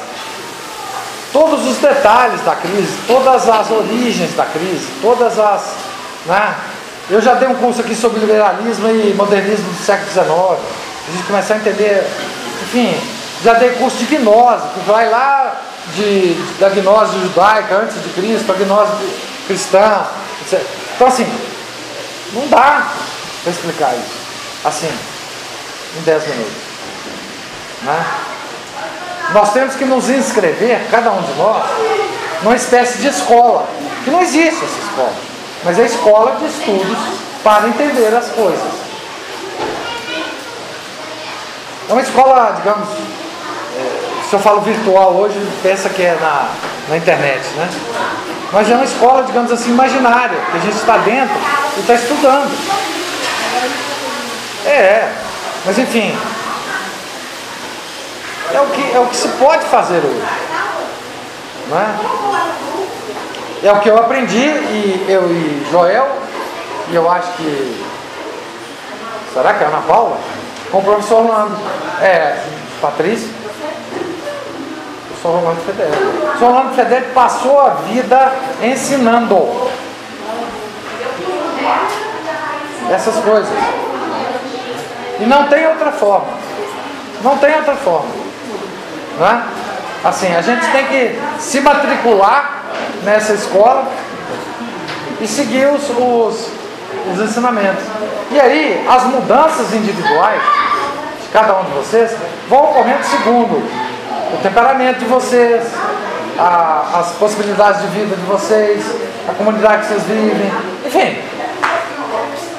todos 1.33 1.67
os 1.67 1.79
detalhes 1.79 2.41
da 2.43 2.55
crise, 2.55 2.97
todas 3.09 3.49
as 3.49 3.71
origens 3.71 4.33
da 4.37 4.45
crise, 4.45 4.87
todas 5.03 5.37
as, 5.37 5.75
né? 6.27 6.55
Eu 7.11 7.21
já 7.21 7.35
dei 7.35 7.49
um 7.49 7.57
curso 7.57 7.81
aqui 7.81 7.95
sobre 7.95 8.21
liberalismo 8.21 8.89
e 8.89 9.13
modernismo 9.15 9.69
do 9.69 9.85
século 9.85 10.11
XIX. 10.11 10.29
A 10.29 11.13
gente 11.13 11.25
começar 11.27 11.55
a 11.55 11.57
entender, 11.59 12.07
enfim, 12.63 12.97
já 13.45 13.53
dei 13.55 13.73
curso 13.73 13.99
de 13.99 14.07
gnose, 14.07 14.67
que 14.73 14.81
vai 14.87 15.11
lá 15.11 15.61
de, 15.95 16.33
da 16.59 16.71
gnose 16.71 17.21
judaica 17.21 17.77
antes 17.77 18.03
de 18.03 18.09
Cristo, 18.09 18.51
a 18.51 18.55
gnose 18.55 18.93
cristã. 19.47 20.07
etc. 20.41 20.67
Então 20.97 21.07
assim, 21.07 21.31
não 22.33 22.49
dá 22.49 22.89
para 23.43 23.53
explicar 23.53 23.93
isso. 23.95 24.25
Assim, 24.65 24.91
em 25.99 26.03
10 26.05 26.27
minutos. 26.29 26.55
Né? 27.83 28.07
Nós 29.35 29.53
temos 29.53 29.75
que 29.75 29.85
nos 29.85 30.09
inscrever, 30.09 30.81
cada 30.91 31.11
um 31.11 31.21
de 31.21 31.35
nós, 31.35 31.65
numa 32.43 32.57
espécie 32.57 32.99
de 32.99 33.09
escola. 33.09 33.67
Que 34.05 34.11
não 34.11 34.23
existe 34.23 34.65
essa 34.65 34.89
escola, 34.89 35.15
mas 35.65 35.79
é 35.79 35.85
escola 35.85 36.37
de 36.37 36.47
estudos 36.47 36.99
para 37.43 37.69
entender 37.69 38.15
as 38.15 38.31
coisas. 38.31 38.85
É 41.89 41.93
uma 41.93 42.01
escola, 42.01 42.55
digamos, 42.57 42.89
eu 44.35 44.41
falo 44.41 44.61
virtual 44.61 45.13
hoje, 45.13 45.41
pensa 45.63 45.89
que 45.89 46.03
é 46.03 46.17
na, 46.21 46.49
na 46.89 46.97
internet, 46.97 47.43
né? 47.57 47.69
Mas 48.53 48.71
é 48.71 48.75
uma 48.75 48.85
escola, 48.85 49.23
digamos 49.23 49.51
assim, 49.51 49.71
imaginária, 49.71 50.39
que 50.51 50.57
a 50.57 50.61
gente 50.61 50.77
está 50.77 50.97
dentro 50.99 51.35
e 51.77 51.81
está 51.81 51.95
estudando. 51.95 52.51
É, 54.67 55.13
mas 55.65 55.79
enfim. 55.79 56.17
É 58.53 58.61
o, 58.61 58.67
que, 58.67 58.93
é 58.93 59.01
o 59.01 59.07
que 59.07 59.17
se 59.17 59.29
pode 59.29 59.65
fazer 59.67 59.99
hoje. 59.99 60.23
Não 61.69 61.79
é? 61.79 63.69
é 63.69 63.73
o 63.73 63.81
que 63.81 63.89
eu 63.89 63.97
aprendi 63.99 64.37
e 64.37 65.07
eu 65.09 65.31
e 65.31 65.67
Joel, 65.71 66.09
e 66.91 66.95
eu 66.95 67.11
acho 67.11 67.33
que. 67.33 67.85
Será 69.33 69.55
que 69.55 69.65
é 69.65 69.67
Ana 69.67 69.83
Paula? 69.87 70.19
Com 70.71 70.79
o 70.79 70.83
professor 70.83 71.25
Orlando. 71.25 71.57
É, 72.01 72.39
Patrícia. 72.81 73.44
O 75.25 75.27
professor 75.27 75.37
Orlando 75.39 75.61
Federico. 75.63 76.07
O 76.07 76.21
professor 76.21 76.49
Orlando 76.49 76.75
Federico 76.75 77.13
passou 77.15 77.61
a 77.61 77.71
vida 77.71 78.33
ensinando 78.63 79.71
essas 82.91 83.25
coisas. 83.25 83.49
E 85.19 85.25
não 85.25 85.49
tem 85.49 85.67
outra 85.67 85.93
forma. 85.93 86.27
Não 87.23 87.39
tem 87.39 87.55
outra 87.55 87.75
forma. 87.75 88.11
Não 89.19 89.27
é? 89.27 89.43
Assim, 90.05 90.35
a 90.37 90.43
gente 90.43 90.71
tem 90.71 90.85
que 90.89 91.19
se 91.39 91.61
matricular 91.61 92.65
nessa 93.03 93.33
escola 93.33 93.91
e 95.23 95.27
seguir 95.27 95.69
os, 95.69 95.89
os, 95.89 96.51
os 97.15 97.21
ensinamentos. 97.23 97.83
E 98.31 98.39
aí, 98.39 98.87
as 98.87 99.05
mudanças 99.05 99.73
individuais 99.73 100.43
de 101.23 101.29
cada 101.33 101.61
um 101.61 101.65
de 101.65 101.71
vocês 101.71 102.15
vão 102.47 102.65
ocorrendo 102.65 103.03
segundo 103.05 103.84
o 104.35 104.39
temperamento 104.43 104.99
de 104.99 105.05
vocês, 105.05 105.65
a, 106.39 107.01
as 107.01 107.13
possibilidades 107.13 107.81
de 107.83 107.87
vida 107.89 108.17
de 108.17 108.23
vocês, 108.23 108.85
a 109.29 109.33
comunidade 109.33 109.83
que 109.83 109.89
vocês 109.89 110.03
vivem, 110.03 110.53
enfim. 110.85 111.23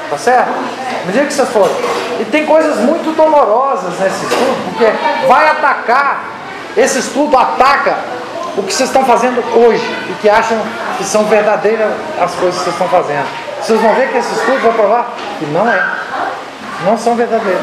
Tá 0.10 0.18
certo? 0.18 0.50
À 0.50 1.06
medida 1.06 1.26
que 1.26 1.34
vocês 1.34 1.50
forem. 1.50 1.76
E 2.20 2.26
tem 2.26 2.46
coisas 2.46 2.78
muito 2.80 3.16
dolorosas 3.16 4.00
nesse 4.00 4.24
estudo, 4.24 4.70
porque 4.70 4.86
vai 5.28 5.50
atacar, 5.50 6.24
esse 6.78 7.00
estudo 7.00 7.38
ataca 7.38 7.98
o 8.58 8.64
que 8.64 8.74
vocês 8.74 8.90
estão 8.90 9.04
fazendo 9.04 9.44
hoje 9.58 9.86
e 10.10 10.14
que 10.22 10.30
acham 10.30 10.58
que 10.98 11.04
são 11.04 11.26
verdadeiras 11.26 11.92
as 12.22 12.34
coisas 12.36 12.58
que 12.58 12.64
vocês 12.64 12.76
estão 12.76 12.88
fazendo. 12.88 13.28
Vocês 13.62 13.82
vão 13.82 13.94
ver 13.96 14.10
que 14.10 14.18
esse 14.18 14.32
estudo 14.32 14.60
vai 14.62 14.74
provar 14.74 15.14
que 15.40 15.46
não 15.48 15.68
é. 15.68 15.84
Não 16.86 16.98
são 16.98 17.16
verdadeiras. 17.16 17.62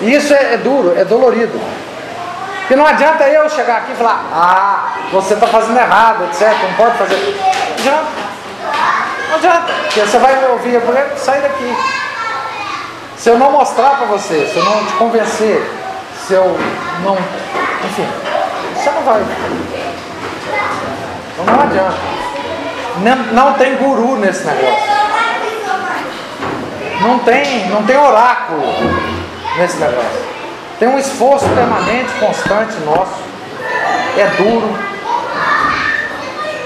E 0.00 0.14
isso 0.14 0.34
é, 0.34 0.54
é 0.54 0.56
duro, 0.56 0.92
é 0.96 1.04
dolorido. 1.04 1.58
Porque 2.72 2.82
não 2.84 2.88
adianta 2.88 3.28
eu 3.28 3.50
chegar 3.50 3.76
aqui 3.82 3.92
e 3.92 3.96
falar, 3.96 4.24
ah, 4.32 4.94
você 5.12 5.34
está 5.34 5.46
fazendo 5.46 5.76
errado, 5.76 6.24
etc. 6.24 6.56
Não 6.62 6.74
pode 6.74 6.96
fazer. 6.96 7.16
Não 7.16 7.74
adianta. 7.74 8.06
Não 9.28 9.36
adianta. 9.36 9.72
Porque 9.82 10.00
você 10.00 10.18
vai 10.18 10.46
ouvir, 10.46 10.78
vou 10.78 10.94
sair 11.18 11.42
daqui. 11.42 11.76
Se 13.18 13.28
eu 13.28 13.38
não 13.38 13.52
mostrar 13.52 13.98
para 13.98 14.06
você, 14.06 14.46
se 14.46 14.56
eu 14.56 14.64
não 14.64 14.86
te 14.86 14.92
convencer, 14.94 15.70
se 16.26 16.32
eu 16.32 16.58
não. 17.04 17.14
Enfim, 17.84 18.08
você 18.74 18.90
não 18.90 19.02
vai. 19.02 19.22
Então 21.34 21.44
não 21.44 21.62
adianta. 21.64 21.98
Não, 23.02 23.16
não 23.34 23.52
tem 23.52 23.76
guru 23.76 24.16
nesse 24.16 24.46
negócio. 24.46 24.92
Não 27.02 27.18
tem, 27.18 27.68
não 27.68 27.82
tem 27.82 27.98
oráculo 27.98 28.62
nesse 29.58 29.76
negócio. 29.76 30.31
Tem 30.82 30.90
um 30.90 30.98
esforço 30.98 31.48
permanente, 31.50 32.12
constante 32.18 32.74
nosso. 32.80 33.14
É 34.18 34.26
duro. 34.36 34.76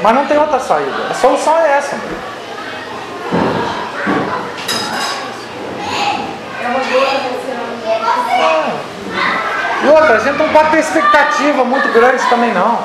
Mas 0.01 0.15
não 0.15 0.25
tem 0.25 0.39
outra 0.39 0.59
saída. 0.59 1.09
A 1.11 1.13
solução 1.13 1.59
é 1.59 1.77
essa. 1.77 1.97
É 6.63 6.67
uma 6.67 6.79
boa 6.79 7.05
você 7.35 7.53
E 9.85 9.89
outra, 9.91 10.15
a 10.15 10.21
gente 10.21 10.39
não 10.39 10.49
pode 10.49 10.71
ter 10.71 10.79
expectativa 10.79 11.63
muito 11.63 11.93
grande 11.93 12.27
também 12.31 12.55
não. 12.55 12.79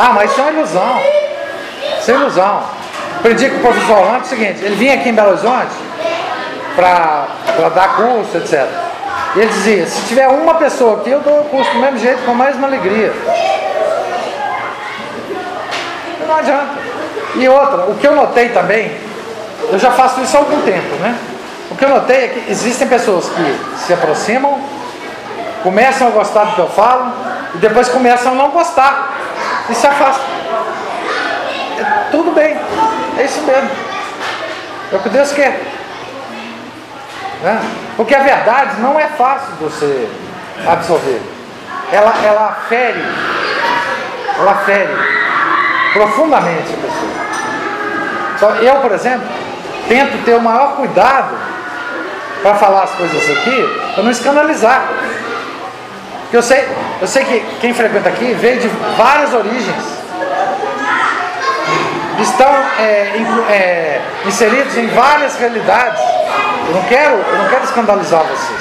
Ah, 0.00 0.12
mas 0.14 0.30
isso 0.30 0.40
é 0.40 0.42
uma 0.42 0.52
ilusão. 0.52 1.02
Isso 2.00 2.10
é 2.10 2.14
ilusão. 2.14 2.77
Aprendi 3.18 3.50
com 3.50 3.56
o 3.56 3.60
professor 3.60 3.98
Orlando 3.98 4.24
o 4.24 4.26
seguinte, 4.26 4.64
ele 4.64 4.76
vinha 4.76 4.94
aqui 4.94 5.08
em 5.08 5.14
Belo 5.14 5.30
Horizonte 5.30 5.74
para 6.76 7.26
dar 7.74 7.96
curso, 7.96 8.36
etc. 8.38 8.64
E 9.34 9.40
ele 9.40 9.48
dizia, 9.48 9.86
se 9.86 10.06
tiver 10.06 10.28
uma 10.28 10.54
pessoa 10.54 11.00
aqui, 11.00 11.10
eu 11.10 11.20
dou 11.20 11.40
o 11.40 11.44
curso 11.44 11.70
do 11.72 11.78
mesmo 11.80 11.98
jeito, 11.98 12.24
com 12.24 12.32
mais 12.32 12.54
uma 12.56 12.68
alegria. 12.68 13.12
Não 16.26 16.36
adianta. 16.36 16.78
E 17.34 17.48
outra, 17.48 17.90
o 17.90 17.96
que 17.96 18.06
eu 18.06 18.14
notei 18.14 18.50
também, 18.50 18.96
eu 19.70 19.78
já 19.78 19.90
faço 19.90 20.20
isso 20.20 20.36
há 20.36 20.40
algum 20.40 20.62
tempo, 20.62 20.94
né? 20.96 21.16
O 21.70 21.76
que 21.76 21.84
eu 21.84 21.88
notei 21.88 22.24
é 22.24 22.28
que 22.28 22.50
existem 22.50 22.86
pessoas 22.86 23.28
que 23.28 23.58
se 23.84 23.92
aproximam, 23.92 24.60
começam 25.62 26.08
a 26.08 26.10
gostar 26.10 26.44
do 26.44 26.54
que 26.54 26.60
eu 26.60 26.68
falo, 26.68 27.12
e 27.54 27.58
depois 27.58 27.88
começam 27.88 28.32
a 28.32 28.34
não 28.34 28.50
gostar 28.50 29.10
e 29.68 29.74
se 29.74 29.86
afastam. 29.86 30.24
É, 31.78 32.10
tudo 32.10 32.30
bem, 32.32 32.56
é 33.18 33.24
isso 33.24 33.42
mesmo. 33.42 33.70
É 34.92 34.96
o 34.96 35.00
que 35.00 35.08
Deus 35.08 35.32
quer. 35.32 35.60
Né? 37.42 37.60
Porque 37.96 38.14
a 38.14 38.22
verdade 38.22 38.80
não 38.80 38.98
é 38.98 39.06
fácil 39.08 39.52
de 39.54 39.64
você 39.64 40.08
absorver. 40.66 41.20
Ela, 41.92 42.14
ela 42.24 42.56
fere, 42.68 43.02
ela 44.38 44.54
fere 44.56 44.92
profundamente 45.92 46.74
a 46.74 46.76
pessoa. 46.76 47.18
Então, 48.36 48.54
eu, 48.56 48.76
por 48.76 48.92
exemplo, 48.92 49.26
tento 49.88 50.24
ter 50.24 50.34
o 50.34 50.40
maior 50.40 50.76
cuidado 50.76 51.34
para 52.42 52.54
falar 52.54 52.84
as 52.84 52.90
coisas 52.92 53.22
aqui, 53.36 53.80
para 53.94 54.04
não 54.04 54.10
escandalizar. 54.10 54.86
Porque 56.22 56.36
eu 56.36 56.42
sei, 56.42 56.68
eu 57.00 57.06
sei 57.06 57.24
que 57.24 57.40
quem 57.60 57.74
frequenta 57.74 58.08
aqui 58.08 58.32
veio 58.34 58.60
de 58.60 58.68
várias 58.96 59.32
origens. 59.34 59.97
Estão 62.20 62.52
é, 62.78 63.12
é, 63.50 64.00
inseridos 64.26 64.76
em 64.76 64.88
várias 64.88 65.36
realidades. 65.36 66.02
Eu 66.68 66.74
não 66.74 66.82
quero, 66.84 67.14
eu 67.14 67.38
não 67.38 67.48
quero 67.48 67.64
escandalizar 67.64 68.24
vocês. 68.24 68.60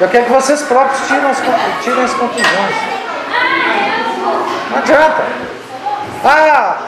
Eu 0.00 0.08
quero 0.08 0.24
que 0.24 0.32
vocês 0.32 0.62
próprios 0.62 1.06
tirem 1.06 1.24
as, 1.24 1.40
tirem 1.82 2.02
as 2.02 2.12
conclusões. 2.14 2.76
Não 4.70 4.78
adianta. 4.78 5.24
Ah, 6.24 6.78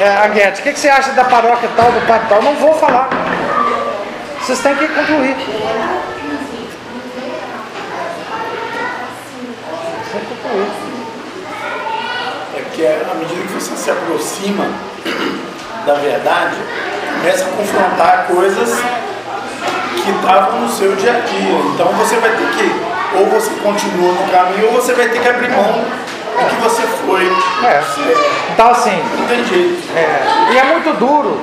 é, 0.00 0.08
Aguete, 0.24 0.60
o 0.60 0.62
que, 0.64 0.72
que 0.72 0.80
você 0.80 0.88
acha 0.88 1.12
da 1.12 1.24
paróquia 1.24 1.68
tal, 1.76 1.92
do 1.92 2.06
padre 2.06 2.26
tal? 2.28 2.42
Não 2.42 2.54
vou 2.56 2.74
falar. 2.74 3.08
Vocês 4.40 4.58
têm 4.60 4.74
que 4.74 4.88
concluir. 4.88 5.36
Vocês 9.94 10.12
têm 10.12 10.20
que 10.20 10.26
concluir. 10.42 10.70
É 12.56 12.60
porque 12.62 12.86
à 12.86 13.14
medida 13.14 13.42
que 13.42 13.52
você 13.52 13.76
se 13.76 13.90
aproxima 13.90 14.87
da 15.86 15.94
verdade, 15.94 16.56
começa 17.14 17.44
a 17.44 17.48
confrontar 17.48 18.26
coisas 18.26 18.78
que 20.02 20.10
estavam 20.10 20.60
no 20.60 20.68
seu 20.68 20.94
dia 20.96 21.12
a 21.12 21.20
dia. 21.20 21.58
Então 21.74 21.86
você 21.94 22.16
vai 22.16 22.30
ter 22.30 22.48
que, 22.50 23.16
ou 23.18 23.26
você 23.26 23.50
continua 23.62 24.12
no 24.12 24.30
caminho, 24.30 24.66
ou 24.66 24.72
você 24.72 24.92
vai 24.92 25.08
ter 25.08 25.20
que 25.20 25.28
abrir 25.28 25.50
mão 25.50 25.84
do 26.38 26.48
que 26.48 26.62
você 26.62 26.82
foi. 26.82 27.26
É. 27.64 27.82
Então 28.52 28.70
assim, 28.70 29.02
jeito. 29.48 29.96
É, 29.96 30.52
e 30.52 30.58
é 30.58 30.64
muito 30.64 30.96
duro 30.98 31.40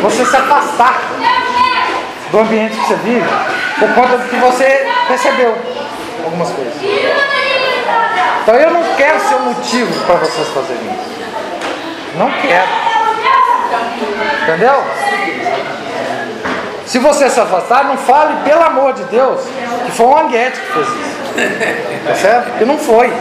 você 0.00 0.24
se 0.24 0.36
afastar 0.36 1.00
do 2.30 2.38
ambiente 2.38 2.76
que 2.76 2.86
você 2.86 2.94
vive 2.96 3.28
por 3.78 3.94
conta 3.94 4.18
do 4.18 4.28
que 4.28 4.36
você 4.36 4.88
percebeu 5.06 5.56
algumas 6.24 6.50
coisas. 6.50 6.74
Então 8.42 8.54
eu 8.54 8.70
não 8.70 8.82
quero 8.96 9.20
ser 9.20 9.34
o 9.34 9.40
motivo 9.40 10.06
para 10.06 10.16
vocês 10.16 10.48
fazerem 10.48 10.82
isso. 10.82 11.16
Não 12.16 12.30
quero. 12.40 12.85
Entendeu? 14.42 14.82
Se 16.86 16.98
você 16.98 17.28
se 17.28 17.40
afastar, 17.40 17.84
não 17.84 17.96
fale, 17.96 18.34
pelo 18.44 18.62
amor 18.62 18.92
de 18.92 19.02
Deus, 19.04 19.40
que 19.84 19.92
foi 19.92 20.06
um 20.06 20.18
Anguete 20.18 20.60
que 20.60 20.72
fez 20.72 20.86
isso. 20.86 21.16
Tá 22.06 22.14
certo? 22.14 22.50
Porque 22.50 22.64
não 22.64 22.78
foi. 22.78 23.12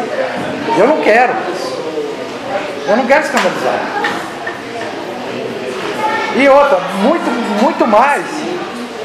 Eu 0.78 0.88
não 0.88 1.02
quero. 1.02 1.34
Eu 2.88 2.98
não 2.98 3.06
quero 3.06 3.24
escandalizar. 3.24 3.80
E 6.36 6.48
outra, 6.50 6.80
muito, 7.02 7.64
muito 7.64 7.88
mais, 7.88 8.26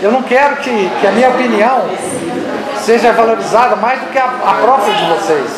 eu 0.03 0.11
não 0.11 0.23
quero 0.23 0.57
que, 0.57 0.91
que 1.01 1.07
a 1.07 1.13
minha 1.13 1.31
opinião 1.31 1.89
seja 2.85 3.13
valorizada 3.13 3.77
mais 3.77 4.01
do 4.01 4.07
que 4.07 4.19
a, 4.19 4.25
a 4.25 4.55
própria 4.61 4.95
de 4.95 5.05
vocês. 5.07 5.51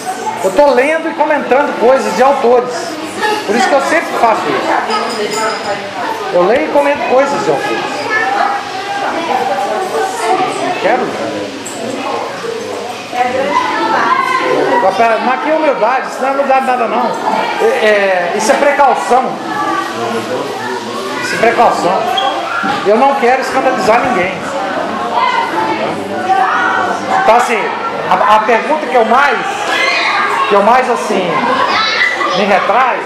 Eu 0.44 0.50
estou 0.50 0.74
lendo 0.74 1.09
e 1.09 1.14
comentando 1.14 1.78
coisas 1.80 2.14
de 2.16 2.22
autores. 2.22 2.74
Por 3.46 3.56
isso 3.56 3.68
que 3.68 3.74
eu 3.74 3.80
sempre 3.82 4.18
faço 4.18 4.42
isso. 4.48 5.42
Eu 6.32 6.44
leio 6.44 6.68
e 6.68 6.72
comento 6.72 7.08
coisas. 7.10 7.40
Quero. 10.80 11.02
Eu 14.82 14.88
ó, 14.88 14.92
pera, 14.92 15.18
mas 15.18 15.48
é 15.48 15.54
humildade, 15.54 16.08
isso 16.08 16.20
não 16.20 16.28
é 16.28 16.32
humildade 16.32 16.66
nada 16.66 16.88
não. 16.88 17.06
É, 17.60 17.64
é, 17.64 18.32
isso 18.36 18.50
é 18.50 18.54
precaução. 18.54 19.32
Isso 21.22 21.34
é 21.34 21.38
precaução. 21.38 22.02
Eu 22.86 22.96
não 22.96 23.14
quero 23.16 23.42
escandalizar 23.42 24.00
ninguém. 24.00 24.32
Então 27.22 27.36
assim, 27.36 27.58
a, 28.10 28.36
a 28.36 28.38
pergunta 28.40 28.86
que 28.86 28.96
eu 28.96 29.04
mais, 29.04 29.38
que 30.48 30.54
eu 30.54 30.62
mais 30.62 30.90
assim, 30.90 31.30
me 32.36 32.44
retrai 32.44 32.98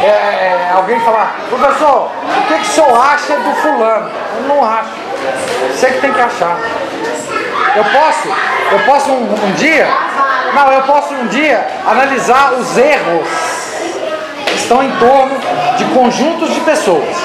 é, 0.00 0.06
é 0.06 0.72
alguém 0.74 0.98
falar, 1.00 1.36
professor, 1.48 2.10
o 2.10 2.46
que, 2.48 2.54
que 2.54 2.62
o 2.62 2.64
senhor 2.64 3.00
acha 3.00 3.36
do 3.36 3.54
fulano? 3.56 4.10
Eu 4.36 4.48
não 4.48 4.64
acho. 4.64 4.90
Você 5.72 5.86
que 5.86 6.00
tem 6.00 6.12
que 6.12 6.20
achar. 6.20 6.58
Eu 7.76 7.84
posso, 7.84 8.28
eu 8.72 8.78
posso 8.80 9.10
um, 9.10 9.46
um 9.46 9.52
dia, 9.52 9.88
não, 10.54 10.72
eu 10.72 10.82
posso 10.82 11.14
um 11.14 11.26
dia 11.28 11.66
analisar 11.86 12.52
os 12.54 12.76
erros 12.76 13.28
que 14.46 14.54
estão 14.54 14.82
em 14.82 14.90
torno 14.96 15.38
de 15.78 15.84
conjuntos 15.86 16.52
de 16.52 16.60
pessoas. 16.60 17.16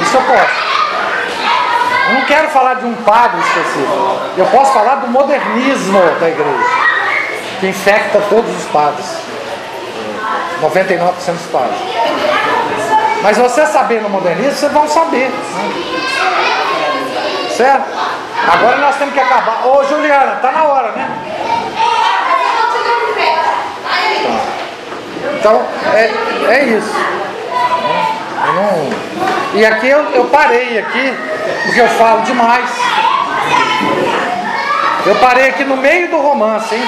Isso 0.00 0.16
eu 0.16 0.22
posso. 0.22 0.62
Eu 2.08 2.14
não 2.14 2.26
quero 2.26 2.48
falar 2.48 2.74
de 2.74 2.86
um 2.86 2.94
padre 2.94 3.40
específico. 3.40 4.20
Eu 4.36 4.46
posso 4.46 4.72
falar 4.72 4.96
do 4.96 5.08
modernismo 5.08 6.00
da 6.18 6.28
igreja, 6.28 6.66
que 7.60 7.68
infecta 7.68 8.20
todos 8.28 8.50
os 8.56 8.64
padres. 8.70 9.31
99% 10.62 11.32
dos 11.32 11.46
padres. 11.46 11.78
Mas 13.22 13.36
você 13.36 13.66
saber 13.66 14.00
no 14.00 14.08
modernismo, 14.08 14.52
vocês 14.52 14.72
vão 14.72 14.88
saber. 14.88 15.28
Né? 15.28 15.72
Certo? 17.56 17.84
Agora 18.52 18.78
nós 18.78 18.96
temos 18.96 19.14
que 19.14 19.20
acabar. 19.20 19.66
Ô 19.66 19.84
Juliana, 19.84 20.36
tá 20.36 20.52
na 20.52 20.64
hora, 20.64 20.92
né? 20.92 21.08
Então, 25.38 25.62
é, 25.94 26.10
é 26.54 26.64
isso. 26.64 26.94
Não... 28.54 29.02
E 29.54 29.66
aqui 29.66 29.88
eu, 29.88 30.00
eu 30.12 30.24
parei 30.26 30.78
aqui, 30.78 31.14
porque 31.64 31.80
eu 31.80 31.88
falo 31.88 32.22
demais. 32.22 32.70
Eu 35.04 35.14
parei 35.16 35.48
aqui 35.48 35.64
no 35.64 35.76
meio 35.76 36.08
do 36.08 36.18
romance, 36.18 36.74
hein? 36.74 36.82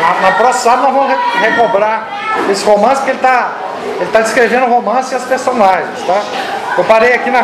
Na, 0.00 0.30
na 0.30 0.32
próxima 0.36 0.76
nós 0.76 0.94
vamos 0.94 1.16
recobrar 1.40 2.19
esse 2.50 2.64
romance, 2.64 2.96
porque 2.96 3.10
ele 3.10 3.18
está 3.18 3.52
ele 4.00 4.10
tá 4.10 4.20
descrevendo 4.20 4.66
o 4.66 4.70
romance 4.70 5.12
e 5.12 5.16
as 5.16 5.24
personagens, 5.24 6.02
tá? 6.06 6.22
Eu 6.76 6.84
parei 6.84 7.14
aqui 7.14 7.30
na, 7.30 7.42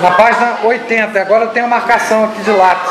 na 0.00 0.10
página 0.12 0.58
80, 0.62 1.20
agora 1.20 1.44
eu 1.44 1.50
tenho 1.50 1.66
a 1.66 1.68
marcação 1.68 2.24
aqui 2.24 2.42
de 2.42 2.50
lápis. 2.50 2.90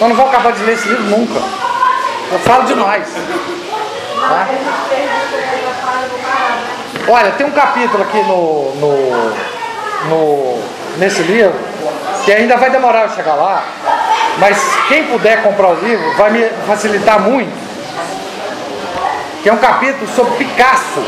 Eu 0.00 0.08
não 0.08 0.16
vou 0.16 0.26
acabar 0.26 0.52
de 0.52 0.62
ler 0.64 0.74
esse 0.74 0.88
livro 0.88 1.04
nunca. 1.04 1.40
Eu 2.32 2.38
falo 2.40 2.64
demais. 2.64 3.08
Tá? 4.20 4.48
Olha, 7.08 7.30
tem 7.32 7.46
um 7.46 7.50
capítulo 7.50 8.02
aqui 8.02 8.22
no, 8.22 8.74
no, 8.76 9.34
no, 10.08 10.62
nesse 10.96 11.22
livro 11.22 11.54
que 12.24 12.32
ainda 12.32 12.56
vai 12.56 12.70
demorar 12.70 13.02
eu 13.02 13.10
chegar 13.10 13.34
lá, 13.34 13.62
mas 14.38 14.58
quem 14.88 15.04
puder 15.04 15.42
comprar 15.42 15.68
o 15.68 15.74
livro 15.74 16.12
vai 16.14 16.30
me 16.30 16.48
facilitar 16.66 17.20
muito. 17.20 17.63
Que 19.44 19.50
é 19.50 19.52
um 19.52 19.58
capítulo 19.58 20.08
sobre 20.08 20.42
Picasso, 20.42 21.04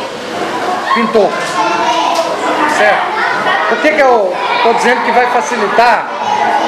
pintor. 0.95 1.31
Certo? 2.77 3.07
Por 3.71 3.79
que, 3.79 3.93
que 3.93 4.03
eu 4.03 4.37
estou 4.59 4.75
dizendo 4.75 5.07
que 5.07 5.13
vai 5.13 5.27
facilitar 5.29 6.07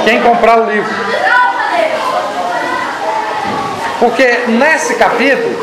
quem 0.02 0.22
comprar 0.22 0.60
o 0.60 0.64
livro? 0.64 0.90
Porque 4.00 4.44
nesse 4.48 4.94
capítulo 4.94 5.54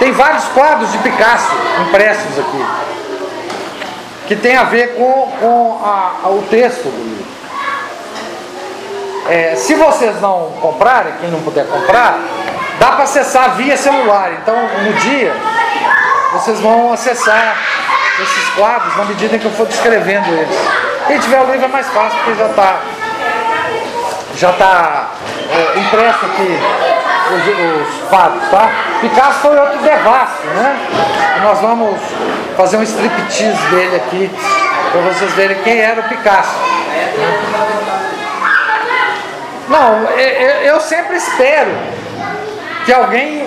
tem 0.00 0.10
vários 0.10 0.46
quadros 0.46 0.90
de 0.90 0.98
Picasso 0.98 1.54
impressos 1.86 2.36
aqui, 2.36 2.66
que 4.26 4.34
tem 4.34 4.56
a 4.56 4.64
ver 4.64 4.96
com, 4.96 5.30
com 5.38 5.80
a, 5.84 6.12
a, 6.24 6.28
o 6.30 6.42
texto 6.50 6.86
do 6.86 7.04
livro. 7.04 7.30
É, 9.28 9.54
se 9.54 9.74
vocês 9.74 10.20
não 10.20 10.54
comprarem, 10.60 11.12
quem 11.20 11.30
não 11.30 11.40
puder 11.42 11.68
comprar, 11.68 12.18
dá 12.80 12.92
para 12.92 13.04
acessar 13.04 13.54
via 13.54 13.76
celular. 13.76 14.32
Então, 14.32 14.56
no 14.56 14.92
dia, 14.94 15.32
vocês 16.32 16.58
vão 16.60 16.92
acessar 16.92 17.56
esses 18.20 18.48
quadros 18.54 18.96
na 18.96 19.04
medida 19.04 19.36
em 19.36 19.38
que 19.38 19.44
eu 19.44 19.52
for 19.52 19.66
descrevendo 19.66 20.26
eles. 20.28 20.56
Quem 21.06 21.18
tiver 21.18 21.40
o 21.40 21.50
livro 21.52 21.66
é 21.66 21.68
mais 21.68 21.86
fácil, 21.88 22.18
porque 22.24 22.34
já 22.34 22.46
está 22.46 22.80
já 24.36 24.52
tá, 24.52 25.10
é, 25.50 25.78
impresso 25.78 26.24
aqui 26.24 26.58
os, 27.34 28.02
os 28.02 28.08
fatos, 28.08 28.48
tá? 28.48 28.70
Picasso 29.00 29.40
foi 29.40 29.58
outro 29.58 29.78
devasso, 29.80 30.46
né? 30.46 30.76
E 31.36 31.40
nós 31.40 31.58
vamos 31.60 32.00
fazer 32.56 32.78
um 32.78 32.82
striptease 32.82 33.62
dele 33.70 33.96
aqui, 33.96 34.30
para 34.92 35.00
vocês 35.02 35.32
verem 35.32 35.58
quem 35.62 35.78
era 35.78 36.00
o 36.00 36.04
Picasso. 36.04 36.54
Né? 36.56 37.12
Não, 39.68 40.04
eu 40.64 40.80
sempre 40.80 41.16
espero 41.16 41.70
que 42.90 42.94
alguém. 42.94 43.44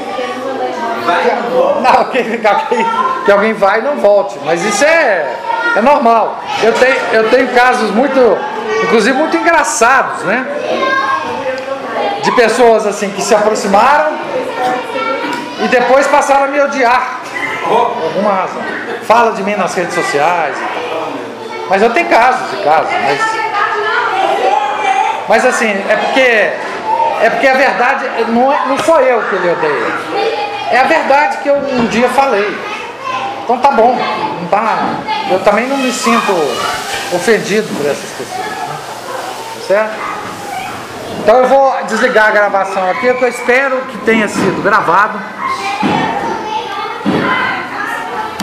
Não, 1.84 2.06
que, 2.06 2.24
que, 2.24 3.26
que 3.26 3.32
alguém 3.32 3.53
vai 3.53 3.80
e 3.80 3.82
não 3.82 3.98
volte. 3.98 4.40
Mas 4.45 4.64
isso 4.64 4.86
é, 4.86 5.36
é 5.76 5.82
normal. 5.82 6.40
Eu 6.61 6.72
tenho, 6.72 6.95
eu 7.11 7.30
tenho 7.30 7.49
casos 7.49 7.91
muito, 7.91 8.38
inclusive 8.84 9.18
muito 9.18 9.36
engraçados, 9.36 10.24
né? 10.24 10.48
de 12.24 12.32
pessoas 12.32 12.88
assim 12.88 13.10
que 13.10 13.22
se 13.22 13.36
aproximaram 13.36 14.14
e 15.61 15.68
depois 15.68 16.07
passaram 16.07 16.45
a 16.45 16.48
me 16.48 16.61
odiar 16.61 17.20
por 17.68 18.02
alguma 18.02 18.32
razão. 18.32 18.61
Fala 19.03 19.34
de 19.34 19.44
mim 19.44 19.56
nas 19.56 19.76
redes 19.76 19.94
sociais. 19.94 20.56
Mas 21.70 21.82
eu 21.82 21.90
tenho 21.90 22.07
casos 22.07 22.53
e 22.53 22.64
casos, 22.64 22.91
mas. 23.03 23.20
Mas 25.28 25.45
assim, 25.45 25.70
é 25.90 25.95
porque. 25.98 26.53
É 27.24 27.30
porque 27.30 27.48
a 27.48 27.54
verdade 27.54 28.06
não, 28.28 28.52
é, 28.52 28.66
não 28.68 28.78
sou 28.80 29.00
eu 29.00 29.22
que 29.22 29.36
ele 29.36 29.50
odeia. 29.50 29.94
É 30.70 30.78
a 30.78 30.84
verdade 30.84 31.38
que 31.38 31.48
eu 31.48 31.56
um 31.56 31.86
dia 31.86 32.10
falei. 32.10 32.54
Então 33.41 33.58
tá 33.60 33.72
bom. 33.72 33.98
Tá, 34.52 34.78
eu 35.32 35.40
também 35.40 35.66
não 35.68 35.78
me 35.78 35.90
sinto 35.90 36.34
ofendido 37.14 37.66
por 37.78 37.90
essas 37.90 38.10
pessoas. 38.10 38.45
Né? 38.45 38.76
Certo? 39.66 39.94
Então 41.20 41.38
eu 41.38 41.48
vou 41.48 41.74
desligar 41.88 42.28
a 42.28 42.32
gravação 42.32 42.91
aqui, 42.91 43.08
eu 43.08 43.28
espero 43.30 43.78
que 43.84 43.98
tenha 44.00 44.28
sido 44.28 44.62
gravado. 44.62 45.18